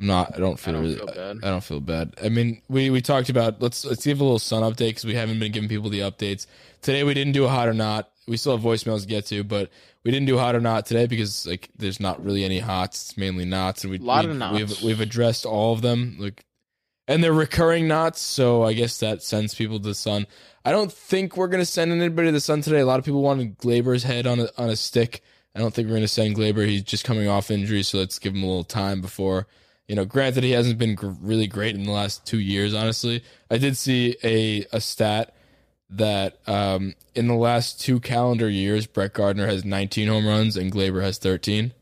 I'm 0.01 0.07
not. 0.07 0.35
I 0.35 0.39
don't 0.39 0.59
feel 0.59 0.75
don't 0.75 0.83
really. 0.83 0.97
feel 0.97 1.07
bad. 1.07 1.37
I 1.43 1.51
don't 1.51 1.65
feel 1.65 1.81
bad. 1.81 2.15
I 2.23 2.29
mean, 2.29 2.63
we 2.69 2.91
we 2.91 3.01
talked 3.01 3.29
about 3.29 3.61
let's 3.63 3.85
let's 3.85 4.05
give 4.05 4.21
a 4.21 4.25
little 4.25 4.39
sun 4.39 4.63
update 4.63 4.91
because 4.91 5.05
we 5.05 5.15
haven't 5.15 5.39
been 5.39 5.53
giving 5.53 5.69
people 5.69 5.91
the 5.91 6.01
updates 6.01 6.47
today. 6.83 7.05
We 7.05 7.15
didn't 7.15 7.33
do 7.33 7.45
a 7.45 7.49
hot 7.49 7.69
or 7.69 7.75
not. 7.75 8.11
We 8.29 8.37
still 8.37 8.57
have 8.57 8.65
voicemails 8.65 9.03
to 9.03 9.09
get 9.09 9.27
to, 9.27 9.43
but 9.43 9.71
we 10.05 10.11
didn't 10.11 10.27
do 10.27 10.39
hot 10.39 10.55
or 10.55 10.61
not 10.61 10.87
today 10.87 11.07
because 11.07 11.47
like 11.47 11.71
there's 11.77 11.99
not 11.99 12.23
really 12.25 12.45
any 12.45 12.59
hots. 12.59 13.11
It's 13.11 13.19
mainly 13.19 13.45
knots, 13.45 13.85
and 13.85 13.91
we 13.91 13.99
Lot 13.99 14.25
we, 14.25 14.31
of 14.31 14.37
knots. 14.37 14.55
We've 14.55 14.83
we've 14.83 15.01
addressed 15.01 15.47
all 15.47 15.73
of 15.73 15.83
them. 15.83 16.17
Like 16.19 16.45
and 17.09 17.25
they're 17.25 17.33
recurring 17.33 17.89
knots, 17.89 18.21
so 18.21 18.63
I 18.63 18.75
guess 18.75 19.01
that 19.01 19.23
sends 19.23 19.55
people 19.55 19.79
to 19.79 19.89
the 19.89 19.95
sun. 19.95 20.27
I 20.65 20.71
don't 20.71 20.93
think 20.93 21.37
we're 21.37 21.49
gonna 21.49 21.65
send 21.65 21.91
anybody 21.91 22.29
to 22.29 22.33
the 22.33 22.41
sun 22.41 22.61
today. 22.61 22.81
A 22.81 22.87
lot 22.87 22.99
of 22.99 23.05
people 23.05 23.23
wanted 23.23 23.59
Gleyber's 23.59 24.03
head 24.03 24.27
on 24.27 24.41
a 24.41 24.49
on 24.59 24.69
a 24.69 24.77
stick. 24.77 25.23
I 25.55 25.59
don't 25.59 25.73
think 25.73 25.89
we're 25.89 25.95
gonna 25.95 26.09
send 26.09 26.37
Gleyber. 26.37 26.67
He's 26.67 26.83
just 26.83 27.05
coming 27.05 27.27
off 27.27 27.51
injury, 27.51 27.83
so 27.83 27.99
let's 27.99 28.19
give 28.19 28.35
him 28.35 28.43
a 28.43 28.47
little 28.47 28.65
time 28.65 29.01
before. 29.01 29.47
You 29.89 29.97
know, 29.97 30.05
granted, 30.05 30.45
he 30.45 30.51
hasn't 30.51 30.79
been 30.79 30.95
gr- 30.95 31.13
really 31.21 31.47
great 31.47 31.75
in 31.75 31.85
the 31.85 31.93
last 31.93 32.27
two 32.27 32.39
years. 32.39 32.75
Honestly, 32.75 33.25
I 33.51 33.57
did 33.57 33.77
see 33.79 34.17
a 34.23 34.67
a 34.77 34.81
stat 34.81 35.35
that 35.91 36.39
um, 36.47 36.95
in 37.15 37.29
the 37.29 37.35
last 37.35 37.81
two 37.81 38.01
calendar 38.01 38.49
years, 38.49 38.87
Brett 38.87 39.15
Gardner 39.15 39.47
has 39.47 39.65
19 39.65 40.09
home 40.09 40.27
runs 40.27 40.57
and 40.57 40.73
Gleyber 40.73 41.03
has 41.03 41.19
13. 41.19 41.73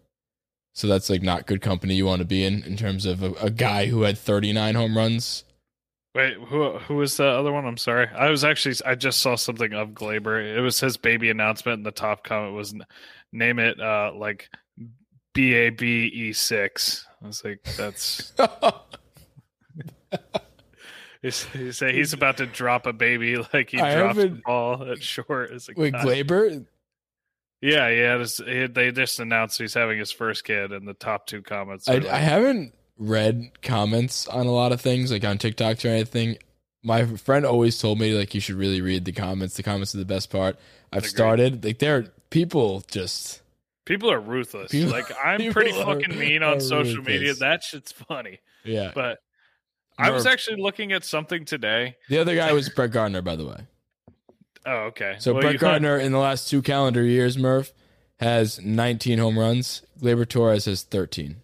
So 0.75 0.87
that's 0.87 1.09
like 1.09 1.23
not 1.23 1.47
good 1.47 1.63
company 1.63 1.95
you 1.95 2.05
want 2.07 2.21
to 2.21 2.27
be 2.27 2.45
in 2.45 2.63
in 2.65 2.77
terms 2.77 3.07
of 3.07 3.23
a, 3.23 3.33
a 3.41 3.51
guy 3.51 3.87
who 3.87 4.03
had 4.03 4.19
39 4.19 4.75
home 4.75 4.97
runs. 4.97 5.45
Wait, 6.15 6.35
who 6.35 6.79
who 6.79 6.97
was 6.97 7.17
the 7.17 7.27
other 7.27 7.53
one? 7.53 7.67
I'm 7.67 7.77
sorry. 7.77 8.09
I 8.09 8.31
was 8.31 8.45
actually 8.45 8.77
I 8.85 8.95
just 8.95 9.21
saw 9.21 9.37
something 9.37 9.73
of 9.73 9.91
Gleyber. 9.91 10.57
It 10.57 10.61
was 10.61 10.81
his 10.81 10.97
baby 10.97 11.31
announcement, 11.31 11.79
and 11.79 11.87
the 11.87 11.91
top 11.91 12.25
comment 12.25 12.55
was 12.55 12.75
name 13.33 13.59
it 13.59 13.81
uh 13.81 14.13
like 14.15 14.49
B 15.35 15.55
A 15.55 15.71
B 15.71 16.07
E 16.07 16.33
six. 16.33 17.07
I 17.23 17.27
was 17.27 17.45
like, 17.45 17.63
that's 17.77 18.33
he's, 21.27 21.45
he 21.45 21.73
say 21.73 21.93
he's 21.93 22.13
about 22.13 22.37
to 22.39 22.47
drop 22.47 22.87
a 22.87 22.93
baby 22.93 23.37
like 23.53 23.71
he 23.71 23.81
I 23.81 23.97
dropped 23.97 24.17
the 24.17 24.29
ball 24.45 24.91
at 24.91 25.03
short. 25.03 25.51
It's 25.53 25.69
like, 25.69 25.77
Wait, 25.77 25.93
God. 25.93 26.07
Gleyber? 26.07 26.67
yeah, 27.61 27.89
yeah. 27.89 28.25
He, 28.25 28.67
they 28.67 28.93
just 28.93 29.19
announced 29.21 29.59
he's 29.59 29.75
having 29.75 29.99
his 29.99 30.13
first 30.13 30.45
kid, 30.45 30.73
and 30.73 30.87
the 30.87 30.95
top 30.95 31.27
two 31.27 31.43
comments. 31.43 31.89
I, 31.89 31.95
like, 31.95 32.07
I 32.07 32.19
haven't 32.19 32.75
read 32.99 33.51
comments 33.63 34.27
on 34.29 34.47
a 34.47 34.53
lot 34.53 34.73
of 34.73 34.81
things, 34.81 35.11
like 35.11 35.25
on 35.25 35.39
TikTok 35.39 35.85
or 35.85 35.89
anything. 35.89 36.39
My 36.83 37.05
friend 37.05 37.45
always 37.45 37.79
told 37.79 37.99
me 37.99 38.17
like 38.17 38.35
you 38.35 38.41
should 38.41 38.55
really 38.57 38.81
read 38.81 39.05
the 39.05 39.13
comments. 39.13 39.57
The 39.57 39.63
comments 39.63 39.95
are 39.95 39.99
the 39.99 40.05
best 40.05 40.31
part. 40.31 40.57
I've 40.93 40.99
Agreed. 40.99 41.09
started 41.11 41.65
like 41.65 41.79
there 41.81 41.97
are 41.99 42.05
people 42.31 42.83
just 42.89 43.43
People 43.87 44.11
are 44.11 44.21
ruthless. 44.21 44.71
People- 44.73 44.93
like 44.93 45.07
I'm 45.25 45.53
pretty 45.53 45.73
are- 45.73 45.85
fucking 45.85 46.17
mean 46.19 46.43
on 46.43 46.61
social 46.61 47.03
media. 47.03 47.21
ruthless. 47.21 47.39
That 47.41 47.63
shit's 47.65 47.93
funny. 47.93 48.39
yeah. 48.65 48.93
But 48.95 49.19
I 49.99 50.11
was 50.11 50.27
actually 50.27 50.61
looking 50.61 50.93
at 50.93 51.05
something 51.05 51.45
today. 51.45 51.97
the 52.09 52.19
other 52.19 52.35
guy 52.37 52.53
was 52.53 52.69
Brett 52.69 52.91
Gardner, 52.91 53.23
by 53.23 53.37
the 53.37 53.47
way. 53.47 53.57
Oh, 54.69 54.87
okay. 54.89 55.15
So 55.21 55.33
Well, 55.33 55.43
Brett 55.43 55.53
you- 55.53 55.59
Gardner 55.61 55.97
in 55.97 56.11
the 56.11 56.19
last 56.19 56.51
two 56.51 56.61
calendar 56.61 57.05
years, 57.05 57.39
Murph 57.39 57.73
has 58.19 58.61
19 58.61 59.17
home 59.21 59.39
runs. 59.39 59.83
Gleyber 60.03 60.29
Torres 60.29 60.65
has 60.65 60.83
13. 60.83 61.37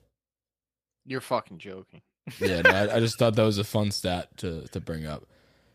You're 1.07 1.20
fucking 1.20 1.59
joking. 1.59 2.03
Yeah, 2.40 2.62
no, 2.62 2.70
I, 2.70 2.96
I 2.96 2.98
just 2.98 3.20
thought 3.20 3.36
that 3.36 3.44
was 3.44 3.59
a 3.59 3.64
fun 3.64 3.92
stat 3.92 4.36
to 4.38 4.66
to 4.72 4.80
bring 4.80 5.07
up. 5.07 5.24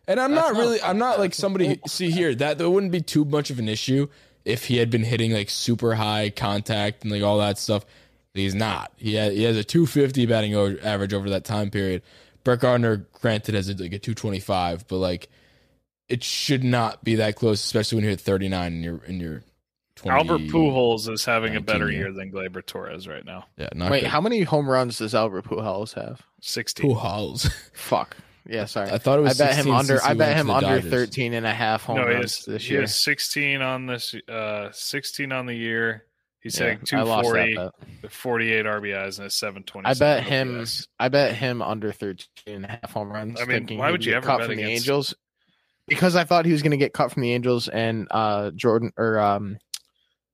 And 0.10 0.20
I'm 0.20 0.32
That's 0.36 0.48
not 0.50 0.54
not 0.56 0.60
really, 0.62 0.80
fun 0.80 0.90
I'm 0.90 0.98
not 0.98 1.20
like 1.20 1.34
somebody. 1.34 1.80
Oh. 1.82 1.88
See 1.88 2.12
here, 2.12 2.36
that 2.36 2.58
that 2.58 2.70
wouldn't 2.70 2.92
be 2.92 3.00
too 3.02 3.24
much 3.24 3.50
of 3.50 3.60
an 3.60 3.70
issue 3.70 4.08
if 4.44 4.66
he 4.66 4.76
had 4.78 4.90
been 4.90 5.04
hitting 5.06 5.32
like 5.32 5.50
super 5.50 5.96
high 5.96 6.30
contact 6.30 7.04
and 7.04 7.12
like 7.14 7.24
all 7.24 7.38
that 7.38 7.58
stuff. 7.58 7.86
He's 8.34 8.56
not. 8.56 8.92
He 8.98 9.16
has, 9.16 9.34
he 9.34 9.44
has 9.44 9.56
a 9.56 9.64
250 9.64 10.26
batting 10.26 10.54
o- 10.54 10.78
average 10.84 11.14
over 11.14 11.30
that 11.30 11.46
time 11.46 11.70
period. 11.72 12.02
Brett 12.48 12.62
Gardner, 12.62 13.06
granted, 13.20 13.56
has 13.56 13.68
a, 13.68 13.74
like 13.74 13.92
a 13.92 14.00
225, 14.00 14.88
but 14.88 14.96
like 15.00 15.28
it 16.08 16.24
should 16.24 16.64
not 16.64 17.04
be 17.04 17.16
that 17.16 17.36
close, 17.36 17.62
especially 17.62 17.98
when 17.98 18.06
you're 18.06 18.14
at 18.14 18.22
39 18.22 18.72
and 18.72 18.84
you're 18.86 19.04
in 19.04 19.20
your 19.20 19.44
20. 19.98 20.18
Albert 20.18 20.42
Pujols 20.44 21.12
is 21.12 21.26
having 21.26 21.58
a 21.58 21.60
better 21.60 21.92
year. 21.92 22.04
year 22.04 22.14
than 22.14 22.32
Gleyber 22.32 22.66
Torres 22.66 23.06
right 23.06 23.26
now. 23.26 23.44
Yeah, 23.58 23.68
not 23.76 23.92
Wait, 23.92 24.04
good. 24.04 24.10
how 24.10 24.22
many 24.22 24.44
home 24.44 24.70
runs 24.70 25.00
does 25.00 25.14
Albert 25.14 25.44
Pujols 25.44 25.96
have? 25.96 26.22
16. 26.40 26.90
Pujols. 26.90 27.52
Fuck. 27.74 28.16
Yeah, 28.48 28.64
sorry. 28.64 28.92
I 28.92 28.98
thought 28.98 29.20
it 29.20 29.24
was. 29.24 29.42
I 29.42 29.48
was. 29.48 29.56
bet 29.58 29.66
him 29.66 29.74
under. 29.74 30.02
I 30.02 30.14
bet 30.14 30.38
him 30.38 30.50
under 30.50 30.76
Dodgers. 30.78 30.90
13 30.90 31.34
and 31.34 31.46
a 31.46 31.54
half 31.54 31.84
home 31.84 31.98
no, 31.98 32.06
runs 32.06 32.38
has, 32.38 32.46
this 32.46 32.64
he 32.64 32.76
has 32.76 33.04
16 33.04 33.62
on 33.62 33.88
this, 33.88 34.16
uh, 34.30 34.72
16 34.72 35.34
on 35.34 35.48
the 35.48 35.54
year. 35.54 36.06
He's 36.48 36.60
Yeah, 36.60 36.76
hitting 36.76 37.00
I 37.00 37.02
lost 37.04 37.34
that 37.34 37.46
240, 37.46 37.92
with 38.04 38.14
48 38.14 38.66
RBIs 38.66 39.18
and 39.18 39.28
a 39.28 39.30
720. 39.30 39.86
I 39.86 39.94
bet 39.96 40.24
him. 40.24 40.66
I 40.98 41.10
bet 41.10 41.36
him 41.36 41.62
under 41.62 41.92
13 41.92 42.28
and 42.48 42.66
a 42.66 42.68
half 42.70 42.94
home 42.94 43.12
runs. 43.12 43.42
I 43.42 43.44
mean, 43.46 43.58
thinking 43.60 43.80
why 43.80 43.92
he'd 43.92 44.06
you 44.06 44.12
get 44.12 44.18
ever 44.18 44.26
cut 44.26 44.38
bet 44.40 44.48
from 44.48 44.56
the 44.56 44.64
Angels? 44.64 45.14
Because 45.88 46.16
I 46.16 46.24
thought 46.24 46.46
he 46.46 46.54
was 46.54 46.62
going 46.62 46.72
to 46.72 46.78
get 46.78 46.94
cut 46.94 47.12
from 47.12 47.22
the 47.22 47.34
Angels 47.34 47.68
and 47.68 48.08
uh 48.12 48.52
Jordan 48.52 48.92
or 48.98 49.20
um, 49.20 49.58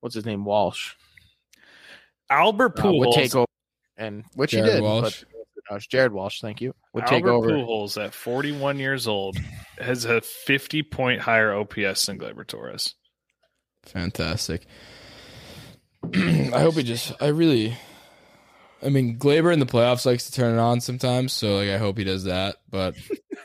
what's 0.01 0.13
his 0.15 0.25
name 0.25 0.45
Walsh 0.45 0.93
Albert 2.29 2.79
uh, 2.79 2.91
would 2.91 3.09
Pujols. 3.09 3.13
take 3.15 3.35
over, 3.35 3.47
and 3.97 4.23
which 4.35 4.51
Jared 4.51 4.67
he 4.67 4.71
did. 4.73 4.81
Walsh. 4.81 5.23
But, 5.69 5.75
uh, 5.75 5.79
Jared 5.89 6.11
Walsh, 6.11 6.41
thank 6.41 6.61
you. 6.61 6.73
Would 6.93 7.05
take 7.07 7.25
Albert 7.25 7.31
over. 7.31 7.49
Pujols 7.49 8.03
at 8.03 8.13
41 8.13 8.79
years 8.79 9.07
old 9.07 9.37
has 9.79 10.05
a 10.05 10.21
50 10.21 10.83
point 10.83 11.21
higher 11.21 11.53
OPS 11.53 12.05
than 12.05 12.19
Gleyber 12.19 12.45
Torres. 12.45 12.95
Fantastic. 13.85 14.65
I 16.53 16.59
hope 16.61 16.75
he 16.75 16.83
just. 16.83 17.13
I 17.21 17.27
really. 17.27 17.75
I 18.81 18.89
mean, 18.89 19.17
Gleyber 19.17 19.53
in 19.53 19.59
the 19.59 19.65
playoffs 19.65 20.05
likes 20.05 20.25
to 20.25 20.33
turn 20.33 20.55
it 20.55 20.59
on 20.59 20.81
sometimes, 20.81 21.31
so 21.31 21.55
like 21.55 21.69
I 21.69 21.77
hope 21.77 21.97
he 21.97 22.03
does 22.03 22.25
that. 22.25 22.57
But 22.69 22.95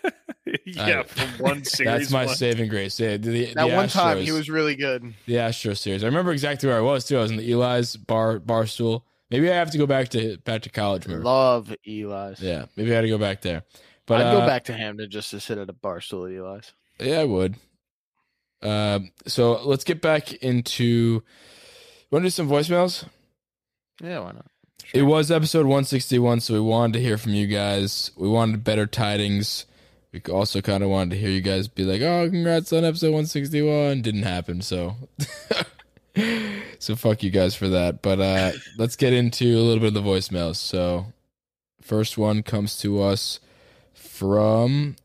yeah, 0.67 1.01
I- 1.01 1.03
from 1.05 1.29
one 1.39 1.65
series. 1.65 1.93
that's 2.01 2.11
my 2.11 2.27
one- 2.27 2.35
saving 2.35 2.69
grace. 2.69 2.99
Yeah, 2.99 3.17
the, 3.19 3.31
the, 3.31 3.55
That 3.55 3.69
the 3.69 3.75
one 3.77 3.89
time 3.89 4.19
he 4.19 4.33
was 4.33 4.51
really 4.51 4.75
good. 4.75 5.15
the 5.27 5.39
Astro 5.39 5.75
series. 5.75 6.03
I 6.03 6.07
remember 6.09 6.33
exactly 6.33 6.69
where 6.69 6.79
I 6.79 6.83
was 6.83 7.05
too. 7.05 7.19
I 7.19 7.23
was 7.23 7.31
in 7.31 7.37
the 7.37 7.49
Eli's 7.53 7.97
bar 7.97 8.39
bar 8.41 8.67
stool. 8.67 9.05
Maybe 9.31 9.49
I 9.51 9.55
have 9.55 9.71
to 9.73 9.79
go 9.79 9.87
back 9.87 10.09
to 10.11 10.39
back 10.39 10.63
to 10.63 10.71
college. 10.71 11.07
Remember? 11.07 11.25
Love 11.25 11.73
Eli's. 11.87 12.41
Yeah, 12.41 12.65
maybe 12.77 12.91
I 12.91 12.95
got 12.97 13.01
to 13.03 13.09
go 13.09 13.19
back 13.19 13.43
there. 13.43 13.63
But 14.07 14.23
I'd 14.23 14.27
uh, 14.35 14.41
go 14.41 14.47
back 14.47 14.65
to 14.65 14.73
Hamden 14.73 15.09
just 15.11 15.31
to 15.31 15.39
sit 15.41 15.59
at 15.59 15.69
a 15.69 15.73
bar 15.75 16.01
stool 16.01 16.27
at 16.27 16.33
Eli's. 16.33 16.73
Yeah, 16.99 17.21
I 17.21 17.25
would. 17.25 17.55
Um, 18.63 19.13
so 19.27 19.63
let's 19.65 19.85
get 19.85 20.01
back 20.03 20.33
into. 20.33 21.23
Want 22.11 22.23
to 22.23 22.27
do 22.27 22.31
some 22.31 22.49
voicemails? 22.49 23.05
Yeah, 24.03 24.21
why 24.21 24.33
not? 24.33 24.47
It 24.95 25.03
was 25.03 25.31
episode 25.31 25.67
161, 25.67 26.41
so 26.41 26.55
we 26.55 26.61
wanted 26.61 26.95
to 26.95 27.01
hear 27.01 27.19
from 27.19 27.35
you 27.35 27.47
guys. 27.47 28.13
We 28.17 28.29
wanted 28.29 28.65
better 28.65 28.87
tidings. 28.87 29.67
We 30.13 30.23
also 30.33 30.63
kind 30.63 30.83
of 30.83 30.89
wanted 30.89 31.11
to 31.11 31.17
hear 31.19 31.29
you 31.29 31.43
guys 31.43 31.69
be 31.69 31.85
like, 31.85 32.01
"Oh, 32.01 32.31
congrats 32.31 32.73
on 32.73 32.85
episode 32.85 33.09
161." 33.09 34.01
Didn't 34.01 34.23
happen, 34.23 34.63
so 34.63 34.97
so 36.79 36.97
fuck 36.97 37.23
you 37.23 37.29
guys 37.31 37.55
for 37.55 37.69
that. 37.69 38.01
But 38.01 38.21
uh 38.21 38.53
let's 38.79 38.97
get 38.97 39.13
into 39.13 39.45
a 39.59 39.61
little 39.61 39.81
bit 39.81 39.89
of 39.89 39.95
the 39.95 40.01
voicemails. 40.01 40.57
So 40.57 41.13
first 41.83 42.17
one 42.17 42.43
comes 42.43 42.79
to 42.79 43.03
us 43.03 43.41
from 43.93 44.97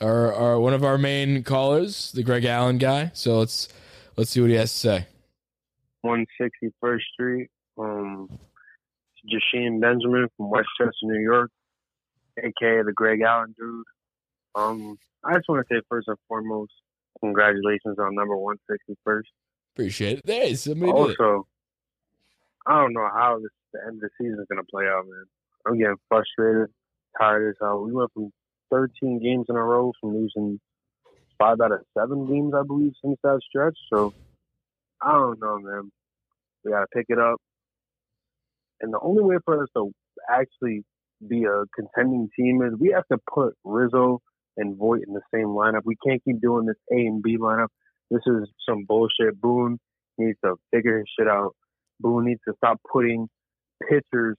our, 0.00 0.32
our 0.32 0.60
one 0.60 0.74
of 0.74 0.84
our 0.84 0.96
main 0.96 1.42
callers, 1.42 2.12
the 2.12 2.22
Greg 2.22 2.44
Allen 2.44 2.78
guy. 2.78 3.10
So 3.14 3.40
let's 3.40 3.68
let's 4.16 4.30
see 4.30 4.40
what 4.40 4.50
he 4.50 4.56
has 4.56 4.72
to 4.72 4.78
say. 4.78 5.06
161st 6.04 7.00
Street. 7.12 7.48
Um, 7.78 8.28
Jasheen 9.26 9.80
Benjamin 9.80 10.28
from 10.36 10.50
Westchester, 10.50 10.92
New 11.02 11.20
York, 11.20 11.50
aka 12.38 12.82
the 12.82 12.92
Greg 12.94 13.20
Allen 13.20 13.54
dude. 13.58 13.84
Um, 14.54 14.98
I 15.24 15.34
just 15.34 15.48
want 15.48 15.66
to 15.66 15.74
say 15.74 15.80
first 15.88 16.08
and 16.08 16.16
foremost, 16.28 16.72
congratulations 17.20 17.98
on 17.98 18.14
number 18.14 18.34
161st. 18.34 19.22
Appreciate 19.74 20.20
it. 20.24 20.58
Somebody 20.58 20.92
did. 20.92 20.98
Also, 20.98 21.46
I 22.66 22.80
don't 22.80 22.92
know 22.92 23.08
how 23.12 23.38
this 23.40 23.50
the 23.72 23.80
end 23.86 23.96
of 23.96 24.00
the 24.00 24.10
season 24.20 24.38
is 24.40 24.46
gonna 24.50 24.64
play 24.64 24.84
out, 24.86 25.04
man. 25.06 25.24
I'm 25.66 25.78
getting 25.78 25.96
frustrated, 26.08 26.68
tired 27.18 27.50
as 27.50 27.56
hell. 27.60 27.84
We 27.84 27.92
went 27.92 28.12
from 28.12 28.32
13 28.70 29.22
games 29.22 29.46
in 29.48 29.56
a 29.56 29.62
row 29.62 29.92
from 30.00 30.14
losing 30.14 30.60
five 31.38 31.60
out 31.60 31.72
of 31.72 31.80
seven 31.96 32.26
games, 32.26 32.52
I 32.54 32.62
believe, 32.62 32.92
since 33.02 33.18
that 33.22 33.40
stretch. 33.48 33.76
So 33.92 34.12
I 35.02 35.12
don't 35.12 35.40
know, 35.40 35.58
man. 35.58 35.90
We 36.64 36.72
gotta 36.72 36.86
pick 36.94 37.06
it 37.08 37.18
up, 37.18 37.40
and 38.80 38.92
the 38.92 39.00
only 39.00 39.22
way 39.24 39.36
for 39.44 39.62
us 39.62 39.68
to 39.76 39.92
actually 40.30 40.84
be 41.26 41.44
a 41.44 41.64
contending 41.74 42.28
team 42.38 42.62
is 42.62 42.74
we 42.78 42.90
have 42.94 43.06
to 43.12 43.18
put 43.32 43.54
Rizzo 43.64 44.20
and 44.56 44.76
Voit 44.76 45.02
in 45.06 45.14
the 45.14 45.22
same 45.32 45.48
lineup. 45.48 45.82
We 45.84 45.96
can't 46.06 46.22
keep 46.24 46.40
doing 46.40 46.66
this 46.66 46.76
A 46.92 46.96
and 47.06 47.22
B 47.22 47.38
lineup. 47.38 47.68
This 48.10 48.22
is 48.26 48.48
some 48.68 48.84
bullshit. 48.86 49.40
Boone 49.40 49.78
needs 50.18 50.38
to 50.44 50.56
figure 50.72 50.98
his 50.98 51.06
shit 51.18 51.28
out. 51.28 51.54
Boone 52.00 52.26
needs 52.26 52.40
to 52.48 52.54
stop 52.56 52.80
putting 52.90 53.28
pitchers 53.88 54.36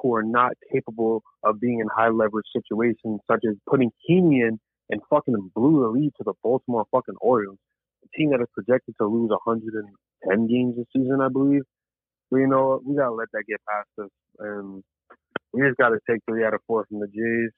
who 0.00 0.14
are 0.14 0.22
not 0.22 0.52
capable 0.72 1.22
of 1.44 1.60
being 1.60 1.80
in 1.80 1.86
high 1.94 2.08
leverage 2.08 2.46
situations, 2.54 3.20
such 3.30 3.40
as 3.48 3.56
putting 3.68 3.90
in 4.08 4.58
and 4.90 5.00
fucking 5.08 5.50
blew 5.54 5.82
the 5.82 5.88
lead 5.88 6.12
to 6.18 6.24
the 6.24 6.34
Baltimore 6.42 6.84
fucking 6.90 7.16
Orioles, 7.20 7.58
a 8.04 8.18
team 8.18 8.30
that 8.30 8.40
is 8.40 8.48
projected 8.54 8.94
to 9.00 9.06
lose 9.06 9.30
110 9.30 10.46
games 10.48 10.76
this 10.76 10.86
season, 10.94 11.20
I 11.22 11.28
believe. 11.28 11.62
But 12.30 12.38
you 12.38 12.48
know? 12.48 12.80
We 12.84 12.96
gotta 12.96 13.14
let 13.14 13.28
that 13.32 13.44
get 13.48 13.60
past 13.68 13.88
us, 14.06 14.10
and 14.40 14.82
we 15.52 15.62
just 15.62 15.78
gotta 15.78 15.98
take 16.08 16.20
three 16.28 16.44
out 16.44 16.54
of 16.54 16.60
four 16.66 16.86
from 16.88 17.00
the 17.00 17.08
Jays 17.08 17.52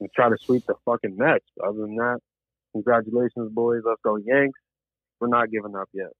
and 0.00 0.08
try 0.14 0.28
to 0.28 0.36
sweep 0.40 0.64
the 0.66 0.74
fucking 0.84 1.16
Mets. 1.16 1.44
Other 1.64 1.80
than 1.80 1.96
that, 1.96 2.18
congratulations, 2.72 3.52
boys. 3.52 3.82
Let's 3.84 4.00
go 4.04 4.16
Yanks. 4.16 4.60
We're 5.20 5.28
not 5.28 5.50
giving 5.50 5.76
up 5.76 5.88
yet. 5.94 6.10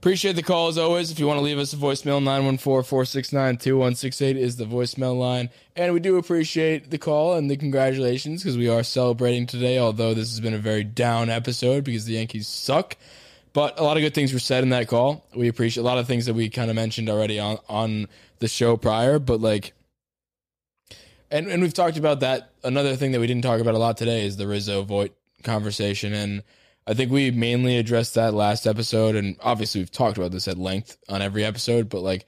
Appreciate 0.00 0.34
the 0.34 0.42
call 0.42 0.68
as 0.68 0.78
always. 0.78 1.10
If 1.10 1.18
you 1.18 1.26
want 1.26 1.40
to 1.40 1.44
leave 1.44 1.58
us 1.58 1.74
a 1.74 1.76
voicemail, 1.76 2.22
914-469-2168 2.56 4.36
is 4.36 4.56
the 4.56 4.64
voicemail 4.64 5.18
line. 5.18 5.50
And 5.76 5.92
we 5.92 6.00
do 6.00 6.16
appreciate 6.16 6.90
the 6.90 6.96
call 6.96 7.34
and 7.34 7.50
the 7.50 7.58
congratulations 7.58 8.42
because 8.42 8.56
we 8.56 8.66
are 8.66 8.82
celebrating 8.82 9.46
today, 9.46 9.78
although 9.78 10.14
this 10.14 10.30
has 10.30 10.40
been 10.40 10.54
a 10.54 10.58
very 10.58 10.84
down 10.84 11.28
episode 11.28 11.84
because 11.84 12.06
the 12.06 12.14
Yankees 12.14 12.48
suck. 12.48 12.96
But 13.52 13.78
a 13.78 13.82
lot 13.82 13.98
of 13.98 14.02
good 14.02 14.14
things 14.14 14.32
were 14.32 14.38
said 14.38 14.62
in 14.62 14.70
that 14.70 14.88
call. 14.88 15.26
We 15.36 15.48
appreciate 15.48 15.82
a 15.82 15.84
lot 15.84 15.98
of 15.98 16.06
things 16.06 16.24
that 16.24 16.32
we 16.32 16.48
kind 16.48 16.70
of 16.70 16.76
mentioned 16.76 17.10
already 17.10 17.38
on, 17.38 17.58
on 17.68 18.08
the 18.38 18.48
show 18.48 18.78
prior, 18.78 19.18
but 19.18 19.42
like 19.42 19.74
and 21.30 21.46
and 21.46 21.60
we've 21.60 21.74
talked 21.74 21.98
about 21.98 22.20
that. 22.20 22.52
Another 22.64 22.96
thing 22.96 23.12
that 23.12 23.20
we 23.20 23.26
didn't 23.26 23.42
talk 23.42 23.60
about 23.60 23.74
a 23.74 23.78
lot 23.78 23.98
today 23.98 24.24
is 24.24 24.38
the 24.38 24.46
Rizzo 24.46 24.82
Voit 24.82 25.12
conversation, 25.42 26.14
and 26.14 26.42
I 26.86 26.94
think 26.94 27.10
we 27.12 27.30
mainly 27.30 27.76
addressed 27.76 28.14
that 28.14 28.34
last 28.34 28.66
episode. 28.66 29.14
And 29.16 29.36
obviously, 29.40 29.80
we've 29.80 29.90
talked 29.92 30.16
about 30.18 30.32
this 30.32 30.48
at 30.48 30.58
length 30.58 30.96
on 31.08 31.22
every 31.22 31.44
episode. 31.44 31.88
But 31.88 32.00
like 32.00 32.26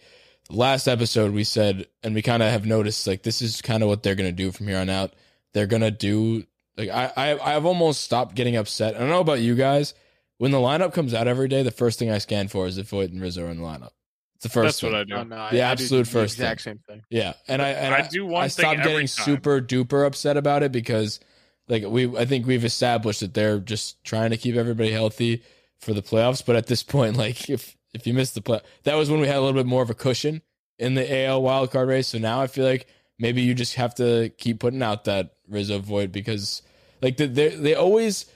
last 0.50 0.86
episode, 0.88 1.32
we 1.32 1.44
said, 1.44 1.86
and 2.02 2.14
we 2.14 2.22
kind 2.22 2.42
of 2.42 2.50
have 2.50 2.66
noticed, 2.66 3.06
like 3.06 3.22
this 3.22 3.42
is 3.42 3.60
kind 3.62 3.82
of 3.82 3.88
what 3.88 4.02
they're 4.02 4.14
gonna 4.14 4.32
do 4.32 4.52
from 4.52 4.68
here 4.68 4.78
on 4.78 4.88
out. 4.90 5.14
They're 5.52 5.66
gonna 5.66 5.90
do 5.90 6.44
like 6.76 6.90
I 6.90 7.12
I 7.16 7.56
I've 7.56 7.66
almost 7.66 8.02
stopped 8.02 8.34
getting 8.34 8.56
upset. 8.56 8.94
I 8.94 8.98
don't 9.00 9.08
know 9.08 9.20
about 9.20 9.40
you 9.40 9.54
guys. 9.54 9.94
When 10.38 10.50
the 10.50 10.58
lineup 10.58 10.92
comes 10.92 11.14
out 11.14 11.28
every 11.28 11.48
day, 11.48 11.62
the 11.62 11.70
first 11.70 11.98
thing 11.98 12.10
I 12.10 12.18
scan 12.18 12.48
for 12.48 12.66
is 12.66 12.76
if 12.78 12.88
Voit 12.88 13.10
and 13.10 13.20
Rizzo 13.22 13.46
are 13.46 13.50
in 13.50 13.58
the 13.58 13.62
lineup. 13.62 13.90
It's 14.36 14.42
the 14.42 14.48
first. 14.48 14.64
That's 14.64 14.80
thing. 14.80 14.92
what 14.92 15.00
I 15.00 15.04
do. 15.04 15.14
Oh, 15.14 15.22
no, 15.22 15.36
I- 15.36 15.50
The 15.52 15.62
I 15.62 15.74
do 15.74 15.82
absolute 15.82 16.04
the 16.06 16.10
first 16.10 16.34
exact 16.34 16.62
same 16.62 16.80
thing. 16.88 17.02
Yeah, 17.10 17.34
and 17.48 17.62
I 17.62 17.68
and 17.70 17.94
I 17.94 18.08
do 18.08 18.26
one 18.26 18.42
I 18.44 18.48
thing 18.48 18.64
stopped 18.64 18.78
every 18.80 18.92
getting 18.92 19.06
time. 19.06 19.24
super 19.24 19.60
duper 19.60 20.04
upset 20.06 20.36
about 20.36 20.62
it 20.64 20.72
because, 20.72 21.20
like 21.68 21.84
we, 21.86 22.16
I 22.16 22.24
think 22.24 22.46
we've 22.46 22.64
established 22.64 23.20
that 23.20 23.34
they're 23.34 23.58
just 23.58 24.02
trying 24.04 24.30
to 24.30 24.36
keep 24.36 24.56
everybody 24.56 24.90
healthy 24.90 25.42
for 25.78 25.92
the 25.92 26.02
playoffs. 26.02 26.44
But 26.44 26.56
at 26.56 26.66
this 26.66 26.82
point, 26.94 27.16
like 27.16 27.48
if 27.48 27.76
if 27.94 28.06
you 28.06 28.14
miss 28.14 28.30
the 28.30 28.40
play, 28.40 28.60
that 28.84 28.94
was 28.94 29.10
when 29.10 29.20
we 29.20 29.26
had 29.26 29.36
a 29.36 29.40
little 29.40 29.60
bit 29.60 29.66
more 29.66 29.82
of 29.82 29.90
a 29.90 29.94
cushion 29.94 30.42
in 30.78 30.94
the 30.94 31.26
AL 31.26 31.42
wildcard 31.42 31.88
race. 31.88 32.08
So 32.08 32.18
now 32.18 32.40
I 32.40 32.46
feel 32.46 32.64
like 32.64 32.86
maybe 33.18 33.42
you 33.42 33.54
just 33.54 33.74
have 33.74 33.94
to 33.96 34.30
keep 34.38 34.60
putting 34.60 34.82
out 34.82 35.04
that 35.04 35.34
Rizzo 35.48 35.78
Voit 35.78 36.12
because, 36.12 36.62
like 37.00 37.16
they 37.16 37.26
they 37.26 37.74
always 37.74 38.26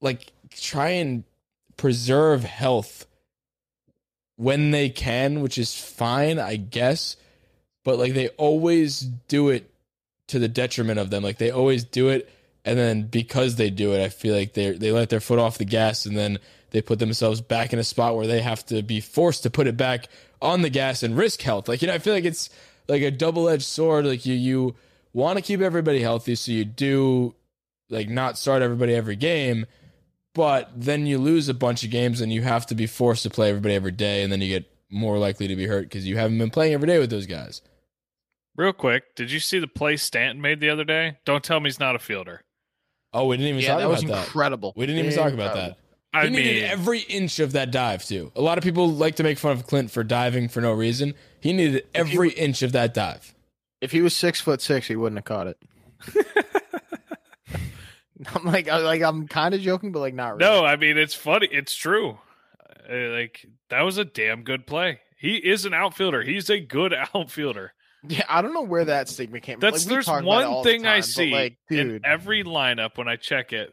like 0.00 0.32
try 0.50 0.90
and 0.90 1.24
preserve 1.76 2.44
health 2.44 3.06
when 4.36 4.70
they 4.70 4.88
can, 4.88 5.40
which 5.40 5.58
is 5.58 5.74
fine, 5.74 6.38
I 6.38 6.56
guess. 6.56 7.16
But 7.84 7.98
like 7.98 8.14
they 8.14 8.28
always 8.30 9.00
do 9.00 9.48
it 9.48 9.69
to 10.30 10.38
the 10.38 10.48
detriment 10.48 10.98
of 10.98 11.10
them. 11.10 11.22
Like 11.22 11.38
they 11.38 11.50
always 11.50 11.84
do 11.84 12.08
it, 12.08 12.28
and 12.64 12.78
then 12.78 13.02
because 13.04 13.56
they 13.56 13.70
do 13.70 13.94
it, 13.94 14.02
I 14.02 14.08
feel 14.08 14.34
like 14.34 14.54
they 14.54 14.72
they 14.72 14.92
let 14.92 15.10
their 15.10 15.20
foot 15.20 15.38
off 15.38 15.58
the 15.58 15.64
gas, 15.64 16.06
and 16.06 16.16
then 16.16 16.38
they 16.70 16.82
put 16.82 16.98
themselves 16.98 17.40
back 17.40 17.72
in 17.72 17.78
a 17.78 17.84
spot 17.84 18.16
where 18.16 18.26
they 18.26 18.42
have 18.42 18.64
to 18.66 18.82
be 18.82 19.00
forced 19.00 19.42
to 19.42 19.50
put 19.50 19.66
it 19.66 19.76
back 19.76 20.08
on 20.40 20.62
the 20.62 20.70
gas 20.70 21.02
and 21.02 21.16
risk 21.16 21.42
health. 21.42 21.68
Like 21.68 21.82
you 21.82 21.88
know, 21.88 21.94
I 21.94 21.98
feel 21.98 22.14
like 22.14 22.24
it's 22.24 22.50
like 22.88 23.02
a 23.02 23.10
double 23.10 23.48
edged 23.48 23.64
sword. 23.64 24.06
Like 24.06 24.26
you 24.26 24.34
you 24.34 24.74
want 25.12 25.38
to 25.38 25.42
keep 25.42 25.60
everybody 25.60 26.00
healthy, 26.00 26.34
so 26.34 26.52
you 26.52 26.64
do 26.64 27.34
like 27.88 28.08
not 28.08 28.38
start 28.38 28.62
everybody 28.62 28.94
every 28.94 29.16
game 29.16 29.66
but 30.34 30.70
then 30.76 31.06
you 31.06 31.18
lose 31.18 31.48
a 31.48 31.54
bunch 31.54 31.82
of 31.82 31.90
games 31.90 32.20
and 32.20 32.32
you 32.32 32.42
have 32.42 32.66
to 32.66 32.74
be 32.74 32.86
forced 32.86 33.24
to 33.24 33.30
play 33.30 33.48
everybody 33.48 33.74
every 33.74 33.90
day 33.90 34.22
and 34.22 34.32
then 34.32 34.40
you 34.40 34.48
get 34.48 34.70
more 34.90 35.18
likely 35.18 35.48
to 35.48 35.56
be 35.56 35.66
hurt 35.66 35.82
because 35.82 36.06
you 36.06 36.16
haven't 36.16 36.38
been 36.38 36.50
playing 36.50 36.72
every 36.72 36.86
day 36.86 36.98
with 36.98 37.10
those 37.10 37.26
guys 37.26 37.62
Real 38.56 38.72
quick, 38.72 39.14
did 39.14 39.30
you 39.30 39.40
see 39.40 39.58
the 39.58 39.66
play 39.68 39.96
Stanton 39.96 40.40
made 40.40 40.60
the 40.60 40.68
other 40.70 40.84
day? 40.84 41.18
Don't 41.24 41.42
tell 41.42 41.60
me 41.60 41.68
he's 41.68 41.80
not 41.80 41.96
a 41.96 41.98
fielder. 41.98 42.42
Oh, 43.12 43.26
we 43.26 43.36
didn't 43.36 43.48
even 43.50 43.60
Yeah, 43.62 43.68
talk 43.68 43.78
that 43.78 43.84
about 43.86 43.90
was 43.92 44.04
that. 44.04 44.26
incredible. 44.26 44.72
We 44.76 44.86
didn't 44.86 45.04
even 45.06 45.16
talk 45.16 45.32
about 45.32 45.54
that. 45.54 45.76
I 46.12 46.24
he 46.24 46.30
needed 46.30 46.62
mean, 46.62 46.70
every 46.70 47.00
inch 47.00 47.38
of 47.38 47.52
that 47.52 47.70
dive 47.70 48.04
too. 48.04 48.32
A 48.34 48.40
lot 48.40 48.58
of 48.58 48.64
people 48.64 48.88
like 48.90 49.14
to 49.16 49.22
make 49.22 49.38
fun 49.38 49.52
of 49.52 49.66
Clint 49.66 49.90
for 49.92 50.02
diving 50.02 50.48
for 50.48 50.60
no 50.60 50.72
reason. 50.72 51.14
He 51.40 51.52
needed 51.52 51.86
every 51.94 52.30
inch 52.30 52.62
of 52.62 52.72
that 52.72 52.92
dive. 52.94 53.32
If 53.80 53.92
he 53.92 54.02
was 54.02 54.14
six 54.14 54.40
foot 54.40 54.60
six, 54.60 54.88
he 54.88 54.96
wouldn't 54.96 55.18
have 55.18 55.24
caught 55.24 55.46
it. 55.46 55.58
I'm 58.34 58.44
like, 58.44 58.68
I, 58.68 58.78
like 58.78 59.02
I'm 59.02 59.26
kind 59.28 59.54
of 59.54 59.60
joking, 59.60 59.92
but 59.92 60.00
like 60.00 60.14
not 60.14 60.36
really. 60.36 60.44
no, 60.44 60.64
I 60.64 60.76
mean 60.76 60.98
it's 60.98 61.14
funny. 61.14 61.48
It's 61.50 61.74
true. 61.74 62.18
Uh, 62.90 63.08
like 63.10 63.46
that 63.70 63.82
was 63.82 63.96
a 63.96 64.04
damn 64.04 64.42
good 64.42 64.66
play. 64.66 65.00
He 65.16 65.36
is 65.36 65.64
an 65.64 65.72
outfielder. 65.74 66.22
He's 66.22 66.50
a 66.50 66.60
good 66.60 66.92
outfielder. 67.14 67.72
Yeah, 68.08 68.24
I 68.28 68.42
don't 68.42 68.54
know 68.54 68.62
where 68.62 68.84
that 68.86 69.08
stigma 69.08 69.40
came. 69.40 69.58
That's 69.60 69.84
like, 69.84 69.88
there's 69.90 70.06
talk 70.06 70.22
about 70.22 70.44
all 70.44 70.54
one 70.56 70.64
the 70.64 70.70
thing 70.70 70.86
I 70.86 70.90
time, 70.92 71.00
but, 71.00 71.04
see 71.04 71.30
like, 71.32 71.58
in 71.70 71.88
dude, 71.88 72.04
every 72.04 72.44
lineup 72.44 72.96
when 72.96 73.08
I 73.08 73.16
check 73.16 73.52
it, 73.52 73.72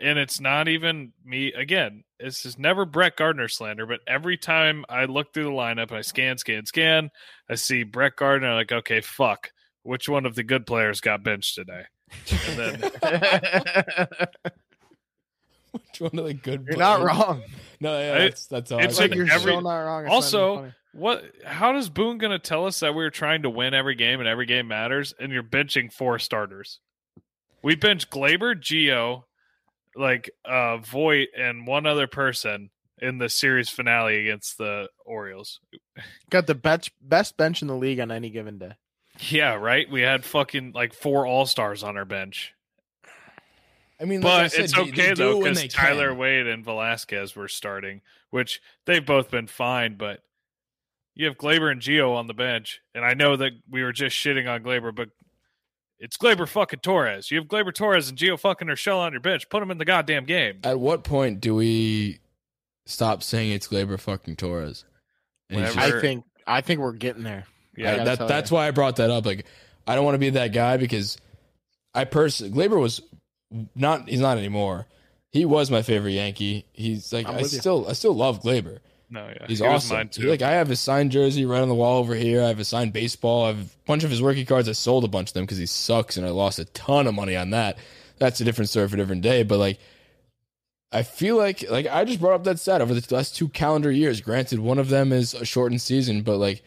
and 0.00 0.18
it's 0.18 0.40
not 0.40 0.68
even 0.68 1.12
me 1.24 1.52
again. 1.52 2.04
This 2.20 2.44
is 2.44 2.58
never 2.58 2.84
Brett 2.84 3.16
Gardner 3.16 3.48
slander, 3.48 3.86
but 3.86 4.00
every 4.06 4.36
time 4.36 4.84
I 4.88 5.04
look 5.06 5.32
through 5.34 5.44
the 5.44 5.50
lineup, 5.50 5.88
and 5.88 5.98
I 5.98 6.00
scan, 6.02 6.38
scan, 6.38 6.66
scan. 6.66 7.10
I 7.48 7.54
see 7.56 7.82
Brett 7.84 8.16
Gardner. 8.16 8.48
I'm 8.48 8.56
like, 8.56 8.72
okay, 8.72 9.00
fuck. 9.00 9.50
Which 9.84 10.08
one 10.08 10.26
of 10.26 10.34
the 10.34 10.42
good 10.42 10.66
players 10.66 11.00
got 11.00 11.22
benched 11.22 11.54
today? 11.54 11.82
And 12.48 12.58
then 12.58 12.90
Which 15.72 16.00
one 16.00 16.18
of 16.18 16.24
the 16.24 16.34
good? 16.34 16.64
you're 16.68 16.76
not 16.78 17.02
wrong. 17.02 17.42
No, 17.80 17.98
yeah, 17.98 18.18
that's 18.18 18.46
that's 18.46 18.72
all. 18.72 18.80
it's 18.80 18.98
I 18.98 19.02
Like 19.02 19.10
like 19.10 19.16
you're 19.16 19.30
every- 19.30 19.52
so 19.52 19.60
not 19.60 19.76
wrong. 19.78 20.04
It's 20.06 20.12
also- 20.14 20.52
even 20.52 20.60
funny. 20.62 20.74
What? 20.98 21.24
How 21.44 21.72
does 21.72 21.88
Boone 21.88 22.18
gonna 22.18 22.38
tell 22.38 22.66
us 22.66 22.80
that 22.80 22.94
we 22.94 23.04
are 23.04 23.10
trying 23.10 23.42
to 23.42 23.50
win 23.50 23.72
every 23.74 23.94
game 23.94 24.20
and 24.20 24.28
every 24.28 24.46
game 24.46 24.68
matters, 24.68 25.14
and 25.18 25.32
you're 25.32 25.42
benching 25.42 25.92
four 25.92 26.18
starters? 26.18 26.80
We 27.62 27.74
bench 27.76 28.10
Gleyber, 28.10 28.54
Gio, 28.54 29.24
like 29.96 30.30
uh 30.44 30.78
Voit, 30.78 31.28
and 31.36 31.66
one 31.66 31.86
other 31.86 32.06
person 32.06 32.70
in 33.00 33.18
the 33.18 33.28
series 33.28 33.68
finale 33.68 34.18
against 34.20 34.58
the 34.58 34.88
Orioles. 35.04 35.60
got 36.30 36.46
the 36.46 36.54
best 36.54 36.90
best 37.00 37.36
bench 37.36 37.62
in 37.62 37.68
the 37.68 37.76
league 37.76 38.00
on 38.00 38.10
any 38.10 38.30
given 38.30 38.58
day. 38.58 38.72
Yeah, 39.20 39.54
right. 39.54 39.90
We 39.90 40.02
had 40.02 40.24
fucking 40.24 40.72
like 40.74 40.94
four 40.94 41.26
All 41.26 41.46
Stars 41.46 41.82
on 41.82 41.96
our 41.96 42.04
bench, 42.04 42.54
I 44.00 44.04
mean, 44.04 44.20
like 44.20 44.32
I 44.32 44.42
but 44.44 44.52
said, 44.52 44.64
it's 44.64 44.72
they- 44.74 44.82
they 44.84 44.90
okay 44.90 45.14
though 45.14 45.42
because 45.42 45.66
Tyler 45.68 46.10
can. 46.10 46.18
Wade 46.18 46.46
and 46.46 46.64
Velazquez 46.64 47.34
were 47.34 47.48
starting, 47.48 48.00
which 48.30 48.60
they've 48.84 49.04
both 49.04 49.30
been 49.30 49.46
fine. 49.48 49.96
But 49.96 50.22
you 51.18 51.26
have 51.26 51.36
Gleyber 51.36 51.70
and 51.70 51.82
Gio 51.82 52.14
on 52.16 52.26
the 52.28 52.32
bench, 52.34 52.80
and 52.94 53.04
I 53.04 53.12
know 53.12 53.36
that 53.36 53.52
we 53.68 53.82
were 53.82 53.92
just 53.92 54.16
shitting 54.16 54.48
on 54.48 54.62
Gleyber, 54.62 54.94
but 54.94 55.10
it's 55.98 56.16
Gleyber 56.16 56.48
fucking 56.48 56.78
Torres. 56.78 57.30
You 57.30 57.38
have 57.40 57.48
Gleyber 57.48 57.74
Torres 57.74 58.08
and 58.08 58.16
Gio 58.16 58.38
fucking 58.38 58.68
Urshela 58.68 59.00
on 59.00 59.12
your 59.12 59.20
bench. 59.20 59.50
Put 59.50 59.60
them 59.60 59.70
in 59.70 59.78
the 59.78 59.84
goddamn 59.84 60.24
game. 60.24 60.60
At 60.64 60.78
what 60.80 61.02
point 61.04 61.40
do 61.40 61.54
we 61.56 62.20
stop 62.86 63.22
saying 63.22 63.50
it's 63.50 63.66
Gleyber 63.68 63.98
fucking 64.00 64.36
Torres? 64.36 64.84
And 65.50 65.60
he's 65.60 65.74
Whenever- 65.74 65.90
just- 65.90 65.96
I 65.96 66.00
think 66.00 66.24
I 66.46 66.60
think 66.62 66.80
we're 66.80 66.92
getting 66.92 67.24
there. 67.24 67.44
Yeah, 67.76 68.00
I- 68.00 68.04
that, 68.04 68.28
that's 68.28 68.50
you. 68.50 68.54
why 68.56 68.68
I 68.68 68.70
brought 68.70 68.96
that 68.96 69.10
up. 69.10 69.26
Like, 69.26 69.44
I 69.86 69.94
don't 69.96 70.04
want 70.04 70.14
to 70.14 70.18
be 70.20 70.30
that 70.30 70.52
guy 70.52 70.76
because 70.78 71.18
I 71.94 72.04
personally, 72.04 72.52
Gleyber 72.52 72.80
was 72.80 73.02
not. 73.74 74.08
He's 74.08 74.20
not 74.20 74.38
anymore. 74.38 74.86
He 75.30 75.44
was 75.44 75.70
my 75.70 75.82
favorite 75.82 76.12
Yankee. 76.12 76.64
He's 76.72 77.12
like 77.12 77.26
I'm 77.28 77.34
I 77.36 77.42
with 77.42 77.52
you. 77.52 77.58
still, 77.60 77.86
I 77.88 77.92
still 77.92 78.14
love 78.14 78.40
Gleyber. 78.42 78.78
No, 79.10 79.26
yeah, 79.26 79.46
He's 79.46 79.60
he 79.60 79.64
awesome. 79.66 80.08
too. 80.08 80.28
Like 80.28 80.42
I 80.42 80.52
have 80.52 80.68
his 80.68 80.80
signed 80.80 81.12
jersey 81.12 81.44
right 81.46 81.62
on 81.62 81.68
the 81.68 81.74
wall 81.74 81.98
over 81.98 82.14
here. 82.14 82.42
I 82.42 82.48
have 82.48 82.58
his 82.58 82.68
signed 82.68 82.92
baseball. 82.92 83.44
I 83.44 83.48
have 83.48 83.60
a 83.60 83.68
bunch 83.86 84.04
of 84.04 84.10
his 84.10 84.20
rookie 84.22 84.44
cards. 84.44 84.68
I 84.68 84.72
sold 84.72 85.04
a 85.04 85.08
bunch 85.08 85.30
of 85.30 85.34
them 85.34 85.44
because 85.44 85.58
he 85.58 85.66
sucks, 85.66 86.16
and 86.16 86.26
I 86.26 86.30
lost 86.30 86.58
a 86.58 86.64
ton 86.66 87.06
of 87.06 87.14
money 87.14 87.36
on 87.36 87.50
that. 87.50 87.78
That's 88.18 88.40
a 88.40 88.44
different 88.44 88.68
story 88.68 88.88
for 88.88 88.96
a 88.96 88.98
different 88.98 89.22
day. 89.22 89.42
But 89.44 89.58
like, 89.58 89.78
I 90.92 91.02
feel 91.02 91.36
like 91.36 91.68
like 91.70 91.86
I 91.86 92.04
just 92.04 92.20
brought 92.20 92.34
up 92.34 92.44
that 92.44 92.58
stat 92.60 92.80
over 92.80 92.94
the 92.94 93.14
last 93.14 93.36
two 93.36 93.48
calendar 93.48 93.90
years. 93.90 94.20
Granted, 94.20 94.58
one 94.60 94.78
of 94.78 94.88
them 94.88 95.12
is 95.12 95.34
a 95.34 95.44
shortened 95.44 95.80
season, 95.80 96.22
but 96.22 96.36
like, 96.38 96.62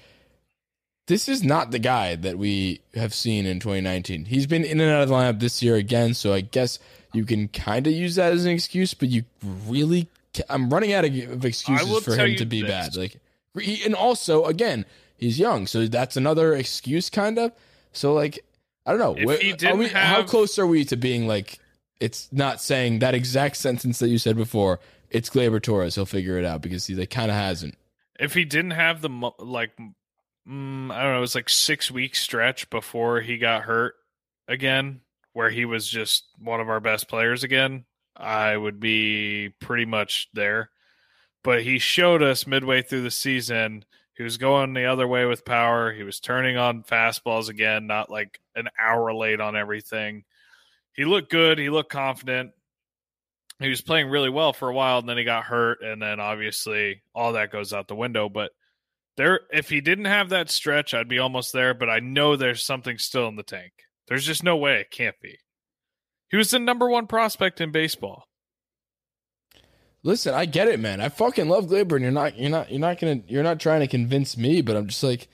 this 1.07 1.27
is 1.27 1.43
not 1.43 1.71
the 1.71 1.79
guy 1.79 2.15
that 2.15 2.37
we 2.37 2.81
have 2.95 3.13
seen 3.13 3.45
in 3.45 3.59
2019. 3.59 4.25
He's 4.25 4.47
been 4.47 4.63
in 4.63 4.79
and 4.79 4.91
out 4.91 5.03
of 5.03 5.09
the 5.09 5.15
lineup 5.15 5.39
this 5.39 5.61
year 5.61 5.75
again, 5.75 6.13
so 6.13 6.33
I 6.33 6.41
guess 6.41 6.79
you 7.13 7.25
can 7.25 7.47
kind 7.49 7.85
of 7.85 7.93
use 7.93 8.15
that 8.15 8.31
as 8.33 8.45
an 8.45 8.51
excuse. 8.51 8.93
But 8.93 9.09
you 9.09 9.23
really, 9.67 10.07
I'm 10.49 10.69
running 10.69 10.93
out 10.93 11.05
of 11.05 11.45
excuses 11.45 12.03
for 12.03 12.15
him 12.15 12.35
to 12.37 12.45
be 12.45 12.61
this. 12.61 12.69
bad. 12.69 12.95
Like, 12.95 13.17
he, 13.59 13.83
and 13.85 13.95
also 13.95 14.45
again, 14.45 14.85
he's 15.17 15.37
young, 15.39 15.67
so 15.67 15.87
that's 15.87 16.17
another 16.17 16.53
excuse, 16.53 17.09
kind 17.09 17.37
of. 17.37 17.51
So 17.91 18.13
like, 18.13 18.39
I 18.85 18.91
don't 18.91 18.99
know. 18.99 19.25
Where- 19.25 19.37
he 19.37 19.53
are 19.53 19.57
didn't 19.57 19.79
we, 19.79 19.87
how 19.87 20.23
close 20.23 20.57
are 20.57 20.67
we 20.67 20.85
to 20.85 20.95
being 20.95 21.27
like? 21.27 21.59
It's 21.99 22.29
not 22.31 22.61
saying 22.61 22.99
that 22.99 23.13
exact 23.13 23.57
sentence 23.57 23.99
that 23.99 24.07
you 24.07 24.17
said 24.17 24.35
before. 24.35 24.79
It's 25.11 25.29
Gleyber 25.29 25.61
Torres. 25.61 25.95
He'll 25.95 26.05
figure 26.05 26.39
it 26.39 26.45
out 26.45 26.61
because 26.61 26.87
he 26.87 26.95
like, 26.95 27.09
kind 27.09 27.29
of 27.29 27.37
hasn't. 27.37 27.75
if 28.19 28.33
he 28.33 28.45
didn't 28.45 28.71
have 28.71 29.01
the 29.01 29.09
like 29.39 29.71
mm, 30.47 30.91
I 30.91 31.03
don't 31.03 31.11
know, 31.11 31.17
it 31.17 31.21
was 31.21 31.35
like 31.35 31.49
six 31.49 31.91
week 31.91 32.15
stretch 32.15 32.69
before 32.69 33.21
he 33.21 33.37
got 33.37 33.63
hurt 33.63 33.95
again, 34.47 35.01
where 35.33 35.49
he 35.49 35.65
was 35.65 35.87
just 35.87 36.23
one 36.39 36.59
of 36.59 36.69
our 36.69 36.79
best 36.79 37.07
players 37.07 37.43
again, 37.43 37.85
I 38.15 38.55
would 38.55 38.79
be 38.79 39.49
pretty 39.59 39.85
much 39.85 40.29
there. 40.33 40.69
But 41.43 41.63
he 41.63 41.79
showed 41.79 42.21
us 42.21 42.45
midway 42.45 42.81
through 42.81 43.03
the 43.03 43.11
season 43.11 43.85
he 44.15 44.23
was 44.23 44.37
going 44.37 44.73
the 44.73 44.85
other 44.85 45.07
way 45.07 45.25
with 45.25 45.45
power. 45.45 45.91
He 45.91 46.03
was 46.03 46.19
turning 46.19 46.57
on 46.57 46.83
fastballs 46.83 47.49
again, 47.49 47.87
not 47.87 48.11
like 48.11 48.39
an 48.55 48.67
hour 48.79 49.13
late 49.13 49.41
on 49.41 49.55
everything. 49.55 50.25
He 50.93 51.05
looked 51.05 51.31
good. 51.31 51.57
He 51.57 51.69
looked 51.69 51.91
confident 51.91 52.51
he 53.61 53.69
was 53.69 53.81
playing 53.81 54.09
really 54.09 54.29
well 54.29 54.53
for 54.53 54.69
a 54.69 54.73
while 54.73 54.99
and 54.99 55.07
then 55.07 55.17
he 55.17 55.23
got 55.23 55.43
hurt 55.43 55.81
and 55.83 56.01
then 56.01 56.19
obviously 56.19 57.03
all 57.13 57.33
that 57.33 57.51
goes 57.51 57.73
out 57.73 57.87
the 57.87 57.95
window 57.95 58.27
but 58.27 58.51
there 59.17 59.41
if 59.51 59.69
he 59.69 59.81
didn't 59.81 60.05
have 60.05 60.29
that 60.29 60.49
stretch 60.49 60.93
i'd 60.93 61.07
be 61.07 61.19
almost 61.19 61.53
there 61.53 61.73
but 61.73 61.89
i 61.89 61.99
know 61.99 62.35
there's 62.35 62.63
something 62.63 62.97
still 62.97 63.27
in 63.27 63.35
the 63.35 63.43
tank 63.43 63.71
there's 64.07 64.25
just 64.25 64.43
no 64.43 64.57
way 64.57 64.79
it 64.79 64.91
can't 64.91 65.19
be 65.21 65.37
he 66.31 66.37
was 66.37 66.49
the 66.51 66.59
number 66.59 66.89
one 66.89 67.05
prospect 67.07 67.61
in 67.61 67.71
baseball 67.71 68.25
Listen, 70.03 70.33
I 70.33 70.45
get 70.45 70.67
it, 70.67 70.79
man. 70.79 70.99
I 70.99 71.09
fucking 71.09 71.47
love 71.47 71.67
Gleyber, 71.67 71.91
and 71.91 72.01
you're 72.01 72.11
not, 72.11 72.35
you're 72.35 72.49
not, 72.49 72.71
you're 72.71 72.79
not 72.79 72.99
gonna, 72.99 73.19
you're 73.27 73.43
not 73.43 73.59
trying 73.59 73.81
to 73.81 73.87
convince 73.87 74.35
me, 74.35 74.61
but 74.61 74.75
I'm 74.75 74.87
just 74.87 75.03
like, 75.03 75.27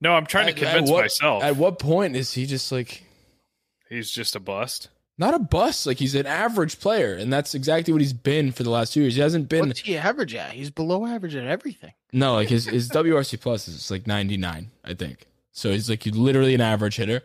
no 0.00 0.12
i'm 0.12 0.26
trying 0.26 0.46
to 0.46 0.52
at- 0.52 0.58
at 0.62 0.64
convince 0.72 0.90
what- 0.90 1.04
myself 1.04 1.42
At 1.44 1.56
what 1.56 1.78
point 1.78 2.16
is 2.16 2.32
he 2.34 2.44
just 2.46 2.70
like 2.72 3.04
he's 3.88 4.10
just 4.10 4.34
a 4.36 4.40
bust 4.40 4.88
not 5.18 5.32
a 5.32 5.38
bust? 5.38 5.86
Like 5.86 5.98
he's 5.98 6.14
an 6.14 6.26
average 6.26 6.78
player, 6.80 7.14
and 7.14 7.32
that's 7.32 7.54
exactly 7.54 7.90
what 7.92 8.02
he's 8.02 8.12
been 8.12 8.52
for 8.52 8.64
the 8.64 8.68
last 8.70 8.92
two 8.92 9.00
years. 9.00 9.14
He 9.14 9.22
hasn't 9.22 9.48
been 9.48 9.68
What's 9.68 9.80
he 9.80 9.96
average 9.96 10.34
at? 10.34 10.50
He's 10.52 10.68
below 10.70 11.06
average 11.06 11.34
at 11.34 11.46
everything. 11.46 11.92
no, 12.12 12.34
like 12.34 12.48
his 12.50 12.66
his 12.66 12.90
WRC 12.90 13.40
plus 13.40 13.66
is 13.68 13.90
like 13.90 14.06
99, 14.06 14.70
I 14.84 14.92
think. 14.94 15.26
So 15.52 15.70
he's 15.70 15.88
like 15.88 16.04
literally 16.04 16.54
an 16.54 16.60
average 16.60 16.96
hitter. 16.96 17.22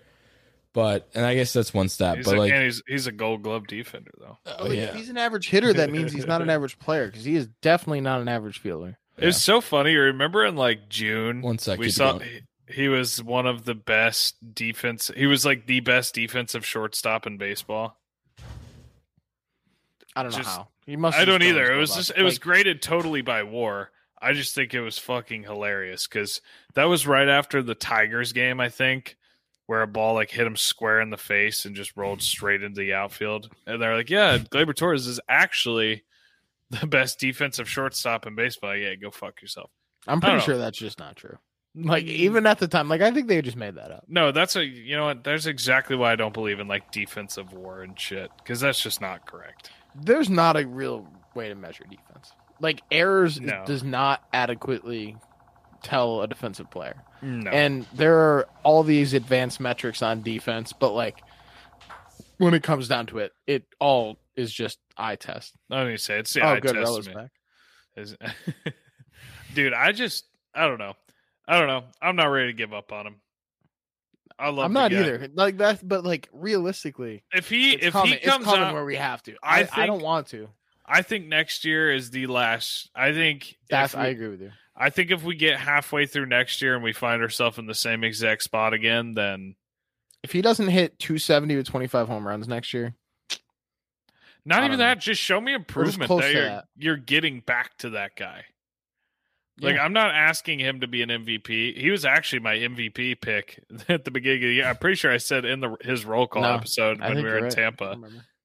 But 0.74 1.10
and 1.14 1.26
I 1.26 1.36
guess 1.36 1.52
that's 1.52 1.74
one 1.74 1.90
stat. 1.90 2.18
he's 2.18 2.26
but 2.26 2.36
a, 2.36 2.40
like, 2.40 2.54
and 2.54 2.64
he's 2.64 2.82
he's 2.88 3.08
a 3.08 3.12
gold 3.12 3.42
glove 3.42 3.68
defender 3.68 4.12
though 4.18 4.38
oh 4.46 4.64
Like, 4.66 4.78
yeah, 4.78 4.84
If 4.86 4.96
he's 4.96 5.10
an 5.10 5.18
average 5.18 5.50
hitter, 5.50 5.74
that 5.74 5.92
means 5.92 6.14
he's 6.14 6.28
not 6.28 6.42
an 6.42 6.50
average 6.52 6.80
player 6.80 7.08
because 7.08 7.26
he 7.26 7.36
is 7.36 7.48
definitely 7.62 8.02
not 8.02 8.22
an 8.22 8.30
average 8.30 8.60
fielder. 8.60 8.98
it's 9.18 9.42
so 9.42 9.60
funny 9.60 9.92
you 9.92 10.02
remember 10.02 10.46
in 10.46 10.56
like 10.56 10.88
june 10.88 11.42
One 11.42 11.58
sec, 11.58 11.78
we 11.78 11.88
keep 11.88 11.90
it 11.92 11.96
saw 11.96 12.14
going. 12.14 12.30
he, 12.68 12.74
he 12.74 12.88
was 12.88 13.22
one 13.22 13.46
of 13.48 13.66
the 13.66 13.76
best 13.76 14.36
defense 14.54 15.12
he 15.16 15.26
was 15.26 15.46
like 15.46 15.68
the 15.68 15.82
best 15.82 16.16
defensive 16.16 16.66
shortstop 16.66 17.28
in 17.28 17.38
baseball 17.38 17.98
I 20.16 20.24
don't 20.24 20.38
know 20.38 20.44
how. 20.44 20.68
He 20.86 20.96
must. 20.98 21.18
I 21.18 21.26
don't 21.26 21.44
either. 21.44 21.72
It 21.72 21.78
was 21.78 21.96
just 21.96 22.10
best. 22.10 22.20
it 22.20 22.24
was 22.24 22.40
graded 22.40 22.82
totally 22.82 23.22
by 23.22 23.44
WAR. 23.44 23.92
I 24.22 24.34
just 24.34 24.54
think 24.54 24.74
it 24.74 24.82
was 24.82 24.98
fucking 24.98 25.44
hilarious 25.44 26.08
because 26.08 26.42
that 26.76 26.86
was 26.86 27.08
right 27.08 27.28
after 27.28 27.64
the 27.64 27.76
Tigers 27.76 28.34
game, 28.34 28.60
I 28.60 28.70
think, 28.70 29.18
where 29.72 29.84
a 29.84 29.88
ball 29.88 30.16
like 30.16 30.30
hit 30.30 30.46
him 30.46 30.58
square 30.58 31.00
in 31.00 31.10
the 31.12 31.18
face 31.18 31.64
and 31.64 31.78
just 31.78 31.96
rolled 31.96 32.22
straight 32.22 32.62
into 32.62 32.82
the 32.82 32.94
outfield. 32.94 33.50
And 33.66 33.82
they're 33.82 33.96
like, 33.96 34.10
"Yeah, 34.10 34.38
Gleyber 34.38 34.76
Torres 34.76 35.08
is 35.08 35.18
actually 35.30 36.04
the 36.70 36.86
best 36.98 37.22
defensive 37.22 37.70
shortstop 37.70 38.28
in 38.28 38.36
baseball." 38.36 38.76
Yeah, 38.76 38.96
go 38.96 39.12
fuck 39.12 39.42
yourself. 39.42 39.72
I'm 40.08 40.20
pretty 40.20 40.42
sure 40.42 40.58
that's 40.58 40.78
just 40.78 41.00
not 41.00 41.16
true. 41.16 41.38
Like 41.74 42.04
even 42.04 42.46
at 42.48 42.60
the 42.60 42.68
time, 42.68 42.90
like 42.90 43.00
I 43.00 43.12
think 43.12 43.30
they 43.30 43.42
just 43.42 43.56
made 43.56 43.76
that 43.76 43.92
up. 43.92 44.04
No, 44.10 44.34
that's 44.34 44.58
a 44.58 44.66
you 44.66 44.98
know 44.98 45.06
what? 45.06 45.24
There's 45.24 45.48
exactly 45.48 45.96
why 45.96 46.12
I 46.12 46.16
don't 46.18 46.34
believe 46.34 46.60
in 46.60 46.68
like 46.68 46.92
defensive 46.92 47.54
war 47.54 47.82
and 47.82 47.98
shit 47.98 48.30
because 48.40 48.60
that's 48.60 48.82
just 48.84 49.00
not 49.00 49.26
correct. 49.26 49.70
There's 49.96 50.30
not 50.30 50.58
a 50.58 50.68
real 50.68 51.08
way 51.34 51.48
to 51.48 51.56
measure 51.56 51.86
defense. 51.90 52.34
Like 52.60 52.82
errors 52.92 53.40
No. 53.40 53.64
does 53.66 53.86
not 53.86 54.22
adequately 54.34 55.16
tell 55.82 56.24
a 56.24 56.28
defensive 56.28 56.70
player. 56.70 57.02
No, 57.22 57.52
And 57.52 57.86
there 57.94 58.18
are 58.18 58.48
all 58.64 58.84
these 58.84 59.14
advanced 59.14 59.60
metrics 59.60 60.02
on 60.02 60.22
defense, 60.22 60.74
but 60.74 60.92
like 60.94 61.22
when 62.38 62.54
it 62.54 62.64
comes 62.64 62.88
down 62.88 63.06
to 63.08 63.20
it, 63.20 63.32
it 63.46 63.66
all 63.80 64.18
is 64.36 64.52
just 64.52 64.80
eye 64.98 65.16
test. 65.16 65.54
I 65.70 65.78
don't 65.78 65.88
even 65.88 65.98
say 65.98 66.20
it's 66.20 66.34
the 66.34 66.42
oh, 66.42 66.48
eye 66.48 66.60
good, 66.60 66.74
test 66.74 66.88
Rella's 66.88 67.08
back. 67.08 67.32
Dude, 69.54 69.74
I 69.74 69.92
just 69.92 70.26
I 70.56 70.68
don't 70.68 70.80
know. 70.80 70.94
I 71.48 71.60
don't 71.60 71.68
know. 71.68 71.84
I'm 72.02 72.16
not 72.16 72.26
ready 72.26 72.48
to 72.48 72.54
give 72.54 72.74
up 72.74 72.92
on 72.92 73.08
him. 73.08 73.16
I 74.40 74.50
love. 74.50 74.66
I'm 74.66 74.74
not 74.74 74.92
guy. 74.92 75.00
either. 75.00 75.30
Like 75.34 75.58
that, 75.58 75.88
but 75.88 76.04
like 76.04 76.30
realistically, 76.34 77.24
If 77.32 77.50
he 77.50 77.74
if 77.74 77.94
coming. 77.94 78.14
he 78.14 78.20
comes 78.20 78.48
out, 78.48 78.74
where 78.74 78.86
we 78.86 78.96
have 78.96 79.22
to. 79.24 79.36
I 79.44 79.64
I, 79.64 79.84
I 79.84 79.86
don't 79.86 80.02
want 80.02 80.28
to. 80.28 80.50
I 80.86 81.04
think 81.04 81.28
next 81.28 81.64
year 81.64 81.92
is 81.92 82.10
the 82.10 82.28
last. 82.28 82.90
I 82.96 83.14
think 83.14 83.58
That's 83.70 83.94
if 83.94 84.00
I 84.00 84.08
agree 84.08 84.30
with 84.30 84.42
you. 84.42 84.52
I 84.76 84.90
think 84.90 85.12
if 85.12 85.24
we 85.24 85.36
get 85.36 85.60
halfway 85.60 86.06
through 86.06 86.28
next 86.28 86.62
year 86.62 86.76
and 86.76 86.84
we 86.84 86.94
find 86.94 87.22
ourselves 87.22 87.58
in 87.58 87.66
the 87.66 87.76
same 87.76 88.04
exact 88.04 88.44
spot 88.44 88.74
again, 88.74 89.14
then 89.14 89.56
If 90.24 90.32
he 90.32 90.42
doesn't 90.42 90.70
hit 90.70 90.98
270 91.00 91.58
with 91.58 91.68
25 91.68 92.08
home 92.08 92.28
runs 92.28 92.48
next 92.48 92.74
year, 92.74 92.96
not 94.46 94.64
even 94.64 94.72
know. 94.80 94.86
that. 94.86 95.00
Just 95.00 95.22
show 95.22 95.40
me 95.40 95.54
improvement 95.54 96.10
that 96.10 96.34
you're, 96.34 96.46
that. 96.46 96.66
you're 96.76 96.98
getting 96.98 97.42
back 97.42 97.78
to 97.80 97.92
that 97.92 98.16
guy. 98.16 98.46
Like 99.60 99.76
Yeah. 99.76 99.84
I'm 99.84 99.94
not 99.94 100.16
asking 100.16 100.60
him 100.60 100.80
to 100.80 100.88
be 100.88 101.04
an 101.04 101.10
MVP. 101.10 101.78
He 101.78 101.92
was 101.92 102.06
actually 102.06 102.40
my 102.40 102.56
MVP 102.56 103.22
pick 103.22 103.64
at 103.90 104.06
the 104.06 104.12
beginning 104.12 104.40
of 104.44 104.48
the 104.48 104.54
year. 104.54 104.66
I'm 104.66 104.78
pretty 104.78 104.96
sure 104.96 105.12
I 105.12 105.18
said 105.18 105.46
in 105.46 105.60
the 105.60 105.76
his 105.82 106.06
roll 106.06 106.26
call 106.26 106.42
No, 106.44 106.56
episode 106.56 107.00
when 107.00 107.18
we 107.18 107.24
were 107.24 107.38
in 107.38 107.44
right. 107.46 107.54
Tampa 107.54 107.98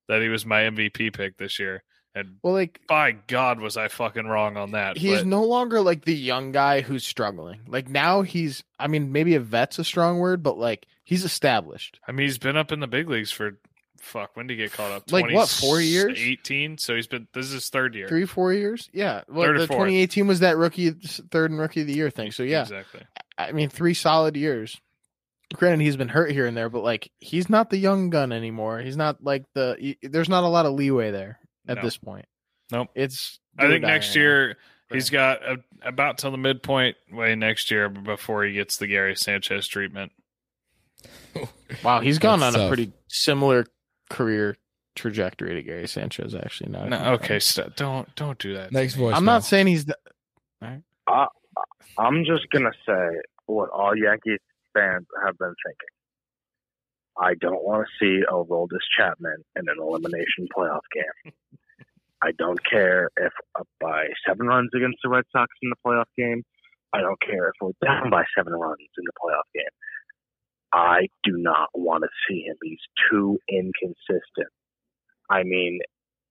that 0.09 0.21
he 0.21 0.29
was 0.29 0.45
my 0.45 0.63
MVP 0.63 1.15
pick 1.15 1.39
this 1.39 1.59
year. 1.59 1.83
And 2.17 2.39
Well, 2.43 2.55
like 2.55 2.81
by 2.89 3.13
God, 3.13 3.61
was 3.61 3.77
I 3.77 3.89
fucking 3.89 4.27
wrong 4.27 4.57
on 4.57 4.73
that? 4.73 4.97
he's 4.97 5.19
but 5.19 5.27
no 5.27 5.45
longer 5.45 5.81
like 5.83 6.05
the 6.07 6.15
young 6.17 6.51
guy 6.51 6.81
who's 6.81 7.07
struggling. 7.07 7.61
Like 7.69 7.89
now 7.91 8.23
he's, 8.23 8.65
I 8.79 8.87
mean, 8.89 9.13
maybe 9.13 9.35
a 9.35 9.41
vet's 9.41 9.79
a 9.79 9.85
strong 9.85 10.19
word, 10.19 10.43
but 10.43 10.57
like 10.59 10.87
he's 11.05 11.25
established. 11.25 12.01
I 12.09 12.13
mean, 12.13 12.27
he's 12.27 12.39
been 12.39 12.57
up 12.57 12.73
in 12.73 12.81
the 12.81 12.87
big 12.87 13.09
leagues 13.11 13.31
for 13.31 13.59
fuck. 14.01 14.31
When 14.35 14.47
did 14.47 14.55
he 14.59 14.65
get 14.65 14.73
caught 14.73 14.93
up? 14.93 15.13
Like, 15.13 15.31
what, 15.31 15.49
four 15.51 15.79
years? 15.81 16.19
Eighteen. 16.19 16.79
So 16.79 16.97
he's 16.97 17.07
been. 17.07 17.29
This 17.35 17.47
is 17.47 17.53
his 17.53 17.69
third 17.69 17.95
year. 17.95 18.09
Three, 18.09 18.25
four 18.25 18.53
years. 18.55 18.89
Yeah. 18.95 19.23
Well, 19.29 19.45
Third 19.47 19.57
or 19.57 19.61
the 19.61 19.67
fourth. 19.67 19.79
2018 19.89 20.27
was 20.27 20.41
that 20.41 20.57
rookie, 20.57 20.91
third 20.91 21.51
and 21.51 21.61
rookie 21.61 21.83
of 21.83 21.87
the 21.87 21.95
year 21.95 22.09
thing. 22.11 22.33
So 22.33 22.43
yeah, 22.45 22.63
exactly. 22.63 23.03
I 23.37 23.53
mean, 23.53 23.69
three 23.69 23.95
solid 23.95 24.37
years. 24.37 24.81
Granted, 25.55 25.85
he's 25.85 25.97
been 25.97 26.09
hurt 26.09 26.33
here 26.33 26.47
and 26.47 26.57
there, 26.57 26.69
but 26.71 26.83
like 26.83 27.11
he's 27.21 27.49
not 27.51 27.69
the 27.71 27.77
young 27.77 28.09
gun 28.11 28.33
anymore. 28.33 28.81
He's 28.81 28.97
not 28.97 29.23
like 29.23 29.45
the. 29.55 29.77
y- 29.81 29.97
There's 30.03 30.29
not 30.31 30.45
a 30.45 30.49
lot 30.49 30.65
of 30.67 30.73
leeway 30.73 31.11
there 31.11 31.39
at 31.69 31.77
No. 31.77 31.83
this 31.83 31.97
point. 31.97 32.27
Nope. 32.71 32.89
It's. 32.95 33.39
I 33.59 33.69
think 33.69 33.83
next 33.83 34.15
now. 34.15 34.21
year 34.23 34.57
he's 34.91 35.11
got 35.11 35.43
a, 35.43 35.59
about 35.83 36.19
till 36.19 36.31
the 36.31 36.37
midpoint 36.39 36.97
way 37.11 37.35
next 37.35 37.71
year 37.71 37.89
before 37.89 38.45
he 38.45 38.53
gets 38.53 38.77
the 38.77 38.87
Gary 38.87 39.17
Sanchez 39.17 39.67
treatment. 39.69 40.13
Wow, 41.83 42.01
he's 42.01 42.19
gone 42.21 42.39
That's 42.41 42.55
on 42.57 42.63
a 42.63 42.69
pretty 42.69 42.93
similar 43.09 43.67
career 44.09 44.57
trajectory 44.95 45.55
to 45.57 45.63
Gary 45.63 45.89
Sanchez. 45.89 46.33
Actually, 46.35 46.71
now. 46.71 46.85
No, 46.87 47.13
okay, 47.15 47.41
st- 47.41 47.75
don't 47.77 48.13
don't 48.15 48.39
do 48.39 48.55
that. 48.55 48.71
Next 48.73 48.95
voice. 48.95 49.15
I'm 49.17 49.25
not 49.25 49.45
saying 49.45 49.67
he's. 49.67 49.85
The, 49.85 49.97
I'm 51.99 52.25
just 52.25 52.49
gonna 52.51 52.73
say 52.87 53.09
what 53.47 53.71
all 53.71 53.97
Yankees 53.97 54.39
fans 54.75 55.07
have 55.25 55.37
been 55.39 55.55
thinking. 55.67 55.89
I 57.19 57.35
don't 57.35 57.65
want 57.65 57.87
to 57.87 57.93
see 57.99 58.25
Aroldis 58.31 58.85
Chapman 58.97 59.43
in 59.57 59.69
an 59.69 59.77
elimination 59.81 60.49
playoff 60.57 60.85
game. 60.93 61.33
I 62.23 62.33
don't 62.39 62.59
care 62.69 63.11
if 63.17 63.33
up 63.59 63.69
by 63.81 64.07
seven 64.27 64.47
runs 64.47 64.71
against 64.75 64.99
the 65.03 65.11
Red 65.11 65.25
Sox 65.33 65.49
in 65.63 65.71
the 65.71 65.77
playoff 65.85 66.11
game. 66.17 66.43
I 66.93 67.01
don't 67.01 67.21
care 67.21 67.49
if 67.49 67.55
we're 67.61 67.73
down 67.87 68.11
by 68.11 68.25
seven 68.37 68.53
runs 68.55 68.79
in 68.97 69.05
the 69.05 69.13
playoff 69.23 69.49
game. 69.55 69.65
I 70.73 71.09
do 71.25 71.33
not 71.37 71.69
want 71.75 72.05
to 72.05 72.09
see 72.29 72.43
him. 72.43 72.57
He's 72.63 72.79
too 73.11 73.39
inconsistent. 73.49 74.53
I 75.31 75.43
mean, 75.43 75.81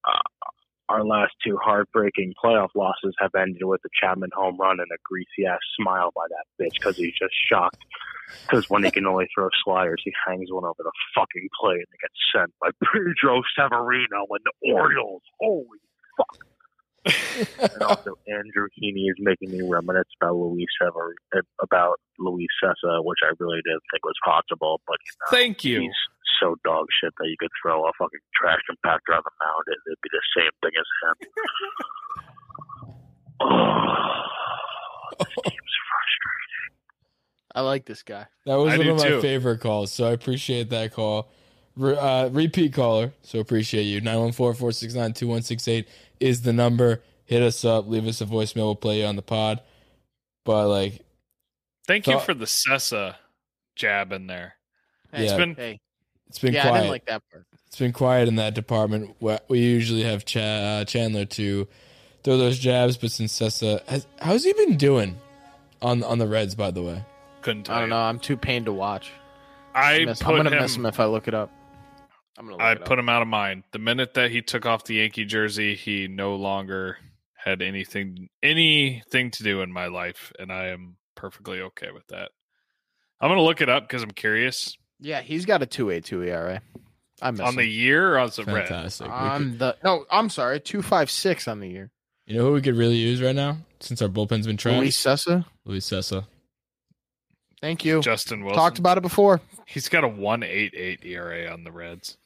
uh, 0.07 0.49
our 0.89 1.03
last 1.03 1.33
two 1.43 1.57
heartbreaking 1.63 2.33
playoff 2.43 2.69
losses 2.75 3.15
have 3.19 3.31
ended 3.35 3.63
with 3.63 3.81
a 3.85 3.89
Chapman 3.99 4.29
home 4.35 4.57
run 4.57 4.79
and 4.79 4.89
a 4.93 4.97
greasy 5.03 5.47
ass 5.49 5.59
smile 5.79 6.11
by 6.15 6.25
that 6.29 6.63
bitch 6.63 6.73
because 6.73 6.97
he's 6.97 7.13
just 7.13 7.33
shocked. 7.49 7.83
Because 8.41 8.69
when 8.69 8.83
he 8.83 8.91
can 8.91 9.05
only 9.05 9.27
throw 9.33 9.49
sliders, 9.63 10.01
he 10.03 10.11
hangs 10.27 10.51
one 10.51 10.65
over 10.65 10.79
the 10.79 10.91
fucking 11.15 11.47
plate 11.59 11.77
and 11.77 11.93
it 11.93 12.01
gets 12.01 12.15
sent 12.33 12.53
by 12.59 12.69
Pedro 12.91 13.41
Severino 13.57 14.25
and 14.29 14.41
the 14.43 14.73
Orioles. 14.73 15.21
Holy 15.39 15.79
fuck! 16.17 16.37
and 17.59 17.83
also, 17.83 18.15
Andrew 18.27 18.67
Heaney 18.79 19.09
is 19.09 19.15
making 19.19 19.51
me 19.51 19.61
reminisce 19.61 20.09
about 20.19 20.35
Luis 20.35 20.67
Sever 20.81 21.13
about 21.61 21.99
Luis 22.19 22.47
Cessa, 22.63 23.03
which 23.03 23.19
I 23.23 23.31
really 23.39 23.59
didn't 23.63 23.83
think 23.91 24.03
was 24.03 24.15
possible. 24.23 24.81
But 24.87 24.97
you 25.05 25.11
know, 25.11 25.37
Thank 25.37 25.63
you. 25.63 25.91
He's 26.25 26.39
so 26.39 26.55
dog 26.65 26.87
shit 27.01 27.13
that 27.19 27.27
you 27.29 27.35
could 27.39 27.51
throw 27.61 27.83
a 27.85 27.91
fucking 27.99 28.19
trash 28.33 28.59
compactor 28.69 29.15
on 29.15 29.21
the 29.23 29.31
mound 29.45 29.63
and 29.67 29.77
it'd 29.87 30.01
be 30.01 30.09
the 30.11 30.21
same 30.35 30.51
thing 30.61 30.71
as 30.79 30.89
him. 31.01 31.15
oh, 33.41 34.21
this 35.19 35.27
team's 35.43 35.77
frustrating. 35.89 36.73
I 37.53 37.61
like 37.61 37.85
this 37.85 38.03
guy. 38.03 38.25
That 38.45 38.55
was 38.55 38.73
I 38.73 38.77
one 38.79 38.87
of 38.89 38.97
my 38.97 39.07
too. 39.07 39.21
favorite 39.21 39.59
calls, 39.61 39.91
so 39.91 40.05
I 40.07 40.11
appreciate 40.11 40.69
that 40.71 40.93
call. 40.93 41.29
Re- 41.77 41.95
uh, 41.97 42.29
repeat 42.29 42.73
caller, 42.73 43.13
so 43.21 43.39
appreciate 43.39 43.83
you. 43.83 44.01
914-469-2168 44.01 45.85
is 46.19 46.41
the 46.41 46.53
number. 46.53 47.03
Hit 47.25 47.41
us 47.41 47.63
up, 47.65 47.87
leave 47.87 48.07
us 48.07 48.21
a 48.21 48.25
voicemail, 48.25 48.65
we'll 48.65 48.75
play 48.75 48.99
you 49.01 49.05
on 49.05 49.15
the 49.15 49.21
pod. 49.21 49.61
But 50.43 50.67
like, 50.69 51.01
Thank 51.87 52.07
you 52.07 52.19
for 52.19 52.33
the 52.33 52.45
Cessa 52.45 53.15
jab 53.75 54.11
in 54.11 54.25
there. 54.27 54.55
Hey, 55.11 55.25
Yeah. 55.25 55.37
been- 55.37 55.55
hey, 55.55 55.79
it's 56.27 56.39
been 56.39 56.53
yeah, 56.53 56.61
I 56.65 56.69
quiet. 56.69 56.81
didn't 56.81 56.91
like 56.91 57.05
that 57.05 57.23
part. 57.31 57.45
it's 57.67 57.77
been 57.79 57.93
quiet 57.93 58.27
in 58.27 58.35
that 58.35 58.53
department. 58.53 59.15
We- 59.19 59.37
We 59.47 59.59
usually 59.59 60.03
have 60.03 60.25
Ch- 60.25 60.37
uh, 60.37 60.85
Chandler 60.85 61.25
to 61.25 61.67
throw 62.23 62.37
those 62.37 62.57
jabs, 62.59 62.97
but 62.97 63.11
since 63.11 63.37
Cessa, 63.39 63.85
has, 63.87 64.07
how's 64.19 64.43
he 64.43 64.53
been 64.53 64.77
doing 64.77 65.17
on 65.81 66.03
on 66.03 66.17
the 66.19 66.27
Reds? 66.27 66.55
By 66.55 66.71
the 66.71 66.81
way, 66.81 67.03
Couldn't 67.41 67.63
tell 67.63 67.75
I 67.75 67.79
don't 67.79 67.89
you. 67.89 67.93
know. 67.95 68.01
I'm 68.01 68.19
too 68.19 68.37
pained 68.37 68.65
to 68.65 68.73
watch. 68.73 69.11
I 69.73 70.05
Miss- 70.05 70.21
put 70.21 70.31
I'm 70.31 70.37
gonna 70.37 70.55
him. 70.55 70.61
miss 70.61 70.75
him 70.75 70.85
if 70.85 70.99
I 70.99 71.05
look 71.05 71.27
it 71.27 71.33
up. 71.33 71.51
I'm 72.37 72.45
gonna. 72.45 72.57
Look 72.57 72.61
I 72.61 72.71
it 72.73 72.79
put 72.85 72.93
up. 72.93 72.99
him 72.99 73.09
out 73.09 73.21
of 73.21 73.27
mind. 73.27 73.63
The 73.71 73.79
minute 73.79 74.13
that 74.15 74.31
he 74.31 74.41
took 74.41 74.65
off 74.65 74.83
the 74.85 74.95
Yankee 74.95 75.25
jersey, 75.25 75.75
he 75.75 76.07
no 76.07 76.35
longer 76.35 76.97
had 77.35 77.61
anything 77.61 78.29
anything 78.41 79.31
to 79.31 79.43
do 79.43 79.61
in 79.61 79.71
my 79.71 79.87
life, 79.87 80.31
and 80.39 80.51
I 80.51 80.67
am 80.67 80.95
perfectly 81.15 81.61
okay 81.61 81.91
with 81.93 82.07
that. 82.07 82.31
I'm 83.21 83.29
gonna 83.29 83.41
look 83.43 83.61
it 83.61 83.69
up 83.69 83.83
because 83.87 84.01
I'm 84.03 84.11
curious 84.11 84.75
Yeah, 84.99 85.21
he's 85.21 85.45
got 85.45 85.61
a 85.61 85.65
two 85.65 85.89
eight 85.91 86.05
two 86.05 86.23
ERA. 86.23 86.61
I 87.21 87.31
miss 87.31 87.41
on 87.41 87.55
the 87.55 87.65
year 87.65 88.13
or 88.15 88.19
on 88.19 88.29
the 88.35 88.43
red. 88.45 88.67
fantastic. 88.67 89.07
Could- 89.07 89.13
on 89.13 89.57
the 89.57 89.75
no. 89.83 90.05
I'm 90.11 90.29
sorry, 90.29 90.59
two 90.59 90.81
five 90.81 91.09
six 91.09 91.47
on 91.47 91.59
the 91.59 91.67
year. 91.69 91.91
you 92.25 92.37
know 92.37 92.45
who 92.45 92.51
we 92.53 92.61
could 92.61 92.75
really 92.75 92.95
use 92.95 93.21
right 93.21 93.35
now 93.35 93.57
since 93.79 94.01
our 94.01 94.07
bullpen's 94.09 94.47
been 94.47 94.57
trash? 94.57 94.77
Luis 94.79 94.97
Cessa. 94.97 95.45
Luis 95.65 95.85
Cessa. 95.89 96.25
Thank 97.61 97.85
you. 97.85 98.01
Justin 98.01 98.43
Wilson 98.43 98.57
Talked 98.57 98.79
about 98.79 98.97
it 98.97 99.01
before. 99.01 99.41
He's 99.65 99.89
got 99.89 100.03
a 100.03 100.07
one 100.07 100.43
eight 100.43 100.73
eight 100.75 101.03
ERA 101.05 101.51
on 101.51 101.63
the 101.63 101.71
Reds. 101.71 102.17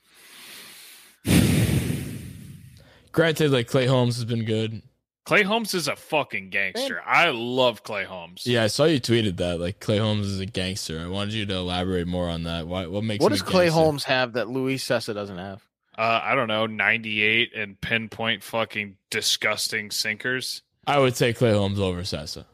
Granted, 3.12 3.52
like 3.52 3.68
Clay 3.68 3.86
Holmes 3.86 4.16
has 4.16 4.26
been 4.26 4.46
good. 4.46 4.82
Clay 5.30 5.44
Holmes 5.44 5.76
is 5.76 5.88
a 5.88 5.96
fucking 5.96 6.50
gangster. 6.50 7.04
I 7.06 7.30
love 7.30 7.84
Clay 7.84 8.04
Holmes. 8.04 8.48
Yeah, 8.48 8.64
I 8.64 8.68
saw 8.68 8.86
you 8.86 9.00
tweeted 9.00 9.38
that. 9.38 9.60
Like 9.60 9.80
Clay 9.80 10.00
Holmes 10.00 10.26
is 10.26 10.40
a 10.40 10.48
gangster. 10.48 11.00
I 11.00 11.06
wanted 11.06 11.36
you 11.36 11.46
to 11.46 11.54
elaborate 11.54 12.08
more 12.08 12.28
on 12.28 12.42
that. 12.46 12.66
Why? 12.66 12.88
What 12.88 13.04
makes 13.04 13.22
What 13.22 13.32
him 13.32 13.38
does 13.38 13.42
a 13.48 13.52
Clay? 13.52 13.68
Holmes 13.68 14.04
have 14.06 14.34
that 14.34 14.50
Luis 14.50 14.84
Cessa 14.84 15.14
doesn't 15.14 15.38
have? 15.38 15.62
Uh, 15.96 16.20
I 16.24 16.34
don't 16.34 16.48
know, 16.48 16.66
98 16.66 17.52
and 17.56 17.80
pinpoint 17.80 18.42
fucking 18.42 18.98
disgusting 19.12 19.92
sinkers. 19.92 20.64
I 20.88 20.98
would 20.98 21.14
take 21.14 21.38
Clay 21.38 21.52
Holmes 21.52 21.80
over 21.80 22.02
Cessa. 22.02 22.46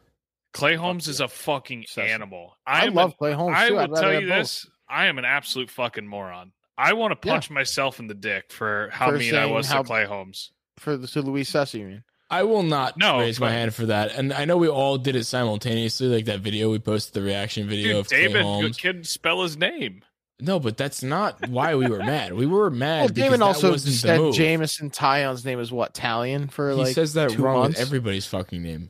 Clay 0.51 0.75
Holmes 0.75 1.07
is 1.07 1.21
a 1.21 1.29
fucking 1.29 1.83
Cessa. 1.83 2.09
animal. 2.09 2.57
I, 2.67 2.87
am 2.87 2.93
love 2.93 3.11
an- 3.11 3.15
Clay 3.19 3.31
Holmes 3.31 3.55
I 3.57 3.67
too. 3.69 3.73
will 3.75 3.79
I'd 3.79 3.89
rather 3.91 4.01
tell 4.01 4.11
have 4.11 4.21
you 4.21 4.27
both. 4.27 4.37
this: 4.39 4.67
I 4.89 5.05
am 5.05 5.17
an 5.17 5.23
absolute 5.23 5.69
fucking 5.71 6.05
moron. 6.07 6.51
I 6.77 6.91
want 6.91 7.13
to 7.21 7.25
Yeah. 7.25 7.35
punch 7.35 7.49
myself 7.49 8.01
in 8.01 8.07
the 8.07 8.13
dick 8.13 8.51
for 8.51 8.89
how 8.91 9.11
For 9.11 9.17
mean 9.17 9.33
I 9.33 9.45
was 9.45 9.67
how- 9.69 9.77
to 9.83 9.87
Clay 9.87 10.03
Holmes. 10.03 10.51
for 10.77 10.97
the 10.97 11.07
to 11.07 11.21
Luis 11.21 11.49
Cessa. 11.49 11.79
You 11.79 11.85
mean? 11.85 12.03
I 12.29 12.43
will 12.43 12.63
not 12.63 12.97
No, 12.97 13.19
raise 13.19 13.39
my 13.39 13.51
hand 13.51 13.73
for 13.73 13.85
that. 13.87 14.13
And 14.15 14.33
I 14.33 14.45
know 14.45 14.57
we 14.57 14.67
all 14.67 14.97
did 14.97 15.15
it 15.15 15.25
simultaneously, 15.25 16.07
like 16.07 16.25
that 16.25 16.39
video 16.39 16.71
we 16.71 16.79
posted, 16.79 17.13
the 17.13 17.21
reaction 17.21 17.67
video 17.67 17.89
Dude, 17.89 17.97
of 17.97 18.07
David 18.07 18.41
Holmes. 18.41 18.77
could 18.77 19.05
spell 19.07 19.43
his 19.43 19.57
name. 19.57 20.01
No, 20.39 20.59
but 20.59 20.75
that's 20.75 21.01
not 21.01 21.47
why 21.47 21.75
we 21.75 21.87
were 21.87 21.99
mad. 21.99 22.33
We 22.33 22.45
were 22.45 22.69
mad 22.69 22.99
Well, 22.99 23.07
because 23.09 23.23
Damon 23.23 23.39
that 23.39 23.45
also 23.45 23.71
wasn't 23.71 23.93
the 23.93 23.99
said 23.99 24.19
move. 24.19 24.35
Jameson 24.35 24.89
Taillon's 24.89 25.45
name 25.45 25.59
is 25.59 25.71
what 25.71 25.93
Taillon 25.93 26.51
for 26.51 26.71
he 26.71 26.75
like 26.75 26.93
says 26.95 27.13
that 27.13 27.29
two 27.29 27.41
wrong 27.43 27.59
months? 27.59 27.77
with 27.79 27.87
everybody's 27.87 28.25
fucking 28.25 28.61
name. 28.61 28.89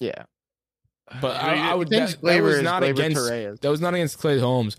Yeah, 0.00 0.24
But 1.22 1.36
I 1.42 1.54
I, 1.54 1.70
I 1.70 1.74
would. 1.74 1.88
James 1.90 2.16
That, 2.16 2.22
that 2.22 2.42
was 2.42 2.60
not 2.60 2.82
against. 2.82 3.16
Torres. 3.16 3.60
That 3.60 3.70
was 3.70 3.80
not 3.80 3.94
against 3.94 4.18
Clay 4.18 4.38
Holmes. 4.38 4.76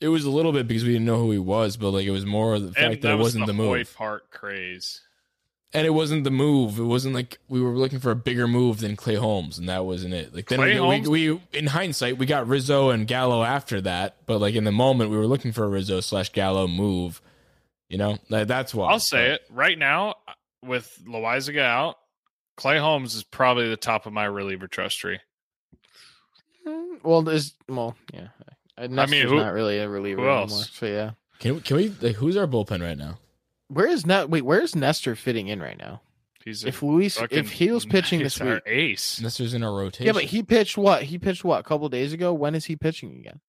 It 0.00 0.08
was 0.08 0.24
a 0.24 0.30
little 0.30 0.50
bit 0.52 0.66
because 0.66 0.82
we 0.82 0.92
didn't 0.94 1.06
know 1.06 1.18
who 1.18 1.30
he 1.30 1.38
was, 1.38 1.76
but 1.76 1.90
like 1.90 2.06
it 2.06 2.10
was 2.10 2.26
more 2.26 2.58
the 2.58 2.72
fact 2.72 2.78
and 2.78 2.92
that, 2.94 3.02
that 3.02 3.12
it 3.12 3.16
was 3.16 3.24
wasn't 3.26 3.46
the, 3.46 3.52
the, 3.52 3.56
move, 3.56 3.68
Hoy 3.68 3.84
Park 3.84 4.30
craze. 4.30 5.02
And 5.74 5.86
it 5.86 5.90
wasn't 5.90 6.24
the 6.24 6.30
move. 6.30 6.78
It 6.78 6.82
wasn't 6.84 7.14
like 7.14 7.38
we 7.48 7.62
were 7.62 7.70
looking 7.70 7.98
for 7.98 8.10
a 8.10 8.14
bigger 8.16 8.46
move 8.46 8.80
than 8.80 8.94
Clay 8.94 9.14
Holmes, 9.14 9.58
and 9.58 9.68
that 9.70 9.86
wasn't 9.86 10.12
it. 10.12 10.34
Like 10.34 10.46
then 10.48 10.58
Clay 10.58 10.72
we, 10.72 10.76
Holmes- 10.76 11.08
we, 11.08 11.30
we, 11.32 11.40
in 11.54 11.66
hindsight, 11.68 12.18
we 12.18 12.26
got 12.26 12.46
Rizzo 12.46 12.90
and 12.90 13.06
Gallo 13.06 13.42
after 13.42 13.80
that, 13.80 14.16
but 14.26 14.38
like 14.38 14.54
in 14.54 14.64
the 14.64 14.72
moment, 14.72 15.10
we 15.10 15.16
were 15.16 15.26
looking 15.26 15.50
for 15.52 15.64
a 15.64 15.68
Rizzo 15.68 16.00
slash 16.00 16.28
Gallo 16.30 16.66
move. 16.68 17.22
You 17.88 17.96
know, 17.98 18.18
that, 18.28 18.48
that's 18.48 18.74
why. 18.74 18.90
I'll 18.90 18.98
say 19.00 19.30
it 19.32 19.42
right 19.50 19.78
now 19.78 20.16
with 20.62 20.90
Loaisiga 21.06 21.60
out. 21.62 21.96
Clay 22.58 22.76
Holmes 22.78 23.14
is 23.14 23.22
probably 23.24 23.68
the 23.70 23.76
top 23.78 24.04
of 24.04 24.12
my 24.12 24.24
reliever 24.26 24.66
trust 24.68 24.98
tree. 24.98 25.20
Mm, 26.66 27.02
well, 27.02 27.22
there's 27.22 27.54
well, 27.68 27.96
yeah. 28.12 28.28
I 28.76 28.82
mean, 28.88 28.96
Nestor's 28.96 29.30
who- 29.30 29.36
not 29.36 29.52
really 29.52 29.78
a 29.78 29.88
reliever 29.88 30.22
who 30.22 30.28
else? 30.28 30.50
anymore. 30.52 30.64
So 30.72 30.86
yeah, 30.86 31.10
Can 31.38 31.54
we, 31.56 31.60
can 31.62 31.76
we 31.76 31.88
like 32.00 32.16
who's 32.16 32.36
our 32.36 32.46
bullpen 32.46 32.82
right 32.82 32.96
now? 32.98 33.18
Where 33.72 33.86
is 33.88 34.06
Net? 34.06 34.28
Wait, 34.30 34.42
where 34.42 34.60
is 34.60 34.74
Nestor 34.76 35.14
fitting 35.16 35.48
in 35.48 35.60
right 35.60 35.78
now? 35.78 36.02
He's 36.44 36.64
If 36.64 36.82
Luis, 36.82 37.16
fucking- 37.18 37.38
if 37.38 37.52
he 37.52 37.70
was 37.70 37.84
pitching 37.86 38.18
this 38.22 38.40
our 38.40 38.54
week, 38.54 38.62
ace. 38.66 39.20
Nestor's 39.20 39.54
in 39.54 39.62
a 39.62 39.70
rotation. 39.70 40.06
yeah, 40.06 40.12
but 40.12 40.24
he 40.24 40.42
pitched 40.42 40.76
what? 40.76 41.04
He 41.04 41.18
pitched 41.18 41.44
what? 41.44 41.60
A 41.60 41.62
couple 41.62 41.88
days 41.88 42.12
ago. 42.12 42.32
When 42.34 42.54
is 42.54 42.64
he 42.64 42.74
pitching 42.76 43.16
again? 43.18 43.40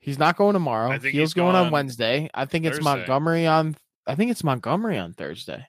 He's 0.00 0.18
not 0.18 0.36
going 0.36 0.54
tomorrow. 0.54 0.88
I 0.90 0.98
think 0.98 1.12
He's 1.12 1.20
he's 1.20 1.34
going 1.34 1.54
on 1.54 1.70
Wednesday. 1.70 2.28
I 2.34 2.44
think 2.46 2.64
it's 2.64 2.78
Thursday. 2.78 2.90
Montgomery 2.90 3.46
on. 3.46 3.76
I 4.06 4.16
think 4.16 4.32
it's 4.32 4.42
Montgomery 4.42 4.98
on 4.98 5.12
Thursday. 5.12 5.64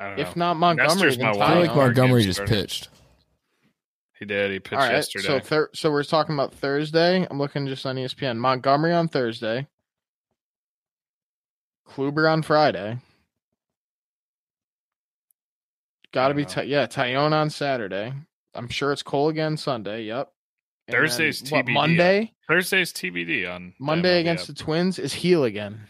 I 0.00 0.08
don't 0.08 0.18
If 0.18 0.36
not 0.36 0.56
Montgomery, 0.56 1.14
then 1.16 1.20
my 1.24 1.30
I 1.30 1.52
feel 1.52 1.60
like 1.66 1.76
Montgomery 1.76 2.24
just 2.24 2.38
starter. 2.38 2.52
pitched. 2.54 2.88
He 4.18 4.24
did. 4.24 4.50
He 4.50 4.58
pitched 4.58 4.72
All 4.74 4.80
right, 4.80 4.92
yesterday. 4.92 5.26
so 5.26 5.38
thir- 5.40 5.70
so 5.74 5.90
we're 5.90 6.02
talking 6.02 6.34
about 6.34 6.52
Thursday. 6.54 7.26
I'm 7.30 7.38
looking 7.38 7.66
just 7.66 7.86
on 7.86 7.96
ESPN. 7.96 8.36
Montgomery 8.38 8.92
on 8.92 9.08
Thursday. 9.08 9.66
Kluber 11.88 12.30
on 12.30 12.42
Friday. 12.42 12.98
Got 16.12 16.28
to 16.28 16.34
be. 16.34 16.44
Ty- 16.44 16.62
yeah, 16.62 16.86
Taillon 16.86 17.32
on 17.32 17.50
Saturday. 17.50 18.12
I'm 18.54 18.68
sure 18.68 18.92
it's 18.92 19.02
Cole 19.02 19.28
again 19.28 19.56
Sunday. 19.56 20.04
Yep. 20.04 20.30
And 20.88 20.94
then, 20.94 21.02
Thursday's 21.02 21.50
what, 21.50 21.66
TBD. 21.66 21.72
Monday. 21.72 22.32
Thursday's 22.48 22.92
TBD 22.92 23.52
on 23.52 23.74
Monday 23.78 24.20
against 24.20 24.48
app. 24.48 24.56
the 24.56 24.62
Twins 24.62 24.98
is 24.98 25.14
Gil 25.14 25.44
again, 25.44 25.80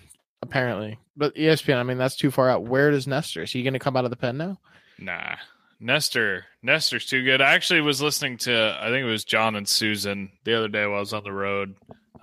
apparently. 0.43 0.99
But 1.17 1.35
ESPN, 1.35 1.77
I 1.77 1.83
mean, 1.83 1.99
that's 1.99 2.17
too 2.17 2.31
far 2.31 2.51
out. 2.51 2.65
Where 2.65 2.91
does 2.91 3.07
Nestor? 3.07 3.43
Is 3.43 3.53
he 3.53 3.63
going 3.63 3.75
to 3.75 3.79
come 3.79 3.97
out 3.97 4.05
of 4.05 4.11
the 4.11 4.17
pen 4.17 4.37
now? 4.37 4.59
Nah. 4.99 5.37
Nestor. 5.79 6.47
Nestor's 6.63 7.07
too 7.07 7.23
good. 7.23 7.41
I 7.43 7.53
actually 7.55 7.83
was 7.83 8.01
listening 8.01 8.39
to 8.39 8.79
I 8.81 8.89
think 8.89 9.05
it 9.05 9.11
was 9.11 9.25
John 9.25 9.55
and 9.57 9.67
Suzyn 9.67 10.31
the 10.45 10.55
other 10.57 10.69
day 10.69 10.87
while 10.87 10.97
I 10.97 11.01
was 11.01 11.13
on 11.13 11.25
the 11.25 11.33
road, 11.33 11.75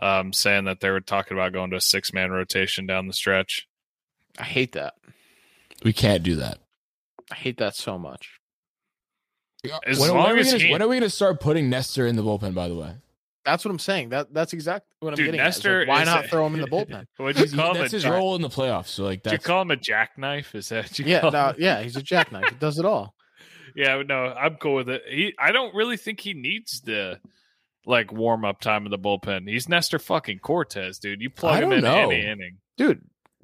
um, 0.04 0.34
saying 0.34 0.66
that 0.66 0.80
they 0.82 0.90
were 0.90 1.00
talking 1.02 1.38
about 1.38 1.54
going 1.54 1.70
to 1.72 1.78
a 1.78 1.82
six 1.82 2.14
man 2.14 2.32
rotation 2.32 2.86
down 2.86 3.08
the 3.08 3.14
stretch. 3.14 3.68
I 4.38 4.44
hate 4.44 4.74
that. 4.74 4.96
We 5.84 5.94
can't 5.94 6.24
do 6.24 6.36
that. 6.38 6.60
I 7.32 7.36
hate 7.36 7.58
that 7.58 7.76
so 7.76 7.98
much. 7.98 8.40
As 9.86 10.00
when, 10.00 10.10
when 10.14 10.18
long 10.20 10.32
are 10.32 10.38
as 10.38 10.52
gonna, 10.52 10.64
he- 10.64 10.72
when 10.72 10.82
are 10.82 10.88
we 10.88 10.96
going 10.96 11.04
to 11.04 11.10
start 11.10 11.40
putting 11.40 11.70
Nestor 11.70 12.06
in 12.06 12.16
the 12.18 12.22
bullpen? 12.24 12.54
By 12.54 12.68
the 12.68 12.76
way, 12.76 12.96
That's 13.46 13.64
what 13.64 13.72
I'm 13.72 13.80
saying. 13.80 14.10
That 14.10 14.34
that's 14.34 14.52
exactly 14.52 14.90
what 15.00 15.12
I'm 15.12 15.16
Dude, 15.16 15.28
getting. 15.28 15.40
at. 15.40 15.44
Like, 15.46 15.48
Nestor 15.56 15.86
why 15.86 16.04
not 16.04 16.26
a- 16.26 16.28
throw 16.28 16.46
him 16.48 16.56
in 16.56 16.62
the 16.62 16.68
bullpen? 16.76 17.06
What'd 17.18 17.38
you 17.38 17.44
He's- 17.46 17.56
call 17.56 17.74
him? 17.74 17.82
that's 17.82 17.94
a 17.94 17.96
his 17.98 18.04
jack- 18.04 18.12
role 18.14 18.36
in 18.36 18.42
the 18.42 18.50
playoffs. 18.50 18.88
So 18.88 19.06
like 19.06 19.24
Did 19.24 19.32
you 19.34 19.40
call 19.40 19.62
him 19.62 19.72
a 19.72 19.78
jackknife? 19.78 20.54
Is 20.56 20.68
that 20.70 21.00
you 21.00 21.06
Yeah, 21.06 21.22
call 21.22 21.32
no, 21.32 21.48
him? 21.50 21.56
yeah, 21.60 21.82
he's 21.82 21.96
a 21.96 22.02
jackknife. 22.04 22.50
He 22.50 22.56
does 22.56 22.78
it 22.78 22.86
all. 22.86 23.16
Yeah, 23.76 24.04
no, 24.08 24.26
I'm 24.26 24.58
cool 24.58 24.76
with 24.76 24.90
it. 24.90 25.02
He, 25.10 25.34
I 25.40 25.52
don't 25.52 25.74
really 25.74 25.98
think 25.98 26.20
he 26.20 26.36
needs 26.36 26.82
the 26.82 27.20
like 27.86 28.12
warm 28.12 28.46
up 28.46 28.60
time 28.62 28.86
in 28.86 28.92
the 28.92 29.00
bullpen. 29.00 29.48
He's 29.50 29.68
Nestor 29.70 30.00
fucking 30.00 30.40
Cortes, 30.40 31.00
dude. 31.00 31.22
You 31.22 31.30
plug 31.30 31.64
him 31.64 31.72
in 31.72 31.84
know. 31.84 32.10
any 32.10 32.26
inning. 32.26 32.58
Dude, 32.78 33.02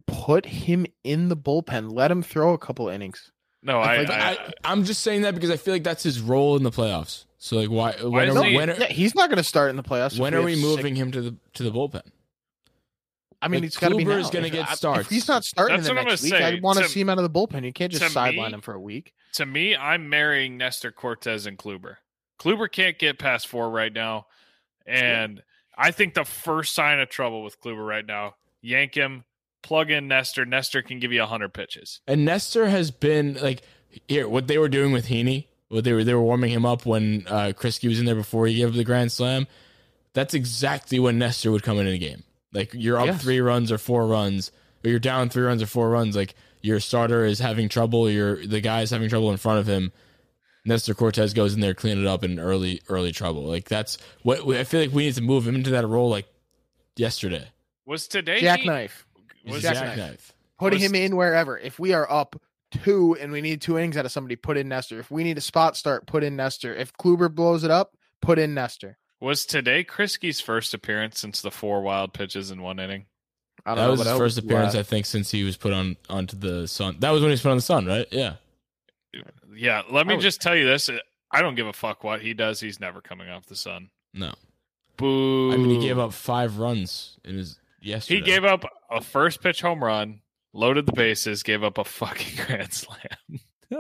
put 0.07 0.45
him 0.45 0.85
in 1.03 1.29
the 1.29 1.37
bullpen. 1.37 1.91
Let 1.91 2.09
him 2.11 2.21
throw 2.23 2.53
a 2.53 2.57
couple 2.57 2.87
innings. 2.89 3.31
No, 3.61 3.79
I, 3.79 3.97
Like, 3.97 4.09
I, 4.09 4.31
I, 4.31 4.51
I'm 4.63 4.85
just 4.85 5.01
saying 5.01 5.23
that 5.23 5.33
because 5.35 5.49
I 5.49 5.57
feel 5.57 5.73
like 5.73 5.83
that's 5.83 6.03
his 6.03 6.21
role 6.21 6.55
in 6.55 6.63
the 6.63 6.71
playoffs. 6.71 7.25
So 7.39 7.57
like, 7.57 7.69
why? 7.69 7.91
Why 8.01 8.07
when 8.09 8.29
is 8.29 8.35
are, 8.37 8.43
he- 8.45 8.55
when 8.55 8.69
are, 8.69 8.75
Yeah, 8.75 8.87
he's 8.87 9.15
not 9.15 9.29
going 9.29 9.37
to 9.37 9.43
start 9.43 9.69
in 9.69 9.75
the 9.75 9.83
playoffs. 9.83 10.17
when 10.17 10.31
we 10.33 10.37
are 10.37 10.41
have 10.41 10.45
we 10.45 10.55
six- 10.55 10.63
moving 10.65 10.95
him 10.95 11.11
to 11.11 11.21
the 11.21 11.35
to 11.55 11.63
the 11.63 11.71
bullpen? 11.71 12.01
I 13.41 13.47
mean, 13.47 13.61
like, 13.61 13.67
it's 13.67 13.77
got 13.77 13.89
to 13.89 13.95
be 13.95 14.03
Kluber 14.03 14.07
now. 14.09 14.17
is 14.17 14.29
gonna 14.29 14.47
If- 14.47 14.53
get 14.53 14.69
I- 14.69 14.73
starts. 14.75 15.01
If 15.01 15.09
he's 15.09 15.27
not 15.27 15.45
starting 15.45 15.77
That's 15.77 15.87
the 15.87 15.93
what 15.93 16.01
I'm 16.01 16.07
next 16.07 16.23
week, 16.23 16.33
say. 16.33 16.43
I 16.43 16.59
want 16.61 16.77
to 16.79 16.83
To- 16.83 16.89
see 16.89 16.99
him 17.01 17.09
out 17.09 17.17
of 17.19 17.23
the 17.23 17.29
bullpen. 17.29 17.63
You 17.65 17.71
can't 17.73 17.91
just 17.91 18.13
sideline 18.13 18.51
me- 18.51 18.55
him 18.55 18.61
for 18.61 18.73
a 18.73 18.79
week. 18.79 19.13
to 19.33 19.45
me, 19.45 19.75
I'm 19.75 20.09
marrying 20.09 20.57
Nestor 20.57 20.91
Cortes 20.91 21.45
and 21.45 21.57
Kluber. 21.57 21.97
Kluber 22.39 22.71
can't 22.71 22.97
get 22.97 23.19
past 23.19 23.47
four 23.47 23.69
right 23.69 23.91
now, 23.93 24.27
and 24.85 25.43
I 25.77 25.91
think 25.91 26.13
the 26.13 26.23
first 26.25 26.73
sign 26.73 26.99
of 26.99 27.09
trouble 27.09 27.43
with 27.43 27.61
Kluber 27.61 27.85
right 27.85 28.05
now, 28.05 28.35
yank 28.61 28.95
him, 28.95 29.25
plug 29.61 29.91
in 29.91 30.07
Nestor. 30.07 30.45
Nestor 30.45 30.81
can 30.81 30.99
give 30.99 31.11
you 31.11 31.23
hundred 31.23 31.53
pitches. 31.53 32.01
And 32.07 32.25
Nestor 32.25 32.67
has 32.69 32.91
been 32.91 33.35
like 33.41 33.61
here. 34.07 34.27
What 34.27 34.47
they 34.47 34.57
were 34.57 34.69
doing 34.69 34.91
with 34.91 35.07
Heaney, 35.07 35.47
what 35.67 35.83
they 35.83 35.93
were 35.93 36.03
they 36.03 36.13
were 36.13 36.21
warming 36.23 36.51
him 36.51 36.65
up 36.65 36.85
when 36.85 37.25
uh, 37.27 37.51
Kriske 37.55 37.87
was 37.87 37.99
in 37.99 38.05
there 38.05 38.15
before 38.15 38.47
he 38.47 38.55
gave 38.55 38.69
up 38.69 38.73
the 38.75 38.83
grand 38.83 39.11
slam. 39.11 39.47
That's 40.13 40.33
exactly 40.33 40.99
when 40.99 41.19
Nestor 41.19 41.51
would 41.51 41.63
come 41.63 41.77
in 41.77 41.87
a 41.87 41.97
game. 41.97 42.23
Like 42.51 42.73
you're 42.73 42.99
up 42.99 43.05
Yes. 43.07 43.21
three 43.21 43.39
runs 43.41 43.71
or 43.71 43.77
four 43.77 44.07
runs, 44.07 44.51
or 44.83 44.89
you're 44.89 44.99
down 44.99 45.29
three 45.29 45.43
runs 45.43 45.61
or 45.61 45.67
four 45.67 45.89
runs. 45.89 46.15
Like 46.15 46.35
your 46.61 46.79
starter 46.79 47.25
is 47.25 47.39
having 47.39 47.69
trouble, 47.69 48.09
your 48.09 48.45
the 48.45 48.59
guy's 48.61 48.89
having 48.91 49.07
trouble 49.09 49.29
in 49.31 49.37
front 49.37 49.59
of 49.59 49.67
him. 49.67 49.91
Nestor 50.65 50.93
Cortes 50.93 51.33
goes 51.33 51.53
in 51.53 51.61
there, 51.61 51.73
clean 51.73 51.99
it 51.99 52.05
up 52.07 52.23
in 52.23 52.39
early 52.39 52.81
early 52.89 53.11
trouble. 53.11 53.43
Like 53.43 53.67
that's 53.69 53.97
what 54.23 54.39
I 54.57 54.63
feel 54.63 54.81
like 54.81 54.91
we 54.91 55.05
need 55.05 55.15
to 55.15 55.21
move 55.21 55.47
him 55.47 55.55
into 55.55 55.71
that 55.71 55.87
role 55.87 56.09
like 56.09 56.27
yesterday. 56.95 57.47
Was 57.85 58.07
today 58.07 58.39
Jackknife. 58.41 59.05
He's 59.43 59.53
Was 59.53 59.61
Jackknife. 59.63 59.95
jackknife. 59.97 60.33
Putting 60.59 60.81
Was- 60.81 60.89
him 60.91 60.95
in 60.95 61.15
wherever. 61.15 61.57
If 61.57 61.79
we 61.79 61.93
are 61.93 62.09
up 62.11 62.39
two 62.83 63.17
and 63.19 63.31
we 63.31 63.41
need 63.41 63.61
two 63.61 63.77
innings 63.77 63.97
out 63.97 64.05
of 64.05 64.11
somebody, 64.11 64.35
put 64.35 64.57
in 64.57 64.67
Nestor. 64.67 64.99
If 64.99 65.09
we 65.09 65.23
need 65.23 65.37
a 65.37 65.41
spot 65.41 65.75
start, 65.77 66.05
put 66.05 66.23
in 66.23 66.35
Nestor. 66.35 66.75
If 66.75 66.93
Kluber 66.93 67.33
blows 67.33 67.63
it 67.63 67.71
up, 67.71 67.95
put 68.21 68.37
in 68.37 68.53
Nestor. 68.53 68.97
Was 69.21 69.45
today 69.45 69.83
Kriske's 69.83 70.39
first 70.39 70.73
appearance 70.73 71.19
since 71.19 71.41
the 71.41 71.51
four 71.51 71.81
wild 71.81 72.13
pitches 72.13 72.51
in 72.51 72.61
one 72.61 72.79
inning? 72.79 73.05
I 73.65 73.71
don't 73.71 73.77
That 73.77 73.83
know, 73.85 73.91
was 73.91 74.07
his 74.07 74.17
first 74.17 74.37
appearance, 74.37 74.75
I 74.75 74.83
think, 74.83 75.05
since 75.05 75.31
he 75.31 75.43
was 75.43 75.57
put 75.57 75.73
on 75.73 75.97
onto 76.09 76.37
the 76.37 76.67
sun. 76.67 76.97
That 76.99 77.09
was 77.11 77.21
when 77.21 77.29
he 77.29 77.33
was 77.33 77.41
put 77.41 77.49
on 77.51 77.57
the 77.57 77.61
sun, 77.61 77.85
right? 77.85 78.07
Yeah. 78.11 78.35
Yeah, 79.55 79.81
let 79.89 80.07
me 80.07 80.13
I 80.13 80.15
was- 80.17 80.23
just 80.23 80.41
tell 80.41 80.55
you 80.55 80.65
this. 80.65 80.89
Uh, 80.89 80.97
I 81.31 81.41
don't 81.41 81.55
give 81.55 81.67
a 81.67 81.73
fuck 81.73 82.03
what 82.03 82.21
he 82.21 82.33
does. 82.33 82.59
He's 82.59 82.79
never 82.79 83.01
coming 83.01 83.29
off 83.29 83.45
the 83.45 83.55
sun. 83.55 83.89
No. 84.13 84.33
Boo. 84.97 85.51
I 85.53 85.57
mean, 85.57 85.69
he 85.79 85.87
gave 85.87 85.97
up 85.99 86.11
five 86.13 86.57
runs 86.57 87.17
in 87.23 87.37
his 87.37 87.59
yesterday. 87.81 88.19
He 88.19 88.21
gave 88.25 88.43
up 88.43 88.65
a 88.89 88.99
first 89.01 89.41
pitch 89.41 89.61
home 89.61 89.83
run, 89.83 90.21
loaded 90.53 90.85
the 90.87 90.91
bases, 90.93 91.43
gave 91.43 91.63
up 91.63 91.77
a 91.77 91.83
fucking 91.83 92.45
grand 92.45 92.73
slam. 92.73 93.39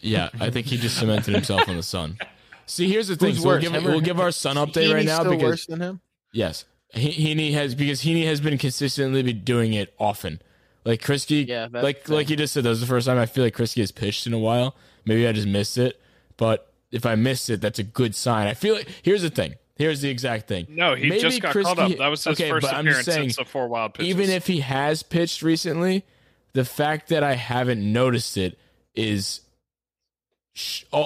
Yeah, 0.00 0.30
I 0.40 0.50
think 0.50 0.66
he 0.68 0.76
just 0.76 0.96
cemented 0.96 1.34
himself 1.34 1.68
on 1.68 1.76
the 1.76 1.82
sun. 1.82 2.18
See, 2.66 2.88
here's 2.88 3.08
the 3.08 3.16
thing. 3.16 3.34
So 3.34 3.46
we'll 3.48 3.58
give, 3.60 3.72
we'll 3.84 4.00
give 4.00 4.20
our 4.20 4.30
sun 4.30 4.56
update 4.56 4.94
right 4.94 5.04
now 5.04 5.20
still 5.20 5.32
because 5.32 5.42
worse 5.44 5.66
than 5.66 5.80
him. 5.80 6.00
yes, 6.32 6.64
he, 6.94 7.34
Heaney 7.34 7.52
has 7.52 7.74
because 7.74 8.02
Heaney 8.02 8.24
has 8.26 8.40
been 8.40 8.56
consistently 8.58 9.22
be 9.22 9.32
doing 9.32 9.72
it 9.74 9.92
often. 9.98 10.40
Like 10.84 11.02
Kriske, 11.02 11.46
Yeah, 11.48 11.66
like 11.72 12.04
the 12.04 12.14
like 12.14 12.30
you 12.30 12.36
just 12.36 12.54
said, 12.54 12.62
that 12.64 12.68
was 12.70 12.80
the 12.80 12.86
first 12.86 13.06
time 13.08 13.18
I 13.18 13.26
feel 13.26 13.42
like 13.44 13.56
Kriske 13.56 13.78
has 13.80 13.90
pitched 13.90 14.26
in 14.26 14.32
a 14.32 14.38
while. 14.38 14.76
Maybe 15.08 15.26
I 15.26 15.32
just 15.32 15.48
missed 15.48 15.78
it, 15.78 16.00
but 16.36 16.72
if 16.92 17.04
I 17.06 17.14
missed 17.14 17.50
it, 17.50 17.60
that's 17.60 17.78
a 17.78 17.82
good 17.82 18.14
sign. 18.14 18.46
I 18.46 18.54
feel 18.54 18.74
like 18.74 18.88
here's 19.02 19.22
the 19.22 19.30
thing. 19.30 19.54
Here's 19.76 20.00
the 20.00 20.10
exact 20.10 20.48
thing. 20.48 20.66
No, 20.68 20.94
he 20.94 21.08
Maybe 21.08 21.22
just 21.22 21.40
got 21.40 21.54
Kriske- 21.54 21.62
called 21.64 21.78
up. 21.78 21.98
That 21.98 22.08
was 22.08 22.24
his 22.24 22.32
okay, 22.38 22.50
first 22.50 22.66
but 22.66 22.74
I'm 22.74 22.84
just 22.84 23.00
appearance 23.00 23.06
saying, 23.06 23.28
since 23.30 23.36
the 23.36 23.44
four 23.44 23.68
wild 23.68 23.94
pitches. 23.94 24.08
even 24.10 24.28
if 24.30 24.46
he 24.46 24.60
has 24.60 25.02
pitched 25.02 25.42
recently, 25.42 26.04
the 26.52 26.64
fact 26.64 27.08
that 27.08 27.22
I 27.22 27.34
haven't 27.34 27.80
noticed 27.92 28.36
it 28.36 28.58
is 28.94 29.40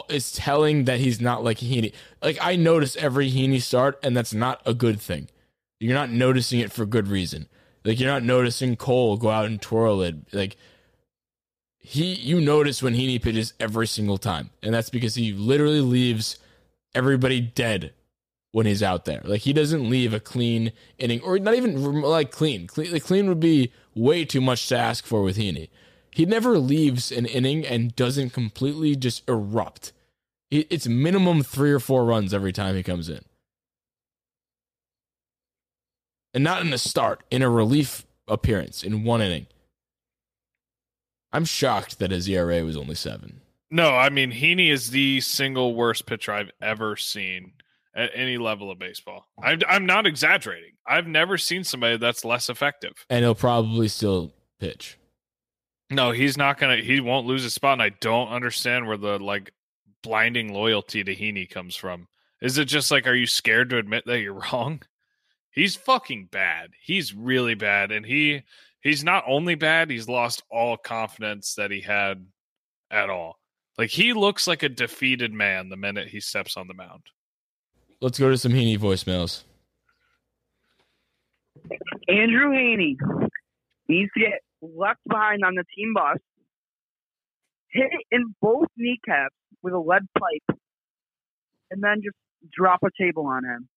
is 0.09 0.33
telling 0.33 0.87
that 0.87 0.99
he's 0.99 1.21
not 1.21 1.45
like 1.45 1.59
Heaney. 1.59 1.93
Like 2.23 2.39
I 2.41 2.57
notice 2.57 2.97
every 2.97 3.31
Heaney 3.31 3.61
start, 3.61 3.99
and 4.03 4.17
that's 4.17 4.33
not 4.33 4.63
a 4.65 4.73
good 4.75 5.01
thing. 5.01 5.29
You're 5.79 5.95
not 5.95 6.11
noticing 6.11 6.61
it 6.61 6.73
for 6.73 6.87
good 6.87 7.09
reason. 7.09 7.49
Like 7.85 8.01
you're 8.01 8.11
not 8.11 8.23
noticing 8.23 8.77
Cole 8.77 9.17
go 9.17 9.29
out 9.31 9.45
and 9.45 9.61
twirl 9.61 10.01
it. 10.03 10.17
Like 10.33 10.57
he, 11.83 12.15
you 12.15 12.41
notice 12.41 12.81
when 12.81 12.95
Heaney 12.95 13.21
pitches 13.21 13.55
every 13.59 13.89
single 13.89 14.17
time, 14.17 14.51
and 14.63 14.73
that's 14.73 14.89
because 14.91 15.17
he 15.17 15.33
literally 15.33 15.81
leaves 15.81 16.39
everybody 16.95 17.41
dead 17.41 17.93
when 18.53 18.67
he's 18.67 18.85
out 18.85 19.05
there. 19.05 19.21
Like 19.25 19.41
he 19.41 19.53
doesn't 19.53 19.91
leave 19.91 20.15
a 20.15 20.21
clean 20.21 20.73
inning, 20.97 21.21
or 21.23 21.39
not 21.41 21.55
even 21.55 22.03
like 22.03 22.31
clean. 22.31 22.69
Clean, 22.69 22.99
clean 23.01 23.29
would 23.29 23.41
be 23.41 23.73
way 23.97 24.25
too 24.25 24.41
much 24.41 24.69
to 24.69 24.79
ask 24.79 25.05
for 25.05 25.23
with 25.23 25.37
Heaney. 25.37 25.71
He 26.13 26.25
never 26.25 26.57
leaves 26.57 27.11
an 27.11 27.27
inning 27.27 27.67
and 27.67 27.97
doesn't 27.97 28.31
completely 28.31 28.95
just 28.95 29.29
erupt. 29.29 29.93
It's 30.51 30.87
minimum 30.87 31.43
three 31.43 31.73
or 31.73 31.81
four 31.81 32.05
runs 32.05 32.33
every 32.33 32.53
time 32.53 32.77
he 32.77 32.83
comes 32.83 33.09
in, 33.09 33.25
and 36.33 36.45
not 36.45 36.61
in 36.61 36.73
a 36.73 36.79
start, 36.79 37.25
in 37.31 37.43
a 37.43 37.51
relief 37.51 38.07
appearance 38.29 38.85
in 38.85 39.03
one 39.03 39.21
inning. 39.21 39.47
I'm 41.33 41.45
shocked 41.45 41.99
that 41.99 42.11
his 42.11 42.29
ERA 42.29 42.65
was 42.65 42.77
only 42.77 42.95
seven. 42.95 43.41
no, 43.71 43.95
I 43.97 44.09
mean 44.11 44.31
Heaney 44.33 44.71
is 44.71 44.91
the 44.91 45.21
single 45.21 45.75
worst 45.75 46.07
pitcher 46.07 46.33
I've 46.33 46.51
ever 46.61 46.97
seen 46.97 47.53
at 47.95 48.11
any 48.15 48.39
level 48.39 48.71
of 48.71 48.79
baseball. 48.79 49.27
I'm, 49.43 49.61
I'm 49.69 49.87
not 49.87 50.07
exaggerating. 50.07 50.73
I've 50.87 51.07
never 51.07 51.37
seen 51.39 51.63
somebody 51.65 51.97
that's 51.99 52.25
less 52.25 52.49
effective. 52.49 52.93
and 53.11 53.25
he'll 53.25 53.35
probably 53.35 53.89
still 53.89 54.33
pitch. 54.61 54.99
No, 55.91 56.11
he's 56.11 56.37
not 56.39 56.59
gonna. 56.59 56.77
He 56.79 57.01
won't 57.01 57.27
lose 57.27 57.43
his 57.43 57.53
spot, 57.53 57.75
and 57.75 57.83
I 57.83 57.91
don't 58.01 58.29
understand 58.29 58.87
where 58.87 58.97
the 58.97 59.19
like 59.19 59.53
blinding 60.03 60.53
loyalty 60.55 61.05
to 61.05 61.15
Heaney 61.15 61.49
comes 61.49 61.77
from. 61.77 62.09
Is 62.41 62.57
it 62.59 62.65
just 62.65 62.91
like, 62.91 63.07
are 63.07 63.15
you 63.15 63.27
scared 63.27 63.71
to 63.71 63.77
admit 63.79 64.05
that 64.07 64.21
you're 64.21 64.33
wrong? 64.53 64.81
He's 65.51 65.77
fucking 65.77 66.29
bad. 66.33 66.71
He's 66.83 67.15
really 67.15 67.55
bad, 67.55 67.93
and 67.93 68.07
he 68.07 68.43
he's 68.83 69.05
not 69.05 69.25
only 69.27 69.55
bad. 69.55 69.91
He's 69.91 70.09
lost 70.09 70.43
all 70.51 70.77
confidence 70.77 71.55
that 71.55 71.71
he 71.71 71.81
had 71.81 72.27
at 72.91 73.11
all. 73.11 73.39
Like 73.79 73.91
he 73.91 74.13
looks 74.13 74.47
like 74.47 74.63
a 74.63 74.69
defeated 74.69 75.33
man 75.33 75.71
the 75.71 75.77
minute 75.77 76.09
he 76.09 76.21
steps 76.21 76.57
on 76.57 76.69
the 76.69 76.75
mound. 76.75 77.03
let's 78.01 78.19
go 78.19 78.29
to 78.29 78.37
some 78.37 78.53
Heaney 78.53 78.79
voicemails. 78.79 79.45
Andrew 82.09 82.51
Heaney 82.51 82.97
needs 83.89 84.11
to 84.15 84.21
get 84.21 84.41
left 84.61 85.01
behind 85.09 85.45
on 85.45 85.55
the 85.55 85.65
team 85.75 85.95
bus, 85.95 86.19
hit 87.71 87.89
it 87.91 88.07
in 88.11 88.35
both 88.41 88.69
kneecaps 88.77 89.35
with 89.63 89.73
a 89.73 89.79
lead 89.79 90.03
pipe, 90.19 90.59
and 91.71 91.83
then 91.83 92.01
just 92.03 92.17
drop 92.53 92.81
a 92.83 92.91
table 93.01 93.27
on 93.27 93.45
him. 93.45 93.69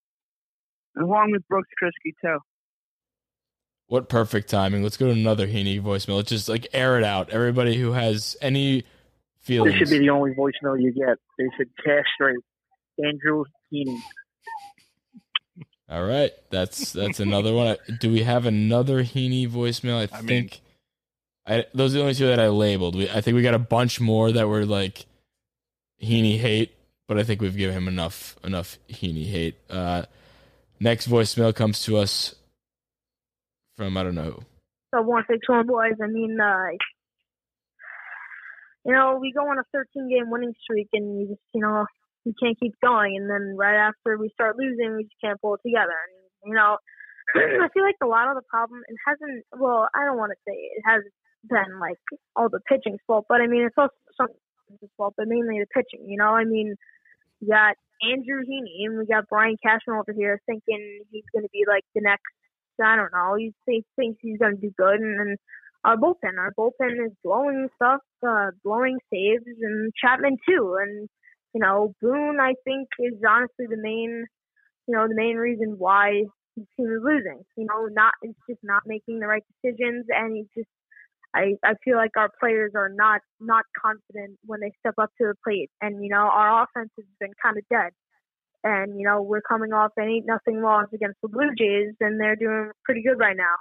Along 0.99 1.31
with 1.31 1.47
Brooks 1.47 1.69
Kriske, 1.81 2.13
too. 2.21 2.39
What 3.87 4.09
perfect 4.09 4.49
timing. 4.49 4.81
Let's 4.81 4.97
go 4.97 5.05
to 5.07 5.11
another 5.11 5.47
Heaney 5.47 5.81
voicemail. 5.81 6.15
Let's 6.17 6.29
just 6.29 6.49
like 6.49 6.67
air 6.73 6.97
it 6.97 7.03
out. 7.03 7.29
Everybody 7.29 7.77
who 7.77 7.91
has 7.91 8.35
any 8.41 8.83
feelings. 9.41 9.73
This 9.77 9.89
should 9.89 9.99
be 9.99 10.05
the 10.05 10.09
only 10.09 10.31
voicemail 10.33 10.81
you 10.81 10.91
get. 10.91 11.17
They 11.37 11.45
should 11.55 11.69
castrate 11.77 12.39
Andrew 13.03 13.43
Heaney. 13.71 13.99
All 15.87 16.03
right, 16.03 16.31
that's 16.49 16.93
that's 16.93 17.19
another 17.19 17.53
one. 17.53 17.77
Do 17.99 18.11
we 18.11 18.23
have 18.23 18.47
another 18.47 19.03
Heaney 19.03 19.47
voicemail? 19.47 19.97
I 20.11 20.17
I 20.17 20.21
mean- 20.21 20.27
think 20.27 20.61
I 21.45 21.65
those 21.75 21.93
are 21.93 21.99
the 21.99 22.01
only 22.01 22.15
two 22.15 22.25
that 22.27 22.39
I 22.39 22.47
labeled. 22.47 22.95
We, 22.95 23.07
I 23.07 23.21
think 23.21 23.35
we 23.35 23.43
got 23.43 23.53
a 23.53 23.59
bunch 23.59 24.01
more 24.01 24.31
that 24.31 24.47
were 24.47 24.65
like 24.65 25.05
Heaney 26.01 26.39
hate, 26.39 26.75
but 27.07 27.19
I 27.19 27.23
think 27.23 27.39
we've 27.39 27.55
given 27.55 27.77
him 27.77 27.87
enough 27.87 28.35
enough 28.43 28.79
Heaney 28.89 29.27
hate. 29.29 29.57
Uh, 29.69 30.05
next 30.79 31.07
voicemail 31.07 31.53
comes 31.53 31.83
to 31.83 31.97
us 31.97 32.33
from 33.77 33.97
I 33.97 34.03
don't 34.03 34.15
know. 34.15 34.39
So 34.93 35.01
one 35.01 35.23
six 35.29 35.47
one 35.47 35.67
boys. 35.67 35.95
I 36.01 36.07
mean, 36.07 36.37
uh, 36.39 36.71
you 38.85 38.93
know, 38.93 39.17
we 39.19 39.33
go 39.33 39.41
on 39.41 39.57
a 39.57 39.63
13 39.73 40.09
game 40.09 40.29
winning 40.29 40.53
streak, 40.61 40.89
and 40.93 41.19
you 41.19 41.27
just, 41.27 41.41
you 41.53 41.61
know, 41.61 41.85
we 42.25 42.33
can't 42.41 42.59
keep 42.59 42.73
going. 42.83 43.17
And 43.17 43.29
then 43.29 43.55
right 43.57 43.75
after 43.75 44.17
we 44.17 44.29
start 44.29 44.57
losing, 44.57 44.95
we 44.95 45.03
just 45.03 45.19
can't 45.21 45.39
pull 45.41 45.55
it 45.55 45.61
together. 45.65 45.97
And 46.43 46.49
you 46.49 46.55
know, 46.55 46.77
I 47.35 47.67
feel 47.73 47.83
like 47.83 47.99
a 48.03 48.07
lot 48.07 48.29
of 48.29 48.35
the 48.35 48.47
problem 48.49 48.81
it 48.87 48.97
hasn't. 49.05 49.45
Well, 49.57 49.89
I 49.93 50.05
don't 50.05 50.17
want 50.17 50.31
to 50.31 50.39
say 50.47 50.53
it 50.53 50.83
has 50.85 51.03
been 51.47 51.79
like 51.79 52.01
all 52.35 52.49
the 52.49 52.61
pitching's 52.67 53.01
fault, 53.05 53.25
but 53.29 53.41
I 53.41 53.47
mean 53.47 53.65
it's 53.65 53.77
also 53.77 53.93
some 54.17 54.29
fault, 54.97 55.13
but 55.17 55.27
mainly 55.27 55.59
the 55.59 55.67
pitching. 55.73 56.09
You 56.09 56.17
know, 56.17 56.33
I 56.33 56.43
mean, 56.43 56.75
you 57.39 57.49
got 57.49 57.75
Andrew 58.01 58.41
Heaney 58.41 58.85
and 58.85 58.97
we 58.97 59.05
got 59.05 59.29
Brian 59.29 59.57
Cashman 59.61 59.97
over 59.97 60.13
here 60.13 60.41
thinking 60.45 61.03
he's 61.11 61.25
going 61.33 61.43
to 61.43 61.53
be 61.53 61.65
like 61.67 61.85
the 61.93 62.01
next. 62.01 62.33
I 62.83 62.95
don't 62.95 63.13
know. 63.13 63.35
He 63.37 63.53
thinks 63.65 64.19
he's 64.21 64.37
going 64.37 64.55
to 64.55 64.61
do 64.61 64.71
good, 64.77 64.99
and 64.99 65.19
then 65.19 65.35
our 65.83 65.97
bullpen, 65.97 66.37
our 66.39 66.51
bullpen 66.57 67.05
is 67.05 67.11
blowing 67.23 67.67
stuff, 67.75 68.01
uh, 68.27 68.51
blowing 68.63 68.97
saves, 69.13 69.45
and 69.61 69.91
Chapman 70.01 70.37
too. 70.47 70.77
And 70.81 71.07
you 71.53 71.61
know, 71.61 71.93
Boone, 72.01 72.39
I 72.39 72.53
think, 72.65 72.89
is 72.99 73.13
honestly 73.27 73.65
the 73.69 73.77
main, 73.77 74.25
you 74.87 74.95
know, 74.95 75.07
the 75.07 75.15
main 75.15 75.37
reason 75.37 75.75
why 75.77 76.23
the 76.57 76.65
team 76.75 76.87
is 76.87 77.01
losing. 77.03 77.43
You 77.55 77.65
know, 77.65 77.87
not 77.91 78.13
it's 78.21 78.37
just 78.49 78.59
not 78.63 78.83
making 78.85 79.19
the 79.19 79.27
right 79.27 79.43
decisions, 79.61 80.05
and 80.09 80.35
he's 80.35 80.47
just. 80.55 80.69
I, 81.35 81.55
I 81.65 81.73
feel 81.83 81.97
like 81.97 82.11
our 82.15 82.29
players 82.39 82.71
are 82.75 82.87
not 82.89 83.19
not 83.41 83.65
confident 83.75 84.39
when 84.45 84.61
they 84.61 84.71
step 84.79 84.93
up 84.97 85.09
to 85.17 85.27
the 85.27 85.35
plate, 85.43 85.69
and 85.81 86.01
you 86.01 86.09
know 86.09 86.29
our 86.31 86.63
offense 86.63 86.91
has 86.97 87.05
been 87.19 87.33
kind 87.43 87.57
of 87.57 87.63
dead. 87.69 87.91
And 88.67 88.99
you 88.99 89.05
know 89.05 89.21
we're 89.21 89.41
coming 89.41 89.73
off 89.73 89.91
an 89.95 90.09
eight 90.09 90.23
nothing 90.25 90.61
loss 90.61 90.87
against 90.91 91.17
the 91.21 91.29
Blue 91.29 91.53
Jays, 91.57 91.93
and 91.99 92.19
they're 92.19 92.35
doing 92.35 92.71
pretty 92.83 93.03
good 93.03 93.19
right 93.19 93.37
now. 93.37 93.53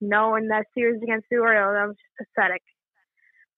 No, 0.00 0.08
know, 0.08 0.34
and 0.34 0.50
that 0.50 0.66
series 0.74 1.00
against 1.00 1.26
the 1.30 1.36
Orioles, 1.36 1.74
that 1.74 1.86
was 1.86 1.96
just 1.96 2.28
pathetic. 2.34 2.62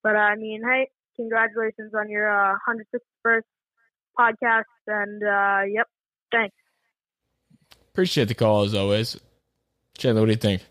But 0.02 0.14
uh, 0.14 0.18
I 0.18 0.36
mean, 0.36 0.60
hey, 0.62 0.88
congratulations 1.16 1.94
on 1.98 2.10
your 2.10 2.30
uh, 2.30 2.54
161st 2.68 3.40
podcast, 4.16 4.62
and 4.86 5.22
uh, 5.22 5.62
yep, 5.72 5.86
thanks. 6.30 6.54
Appreciate 7.92 8.28
the 8.28 8.34
call 8.34 8.64
as 8.64 8.74
always. 8.74 9.18
Chandler, 9.96 10.20
what 10.20 10.26
do 10.26 10.32
you 10.32 10.36
think? 10.36 10.62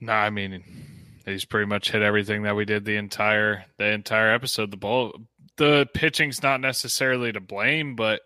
No, 0.00 0.12
I 0.12 0.30
mean 0.30 0.62
he's 1.28 1.44
pretty 1.44 1.66
much 1.66 1.90
hit 1.90 2.02
everything 2.02 2.42
that 2.42 2.56
we 2.56 2.64
did 2.64 2.84
the 2.84 2.96
entire 2.96 3.64
the 3.76 3.86
entire 3.86 4.32
episode. 4.32 4.70
The 4.70 4.76
ball, 4.76 5.12
the 5.58 5.86
pitching's 5.92 6.42
not 6.42 6.60
necessarily 6.60 7.32
to 7.32 7.40
blame, 7.40 7.94
but 7.94 8.20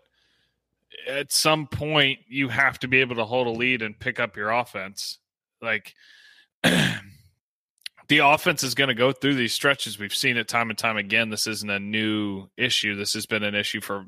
at 1.07 1.31
some 1.31 1.67
point 1.67 2.19
you 2.27 2.47
have 2.47 2.79
to 2.79 2.87
be 2.87 2.99
able 2.99 3.15
to 3.15 3.25
hold 3.25 3.47
a 3.47 3.51
lead 3.51 3.81
and 3.81 3.99
pick 3.99 4.19
up 4.19 4.37
your 4.37 4.51
offense. 4.51 5.17
Like 5.61 5.93
the 6.63 8.19
offense 8.19 8.63
is 8.63 8.75
going 8.75 8.89
to 8.89 8.93
go 8.93 9.11
through 9.11 9.35
these 9.35 9.53
stretches. 9.53 9.99
We've 9.99 10.15
seen 10.15 10.37
it 10.37 10.47
time 10.47 10.69
and 10.69 10.77
time 10.77 10.97
again. 10.97 11.29
This 11.29 11.47
isn't 11.47 11.69
a 11.69 11.79
new 11.79 12.47
issue. 12.55 12.95
This 12.95 13.13
has 13.13 13.25
been 13.25 13.43
an 13.43 13.55
issue 13.55 13.81
for 13.81 14.05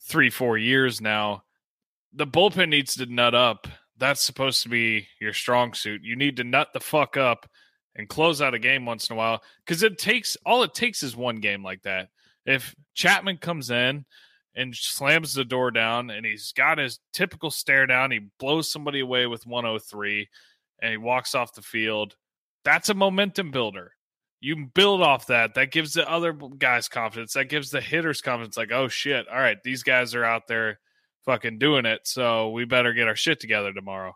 three, 0.00 0.30
four 0.30 0.56
years 0.56 1.00
now. 1.00 1.44
The 2.12 2.26
bullpen 2.26 2.68
needs 2.68 2.94
to 2.96 3.06
nut 3.06 3.34
up. 3.34 3.66
That's 3.98 4.22
supposed 4.22 4.62
to 4.62 4.68
be 4.68 5.08
your 5.20 5.32
strong 5.32 5.74
suit. 5.74 6.02
You 6.02 6.16
need 6.16 6.36
to 6.36 6.44
nut 6.44 6.68
the 6.72 6.80
fuck 6.80 7.16
up 7.16 7.48
and 7.94 8.08
close 8.08 8.40
out 8.40 8.54
a 8.54 8.58
game 8.58 8.86
once 8.86 9.08
in 9.08 9.14
a 9.14 9.16
while 9.16 9.42
because 9.64 9.82
it 9.82 9.98
takes 9.98 10.36
all 10.46 10.62
it 10.62 10.74
takes 10.74 11.02
is 11.02 11.16
one 11.16 11.36
game 11.36 11.62
like 11.62 11.82
that. 11.82 12.08
If 12.44 12.74
Chapman 12.94 13.38
comes 13.38 13.70
in 13.70 14.04
and 14.54 14.74
slams 14.74 15.34
the 15.34 15.44
door 15.44 15.70
down 15.70 16.10
and 16.10 16.26
he's 16.26 16.52
got 16.52 16.78
his 16.78 16.98
typical 17.12 17.50
stare 17.50 17.86
down, 17.86 18.10
he 18.10 18.28
blows 18.38 18.70
somebody 18.70 19.00
away 19.00 19.26
with 19.26 19.46
103 19.46 20.28
and 20.80 20.90
he 20.90 20.96
walks 20.96 21.34
off 21.34 21.54
the 21.54 21.62
field. 21.62 22.16
That's 22.64 22.88
a 22.88 22.94
momentum 22.94 23.50
builder. 23.50 23.92
You 24.40 24.66
build 24.74 25.02
off 25.02 25.28
that. 25.28 25.54
That 25.54 25.70
gives 25.70 25.94
the 25.94 26.10
other 26.10 26.32
guys 26.32 26.88
confidence. 26.88 27.34
That 27.34 27.48
gives 27.48 27.70
the 27.70 27.80
hitters 27.80 28.20
confidence. 28.20 28.56
Like, 28.56 28.72
oh 28.72 28.88
shit, 28.88 29.28
all 29.28 29.38
right, 29.38 29.58
these 29.62 29.84
guys 29.84 30.14
are 30.14 30.24
out 30.24 30.48
there 30.48 30.80
fucking 31.24 31.58
doing 31.58 31.86
it. 31.86 32.00
So 32.04 32.50
we 32.50 32.64
better 32.64 32.92
get 32.92 33.06
our 33.06 33.16
shit 33.16 33.38
together 33.38 33.72
tomorrow. 33.72 34.14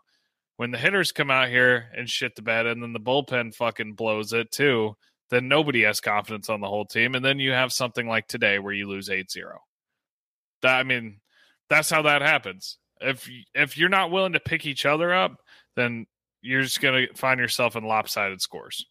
When 0.57 0.71
the 0.71 0.77
hitters 0.77 1.11
come 1.11 1.31
out 1.31 1.49
here 1.49 1.85
and 1.95 2.09
shit 2.09 2.35
the 2.35 2.41
bed, 2.41 2.65
and 2.65 2.81
then 2.83 2.91
the 2.91 2.99
bullpen 2.99 3.55
fucking 3.55 3.93
blows 3.93 4.33
it 4.33 4.51
too, 4.51 4.97
then 5.29 5.47
nobody 5.47 5.83
has 5.83 5.99
confidence 5.99 6.49
on 6.49 6.61
the 6.61 6.67
whole 6.67 6.85
team. 6.85 7.15
And 7.15 7.23
then 7.23 7.39
you 7.39 7.51
have 7.51 7.73
something 7.73 8.07
like 8.07 8.27
today 8.27 8.59
where 8.59 8.73
you 8.73 8.87
lose 8.87 9.09
8 9.09 9.29
0. 9.29 9.59
That, 10.61 10.79
I 10.79 10.83
mean, 10.83 11.19
that's 11.69 11.89
how 11.89 12.03
that 12.03 12.21
happens. 12.21 12.77
If 12.99 13.29
if 13.53 13.77
you're 13.77 13.89
not 13.89 14.11
willing 14.11 14.33
to 14.33 14.39
pick 14.39 14.65
each 14.65 14.85
other 14.85 15.13
up, 15.13 15.37
then 15.75 16.07
you're 16.41 16.63
just 16.63 16.81
going 16.81 17.07
to 17.07 17.13
find 17.13 17.39
yourself 17.39 17.75
in 17.75 17.83
lopsided 17.83 18.41
scores. 18.41 18.85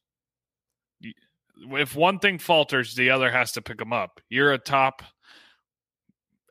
If 1.70 1.96
one 1.96 2.18
thing 2.18 2.38
falters, 2.38 2.94
the 2.94 3.10
other 3.10 3.30
has 3.30 3.52
to 3.52 3.62
pick 3.62 3.78
them 3.78 3.92
up. 3.92 4.20
You're 4.28 4.52
a 4.52 4.58
top. 4.58 5.02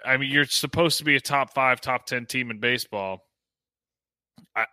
I 0.03 0.17
mean, 0.17 0.31
you're 0.31 0.45
supposed 0.45 0.97
to 0.97 1.03
be 1.03 1.15
a 1.15 1.21
top 1.21 1.53
five, 1.53 1.79
top 1.79 2.05
ten 2.05 2.25
team 2.25 2.51
in 2.51 2.59
baseball. 2.59 3.19
I, 4.55 4.65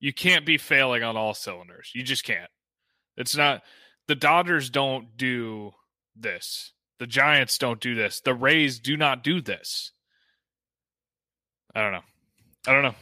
you 0.00 0.12
can't 0.12 0.44
be 0.44 0.58
failing 0.58 1.02
on 1.02 1.16
all 1.16 1.34
cylinders. 1.34 1.92
You 1.94 2.02
just 2.02 2.24
can't. 2.24 2.50
It's 3.16 3.36
not. 3.36 3.62
The 4.08 4.14
Dodgers 4.14 4.70
don't 4.70 5.16
do 5.16 5.72
this. 6.16 6.72
The 6.98 7.06
Giants 7.06 7.58
don't 7.58 7.80
do 7.80 7.94
this. 7.94 8.20
The 8.20 8.34
Rays 8.34 8.80
do 8.80 8.96
not 8.96 9.22
do 9.22 9.40
this. 9.40 9.92
I 11.74 11.82
don't 11.82 11.92
know. 11.92 12.02
I 12.66 12.72
don't 12.72 12.82
know. 12.82 12.94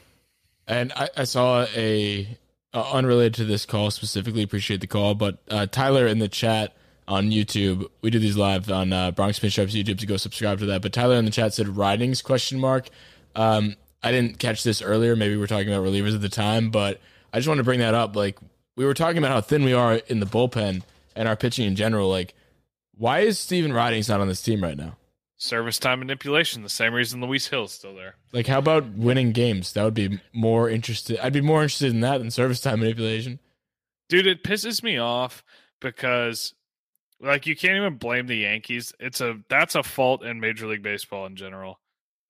And 0.66 0.92
I, 0.92 1.08
I 1.16 1.24
saw 1.24 1.64
a 1.74 2.36
uh, 2.74 2.90
unrelated 2.92 3.34
to 3.34 3.44
this 3.44 3.64
call 3.64 3.90
specifically. 3.90 4.42
Appreciate 4.42 4.80
the 4.80 4.86
call, 4.86 5.14
but 5.14 5.38
uh, 5.48 5.66
Tyler 5.66 6.06
in 6.06 6.18
the 6.18 6.28
chat 6.28 6.76
on 7.08 7.30
YouTube. 7.30 7.88
We 8.02 8.10
do 8.10 8.18
these 8.18 8.36
live 8.36 8.70
on 8.70 8.92
uh, 8.92 9.12
Bronx 9.12 9.38
Pinstripes 9.38 9.80
YouTube, 9.80 10.00
so 10.00 10.06
go 10.06 10.16
subscribe 10.16 10.58
to 10.58 10.66
that. 10.66 10.82
But 10.82 10.92
Tyler 10.92 11.14
in 11.14 11.24
the 11.24 11.30
chat 11.30 11.54
said 11.54 11.76
Ridings 11.76 12.20
question 12.20 12.58
mark. 12.58 12.88
Um, 13.36 13.76
I 14.02 14.10
didn't 14.10 14.38
catch 14.40 14.64
this 14.64 14.82
earlier. 14.82 15.14
Maybe 15.14 15.36
we 15.36 15.42
are 15.42 15.46
talking 15.46 15.72
about 15.72 15.86
relievers 15.86 16.14
at 16.14 16.20
the 16.20 16.28
time, 16.28 16.70
but 16.70 17.00
I 17.32 17.38
just 17.38 17.48
want 17.48 17.58
to 17.58 17.64
bring 17.64 17.80
that 17.80 17.94
up. 17.94 18.16
Like 18.16 18.38
we 18.76 18.84
were 18.84 18.94
talking 18.94 19.18
about 19.18 19.30
how 19.30 19.40
thin 19.40 19.64
we 19.64 19.72
are 19.72 19.94
in 19.94 20.20
the 20.20 20.26
bullpen 20.26 20.82
and 21.16 21.28
our 21.28 21.36
pitching 21.36 21.66
in 21.66 21.76
general. 21.76 22.08
Like, 22.08 22.34
why 22.96 23.20
is 23.20 23.38
Stephen 23.38 23.72
Ridings 23.72 24.08
not 24.08 24.20
on 24.20 24.28
this 24.28 24.42
team 24.42 24.62
right 24.62 24.76
now? 24.76 24.96
Service 25.38 25.78
time 25.78 25.98
manipulation. 25.98 26.62
The 26.62 26.68
same 26.68 26.94
reason 26.94 27.20
Luis 27.20 27.48
Gil's 27.48 27.72
still 27.72 27.94
there. 27.94 28.16
Like, 28.32 28.46
how 28.46 28.58
about 28.58 28.90
winning 28.92 29.32
games? 29.32 29.72
That 29.74 29.84
would 29.84 29.94
be 29.94 30.20
more 30.32 30.70
interested. 30.70 31.18
I'd 31.18 31.32
be 31.32 31.42
more 31.42 31.62
interested 31.62 31.92
in 31.92 32.00
that 32.00 32.18
than 32.18 32.30
service 32.30 32.60
time 32.60 32.80
manipulation. 32.80 33.38
Dude, 34.08 34.26
it 34.26 34.44
pisses 34.44 34.82
me 34.82 34.98
off 34.98 35.44
because 35.80 36.54
like 37.20 37.46
you 37.46 37.56
can't 37.56 37.76
even 37.76 37.96
blame 37.96 38.26
the 38.26 38.36
Yankees. 38.36 38.92
It's 39.00 39.20
a 39.20 39.38
that's 39.48 39.74
a 39.74 39.82
fault 39.82 40.24
in 40.24 40.40
Major 40.40 40.66
League 40.66 40.82
Baseball 40.82 41.26
in 41.26 41.36
general. 41.36 41.80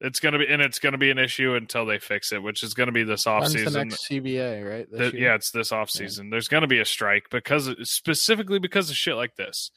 It's 0.01 0.21
gonna 0.21 0.39
be 0.39 0.47
and 0.47 0.61
it's 0.61 0.79
gonna 0.79 0.99
be 0.99 1.11
an 1.11 1.19
issue 1.19 1.55
until 1.55 1.87
they 1.87 1.99
fix 1.99 2.33
it, 2.33 2.43
which 2.43 2.63
is 2.63 2.75
gonna 2.75 2.93
be 2.93 3.05
this 3.05 3.27
off 3.27 3.43
When's 3.43 3.55
the 3.55 3.59
season. 3.61 3.89
next 3.89 4.09
CBA, 4.09 4.63
right? 4.69 4.87
This 4.91 5.13
The- 5.13 5.19
yeah, 5.19 5.35
it's 5.35 5.51
this 5.51 5.73
off 5.73 5.89
season. 5.91 6.29
There's 6.31 6.49
going 6.49 6.61
to 6.63 6.67
be 6.67 6.81
a 6.81 6.85
strike 6.85 7.31
because 7.31 7.71
specifically 7.89 8.59
because 8.59 8.91
of 8.91 8.97
shit 8.97 9.17
like 9.17 9.37
this. 9.37 9.71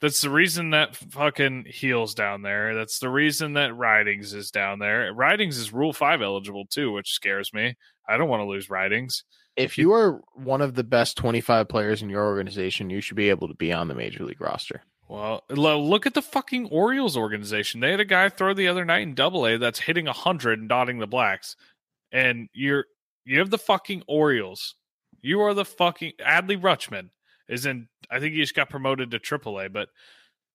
That's 0.00 0.20
the 0.20 0.30
reason 0.30 0.70
that 0.70 0.96
fucking 0.96 1.66
Gil's 1.70 2.14
down 2.14 2.42
there. 2.42 2.74
That's 2.74 2.98
the 2.98 3.08
reason 3.08 3.52
that 3.52 3.76
Ridings 3.76 4.34
is 4.34 4.50
down 4.50 4.80
there. 4.80 5.12
Ridings 5.14 5.56
is 5.56 5.72
Rule 5.72 5.92
Five 5.92 6.20
eligible 6.20 6.66
too, 6.66 6.90
which 6.90 7.12
scares 7.12 7.52
me. 7.54 7.76
I 8.08 8.16
don't 8.16 8.28
want 8.28 8.40
to 8.40 8.46
lose 8.46 8.68
Ridings. 8.68 9.22
If 9.54 9.78
you 9.78 9.92
are 9.92 10.20
one 10.34 10.60
of 10.62 10.74
the 10.74 10.82
best 10.82 11.16
25 11.18 11.68
players 11.68 12.02
in 12.02 12.10
your 12.10 12.24
organization, 12.24 12.90
you 12.90 13.00
should 13.00 13.16
be 13.16 13.30
able 13.30 13.46
to 13.46 13.54
be 13.54 13.72
on 13.72 13.86
the 13.86 13.94
major 13.94 14.24
league 14.24 14.40
roster. 14.40 14.82
Well, 15.12 15.44
look 15.50 16.06
at 16.06 16.14
the 16.14 16.22
fucking 16.22 16.68
Orioles 16.70 17.18
organization. 17.18 17.80
They 17.80 17.90
had 17.90 18.00
a 18.00 18.04
guy 18.06 18.30
throw 18.30 18.54
the 18.54 18.68
other 18.68 18.86
night 18.86 19.02
in 19.02 19.14
Double 19.14 19.46
A 19.46 19.58
that's 19.58 19.78
hitting 19.78 20.06
hundred 20.06 20.58
and 20.58 20.70
dotting 20.70 21.00
the 21.00 21.06
blacks, 21.06 21.54
and 22.10 22.48
you're 22.54 22.86
you 23.26 23.38
have 23.38 23.50
the 23.50 23.58
fucking 23.58 24.04
Orioles. 24.08 24.74
You 25.20 25.42
are 25.42 25.52
the 25.52 25.66
fucking 25.66 26.12
Adley 26.18 26.58
Rutschman 26.58 27.10
is 27.46 27.66
in. 27.66 27.88
I 28.10 28.20
think 28.20 28.32
he 28.32 28.40
just 28.40 28.54
got 28.54 28.70
promoted 28.70 29.10
to 29.10 29.18
Triple 29.18 29.60
A, 29.60 29.68
but 29.68 29.90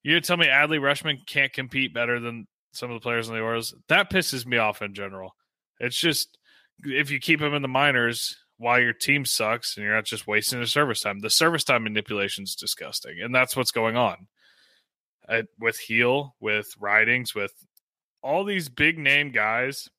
you 0.01 0.19
tell 0.21 0.37
me 0.37 0.47
Adley 0.47 0.79
Rutschman 0.79 1.27
can't 1.27 1.53
compete 1.53 1.93
better 1.93 2.19
than 2.19 2.47
some 2.71 2.89
of 2.89 2.95
the 2.95 3.03
players 3.03 3.29
in 3.29 3.35
the 3.35 3.41
Orioles? 3.41 3.75
That 3.89 4.09
pisses 4.09 4.47
me 4.47 4.57
off 4.57 4.81
in 4.81 4.95
general. 4.95 5.35
It's 5.79 5.99
just 5.99 6.39
if 6.83 7.11
you 7.11 7.19
keep 7.19 7.39
him 7.39 7.53
in 7.53 7.61
the 7.61 7.67
minors 7.67 8.35
while 8.57 8.81
your 8.81 8.93
team 8.93 9.23
sucks 9.23 9.77
and 9.77 9.85
you're 9.85 9.93
not 9.93 10.05
just 10.05 10.25
wasting 10.25 10.59
the 10.59 10.65
service 10.65 11.01
time. 11.01 11.19
The 11.19 11.29
service 11.29 11.63
time 11.63 11.83
manipulation 11.83 12.43
is 12.43 12.55
disgusting, 12.55 13.21
and 13.21 13.35
that's 13.35 13.55
what's 13.55 13.69
going 13.69 13.95
on 13.95 14.25
uh, 15.27 15.43
with 15.59 15.79
Gil, 15.87 16.35
with 16.39 16.73
ridings, 16.79 17.35
with 17.35 17.53
all 18.21 18.43
these 18.43 18.69
big 18.69 18.97
name 18.97 19.31
guys 19.31 19.89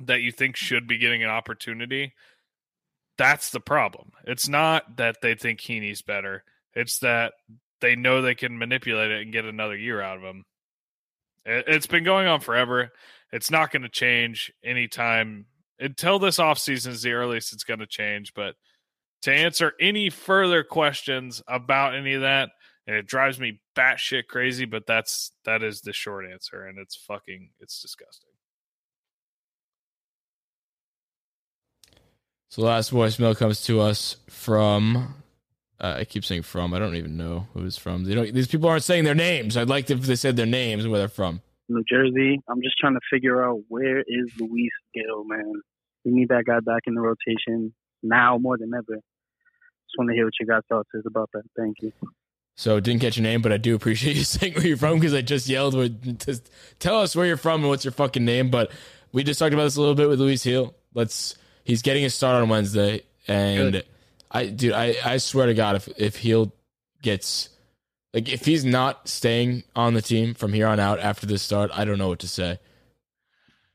that 0.00 0.20
you 0.20 0.32
think 0.32 0.56
should 0.56 0.86
be 0.86 0.98
getting 0.98 1.22
an 1.22 1.30
opportunity. 1.30 2.12
That's 3.18 3.50
the 3.50 3.60
problem. 3.60 4.12
It's 4.24 4.48
not 4.48 4.96
that 4.96 5.20
they 5.22 5.34
think 5.34 5.60
Heaney's 5.60 6.02
better. 6.02 6.44
It's 6.74 6.98
that 7.00 7.34
they 7.80 7.96
know 7.96 8.22
they 8.22 8.34
can 8.34 8.58
manipulate 8.58 9.10
it 9.10 9.22
and 9.22 9.32
get 9.32 9.44
another 9.44 9.76
year 9.76 10.00
out 10.00 10.16
of 10.16 10.22
him. 10.22 10.44
It, 11.44 11.64
it's 11.68 11.86
been 11.86 12.04
going 12.04 12.26
on 12.26 12.40
forever. 12.40 12.90
It's 13.32 13.50
not 13.50 13.70
going 13.70 13.82
to 13.82 13.88
change 13.88 14.52
anytime 14.64 15.46
until 15.78 16.18
this 16.18 16.38
offseason 16.38 16.88
is 16.88 17.02
the 17.02 17.12
earliest 17.12 17.52
it's 17.52 17.64
going 17.64 17.80
to 17.80 17.86
change. 17.86 18.34
But 18.34 18.54
to 19.22 19.32
answer 19.32 19.72
any 19.80 20.10
further 20.10 20.64
questions 20.64 21.42
about 21.46 21.94
any 21.94 22.14
of 22.14 22.22
that, 22.22 22.50
and 22.86 22.96
it 22.96 23.06
drives 23.06 23.38
me 23.38 23.60
batshit 23.76 24.26
crazy, 24.26 24.64
but 24.64 24.86
that's 24.86 25.32
that 25.44 25.62
is 25.62 25.82
the 25.82 25.92
short 25.92 26.24
answer, 26.30 26.64
and 26.66 26.78
it's 26.78 26.96
fucking 26.96 27.50
it's 27.60 27.80
disgusting. 27.80 28.30
So 32.48 32.60
the 32.60 32.66
last 32.66 32.92
voicemail 32.92 33.36
comes 33.36 33.62
to 33.64 33.80
us 33.80 34.16
from. 34.28 35.14
Uh, 35.80 35.96
I 36.00 36.04
keep 36.04 36.24
saying 36.24 36.42
from. 36.42 36.74
I 36.74 36.78
don't 36.78 36.94
even 36.96 37.16
know 37.16 37.48
who 37.54 37.64
it's 37.64 37.78
from. 37.78 38.04
They 38.04 38.14
don't, 38.14 38.32
these 38.32 38.46
people 38.46 38.68
aren't 38.68 38.84
saying 38.84 39.04
their 39.04 39.14
names. 39.14 39.56
I'd 39.56 39.68
like 39.68 39.90
if 39.90 40.02
they 40.02 40.16
said 40.16 40.36
their 40.36 40.46
names 40.46 40.84
and 40.84 40.92
where 40.92 41.00
they're 41.00 41.08
from. 41.08 41.40
New 41.68 41.82
Jersey. 41.88 42.40
I'm 42.48 42.60
just 42.62 42.76
trying 42.78 42.94
to 42.94 43.00
figure 43.10 43.42
out 43.42 43.60
where 43.68 44.00
is 44.00 44.30
Luis 44.38 44.70
Gil, 44.94 45.24
man. 45.24 45.52
We 46.04 46.12
need 46.12 46.28
that 46.28 46.44
guy 46.44 46.60
back 46.60 46.82
in 46.86 46.94
the 46.94 47.00
rotation 47.00 47.74
now 48.02 48.38
more 48.38 48.58
than 48.58 48.72
ever. 48.74 48.96
Just 48.96 49.98
want 49.98 50.10
to 50.10 50.14
hear 50.14 50.26
what 50.26 50.34
you 50.38 50.46
guys' 50.46 50.62
thoughts 50.68 50.90
is 50.94 51.04
about 51.06 51.30
that. 51.32 51.42
Thank 51.56 51.76
you. 51.80 51.92
So 52.54 52.78
didn't 52.80 53.00
catch 53.00 53.16
your 53.16 53.22
name, 53.22 53.42
but 53.42 53.52
I 53.52 53.56
do 53.56 53.74
appreciate 53.74 54.16
you 54.16 54.24
saying 54.24 54.54
where 54.54 54.66
you're 54.66 54.76
from 54.76 54.98
because 54.98 55.14
I 55.14 55.22
just 55.22 55.48
yelled. 55.48 55.74
With, 55.74 56.24
just 56.24 56.50
tell 56.78 57.00
us 57.00 57.16
where 57.16 57.26
you're 57.26 57.36
from 57.36 57.60
and 57.60 57.68
what's 57.68 57.84
your 57.84 57.92
fucking 57.92 58.24
name. 58.24 58.50
But 58.50 58.70
we 59.12 59.24
just 59.24 59.38
talked 59.38 59.54
about 59.54 59.64
this 59.64 59.76
a 59.76 59.80
little 59.80 59.94
bit 59.94 60.08
with 60.08 60.20
Luis 60.20 60.44
Gil. 60.44 60.74
Let's. 60.94 61.36
He's 61.64 61.82
getting 61.82 62.02
his 62.02 62.14
start 62.14 62.42
on 62.42 62.48
Wednesday, 62.48 63.02
and 63.28 63.72
Good. 63.72 63.86
I, 64.30 64.46
dude, 64.46 64.72
I, 64.72 64.96
I 65.04 65.18
swear 65.18 65.46
to 65.46 65.54
God, 65.54 65.76
if 65.76 65.88
if 65.96 66.20
Gil 66.20 66.52
gets 67.02 67.50
like 68.14 68.28
if 68.28 68.44
he's 68.44 68.64
not 68.64 69.08
staying 69.08 69.64
on 69.74 69.94
the 69.94 70.02
team 70.02 70.34
from 70.34 70.52
here 70.52 70.66
on 70.66 70.80
out 70.80 70.98
after 70.98 71.26
this 71.26 71.42
start, 71.42 71.70
I 71.72 71.84
don't 71.84 71.98
know 71.98 72.08
what 72.08 72.20
to 72.20 72.28
say. 72.28 72.58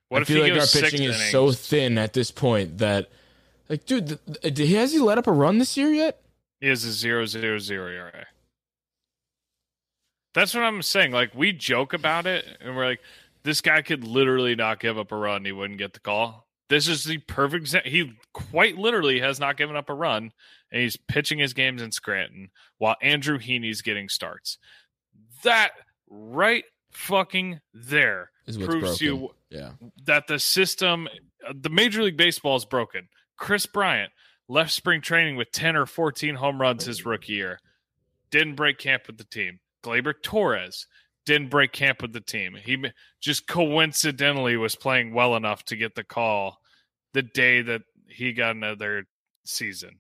What 0.10 0.20
I 0.20 0.22
if 0.22 0.28
feel 0.28 0.42
like 0.42 0.54
our 0.54 0.68
pitching 0.68 1.04
is 1.04 1.16
innings? 1.16 1.32
so 1.32 1.52
thin 1.52 1.98
at 1.98 2.14
this 2.14 2.32
point 2.32 2.78
that, 2.78 3.10
like, 3.68 3.86
dude, 3.86 4.20
has 4.44 4.94
he 4.94 5.00
let 5.00 5.18
up 5.18 5.28
a 5.28 5.32
run 5.32 5.58
this 5.58 5.76
year 5.76 5.90
yet? 5.90 6.22
He 6.62 6.68
has 6.68 6.84
a 6.84 6.92
zero 6.92 7.26
zero 7.26 7.60
zero 7.60 7.92
ERA. 7.92 8.28
That's 10.38 10.54
what 10.54 10.64
I'm 10.64 10.84
saying. 10.84 11.14
Like 11.14 11.34
we 11.34 11.52
joke 11.52 11.94
about 11.94 12.28
it, 12.28 12.46
and 12.62 12.76
we're 12.76 12.86
like, 12.86 13.00
this 13.42 13.60
guy 13.60 13.82
could 13.82 14.04
literally 14.04 14.54
not 14.54 14.80
give 14.80 14.96
up 14.96 15.12
a 15.12 15.16
run; 15.16 15.44
he 15.44 15.52
wouldn't 15.52 15.80
get 15.80 15.94
the 15.94 16.00
call. 16.00 16.46
This 16.70 16.88
is 16.88 17.06
the 17.06 17.18
perfect. 17.18 17.76
He 17.88 18.14
quite 18.34 18.78
literally 18.78 19.20
has 19.20 19.40
not 19.40 19.58
given 19.58 19.76
up 19.76 19.90
a 19.90 19.96
run, 19.96 20.32
and 20.72 20.82
he's 20.84 20.96
pitching 20.96 21.40
his 21.40 21.56
games 21.56 21.82
in 21.82 21.92
Scranton 21.92 22.52
while 22.78 22.96
Andrew 23.02 23.40
Heaney's 23.40 23.82
getting 23.82 24.10
starts. 24.10 24.60
That 25.42 25.72
right 26.08 26.66
fucking 26.92 27.60
there 27.74 28.30
proves 28.46 29.00
broken. 29.00 29.06
you 29.08 29.30
Yeah, 29.50 29.72
that 30.06 30.28
the 30.28 30.38
system, 30.38 31.10
uh, 31.48 31.54
the 31.60 31.72
Major 31.72 32.04
League 32.04 32.16
Baseball 32.16 32.56
is 32.58 32.66
broken. 32.66 33.10
Kris 33.38 33.66
Bryant 33.66 34.12
left 34.48 34.72
spring 34.72 35.02
training 35.02 35.36
with 35.36 35.50
10 35.52 35.76
or 35.76 35.88
14 35.88 36.36
home 36.36 36.62
runs 36.62 36.86
his 36.86 37.08
rookie 37.08 37.34
year. 37.34 37.60
Didn't 38.30 38.54
break 38.54 38.78
camp 38.78 39.08
with 39.08 39.18
the 39.18 39.24
team. 39.24 39.62
Gleyber 39.88 40.14
Torres 40.22 40.86
didn't 41.26 41.50
break 41.50 41.72
camp 41.72 42.02
with 42.02 42.14
the 42.14 42.22
team. 42.22 42.56
He 42.64 42.84
just 43.22 43.48
coincidentally 43.48 44.58
was 44.58 44.76
playing 44.76 45.14
well 45.14 45.36
enough 45.36 45.64
to 45.66 45.76
get 45.76 45.96
the 45.96 46.04
call 46.04 46.58
the 47.14 47.22
day 47.24 47.62
that 47.62 47.82
he 48.08 48.34
got 48.34 48.56
another 48.56 49.06
season. 49.46 50.00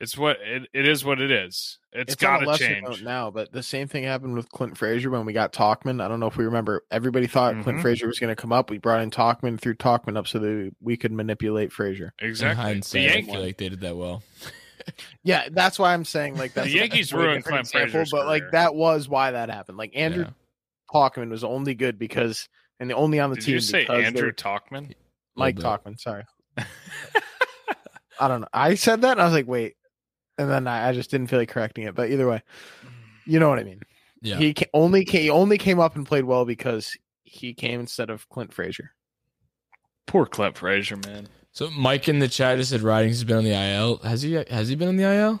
It's 0.00 0.18
what 0.18 0.38
it, 0.42 0.68
it 0.74 0.88
is 0.88 1.04
what 1.04 1.20
it 1.20 1.30
is. 1.30 1.78
it's 1.92 2.14
It's 2.14 2.24
on 2.24 2.44
got 2.44 2.54
a 2.56 2.58
to 2.58 2.64
change. 2.66 3.02
now, 3.02 3.30
but 3.30 3.52
the 3.52 3.62
same 3.62 3.86
thing 3.86 4.02
happened 4.02 4.34
with 4.34 4.48
Clint 4.50 4.76
Frazier 4.76 5.08
when 5.08 5.24
we 5.24 5.32
got 5.32 5.52
Tauchman. 5.52 6.02
I 6.02 6.08
don't 6.08 6.18
know 6.18 6.26
if 6.26 6.36
we 6.36 6.44
remember. 6.44 6.84
Everybody 6.90 7.26
thought 7.28 7.54
Clint 7.62 7.78
Mhm. 7.78 7.82
Frazier 7.82 8.08
was 8.08 8.18
going 8.18 8.34
to 8.34 8.40
come 8.40 8.52
up. 8.52 8.70
We 8.70 8.78
brought 8.78 9.02
in 9.02 9.10
Tauchman, 9.12 9.58
threw 9.58 9.74
Tauchman 9.74 10.16
up 10.16 10.26
so 10.26 10.40
that 10.40 10.72
we 10.80 10.96
could 10.96 11.12
manipulate 11.12 11.72
Frazier. 11.72 12.12
in 12.20 12.28
Exactly. 12.28 12.56
The 12.56 12.62
hindsight, 12.62 13.00
I 13.00 13.04
Yankees, 13.14 13.32
feel 13.32 13.40
like 13.42 13.56
they 13.56 13.68
did 13.68 13.80
that 13.80 13.96
well. 13.96 14.22
Yeah, 15.22 15.48
that's 15.50 15.78
why 15.78 15.94
I'm 15.94 16.04
saying 16.04 16.36
like 16.36 16.52
that's 16.54 16.68
The 16.68 16.74
Yankees 16.74 17.12
a 17.12 17.16
way 17.16 17.22
ruined 17.24 17.44
different 17.44 17.68
Clint 17.70 17.90
Frazier's 17.90 18.10
but 18.10 18.26
like 18.26 18.42
career. 18.42 18.50
that 18.52 18.74
was 18.74 19.08
why 19.08 19.30
that 19.32 19.48
happened. 19.50 19.78
Like 19.78 19.92
Andrew 19.94 20.24
Yeah. 20.24 20.30
Tauchman 20.92 21.30
was 21.30 21.42
only 21.44 21.74
good 21.74 21.98
because 21.98 22.48
and 22.80 22.90
the 22.90 22.94
only 22.94 23.20
on 23.20 23.30
the 23.30 23.36
did 23.36 23.44
team 23.44 23.54
you 23.54 23.60
say 23.60 23.82
because 23.82 24.04
Andrew 24.04 24.32
Tauchman? 24.32 24.92
Mike 25.36 25.56
Tauchman. 25.56 25.98
Sorry, 25.98 26.24
I 28.20 28.28
don't 28.28 28.40
know. 28.42 28.48
I 28.52 28.74
said 28.74 29.00
that 29.02 29.12
and 29.12 29.20
I 29.20 29.24
was 29.24 29.32
like, 29.32 29.48
wait, 29.48 29.74
and 30.38 30.48
then 30.50 30.66
I, 30.66 30.88
I 30.88 30.92
just 30.92 31.10
didn't 31.10 31.28
feel 31.28 31.38
like 31.38 31.48
correcting 31.48 31.84
it. 31.84 31.94
But 31.94 32.10
either 32.10 32.28
way, 32.28 32.42
you 33.26 33.40
know 33.40 33.48
what 33.48 33.58
I 33.58 33.64
mean. 33.64 33.80
Yeah, 34.22 34.36
He 34.36 34.54
ca- 34.54 34.70
only 34.72 35.04
came, 35.04 35.22
he 35.22 35.30
only 35.30 35.58
came 35.58 35.80
up 35.80 35.96
and 35.96 36.06
played 36.06 36.24
well 36.24 36.44
because 36.44 36.96
he 37.24 37.52
came 37.54 37.80
instead 37.80 38.10
of 38.10 38.28
Clint 38.28 38.52
Frazier. 38.54 38.92
Poor 40.06 40.26
Clint 40.26 40.56
Frazier, 40.56 40.96
man. 40.96 41.26
So 41.54 41.70
Mike 41.70 42.08
in 42.08 42.18
the 42.18 42.28
chat 42.28 42.58
just 42.58 42.70
said 42.70 42.82
Ridings 42.82 43.16
has 43.16 43.24
been 43.24 43.36
on 43.38 43.44
the 43.44 43.52
IL. 43.52 43.98
Has 43.98 44.22
he? 44.22 44.32
Has 44.32 44.68
he 44.68 44.74
been 44.74 44.88
on 44.88 44.96
the 44.96 45.04
IL? 45.04 45.40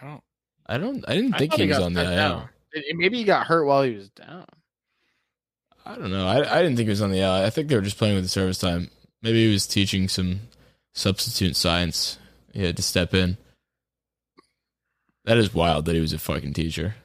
I 0.00 0.06
don't. 0.06 0.22
I 0.66 0.78
don't. 0.78 1.04
I 1.08 1.14
didn't 1.14 1.34
I 1.34 1.38
think 1.38 1.54
he 1.54 1.66
was 1.66 1.78
on 1.78 1.94
the 1.94 2.02
IL. 2.02 2.10
down. 2.10 2.48
Maybe 2.92 3.16
he 3.16 3.24
got 3.24 3.46
hurt 3.46 3.64
while 3.64 3.82
he 3.82 3.94
was 3.94 4.10
down. 4.10 4.44
I 5.86 5.96
don't 5.96 6.10
know. 6.10 6.26
I, 6.26 6.58
I 6.58 6.62
didn't 6.62 6.76
think 6.76 6.88
he 6.88 6.90
was 6.90 7.00
on 7.00 7.10
the 7.10 7.20
IL. 7.20 7.30
I 7.30 7.48
think 7.48 7.68
they 7.68 7.74
were 7.74 7.80
just 7.80 7.96
playing 7.96 8.16
with 8.16 8.24
the 8.24 8.28
service 8.28 8.58
time. 8.58 8.90
Maybe 9.22 9.46
he 9.46 9.52
was 9.52 9.66
teaching 9.66 10.08
some 10.08 10.40
substitute 10.94 11.56
science. 11.56 12.18
He 12.52 12.62
had 12.62 12.76
to 12.76 12.82
step 12.82 13.14
in. 13.14 13.38
That 15.24 15.38
is 15.38 15.54
wild 15.54 15.86
that 15.86 15.94
he 15.94 16.02
was 16.02 16.12
a 16.12 16.18
fucking 16.18 16.52
teacher, 16.52 16.96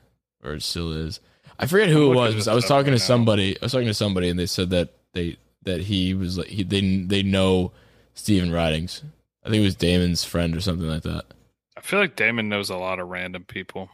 or 0.44 0.60
still 0.60 0.92
is. 0.92 1.22
I 1.58 1.68
forget 1.68 1.88
who 1.88 2.12
it 2.12 2.16
was. 2.16 2.50
I 2.50 2.54
was 2.54 2.66
talking 2.66 2.92
to 2.92 3.00
somebody. 3.00 3.56
I 3.62 3.66
was 3.66 3.72
talking 3.72 3.88
to 3.88 3.94
somebody, 3.94 4.28
and 4.28 4.38
they 4.38 4.46
said 4.46 4.72
that 4.72 4.90
they 5.14 5.38
that 5.66 5.82
he 5.82 6.14
was 6.14 6.38
like 6.38 6.48
he, 6.48 6.64
they 6.64 6.98
they 7.06 7.24
know 7.24 7.72
Stephen 8.14 8.52
Ridings. 8.52 9.04
I 9.44 9.50
think 9.50 9.62
it 9.62 9.66
was 9.66 9.76
Damon's 9.76 10.24
friend 10.24 10.56
or 10.56 10.62
something 10.62 10.88
like 10.88 11.04
that. 11.04 11.26
I 11.78 11.82
feel 11.82 12.00
like 12.00 12.16
Damon 12.16 12.48
knows 12.50 12.70
a 12.70 12.78
lot 12.78 13.00
of 13.00 13.10
random 13.10 13.44
people. 13.44 13.90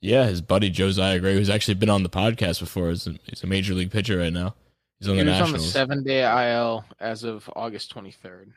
Yeah, 0.00 0.26
his 0.26 0.40
buddy 0.40 0.70
Josiah 0.70 1.18
Gray, 1.18 1.34
who's 1.34 1.50
actually 1.50 1.74
been 1.74 1.90
on 1.90 2.02
the 2.02 2.08
podcast 2.10 2.60
before, 2.60 2.90
is 2.90 3.06
a, 3.06 3.14
he's 3.24 3.42
a 3.42 3.46
major 3.46 3.74
league 3.74 3.90
pitcher 3.90 4.18
right 4.18 4.32
now. 4.32 4.54
He's 5.00 5.08
on 5.08 5.16
He 5.16 5.22
the 5.24 5.30
was 5.30 5.40
on 5.40 5.46
the 5.46 5.52
Nationals. 5.52 5.72
seven 5.72 6.04
day 6.04 6.22
IL 6.22 6.84
as 7.00 7.24
of 7.24 7.50
August 7.56 7.92
23rd. 7.94 8.52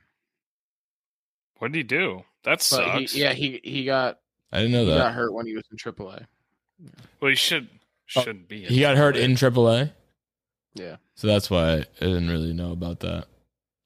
What 1.58 1.72
did 1.72 1.78
he 1.78 1.84
do? 1.84 2.24
That 2.44 2.62
sucks. 2.62 3.14
he, 3.14 3.22
yeah, 3.22 3.34
he 3.34 3.60
he 3.64 3.84
got 3.86 4.20
I 4.52 4.60
didn't 4.60 4.72
know 4.74 4.86
that 4.86 4.94
he 4.94 4.98
got 5.00 5.14
hurt 5.14 5.34
when 5.34 5.46
he 5.46 5.56
was 5.56 5.66
in 5.72 5.78
AAA. 5.78 6.26
Well, 7.20 7.30
he 7.30 7.36
should 7.36 7.68
Oh, 8.16 8.22
shouldn't 8.22 8.48
be. 8.48 8.64
He 8.64 8.80
got 8.80 8.98
hurt 8.98 9.16
in 9.16 9.34
AAA, 9.34 9.92
Yeah, 10.76 10.98
so 11.16 11.28
that's 11.28 11.50
why 11.50 11.74
I 11.80 11.86
didn't 12.00 12.30
really 12.30 12.54
know 12.54 12.72
about 12.72 13.00
that. 13.02 13.26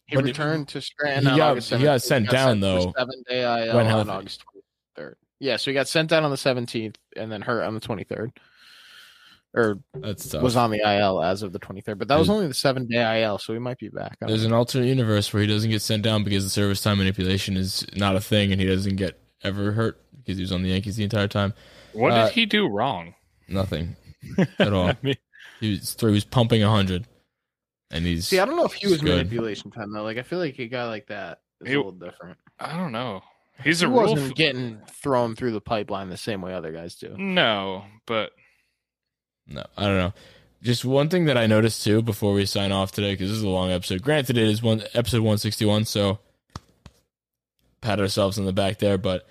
he 0.06 0.16
But 0.16 0.26
returned 0.26 0.68
to 0.70 0.82
Scranton. 0.82 1.24
he 1.26 1.32
on 1.32 1.38
got- 1.38 1.52
August 1.52 1.70
he 1.74 1.84
got 1.84 2.00
17th. 2.00 2.02
sent 2.02 2.30
down, 2.30 2.60
though, 2.60 2.94
Seven 2.98 3.24
day 3.28 3.42
IL 3.68 3.76
when 3.76 3.86
on 3.86 3.92
healthy. 3.92 4.10
August 4.12 4.44
23rd. 4.98 5.14
Yeah, 5.40 5.58
so 5.58 5.72
he 5.72 5.76
got 5.76 5.88
sent 5.88 6.10
down 6.10 6.24
on 6.24 6.32
the 6.32 6.38
17th 6.38 6.96
and 7.16 7.32
then 7.32 7.42
hurt 7.42 7.64
on 7.64 7.74
the 7.74 7.80
23rd, 7.82 8.32
or 9.54 9.80
That's 9.94 10.30
tough. 10.30 10.42
was 10.42 10.56
on 10.56 10.72
the 10.72 10.80
IL 10.80 11.22
as 11.22 11.42
of 11.44 11.52
the 11.54 11.60
23rd. 11.60 11.98
But 11.98 12.08
that 12.10 12.18
was 12.20 12.30
only 12.30 12.48
the 12.48 12.54
seven 12.54 12.88
day 12.88 13.22
IL, 13.24 13.38
so 13.38 13.54
he 13.54 13.60
might 13.60 13.78
be 13.78 13.90
back. 13.90 14.18
There's 14.20 14.42
know. 14.44 14.48
an 14.48 14.54
alternate 14.54 14.88
universe 14.88 15.32
where 15.34 15.42
he 15.42 15.48
doesn't 15.48 15.70
get 15.70 15.82
sent 15.82 16.04
down 16.04 16.24
because 16.24 16.44
the 16.44 16.50
service 16.50 16.82
time 16.82 16.98
manipulation 16.98 17.56
is 17.58 17.86
not 17.96 18.16
a 18.16 18.22
thing, 18.22 18.52
and 18.52 18.60
he 18.62 18.68
doesn't 18.68 18.96
get 18.98 19.20
ever 19.44 19.72
hurt 19.74 20.00
because 20.18 20.38
he 20.38 20.42
was 20.44 20.52
on 20.52 20.64
the 20.64 20.70
Yankees 20.70 20.96
the 20.96 21.04
entire 21.04 21.28
time. 21.28 21.54
What 21.94 22.12
uh, 22.14 22.26
did 22.26 22.34
he 22.34 22.46
do 22.46 22.68
wrong? 22.68 23.14
Nothing 23.48 23.96
at 24.60 24.72
all. 24.74 24.88
I 24.88 24.98
mean, 25.04 25.16
He 25.64 25.72
was 25.72 25.96
he 26.00 26.06
was 26.08 26.26
pumping 26.26 26.62
hundred, 26.62 27.08
and 27.90 28.06
he's 28.06 28.28
See, 28.28 28.40
I 28.40 28.46
don't 28.46 28.58
know 28.58 28.66
if 28.66 28.74
he 28.74 28.88
was 28.88 29.02
good. 29.02 29.16
manipulation 29.18 29.72
time 29.72 29.94
though. 29.94 30.04
Like 30.04 30.18
I 30.18 30.24
feel 30.24 30.40
like 30.40 30.60
a 30.60 30.68
guy 30.68 30.86
like 30.86 31.08
that 31.08 31.40
is 31.62 31.70
He- 31.70 31.74
a 31.74 31.78
little 31.78 31.92
different. 31.94 32.38
I 32.60 32.78
don't 32.78 32.92
know. 32.92 33.22
He's 33.64 33.80
he 33.80 33.86
a 33.86 33.90
wasn't 33.90 34.32
f- 34.32 34.36
getting 34.36 34.82
thrown 35.02 35.36
through 35.36 35.52
the 35.52 35.62
pipeline 35.62 36.10
the 36.10 36.18
same 36.18 36.42
way 36.42 36.54
other 36.54 36.72
guys 36.74 36.96
do. 36.96 37.16
no, 37.18 37.86
but 38.06 38.32
No, 39.48 39.64
I 39.78 39.84
don't 39.84 39.98
know. 39.98 40.14
Just 40.62 40.84
one 40.86 41.08
thing 41.10 41.26
that 41.26 41.38
I 41.38 41.46
noticed 41.46 41.84
too 41.84 42.02
before 42.02 42.34
we 42.34 42.46
sign 42.46 42.72
off 42.72 42.92
today, 42.92 43.14
because 43.14 43.30
this 43.30 43.38
is 43.38 43.44
a 43.44 43.50
long 43.50 43.70
episode. 43.72 44.02
Granted, 44.02 44.38
it 44.38 44.48
is 44.48 44.62
one 44.64 44.84
episode 44.94 45.22
one 45.22 45.38
sixty 45.38 45.66
one, 45.66 45.86
so 45.86 46.20
pat 47.82 48.00
ourselves 48.00 48.40
on 48.40 48.46
the 48.46 48.54
back 48.54 48.80
there. 48.80 48.98
But 48.98 49.28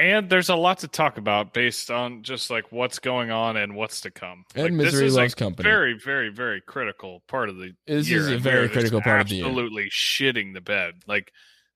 and 0.00 0.30
there's 0.30 0.48
a 0.48 0.56
lot 0.56 0.78
to 0.78 0.88
talk 0.88 1.18
about 1.18 1.52
based 1.52 1.90
on 1.90 2.22
just 2.22 2.48
like 2.48 2.72
what's 2.72 2.98
going 2.98 3.30
on 3.30 3.58
and 3.58 3.76
what's 3.76 4.00
to 4.00 4.10
come. 4.10 4.44
And 4.54 4.64
like, 4.64 4.72
misery 4.72 5.02
this 5.02 5.12
is 5.12 5.16
loves 5.16 5.34
a 5.34 5.36
company. 5.36 5.68
very, 5.68 5.92
very, 5.92 6.30
very 6.30 6.62
critical 6.62 7.22
part 7.28 7.50
of 7.50 7.56
the 7.56 7.74
This 7.86 8.08
year, 8.08 8.20
is 8.20 8.28
a 8.28 8.38
very 8.38 8.60
we 8.60 8.64
are 8.64 8.68
just 8.68 8.74
critical 8.74 9.02
part 9.02 9.20
of 9.20 9.28
the 9.28 9.36
year. 9.36 9.44
Absolutely 9.44 9.90
shitting 9.90 10.54
the 10.54 10.62
bed. 10.62 10.94
Like 11.06 11.32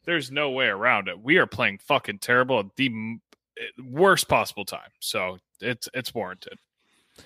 there's 0.06 0.30
no 0.30 0.51
way 0.51 0.66
around 0.66 1.09
it. 1.09 1.20
We 1.20 1.36
are 1.36 1.46
playing 1.46 1.78
fucking 1.86 2.20
terrible 2.20 2.60
at 2.60 2.66
the 2.76 3.18
eh, 3.59 3.62
worst 3.82 4.26
possible 4.26 4.64
time. 4.64 4.90
So 5.01 5.36
it's 5.60 5.90
it's 5.92 6.14
warranted. 6.14 6.59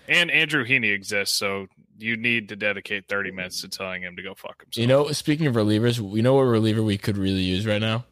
And 0.08 0.30
Andrew 0.32 0.66
Heaney 0.66 0.92
exists, 0.92 1.38
so 1.38 1.66
you 1.96 2.16
need 2.16 2.50
to 2.50 2.56
dedicate 2.56 3.08
30 3.08 3.30
minutes 3.30 3.62
to 3.62 3.68
telling 3.68 4.02
him 4.02 4.16
to 4.16 4.22
go 4.22 4.34
fuck 4.34 4.60
himself. 4.60 4.82
you 4.82 4.86
know, 4.86 5.10
speaking 5.12 5.46
of 5.46 5.54
relievers, 5.54 5.98
we 5.98 6.20
know 6.20 6.34
what 6.34 6.42
reliever 6.42 6.82
we 6.82 6.98
could 6.98 7.16
really 7.16 7.40
use 7.40 7.64
right 7.64 7.80
now. 7.80 8.04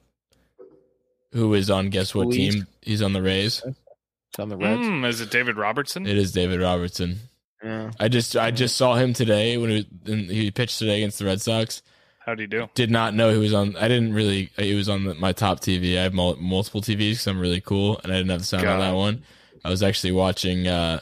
Who 1.32 1.54
is 1.54 1.70
on? 1.70 1.90
Guess 1.90 2.14
what 2.14 2.28
Please. 2.28 2.54
team? 2.54 2.66
He's 2.82 3.02
on 3.02 3.12
the 3.12 3.22
Rays. 3.22 3.62
It's 3.64 4.38
on 4.38 4.48
the 4.48 4.56
Reds. 4.56 4.80
Mm, 4.80 5.06
is 5.06 5.20
it 5.20 5.30
David 5.30 5.56
Robertson? 5.56 6.06
It 6.06 6.16
is 6.16 6.32
David 6.32 6.60
Robertson. 6.60 7.18
Yeah. 7.62 7.90
I 7.98 8.08
just 8.08 8.36
I 8.36 8.50
just 8.50 8.76
saw 8.76 8.94
him 8.94 9.12
today 9.12 9.56
when 9.56 9.70
he, 9.70 9.86
he 10.06 10.50
pitched 10.50 10.78
today 10.78 10.98
against 10.98 11.18
the 11.18 11.24
Red 11.24 11.40
Sox. 11.40 11.82
How 12.24 12.34
do 12.34 12.42
you 12.42 12.48
do? 12.48 12.68
Did 12.74 12.90
not 12.90 13.14
know 13.14 13.30
he 13.30 13.38
was 13.38 13.54
on. 13.54 13.76
I 13.76 13.88
didn't 13.88 14.12
really. 14.12 14.50
He 14.56 14.74
was 14.74 14.88
on 14.88 15.04
the, 15.04 15.14
my 15.14 15.32
top 15.32 15.60
TV. 15.60 15.98
I 15.98 16.02
have 16.02 16.12
mul- 16.12 16.36
multiple 16.36 16.82
TVs 16.82 17.10
because 17.10 17.26
I'm 17.28 17.40
really 17.40 17.60
cool, 17.60 18.00
and 18.02 18.12
I 18.12 18.16
didn't 18.16 18.30
have 18.30 18.40
the 18.40 18.46
sound 18.46 18.66
on 18.66 18.80
that 18.80 18.94
one. 18.94 19.22
I 19.64 19.70
was 19.70 19.82
actually 19.82 20.12
watching 20.12 20.66
uh, 20.66 21.00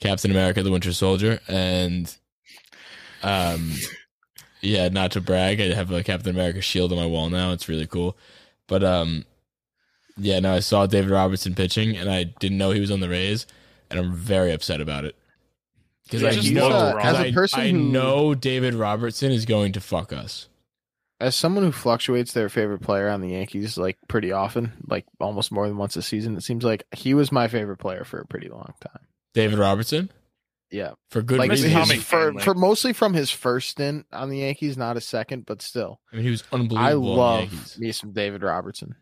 Captain 0.00 0.30
America: 0.30 0.62
The 0.62 0.72
Winter 0.72 0.92
Soldier, 0.92 1.40
and 1.46 2.14
um, 3.22 3.72
yeah, 4.60 4.88
not 4.88 5.12
to 5.12 5.20
brag, 5.20 5.60
I 5.60 5.74
have 5.74 5.90
a 5.90 6.02
Captain 6.02 6.34
America 6.34 6.60
shield 6.60 6.92
on 6.92 6.98
my 6.98 7.06
wall 7.06 7.28
now. 7.30 7.52
It's 7.52 7.68
really 7.68 7.86
cool, 7.86 8.16
but 8.66 8.82
um, 8.82 9.24
yeah, 10.16 10.40
no, 10.40 10.54
I 10.54 10.60
saw 10.60 10.86
David 10.86 11.10
Robertson 11.10 11.54
pitching, 11.54 11.96
and 11.96 12.10
I 12.10 12.24
didn't 12.24 12.58
know 12.58 12.70
he 12.70 12.80
was 12.80 12.90
on 12.90 13.00
the 13.00 13.08
Rays, 13.08 13.46
and 13.90 13.98
I'm 14.00 14.14
very 14.14 14.52
upset 14.52 14.80
about 14.80 15.04
it 15.04 15.16
because 16.04 16.22
Yeah, 16.22 16.28
I 16.28 16.32
just 16.32 16.50
know 16.52 16.68
look 16.68 16.96
wrong. 16.96 17.04
as 17.04 17.20
a 17.20 17.32
person 17.32 17.60
I 17.60 17.70
who- 17.70 17.78
know 17.78 18.34
David 18.34 18.74
Robertson 18.74 19.32
is 19.32 19.44
going 19.44 19.72
to 19.72 19.80
fuck 19.80 20.12
us. 20.12 20.48
As 21.20 21.36
someone 21.36 21.62
who 21.62 21.70
fluctuates 21.70 22.32
their 22.32 22.48
favorite 22.48 22.80
player 22.80 23.08
on 23.08 23.20
the 23.20 23.28
Yankees 23.28 23.78
like 23.78 23.96
pretty 24.08 24.32
often, 24.32 24.72
like 24.88 25.04
almost 25.20 25.52
more 25.52 25.68
than 25.68 25.76
once 25.76 25.94
a 25.96 26.02
season, 26.02 26.36
it 26.36 26.42
seems 26.42 26.64
like 26.64 26.82
he 26.92 27.14
was 27.14 27.30
my 27.30 27.46
favorite 27.46 27.76
player 27.78 28.02
for 28.04 28.18
a 28.18 28.26
pretty 28.26 28.48
long 28.48 28.74
time. 28.80 29.06
David 29.32 29.60
Robertson 29.60 30.10
Yeah, 30.72 30.94
for 31.10 31.22
good 31.22 31.38
like 31.38 31.48
Miss 31.50 31.62
reason. 31.62 31.80
his, 31.80 32.02
for, 32.02 32.32
for 32.40 32.54
mostly 32.54 32.92
from 32.92 33.14
his 33.14 33.30
first 33.30 33.68
stint 33.68 34.04
on 34.12 34.30
the 34.30 34.38
Yankees, 34.38 34.76
not 34.76 34.96
a 34.96 35.00
second, 35.00 35.46
but 35.46 35.62
still, 35.62 36.00
I 36.12 36.16
mean, 36.16 36.24
he 36.24 36.30
was 36.32 36.42
unbelievable. 36.52 36.78
I 36.78 36.92
on 36.94 37.00
the 37.02 37.08
love 37.08 37.40
Yankees. 37.52 37.78
me 37.78 37.92
some 37.92 38.12
David 38.12 38.42
Robertson. 38.42 38.96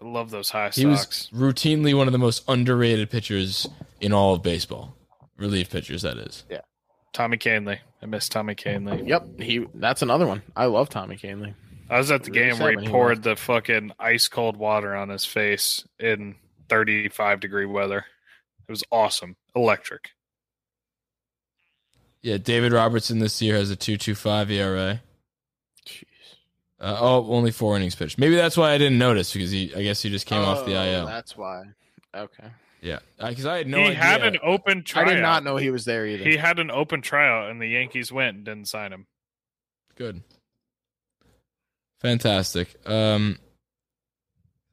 I 0.00 0.06
love 0.06 0.30
those 0.30 0.50
high 0.50 0.70
He 0.70 0.86
was 0.86 1.28
routinely 1.32 1.96
one 1.96 2.06
of 2.06 2.12
the 2.12 2.18
most 2.18 2.44
underrated 2.48 3.10
pitchers 3.10 3.68
in 4.00 4.12
all 4.12 4.34
of 4.34 4.42
baseball. 4.42 4.96
Relief 5.36 5.70
pitchers, 5.70 6.02
that 6.02 6.18
is. 6.18 6.44
Yeah. 6.50 6.60
Tommy 7.12 7.36
Kahnle. 7.36 7.78
I 8.00 8.06
miss 8.06 8.28
Tommy 8.28 8.54
Kahnle. 8.54 9.06
Yep, 9.06 9.40
he. 9.40 9.66
That's 9.74 10.02
another 10.02 10.26
one. 10.26 10.42
I 10.54 10.66
love 10.66 10.88
Tommy 10.88 11.16
Kahnle. 11.16 11.54
I 11.90 11.98
was 11.98 12.10
at 12.10 12.22
the 12.24 12.30
Really 12.30 12.50
game 12.50 12.58
where 12.58 12.72
sad 12.72 12.76
when 12.76 12.84
he 12.84 12.86
he 12.86 12.92
poured 12.92 13.22
the 13.22 13.34
fucking 13.34 13.92
ice 13.98 14.28
cold 14.28 14.56
water 14.56 14.94
on 14.94 15.08
his 15.08 15.24
face 15.24 15.86
in 15.98 16.36
35 16.68 17.40
degree 17.40 17.66
weather. 17.66 18.04
It 18.68 18.72
was 18.72 18.84
awesome. 18.92 19.36
Electric. 19.56 20.10
Yeah, 22.20 22.36
David 22.36 22.72
Robertson 22.72 23.20
this 23.20 23.40
year 23.40 23.54
has 23.56 23.70
a 23.70 23.76
two 23.76 23.96
two 23.96 24.14
five 24.14 24.50
ERA. 24.50 25.00
Jeez. 26.80 26.84
Uh, 26.86 26.96
oh, 27.00 27.26
only 27.32 27.50
four 27.50 27.76
innings 27.76 27.94
pitched. 27.94 28.18
Maybe 28.18 28.36
that's 28.36 28.56
why 28.56 28.72
I 28.72 28.78
didn't 28.78 28.98
notice 28.98 29.32
because 29.32 29.50
he. 29.50 29.74
I 29.74 29.82
guess 29.82 30.00
he 30.02 30.10
just 30.10 30.26
came 30.26 30.40
off 30.40 30.64
the 30.64 30.76
Oh, 30.76 30.84
IL. 30.84 31.06
That's 31.06 31.36
why. 31.36 31.64
Okay. 32.14 32.48
Yeah, 32.80 33.00
because 33.18 33.44
I 33.46 33.58
had 33.58 33.66
no 33.66 33.78
idea. 33.78 33.90
he 33.90 33.96
idea. 33.96 34.04
had 34.04 34.22
an 34.22 34.38
open 34.42 34.84
tryout. 34.84 35.08
I 35.08 35.14
did 35.14 35.20
not 35.22 35.42
know 35.42 35.56
he 35.56 35.70
was 35.70 35.84
there 35.84 36.06
either. 36.06 36.22
He 36.22 36.36
had 36.36 36.60
an 36.60 36.70
open 36.70 37.02
tryout, 37.02 37.50
and 37.50 37.60
the 37.60 37.66
Yankees 37.66 38.12
went 38.12 38.36
and 38.36 38.44
didn't 38.44 38.68
sign 38.68 38.92
him. 38.92 39.06
Good. 39.96 40.22
Fantastic. 42.00 42.74
Um, 42.86 43.38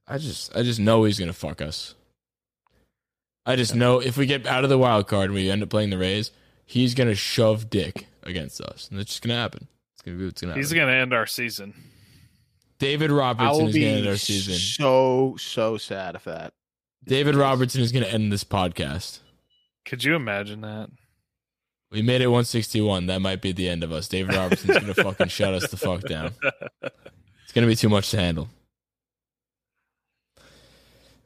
I 0.07 0.19
just, 0.19 0.56
I 0.56 0.61
just 0.61 0.80
know 0.80 1.03
he's 1.03 1.18
gonna 1.19 1.34
fuck 1.34 1.61
us. 1.61 1.95
I 3.45 3.56
just 3.56 3.73
know 3.76 3.99
if 3.99 4.18
we 4.18 4.27
get 4.27 4.45
out 4.45 4.64
of 4.64 4.69
the 4.69 4.77
wild 4.77 5.07
card 5.07 5.26
and 5.26 5.34
we 5.34 5.49
end 5.49 5.64
up 5.64 5.69
playing 5.69 5.90
the 5.90 5.98
Rays, 5.98 6.30
he's 6.65 6.94
gonna 6.94 7.15
shove 7.15 7.69
dick 7.72 8.06
against 8.22 8.61
us, 8.61 8.88
and 8.91 8.99
it's 8.99 9.10
just 9.11 9.23
gonna 9.23 9.34
happen. 9.40 9.68
It's 9.94 10.03
gonna 10.03 10.18
be 10.18 10.26
what's 10.26 10.41
gonna 10.41 10.52
happen. 10.53 10.61
He's 10.61 10.73
going 10.73 10.88
to 10.88 10.94
end 10.94 11.14
our 11.14 11.26
season. 11.26 11.73
David 12.85 13.09
Robertson 13.09 13.63
will 13.63 13.69
is 13.69 13.75
gonna 13.75 13.87
end 13.87 14.07
our 14.07 14.15
season. 14.17 14.53
so 14.53 15.35
so 15.39 15.75
sad 15.77 16.13
if 16.13 16.25
that. 16.25 16.53
David 17.03 17.33
Robertson 17.35 17.81
is 17.81 17.91
gonna 17.91 18.05
end 18.05 18.31
this 18.31 18.43
podcast. 18.43 19.21
Could 19.85 20.03
you 20.03 20.15
imagine 20.15 20.61
that? 20.61 20.89
We 21.91 22.03
made 22.03 22.21
it 22.21 22.27
161. 22.27 23.07
That 23.07 23.21
might 23.21 23.41
be 23.41 23.51
the 23.53 23.67
end 23.67 23.83
of 23.83 23.91
us. 23.91 24.07
David 24.07 24.35
Robertson's 24.35 24.77
gonna 24.79 24.93
fucking 25.03 25.29
shut 25.29 25.55
us 25.55 25.67
the 25.71 25.77
fuck 25.77 26.01
down. 26.01 26.31
It's 26.83 27.53
gonna 27.55 27.65
be 27.65 27.75
too 27.75 27.89
much 27.89 28.11
to 28.11 28.17
handle. 28.19 28.49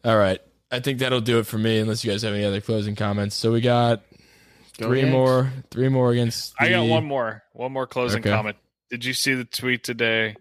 All 0.06 0.18
right. 0.18 0.40
I 0.72 0.80
think 0.80 1.00
that'll 1.00 1.20
do 1.20 1.40
it 1.40 1.46
for 1.48 1.58
me, 1.58 1.80
unless 1.80 2.06
you 2.06 2.12
guys 2.12 2.22
have 2.22 2.34
any 2.34 2.46
other 2.46 2.62
closing 2.62 2.96
comments. 2.96 3.36
So 3.36 3.52
we 3.52 3.60
got 3.60 4.02
Go 4.78 4.88
three 4.88 5.00
Yanks. 5.02 5.12
more, 5.12 5.52
three 5.72 5.90
more 5.90 6.12
against. 6.14 6.54
I 6.58 6.70
got 6.70 6.86
one 6.86 7.04
more. 7.06 7.44
One 7.52 7.74
more 7.74 7.86
closing 7.88 8.22
Okay. 8.22 8.30
comment. 8.30 8.56
Did 8.90 9.04
you 9.04 9.14
see 9.14 9.34
the 9.34 9.44
tweet 9.46 9.84
today? 9.84 10.36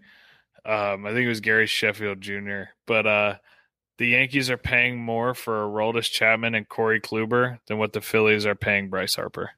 Um, 0.69 1.05
I 1.05 1.09
think 1.13 1.25
it 1.25 1.29
was 1.29 1.41
Gary 1.41 1.65
Sheffield 1.65 2.21
Jr. 2.21 2.63
But 2.85 3.07
uh, 3.07 3.35
the 3.97 4.07
Yankees 4.09 4.49
are 4.51 4.57
paying 4.57 4.99
more 4.99 5.33
for 5.33 5.63
Aroldis 5.63 6.11
Chapman 6.11 6.53
and 6.53 6.69
Corey 6.69 7.01
Kluber 7.01 7.59
than 7.67 7.79
what 7.79 7.93
the 7.93 8.01
Phillies 8.01 8.45
are 8.45 8.55
paying 8.55 8.89
Bryce 8.89 9.15
Harper. 9.15 9.51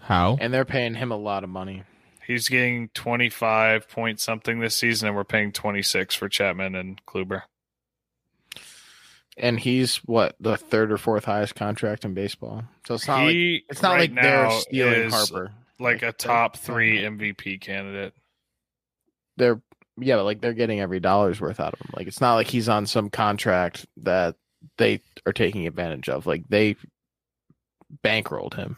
How? 0.00 0.38
and 0.40 0.52
they're 0.52 0.64
paying 0.64 0.94
him 0.94 1.12
a 1.12 1.16
lot 1.16 1.44
of 1.44 1.50
money. 1.50 1.84
He's 2.26 2.48
getting 2.48 2.88
twenty 2.94 3.28
five 3.28 3.88
point 3.88 4.20
something 4.20 4.60
this 4.60 4.76
season, 4.76 5.08
and 5.08 5.16
we're 5.16 5.24
paying 5.24 5.52
twenty 5.52 5.82
six 5.82 6.14
for 6.14 6.28
Chapman 6.28 6.74
and 6.74 7.04
Kluber. 7.04 7.42
And 9.36 9.60
he's 9.60 9.96
what 9.98 10.36
the 10.40 10.56
third 10.56 10.90
or 10.90 10.98
fourth 10.98 11.24
highest 11.26 11.54
contract 11.54 12.04
in 12.04 12.14
baseball. 12.14 12.64
So 12.86 12.94
it's 12.94 13.06
not 13.06 13.24
like 13.24 13.36
it's 13.68 13.82
not 13.82 13.92
right 13.92 14.12
like 14.12 14.22
they're 14.22 14.50
stealing 14.50 15.10
Harper. 15.10 15.52
like 15.78 16.02
a 16.02 16.12
top 16.12 16.56
three 16.56 16.98
MVP 16.98 17.60
candidate. 17.60 18.14
They're 19.40 19.60
yeah, 19.98 20.16
but 20.16 20.24
like 20.24 20.40
they're 20.40 20.52
getting 20.52 20.80
every 20.80 21.00
dollar's 21.00 21.40
worth 21.40 21.60
out 21.60 21.72
of 21.72 21.80
him. 21.80 21.90
Like 21.96 22.06
it's 22.06 22.20
not 22.20 22.34
like 22.34 22.46
he's 22.46 22.68
on 22.68 22.86
some 22.86 23.10
contract 23.10 23.86
that 23.98 24.36
they 24.76 25.00
are 25.26 25.32
taking 25.32 25.66
advantage 25.66 26.08
of. 26.08 26.26
Like 26.26 26.44
they 26.48 26.76
bankrolled 28.04 28.54
him. 28.54 28.76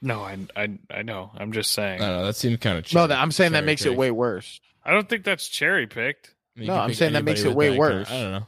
No, 0.00 0.20
I 0.20 0.38
I 0.56 0.78
I 0.90 1.02
know. 1.02 1.30
I'm 1.36 1.52
just 1.52 1.72
saying. 1.72 2.02
I 2.02 2.06
don't 2.08 2.18
know. 2.18 2.26
That 2.26 2.36
seems 2.36 2.58
kind 2.58 2.78
of. 2.78 2.92
No, 2.92 3.06
that, 3.06 3.18
I'm 3.18 3.30
saying 3.30 3.52
that 3.52 3.64
makes 3.64 3.86
it 3.86 3.96
way 3.96 4.10
worse. 4.10 4.60
I 4.84 4.90
don't 4.90 5.08
think 5.08 5.24
that's 5.24 5.46
cherry 5.46 5.86
picked. 5.86 6.34
No, 6.56 6.74
I'm 6.74 6.92
saying 6.92 7.12
that 7.12 7.24
makes 7.24 7.42
it 7.44 7.54
way 7.54 7.78
worse. 7.78 8.10
I 8.10 8.20
don't 8.20 8.32
know. 8.32 8.46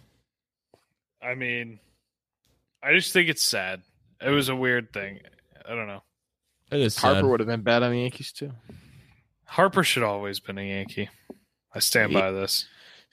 I 1.23 1.35
mean, 1.35 1.79
I 2.83 2.93
just 2.93 3.13
think 3.13 3.29
it's 3.29 3.43
sad. 3.43 3.83
It 4.21 4.31
was 4.31 4.49
a 4.49 4.57
weird 4.57 4.93
thing. 4.93 5.21
I 5.65 5.75
don't 5.75 5.87
know. 5.87 6.03
It 6.71 6.81
is 6.81 6.97
Harper 6.97 7.21
sad. 7.21 7.25
would 7.27 7.41
have 7.41 7.47
been 7.47 7.63
bad 7.63 7.83
on 7.83 7.93
the 7.93 8.01
Yankees 8.01 8.33
too. 8.33 8.51
Harper 9.47 9.85
should 9.85 10.03
always 10.03 10.41
been 10.41 10.59
a 10.59 10.63
Yankee. 10.69 11.09
I 11.75 11.79
stand 11.81 12.13
Yeah. 12.13 12.21
by 12.21 12.31
this. 12.33 12.67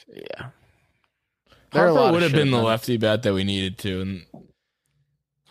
Yeah. 0.07 0.49
There 1.71 1.83
are 1.83 1.87
a 1.87 1.93
lot 1.93 1.99
Harper 2.01 2.13
would 2.13 2.23
have 2.23 2.31
been 2.33 2.51
the 2.51 2.61
lefty 2.61 2.97
bat 2.97 3.23
that 3.23 3.33
we 3.33 3.43
needed 3.43 3.77
to, 3.79 4.01
and 4.01 4.25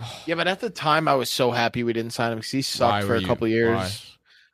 Yeah, 0.26 0.34
but 0.34 0.48
at 0.48 0.60
the 0.60 0.70
time 0.70 1.08
I 1.08 1.14
was 1.14 1.30
so 1.30 1.50
happy 1.50 1.82
we 1.82 1.92
didn't 1.92 2.12
sign 2.12 2.32
him 2.32 2.38
because 2.38 2.50
he 2.50 2.62
sucked 2.62 2.92
Why 2.92 3.00
for 3.02 3.08
were 3.08 3.14
a 3.16 3.20
you- 3.20 3.26
couple 3.26 3.48
years. 3.48 3.76
why? 3.76 3.90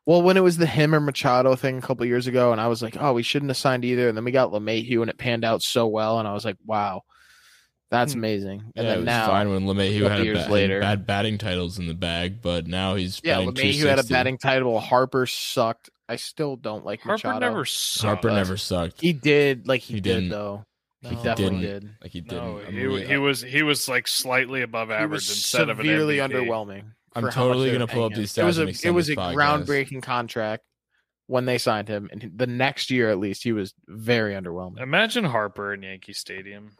Well, 0.08 0.22
when 0.22 0.36
it 0.36 0.40
was 0.44 0.56
the 0.56 0.66
him 0.66 0.94
or 0.94 1.00
Machado 1.00 1.56
thing 1.56 1.78
a 1.78 1.80
couple 1.80 2.06
years 2.06 2.28
ago, 2.28 2.52
and 2.52 2.60
I 2.60 2.68
was 2.68 2.80
like, 2.80 2.96
oh, 3.00 3.12
we 3.12 3.24
shouldn't 3.24 3.50
have 3.50 3.56
signed 3.56 3.84
either. 3.84 4.08
And 4.08 4.16
then 4.16 4.24
we 4.24 4.30
got 4.30 4.52
LeMahieu, 4.52 5.00
and 5.00 5.10
it 5.10 5.18
panned 5.18 5.44
out 5.44 5.62
so 5.62 5.88
well, 5.88 6.20
and 6.20 6.28
I 6.28 6.32
was 6.32 6.44
like, 6.44 6.56
wow, 6.64 7.02
that's 7.90 8.12
Hmm. 8.12 8.20
amazing. 8.20 8.60
And 8.60 8.72
yeah, 8.76 8.82
it 8.82 8.86
then 8.86 8.98
was 8.98 9.06
now, 9.06 9.26
fine 9.26 9.50
when 9.50 9.62
LeMahieu 9.66 10.02
couple 10.02 10.10
had, 10.10 10.20
a 10.20 10.24
years 10.24 10.38
ba- 10.38 10.42
had 10.44 10.50
later. 10.52 10.80
bad 10.80 11.06
batting 11.08 11.38
titles 11.38 11.80
in 11.80 11.88
the 11.88 11.94
bag, 11.94 12.40
but 12.40 12.68
now 12.68 12.94
he's 12.94 13.20
yeah, 13.24 13.38
batting 13.38 13.48
LeMahieu 13.50 13.54
had 13.88 13.98
a 13.98 14.06
260. 14.06 14.14
batting 14.14 14.38
title. 14.38 14.78
Harper 14.78 15.26
sucked. 15.26 15.90
I 16.08 16.16
still 16.16 16.56
don't 16.56 16.84
like 16.84 17.00
Harper 17.00 17.28
Machado. 17.28 17.38
never 17.48 17.64
sucked. 17.64 18.04
Harper 18.04 18.30
never 18.30 18.56
sucked. 18.56 19.00
He 19.00 19.12
did, 19.12 19.66
like 19.66 19.80
he, 19.82 19.94
He 19.94 20.00
did 20.00 20.14
didn't. 20.14 20.28
though. 20.30 20.64
No. 21.02 21.10
He 21.10 21.16
He 21.16 21.22
definitely 21.22 21.60
didn't. 21.60 21.80
did. 21.82 21.94
Like 22.02 22.10
he 22.12 22.20
didn't. 22.20 22.44
No, 22.44 22.58
I'm 22.66 22.72
he, 22.72 22.84
really- 22.84 23.06
he 23.06 23.16
was 23.16 23.42
he 23.42 23.62
was 23.62 23.88
like 23.88 24.06
slightly 24.08 24.62
above 24.62 24.88
He 24.88 24.94
average 24.94 25.10
was 25.10 25.30
instead 25.30 25.68
of 25.68 25.78
an 25.80 25.86
severely 25.86 26.16
MVP. 26.18 26.30
underwhelming. 26.32 26.84
I'm 27.14 27.22
for 27.22 27.30
how 27.30 27.44
much 27.48 27.48
totally 27.48 27.66
they 27.70 27.72
gonna 27.72 27.86
pull 27.86 28.04
up 28.04 28.10
paying 28.12 28.18
him. 28.18 28.22
these 28.22 28.38
It 28.38 28.44
was 28.44 28.56
stats 28.56 28.60
a 28.60 28.62
it 28.62 28.68
extend 28.70 28.94
was 28.94 29.06
this 29.08 29.16
a 29.16 29.20
podcast. 29.20 29.34
groundbreaking 29.66 30.02
contract. 30.02 30.64
when 31.28 31.44
they 31.44 31.58
signed 31.58 31.88
him, 31.88 32.08
and 32.12 32.30
the 32.36 32.46
next 32.46 32.88
year 32.90 33.10
at 33.10 33.18
least 33.18 33.42
he 33.42 33.52
was 33.52 33.74
very 33.88 34.32
underwhelming. 34.34 34.80
Imagine 34.80 35.24
Harper 35.24 35.74
in 35.74 35.82
Yankee 35.82 36.12
Stadium. 36.12 36.76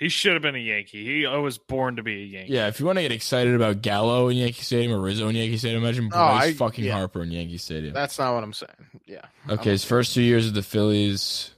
He 0.00 0.08
should 0.08 0.32
have 0.32 0.40
been 0.40 0.54
a 0.54 0.58
Yankee. 0.58 1.04
He 1.04 1.26
was 1.26 1.58
born 1.58 1.96
to 1.96 2.02
be 2.02 2.22
a 2.22 2.24
Yankee. 2.24 2.54
Yeah, 2.54 2.68
if 2.68 2.80
you 2.80 2.86
want 2.86 2.96
to 2.96 3.02
get 3.02 3.12
excited 3.12 3.54
about 3.54 3.82
Gallo 3.82 4.28
in 4.28 4.38
Yankee 4.38 4.62
Stadium 4.62 4.92
or 4.92 5.00
Rizzo 5.00 5.28
in 5.28 5.36
Yankee 5.36 5.58
Stadium, 5.58 5.84
imagine 5.84 6.08
Bryce 6.08 6.42
Oh, 6.42 6.46
I- 6.46 6.52
fucking 6.54 6.86
yeah. 6.86 6.94
Harper 6.94 7.22
in 7.22 7.30
Yankee 7.30 7.58
Stadium. 7.58 7.92
That's 7.92 8.18
not 8.18 8.32
what 8.32 8.42
I'm 8.42 8.54
saying. 8.54 8.72
Yeah. 9.04 9.26
Okay, 9.50 9.70
his 9.70 9.84
first 9.84 10.14
two 10.14 10.22
years 10.22 10.46
with 10.46 10.54
the 10.54 10.62
Phillies. 10.62 11.50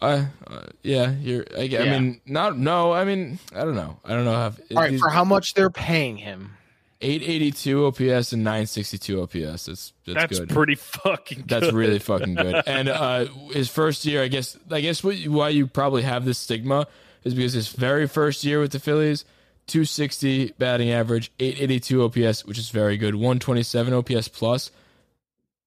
Uh, 0.00 0.24
uh 0.46 0.62
yeah, 0.82 1.10
you're. 1.20 1.44
I, 1.56 1.64
I 1.78 1.84
mean, 1.90 2.22
not 2.24 2.56
no. 2.56 2.92
I 2.92 3.04
mean, 3.04 3.38
I 3.54 3.58
don't 3.58 3.76
know. 3.76 4.00
I 4.06 4.14
don't 4.14 4.24
know 4.24 4.32
how. 4.32 4.46
All 4.74 4.82
right, 4.82 4.98
for 4.98 5.10
how 5.10 5.24
much 5.24 5.52
they're 5.52 5.70
paying 5.70 6.16
him? 6.16 6.56
Eight 7.02 7.22
eighty 7.22 7.50
two 7.50 7.86
OPS 7.86 8.32
and 8.32 8.42
nine 8.42 8.66
sixty 8.66 8.96
two 8.98 9.20
OPS. 9.22 9.34
That's 9.66 9.66
that's, 9.66 9.92
That's 10.06 10.38
good. 10.40 10.48
pretty 10.48 10.74
fucking. 10.76 11.44
That's 11.46 11.66
good. 11.66 11.74
really 11.74 11.98
fucking 11.98 12.34
good. 12.34 12.62
And 12.66 12.88
uh, 12.88 13.26
his 13.50 13.68
first 13.68 14.04
year, 14.04 14.22
I 14.22 14.28
guess, 14.28 14.56
I 14.70 14.80
guess 14.80 15.04
what, 15.04 15.16
why 15.26 15.50
you 15.50 15.66
probably 15.66 16.02
have 16.02 16.24
this 16.24 16.38
stigma 16.38 16.86
is 17.24 17.34
because 17.34 17.52
his 17.52 17.68
very 17.68 18.06
first 18.08 18.44
year 18.44 18.60
with 18.60 18.72
the 18.72 18.80
Phillies, 18.80 19.24
260 19.66 20.54
batting 20.58 20.90
average, 20.90 21.30
882 21.38 22.02
OPS, 22.04 22.44
which 22.44 22.58
is 22.58 22.70
very 22.70 22.96
good, 22.96 23.14
127 23.14 23.92
OPS 23.92 24.28
plus, 24.28 24.70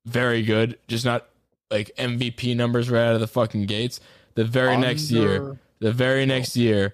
very 0.05 0.43
good. 0.43 0.77
Just 0.87 1.05
not 1.05 1.25
like 1.71 1.91
MVP 1.97 2.55
numbers 2.55 2.89
right 2.89 3.05
out 3.07 3.15
of 3.15 3.21
the 3.21 3.27
fucking 3.27 3.65
gates. 3.65 3.99
The 4.35 4.43
very 4.43 4.77
next 4.77 5.11
year, 5.11 5.57
the 5.79 5.91
very 5.91 6.25
next 6.25 6.57
year, 6.57 6.93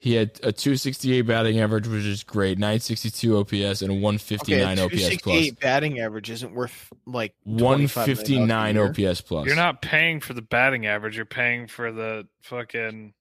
he 0.00 0.14
had 0.14 0.30
a 0.42 0.50
268 0.50 1.22
batting 1.22 1.60
average, 1.60 1.86
which 1.86 2.04
is 2.04 2.24
great, 2.24 2.58
962 2.58 3.36
OPS 3.36 3.82
and 3.82 3.90
a 3.90 3.94
159 3.94 4.78
okay, 4.78 4.82
OPS 4.82 4.92
plus. 4.92 5.00
268 5.00 5.60
batting 5.60 6.00
average 6.00 6.30
isn't 6.30 6.54
worth 6.54 6.90
like 7.04 7.34
$25 7.46 7.46
million 7.46 8.78
a 8.78 8.80
159. 8.80 9.06
OPS 9.08 9.20
plus. 9.20 9.46
You're 9.46 9.56
not 9.56 9.82
paying 9.82 10.20
for 10.20 10.32
the 10.32 10.40
batting 10.40 10.86
average. 10.86 11.16
You're 11.16 11.26
paying 11.26 11.66
for 11.66 11.92
the 11.92 12.26
fucking. 12.40 13.12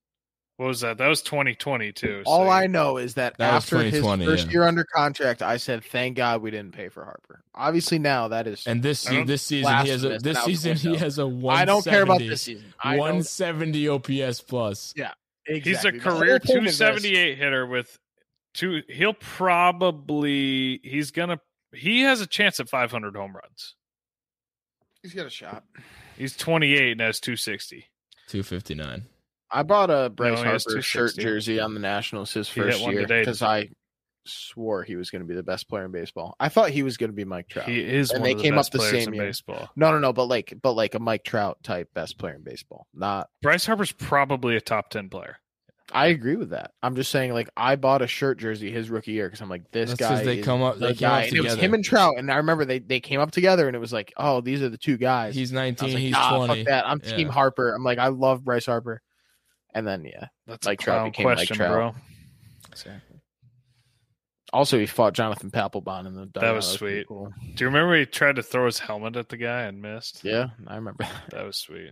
What 0.56 0.68
was 0.68 0.82
that? 0.82 0.98
That 0.98 1.08
was 1.08 1.22
2020 1.22 1.92
too. 1.92 2.24
All 2.26 2.46
so 2.46 2.50
I 2.50 2.68
know 2.68 2.98
is 2.98 3.14
that, 3.14 3.38
That 3.38 3.54
after 3.54 3.80
his 3.82 4.02
first 4.02 4.48
yeah. 4.48 4.52
year 4.52 4.64
under 4.64 4.84
contract, 4.84 5.42
I 5.42 5.56
said, 5.56 5.86
"Thank 5.86 6.18
God 6.18 6.42
we 6.42 6.52
didn't 6.52 6.74
pay 6.74 6.90
for 6.90 7.06
Harper." 7.06 7.42
Obviously, 7.56 7.98
now 7.98 8.28
that 8.28 8.46
is. 8.46 8.68
And 8.68 8.84
this 8.84 9.08
I 9.10 9.24
this 9.24 9.42
season 9.42 9.86
he 9.86 9.90
has 9.90 10.04
a 10.04 10.10
this 10.10 10.20
and 10.20 10.38
I 10.38 10.42
was 10.42 10.46
season 10.46 10.74
going 10.74 10.96
he 10.96 11.00
to. 11.00 11.06
has 11.06 11.18
a 11.18 11.48
I 11.50 11.64
don't 11.64 11.86
care 11.86 12.04
about 12.04 12.20
this 12.20 12.42
season. 12.42 12.74
I 12.82 12.98
170 12.98 13.88
OPS 13.88 14.42
plus. 14.42 14.94
Yeah, 14.98 15.12
He's 15.50 15.84
a. 15.84 15.92
The 15.92 16.00
career 16.00 16.40
point 16.40 16.58
of 16.60 16.64
this- 16.66 16.78
278 16.78 17.38
hitter 17.38 17.66
with 17.66 17.98
two. 18.54 18.82
He'll 18.88 19.14
probably 19.14 20.80
he's 20.84 21.12
gonna 21.12 21.40
he 21.74 22.02
has 22.02 22.22
a 22.22 22.28
chance 22.28 22.60
at 22.60 22.70
500 22.70 23.16
home 23.16 23.36
runs. 23.36 23.76
He's 25.02 25.14
got 25.14 25.26
a 25.26 25.30
shot. 25.30 25.64
He's 26.18 26.36
28 26.36 26.92
and 26.94 27.02
has 27.02 27.20
260. 27.20 27.86
259. 28.28 29.06
I 29.52 29.64
bought 29.64 29.90
a 29.90 30.10
Bryce 30.10 30.40
he 30.40 30.46
has 30.46 30.66
Harper 30.66 30.82
shirt 30.82 31.16
jersey 31.18 31.60
on 31.60 31.74
the 31.74 31.80
Nationals 31.80 32.34
his 32.34 32.48
first 32.50 32.80
year 32.82 33.08
because 33.08 33.42
I 33.42 33.70
swore 34.26 34.84
he 34.84 34.96
was 34.96 35.10
going 35.10 35.22
to 35.22 35.28
be 35.28 35.34
the 35.36 35.44
best 35.44 35.68
player 35.70 35.86
in 35.86 35.92
baseball. 35.92 36.36
I 36.40 36.50
thought 36.50 36.70
he 36.70 36.84
was 36.84 36.98
going 36.98 37.10
to 37.10 37.16
be 37.16 37.26
Mike 37.26 37.48
Trout. 37.50 37.68
He 37.68 37.80
is 37.82 38.12
And 38.12 38.22
one 38.22 38.28
they 38.28 38.32
of 38.34 38.38
the 38.38 38.44
came 38.44 38.56
best 38.56 38.76
up 38.76 38.82
the 38.82 38.88
same 38.88 39.14
year. 39.14 39.24
baseball. 39.24 39.70
No, 39.76 39.92
no, 39.92 40.00
no, 40.00 40.14
but 40.14 40.26
like, 40.26 40.54
but 40.62 40.74
like 40.74 40.96
a 40.96 41.00
Mike 41.00 41.24
Trout 41.24 41.58
type 41.64 41.90
best 41.94 42.18
player 42.18 42.36
in 42.36 42.44
baseball. 42.44 42.88
Not. 42.94 43.30
Bryce 43.42 43.66
Harper's 43.66 43.92
probably 43.92 44.56
a 44.56 44.62
top 44.62 44.90
10 44.90 45.10
player. 45.10 45.38
I 45.92 46.08
agree 46.08 46.36
with 46.36 46.52
that. 46.52 46.70
I'm 46.84 46.96
just 46.96 47.10
saying, 47.10 47.34
like, 47.34 47.50
I 47.58 47.76
bought 47.76 48.04
a 48.04 48.08
shirt 48.08 48.38
jersey 48.38 48.72
his 48.72 48.92
rookie 48.92 49.14
year 49.14 49.28
because 49.28 49.42
I'm 49.42 49.50
like, 49.50 49.72
this 49.72 49.90
That's 49.90 50.00
guy. 50.00 50.10
'cause 50.18 50.24
they 50.24 50.38
is 50.38 50.46
come 50.46 50.62
up- 50.62 50.76
the 50.78 50.88
they 50.90 50.94
came 50.94 51.10
guy. 51.10 51.22
up 51.24 51.28
And 51.30 51.38
it 51.38 51.44
was 51.44 51.56
him 51.56 51.74
and 51.74 51.84
Trout, 51.84 52.14
and 52.20 52.32
I 52.32 52.36
remember 52.36 52.64
they 52.64 52.78
they 52.78 53.00
came 53.00 53.20
up 53.20 53.32
together, 53.32 53.66
and 53.66 53.76
it 53.76 53.80
was 53.80 53.92
like, 53.92 54.14
oh, 54.16 54.40
these 54.42 54.62
are 54.62 54.70
the 54.70 54.78
two 54.78 54.98
guys. 54.98 55.34
He's 55.34 55.52
19, 55.52 55.90
like, 55.94 55.98
he's 55.98 56.12
nah, 56.12 56.46
20. 56.46 56.60
fuck 56.64 56.68
that. 56.70 56.88
I'm 56.88 57.00
Team 57.00 57.28
Harper. 57.30 57.74
I'm 57.74 57.84
like, 57.84 57.98
I 57.98 58.10
love 58.10 58.44
Bryce 58.46 58.68
Harper, 58.68 59.02
and 59.74 59.88
then 59.88 60.06
yeah, 60.06 60.28
That's 60.46 60.68
Like 60.68 60.80
a 60.80 60.84
Trout 60.84 60.98
clown 61.00 61.10
became 61.10 61.26
like 61.26 61.38
question, 61.38 61.58
Trout. 61.58 61.72
bro. 61.72 61.96
exactly. 62.72 63.09
Also, 64.52 64.80
he 64.80 64.86
fought 64.86 65.14
Jonathan 65.14 65.52
Papelbon 65.52 66.08
in 66.08 66.16
the. 66.16 66.26
dugout. 66.26 66.56
was 66.56 66.78
pretty 66.78 66.98
sweet. 67.02 67.08
Cool. 67.08 67.34
Do 67.56 67.64
you 67.64 67.68
remember 67.68 67.98
he 67.98 68.06
tried 68.06 68.38
to 68.38 68.44
throw 68.44 68.66
his 68.66 68.80
helmet 68.80 69.16
at 69.16 69.30
the 69.30 69.38
guy 69.38 69.62
and 69.64 69.82
missed? 69.82 70.24
Yeah, 70.24 70.48
I 70.68 70.76
remember. 70.76 71.06
That 71.32 71.46
was 71.46 71.58
sweet. 71.58 71.92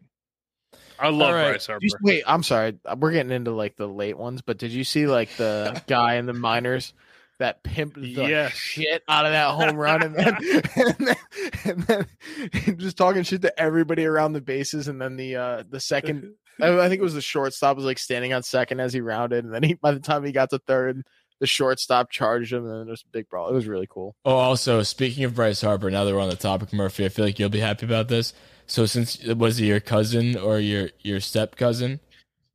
I 0.99 1.09
love 1.09 1.33
right. 1.33 1.51
Bryce 1.51 1.67
Harper. 1.67 1.85
Wait, 2.01 2.23
I'm 2.25 2.43
sorry. 2.43 2.77
We're 2.97 3.11
getting 3.11 3.31
into 3.31 3.51
like 3.51 3.75
the 3.75 3.87
late 3.87 4.17
ones, 4.17 4.41
but 4.41 4.57
did 4.57 4.71
you 4.71 4.83
see 4.83 5.05
like 5.07 5.29
the 5.37 5.81
guy 5.87 6.15
in 6.15 6.25
the 6.25 6.33
minors 6.33 6.93
that 7.39 7.63
pimped 7.63 7.93
the 7.93 8.01
Yes. 8.07 8.53
shit 8.53 9.03
out 9.07 9.25
of 9.27 9.31
that 9.31 9.51
home 9.51 9.75
run 9.77 10.01
and 10.01 10.15
then, 10.15 10.35
and 10.75 10.97
then, 10.97 11.15
and 11.63 11.83
then 11.83 12.77
just 12.79 12.97
talking 12.97 13.21
shit 13.21 13.43
to 13.43 13.59
everybody 13.59 14.05
around 14.05 14.33
the 14.33 14.41
bases 14.41 14.87
and 14.87 14.99
then 14.99 15.17
the 15.17 15.35
uh 15.35 15.63
the 15.69 15.79
second 15.79 16.33
I 16.59 16.69
I 16.79 16.89
think 16.89 16.99
it 16.99 17.03
was 17.03 17.13
the 17.13 17.21
shortstop 17.21 17.75
was 17.75 17.85
like 17.85 17.99
standing 17.99 18.33
on 18.33 18.41
second 18.41 18.79
as 18.79 18.91
he 18.91 19.01
rounded 19.01 19.45
and 19.45 19.53
then 19.53 19.61
he 19.61 19.75
by 19.75 19.91
the 19.91 19.99
time 19.99 20.23
he 20.23 20.31
got 20.31 20.49
to 20.49 20.57
third 20.57 21.03
the 21.39 21.47
shortstop 21.47 22.09
charged 22.09 22.53
him 22.53 22.65
and 22.65 22.79
then 22.79 22.87
there's 22.87 23.03
a 23.07 23.11
big 23.11 23.29
brawl. 23.29 23.49
It 23.49 23.53
was 23.53 23.67
really 23.67 23.87
cool. 23.89 24.15
Oh, 24.25 24.35
also, 24.35 24.83
speaking 24.83 25.23
of 25.23 25.35
Bryce 25.35 25.61
Harper, 25.61 25.91
now 25.91 26.03
that 26.03 26.13
we're 26.13 26.21
on 26.21 26.29
the 26.29 26.35
topic, 26.35 26.73
Murphy, 26.73 27.05
I 27.05 27.09
feel 27.09 27.25
like 27.25 27.39
you'll 27.39 27.49
be 27.49 27.59
happy 27.59 27.85
about 27.85 28.07
this. 28.07 28.33
So, 28.65 28.85
since 28.85 29.23
was 29.23 29.59
it 29.59 29.65
your 29.65 29.79
cousin 29.79 30.37
or 30.37 30.59
your 30.59 30.89
your 31.01 31.19
step 31.19 31.55
cousin? 31.55 31.99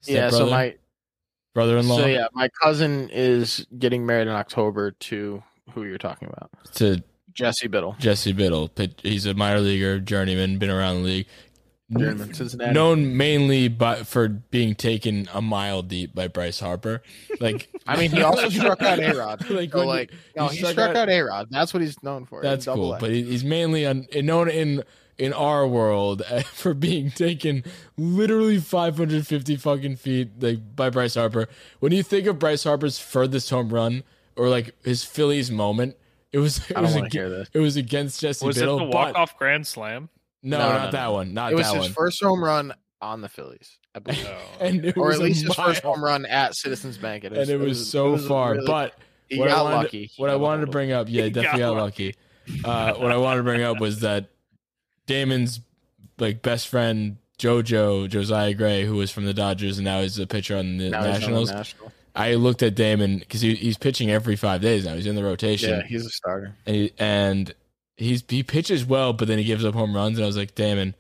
yeah, 0.05 0.31
so 0.31 0.51
my 0.51 0.75
brother 1.55 1.79
in 1.79 1.89
law 1.89 1.99
so 1.99 2.07
yeah, 2.07 2.27
my 2.33 2.49
cousin 2.61 3.09
is 3.13 3.67
getting 3.79 4.05
married 4.05 4.27
in 4.27 4.35
October 4.35 4.91
to 4.93 5.43
who 5.71 5.85
you're 5.85 5.99
talking 5.99 6.29
about. 6.29 6.51
to 6.75 7.03
Jesse 7.33 7.69
Biddle. 7.69 7.97
Jesse 7.99 8.33
Biddle. 8.33 8.71
He's 9.03 9.27
a 9.27 9.35
minor 9.35 9.61
leaguer, 9.61 10.01
journeyman, 10.01 10.59
been 10.59 10.71
around 10.71 10.97
the 10.97 11.03
league. 11.03 11.27
Journeyman, 11.99 12.35
Cincinnati. 12.35 12.73
Known 12.73 13.17
mainly 13.17 13.69
by 13.69 14.03
for 14.05 14.29
being 14.29 14.75
taken 14.75 15.29
a 15.33 15.43
mile 15.43 15.83
deep 15.83 16.15
by 16.15 16.29
Bryce 16.29 16.61
Harper. 16.61 17.03
Like 17.41 17.69
I 17.87 17.97
mean, 17.97 18.11
he 18.11 18.23
also 18.23 18.49
struck 18.49 18.83
out 18.83 18.99
A 19.01 19.13
Rod. 19.17 19.45
Like, 19.51 19.71
so, 19.73 19.79
when 19.79 19.87
you- 19.89 19.93
like, 19.95 20.13
no, 20.37 20.47
he 20.49 20.53
he 20.53 20.57
struck 20.59 20.73
struck, 20.73 20.91
out- 20.91 20.97
out 20.97 21.09
A 21.11 21.21
Rod. 21.23 21.49
That's 21.51 21.73
what 21.75 21.83
he's 21.83 22.03
known 22.03 22.27
for. 22.27 22.43
That's 22.43 22.67
cool, 22.67 22.95
A. 22.95 22.99
but 22.99 23.11
he's 23.11 23.45
mainly 23.45 23.85
un, 23.87 24.07
known 24.15 24.49
in 24.49 24.83
in 25.19 25.33
our 25.35 25.67
world 25.69 26.23
eh, 26.31 26.43
for 26.43 26.73
being 26.75 27.11
taken 27.11 27.63
literally 27.99 28.59
550 28.59 29.57
fucking 29.57 29.97
feet 29.97 30.31
like 30.41 30.75
by 30.75 30.89
Bryce 30.91 31.15
Harper. 31.15 31.49
When 31.81 31.93
you 31.93 32.03
think 32.03 32.27
of 32.27 32.39
Bryce 32.39 32.65
Harper's 32.65 32.99
furthest 32.99 33.51
home 33.51 33.69
run 33.69 34.05
or 34.37 34.49
like 34.49 34.75
his 34.85 35.05
Phillies 35.05 35.51
moment, 35.51 35.97
it 36.33 36.39
was 36.39 36.59
it 36.71 36.71
I 36.71 36.75
don't 36.77 36.85
was 36.85 36.95
wanna 36.95 37.07
ag- 37.07 37.13
hear 37.13 37.29
this. 37.29 37.51
it 37.53 37.59
was 37.61 37.77
against 37.77 38.21
Jesse 38.23 38.47
was 38.47 38.57
Biddle. 38.59 38.77
it 38.81 38.87
the 38.87 38.91
but- 38.91 38.95
walk 38.95 39.17
off 39.17 39.37
grand 39.39 39.67
slam? 39.67 40.09
No, 40.43 40.59
No, 40.59 40.69
not 40.69 40.85
no, 40.87 40.91
that 40.91 41.05
no. 41.05 41.13
one. 41.13 41.35
Not 41.35 41.51
that 41.51 41.53
one. 41.53 41.53
it 41.53 41.57
was 41.57 41.67
that 41.67 41.77
his 41.77 41.85
one. 41.87 41.93
first 41.93 42.23
home 42.23 42.43
run 42.45 42.73
on 43.01 43.21
the 43.21 43.29
Phillies, 43.29 43.79
I 43.95 43.99
believe. 44.01 44.29
No. 44.61 44.93
or 44.97 45.13
at 45.13 45.19
least 45.19 45.45
his 45.45 45.55
first 45.55 45.83
home 45.83 46.03
run 46.03 46.25
at 46.27 46.55
Citizens 46.55 46.99
Bank. 46.99 47.25
and 47.25 47.37
it 47.37 47.59
was, 47.61 47.89
so 47.91 48.15
it 48.15 48.19
far. 48.21 48.53
really- 48.55 48.67
but 48.67 48.95
he 49.29 49.39
what 49.39 49.49
I 49.49 49.53
got 49.53 49.65
wanted, 49.65 49.77
lucky. 49.79 50.11
what 50.19 50.31
I 50.31 50.37
wanted 50.37 50.67
to 50.67 50.71
bring 50.73 50.93
up, 50.93 51.07
yeah, 51.11 51.25
He 51.25 51.31
definitely 51.31 51.61
got 51.61 51.75
got 51.75 51.83
lucky. 51.83 52.15
Uh, 52.65 52.95
what 52.95 53.13
I 53.13 53.17
wanted 53.17 53.39
to 53.39 53.43
bring 53.45 53.63
up 53.63 53.81
was 53.81 54.01
that 54.01 54.31
Damon's 55.07 55.61
like 56.19 56.43
best 56.43 56.69
friend 56.69 57.17
JoJo 57.39 58.09
Josiah 58.09 58.55
Gray, 58.55 58.85
who 58.85 58.97
was 58.97 59.11
from 59.11 59.25
the 59.25 59.35
Dodgers 59.35 59.79
and 59.79 59.85
now 59.85 60.01
he's 60.03 60.19
a 60.19 60.27
pitcher 60.27 60.57
on 60.57 60.77
the 60.77 60.91
Now 60.91 60.99
he's 60.99 61.07
on 61.07 61.13
the 61.13 61.19
Nationals. 61.21 61.51
National. 61.51 61.93
I 62.15 62.35
looked 62.35 62.63
at 62.63 62.75
Damon 62.75 63.19
because 63.19 63.41
he, 63.41 63.55
he's 63.55 63.79
pitching 63.79 64.11
every 64.11 64.37
five 64.37 64.61
days 64.61 64.85
now. 64.85 64.95
He's 64.95 65.07
in 65.07 65.15
the 65.15 65.25
rotation, 65.25 65.71
Yeah, 65.71 65.83
he's 65.87 66.05
a 66.05 66.11
starter. 66.11 66.55
and 66.67 66.77
he, 66.77 66.93
and 66.99 67.55
he's 68.03 68.25
he 68.29 68.43
pitches 68.43 68.85
well, 68.85 69.13
but 69.13 69.29
then 69.29 69.39
he 69.39 69.45
gives 69.45 69.65
up 69.65 69.75
home 69.75 69.95
runs. 69.95 70.19
And 70.19 70.25
I 70.25 70.27
was 70.27 70.37
like, 70.37 70.55
Damon, 70.55 70.95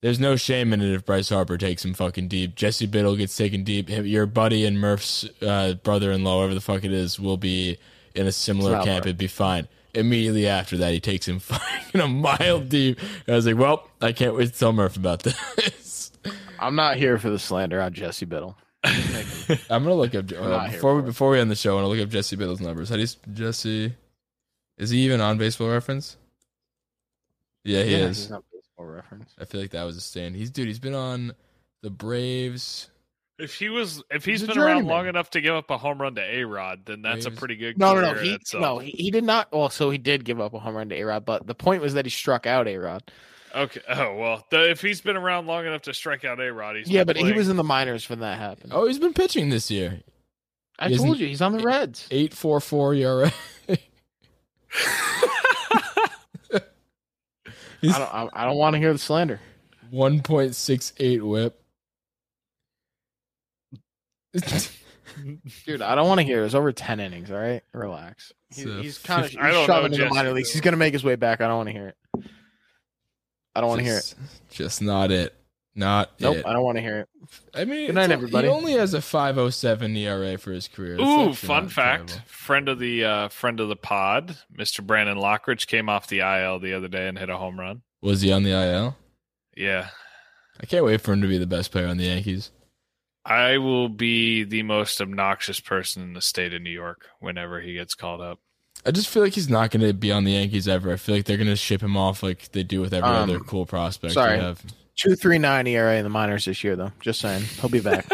there's 0.00 0.18
no 0.20 0.36
shame 0.36 0.72
in 0.72 0.80
it 0.80 0.92
if 0.92 1.06
Bryce 1.06 1.28
Harper 1.28 1.56
takes 1.56 1.84
him 1.84 1.94
fucking 1.94 2.28
deep. 2.28 2.54
Jesse 2.56 2.86
Biddle 2.86 3.16
gets 3.16 3.36
taken 3.36 3.64
deep. 3.64 3.88
Your 3.88 4.26
buddy 4.26 4.64
and 4.64 4.80
Murph's 4.80 5.28
uh, 5.40 5.74
brother-in-law, 5.74 6.38
whatever 6.38 6.54
the 6.54 6.60
fuck 6.60 6.84
it 6.84 6.92
is, 6.92 7.20
will 7.20 7.36
be 7.36 7.78
in 8.14 8.26
a 8.26 8.32
similar 8.32 8.82
camp. 8.82 9.06
It'd 9.06 9.16
be 9.18 9.28
fine. 9.28 9.68
Immediately 9.94 10.46
after 10.48 10.76
that, 10.78 10.92
he 10.92 11.00
takes 11.00 11.28
him 11.28 11.38
fucking 11.40 12.00
a 12.00 12.08
mile 12.08 12.60
deep. 12.60 12.98
I 13.28 13.32
was 13.32 13.46
like, 13.46 13.58
well, 13.58 13.88
I 14.00 14.12
can't 14.12 14.34
wait 14.34 14.52
to 14.52 14.58
tell 14.58 14.72
Murph 14.72 14.96
about 14.96 15.22
this. 15.22 16.12
I'm 16.58 16.74
not 16.74 16.96
here 16.96 17.18
for 17.18 17.30
the 17.30 17.38
slander 17.38 17.80
on 17.80 17.92
Jesse 17.92 18.24
Biddle. 18.24 18.56
I'm 18.84 19.84
gonna 19.84 19.94
look 19.94 20.14
up 20.14 20.32
I'm 20.32 20.52
uh, 20.52 20.68
before 20.68 20.96
we 20.96 21.02
before 21.02 21.30
we 21.30 21.38
end 21.38 21.50
the 21.50 21.54
show. 21.54 21.72
I 21.72 21.74
want 21.74 21.84
to 21.84 21.88
look 21.88 22.04
up 22.04 22.08
Jesse 22.08 22.34
Biddle's 22.34 22.60
numbers. 22.60 22.88
How 22.88 22.96
do 22.96 23.02
you 23.02 23.08
Jesse? 23.32 23.94
Is 24.76 24.90
he 24.90 24.98
even 25.04 25.20
on 25.20 25.38
Baseball 25.38 25.68
Reference? 25.68 26.16
Yeah, 27.64 27.82
he 27.82 27.92
Yeah, 27.92 27.98
is. 28.06 28.16
he's 28.18 28.30
not 28.30 28.44
baseball 28.52 28.86
reference. 28.86 29.34
I 29.40 29.44
feel 29.44 29.60
like 29.60 29.70
that 29.70 29.84
was 29.84 29.96
a 29.96 30.00
stand. 30.00 30.36
He's 30.36 30.50
dude. 30.50 30.66
He's 30.68 30.78
been 30.78 30.94
on 30.94 31.32
the 31.82 31.90
Braves. 31.90 32.88
If 33.38 33.54
he 33.54 33.68
was, 33.70 34.02
if 34.10 34.24
he's 34.24 34.40
He's 34.40 34.48
a 34.48 34.52
been 34.52 34.58
around 34.62 34.86
long 34.86 35.08
enough 35.08 35.30
to 35.30 35.40
give 35.40 35.54
up 35.54 35.70
a 35.70 35.78
home 35.78 36.00
run 36.00 36.14
to 36.14 36.20
A 36.22 36.44
Rod, 36.44 36.84
then 36.84 37.02
that's 37.02 37.26
a 37.26 37.30
pretty 37.30 37.56
good. 37.56 37.76
No, 37.78 37.94
no, 37.94 38.12
no. 38.12 38.14
He 38.20 38.34
itself. 38.34 38.60
no, 38.60 38.78
he, 38.78 38.90
he 38.92 39.10
did 39.10 39.24
not. 39.24 39.50
Well, 39.52 39.68
so 39.70 39.90
he 39.90 39.98
did 39.98 40.24
give 40.24 40.40
up 40.40 40.54
a 40.54 40.60
home 40.60 40.76
run 40.76 40.88
to 40.90 40.94
A 40.94 41.02
Rod, 41.02 41.24
but 41.24 41.46
the 41.46 41.54
point 41.54 41.82
was 41.82 41.94
that 41.94 42.04
he 42.06 42.10
struck 42.10 42.46
out 42.46 42.68
A 42.68 42.76
Rod. 42.76 43.02
Okay. 43.54 43.80
Oh 43.88 44.14
well, 44.16 44.46
the, 44.50 44.70
if 44.70 44.80
he's 44.80 45.00
been 45.00 45.16
around 45.16 45.46
long 45.46 45.66
enough 45.66 45.82
to 45.82 45.94
strike 45.94 46.24
out 46.24 46.40
A 46.40 46.52
Rod, 46.52 46.76
he's 46.76 46.88
Yeah, 46.88 47.04
been 47.04 47.16
but 47.16 47.26
he 47.26 47.32
was 47.32 47.48
in 47.48 47.56
the 47.56 47.64
minors 47.64 48.08
when 48.08 48.20
that 48.20 48.38
happened. 48.38 48.72
Oh, 48.74 48.86
he's 48.86 48.98
been 49.00 49.14
pitching 49.14 49.48
this 49.48 49.70
year. 49.70 50.00
I 50.78 50.88
he 50.90 50.96
told 50.96 51.18
you 51.18 51.26
he's 51.26 51.42
on 51.42 51.52
the 51.56 51.64
Reds. 51.64 52.06
Eight 52.10 52.34
four 52.34 52.60
four 52.60 52.94
ERA. 52.94 53.32
I 57.84 57.98
don't. 57.98 58.14
I, 58.14 58.28
I 58.32 58.44
don't 58.44 58.56
want 58.56 58.74
to 58.74 58.78
hear 58.80 58.92
the 58.92 58.98
slander. 58.98 59.40
1.68 59.92 61.22
whip. 61.22 61.58
Dude, 65.66 65.82
I 65.82 65.94
don't 65.94 66.08
want 66.08 66.20
to 66.20 66.24
hear. 66.24 66.38
it. 66.38 66.40
It 66.40 66.44
was 66.44 66.54
over 66.54 66.72
ten 66.72 66.98
innings. 67.00 67.30
All 67.30 67.36
right, 67.38 67.62
relax. 67.74 68.32
He, 68.50 68.62
So 68.62 68.80
he's 68.80 68.98
kind 68.98 69.24
of 69.24 69.30
he's 69.30 69.38
I 69.38 69.50
don't 69.50 69.66
know, 69.68 69.74
shoving 69.74 69.92
in 69.92 70.00
the 70.00 70.08
minor 70.08 70.32
leagues. 70.32 70.50
He's 70.50 70.62
gonna 70.62 70.76
make 70.78 70.92
his 70.94 71.04
way 71.04 71.16
back. 71.16 71.40
I 71.42 71.48
don't 71.48 71.56
want 71.58 71.68
to 71.68 71.72
hear 71.72 71.88
it. 71.88 71.96
I 73.54 73.60
don't 73.60 73.68
want 73.68 73.80
to 73.80 73.84
hear 73.84 73.96
it. 73.98 74.14
Just- 74.16 74.16
Just 74.50 74.82
not 74.82 75.10
it. 75.10 75.34
Not 75.74 76.10
Nope, 76.20 76.36
it. 76.36 76.46
I 76.46 76.52
don't 76.52 76.62
want 76.64 76.76
to 76.76 76.82
hear 76.82 76.98
it. 77.00 77.08
I 77.54 77.64
mean, 77.64 77.86
Good 77.86 77.94
night, 77.94 78.10
everybody. 78.10 78.46
He 78.46 78.52
only 78.52 78.72
has 78.72 78.92
a 78.92 79.00
507 79.00 79.96
ERA 79.96 80.36
for 80.36 80.52
his 80.52 80.68
career. 80.68 80.98
That's 80.98 81.08
Ooh, 81.08 81.32
fun 81.32 81.68
fact! 81.68 82.08
terrible. 82.10 82.26
Friend 82.28 82.68
of 82.68 82.78
the 82.78 83.04
uh, 83.04 83.28
friend 83.28 83.58
of 83.58 83.68
the 83.68 83.76
pod, 83.76 84.36
Mr. 84.54 84.86
Brandon 84.86 85.16
Lockridge 85.16 85.66
came 85.66 85.88
off 85.88 86.08
the 86.08 86.18
IL 86.20 86.58
the 86.58 86.74
other 86.74 86.88
day 86.88 87.08
and 87.08 87.18
hit 87.18 87.30
a 87.30 87.38
home 87.38 87.58
run. 87.58 87.82
Was 88.02 88.20
he 88.20 88.32
on 88.32 88.42
the 88.42 88.50
IL? 88.50 88.96
Yeah, 89.56 89.88
I 90.60 90.66
can't 90.66 90.84
wait 90.84 91.00
for 91.00 91.12
him 91.14 91.22
to 91.22 91.28
be 91.28 91.38
the 91.38 91.46
best 91.46 91.70
player 91.72 91.86
on 91.86 91.96
the 91.96 92.04
Yankees. 92.04 92.50
I 93.24 93.56
will 93.58 93.88
be 93.88 94.42
the 94.44 94.64
most 94.64 95.00
obnoxious 95.00 95.60
person 95.60 96.02
in 96.02 96.12
the 96.12 96.20
state 96.20 96.52
of 96.52 96.60
New 96.60 96.70
York 96.70 97.06
whenever 97.20 97.60
he 97.60 97.74
gets 97.74 97.94
called 97.94 98.20
up. 98.20 98.40
I 98.84 98.90
just 98.90 99.08
feel 99.08 99.22
like 99.22 99.34
he's 99.34 99.48
not 99.48 99.70
going 99.70 99.86
to 99.86 99.94
be 99.94 100.10
on 100.10 100.24
the 100.24 100.32
Yankees 100.32 100.66
ever. 100.66 100.92
I 100.92 100.96
feel 100.96 101.14
like 101.14 101.24
they're 101.26 101.36
going 101.36 101.46
to 101.46 101.54
ship 101.56 101.80
him 101.82 101.96
off 101.96 102.22
like 102.24 102.50
they 102.50 102.64
do 102.64 102.80
with 102.80 102.92
every 102.92 103.08
Um, 103.08 103.30
other 103.30 103.38
cool 103.38 103.64
prospect. 103.64 104.14
sorry. 104.14 104.40
They 104.96 105.10
have. 105.10 105.16
Two 105.16 105.20
three 105.20 105.38
nine 105.38 105.66
ERA 105.66 105.96
in 105.96 106.04
the 106.04 106.10
minors 106.10 106.44
this 106.44 106.62
year, 106.62 106.76
though. 106.76 106.92
Just 107.00 107.20
saying, 107.20 107.42
he'll 107.60 107.70
be 107.70 107.80
back. 107.80 108.06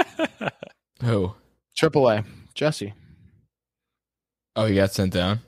Who? 1.02 1.34
Triple 1.76 2.08
A, 2.08 2.24
Jesse. 2.54 2.94
Oh, 4.56 4.66
he 4.66 4.74
got 4.74 4.92
sent 4.92 5.12
down. 5.12 5.40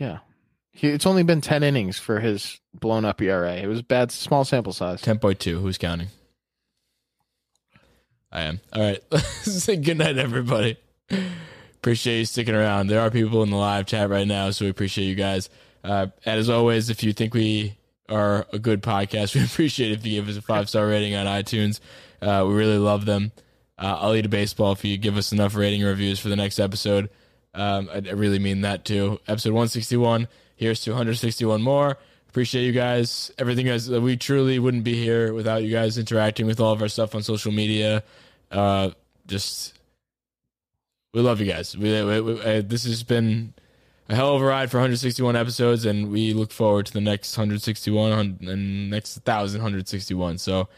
Yeah, 0.00 0.18
he, 0.72 0.88
it's 0.88 1.06
only 1.06 1.22
been 1.22 1.40
ten 1.40 1.62
innings 1.62 1.98
for 1.98 2.20
his 2.20 2.58
blown 2.72 3.04
up 3.04 3.20
ERA. 3.20 3.54
It 3.54 3.66
was 3.66 3.82
bad, 3.82 4.10
small 4.10 4.44
sample 4.44 4.72
size. 4.72 5.02
10.2. 5.02 5.60
Who's 5.60 5.78
counting? 5.78 6.08
I 8.32 8.42
am. 8.42 8.60
All 8.72 8.82
right. 8.82 9.00
Say 9.42 9.76
good 9.76 9.98
night, 9.98 10.18
everybody. 10.18 10.76
Appreciate 11.76 12.18
you 12.18 12.24
sticking 12.24 12.54
around. 12.54 12.88
There 12.88 13.00
are 13.00 13.10
people 13.10 13.42
in 13.42 13.50
the 13.50 13.56
live 13.56 13.86
chat 13.86 14.10
right 14.10 14.26
now, 14.26 14.50
so 14.50 14.64
we 14.64 14.70
appreciate 14.70 15.04
you 15.04 15.14
guys. 15.14 15.50
Uh, 15.84 16.06
and 16.24 16.40
as 16.40 16.48
always, 16.48 16.90
if 16.90 17.04
you 17.04 17.12
think 17.12 17.34
we 17.34 17.76
are 18.08 18.46
a 18.52 18.58
good 18.58 18.82
podcast, 18.82 19.34
we 19.36 19.44
appreciate 19.44 19.92
if 19.92 20.04
you 20.06 20.20
give 20.20 20.28
us 20.28 20.36
a 20.36 20.42
five 20.42 20.68
star 20.68 20.86
rating 20.86 21.14
on 21.14 21.26
iTunes. 21.26 21.80
Uh, 22.22 22.44
we 22.46 22.54
really 22.54 22.78
love 22.78 23.04
them. 23.04 23.32
Uh, 23.78 23.96
I'll 24.00 24.14
eat 24.14 24.26
a 24.26 24.28
baseball 24.28 24.72
if 24.72 24.84
you 24.84 24.96
give 24.98 25.16
us 25.16 25.32
enough 25.32 25.54
rating 25.56 25.82
reviews 25.82 26.18
for 26.20 26.28
the 26.28 26.36
next 26.36 26.58
episode. 26.60 27.10
Um, 27.54 27.88
I, 27.92 27.96
I 27.96 28.12
really 28.12 28.38
mean 28.38 28.62
that 28.62 28.84
too. 28.84 29.20
Episode 29.26 29.50
161. 29.50 30.28
Here's 30.56 30.80
261 30.82 31.60
more. 31.62 31.98
Appreciate 32.28 32.64
you 32.64 32.72
guys. 32.72 33.30
Everything 33.38 33.66
guys. 33.66 33.88
We 33.90 34.16
truly 34.16 34.58
wouldn't 34.58 34.84
be 34.84 34.94
here 34.94 35.32
without 35.32 35.62
you 35.62 35.70
guys 35.70 35.98
interacting 35.98 36.46
with 36.46 36.60
all 36.60 36.72
of 36.72 36.82
our 36.82 36.88
stuff 36.88 37.14
on 37.14 37.22
social 37.22 37.52
media. 37.52 38.02
Uh, 38.50 38.90
just 39.26 39.74
we 41.12 41.20
love 41.20 41.40
you 41.40 41.46
guys. 41.46 41.76
We, 41.76 42.02
we, 42.02 42.20
we- 42.20 42.40
uh, 42.40 42.62
this 42.64 42.84
has 42.84 43.02
been 43.02 43.54
a 44.08 44.14
hell 44.14 44.34
of 44.34 44.42
a 44.42 44.44
ride 44.44 44.70
for 44.70 44.78
161 44.78 45.36
episodes, 45.36 45.84
and 45.84 46.10
we 46.10 46.32
look 46.32 46.52
forward 46.52 46.86
to 46.86 46.92
the 46.92 47.00
next 47.00 47.36
161 47.36 48.38
and 48.42 48.90
next 48.90 49.16
1,000 49.16 49.60
161. 49.60 50.38
So, 50.38 50.68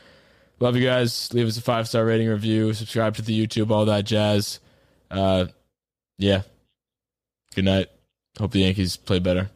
love 0.61 0.77
you 0.77 0.85
guys. 0.85 1.32
Leave 1.32 1.47
us 1.47 1.57
a 1.57 1.62
five 1.62 1.89
star 1.89 2.05
rating, 2.05 2.28
review, 2.28 2.73
subscribe 2.73 3.16
to 3.16 3.23
the 3.23 3.47
YouTube, 3.47 3.70
all 3.70 3.85
that 3.86 4.05
jazz. 4.05 4.61
Uh, 5.11 5.47
yeah. 6.19 6.43
Good 7.55 7.65
night. 7.65 7.89
Hope 8.39 8.53
the 8.53 8.61
Yankees 8.61 8.97
play 8.97 9.19
better. 9.19 9.51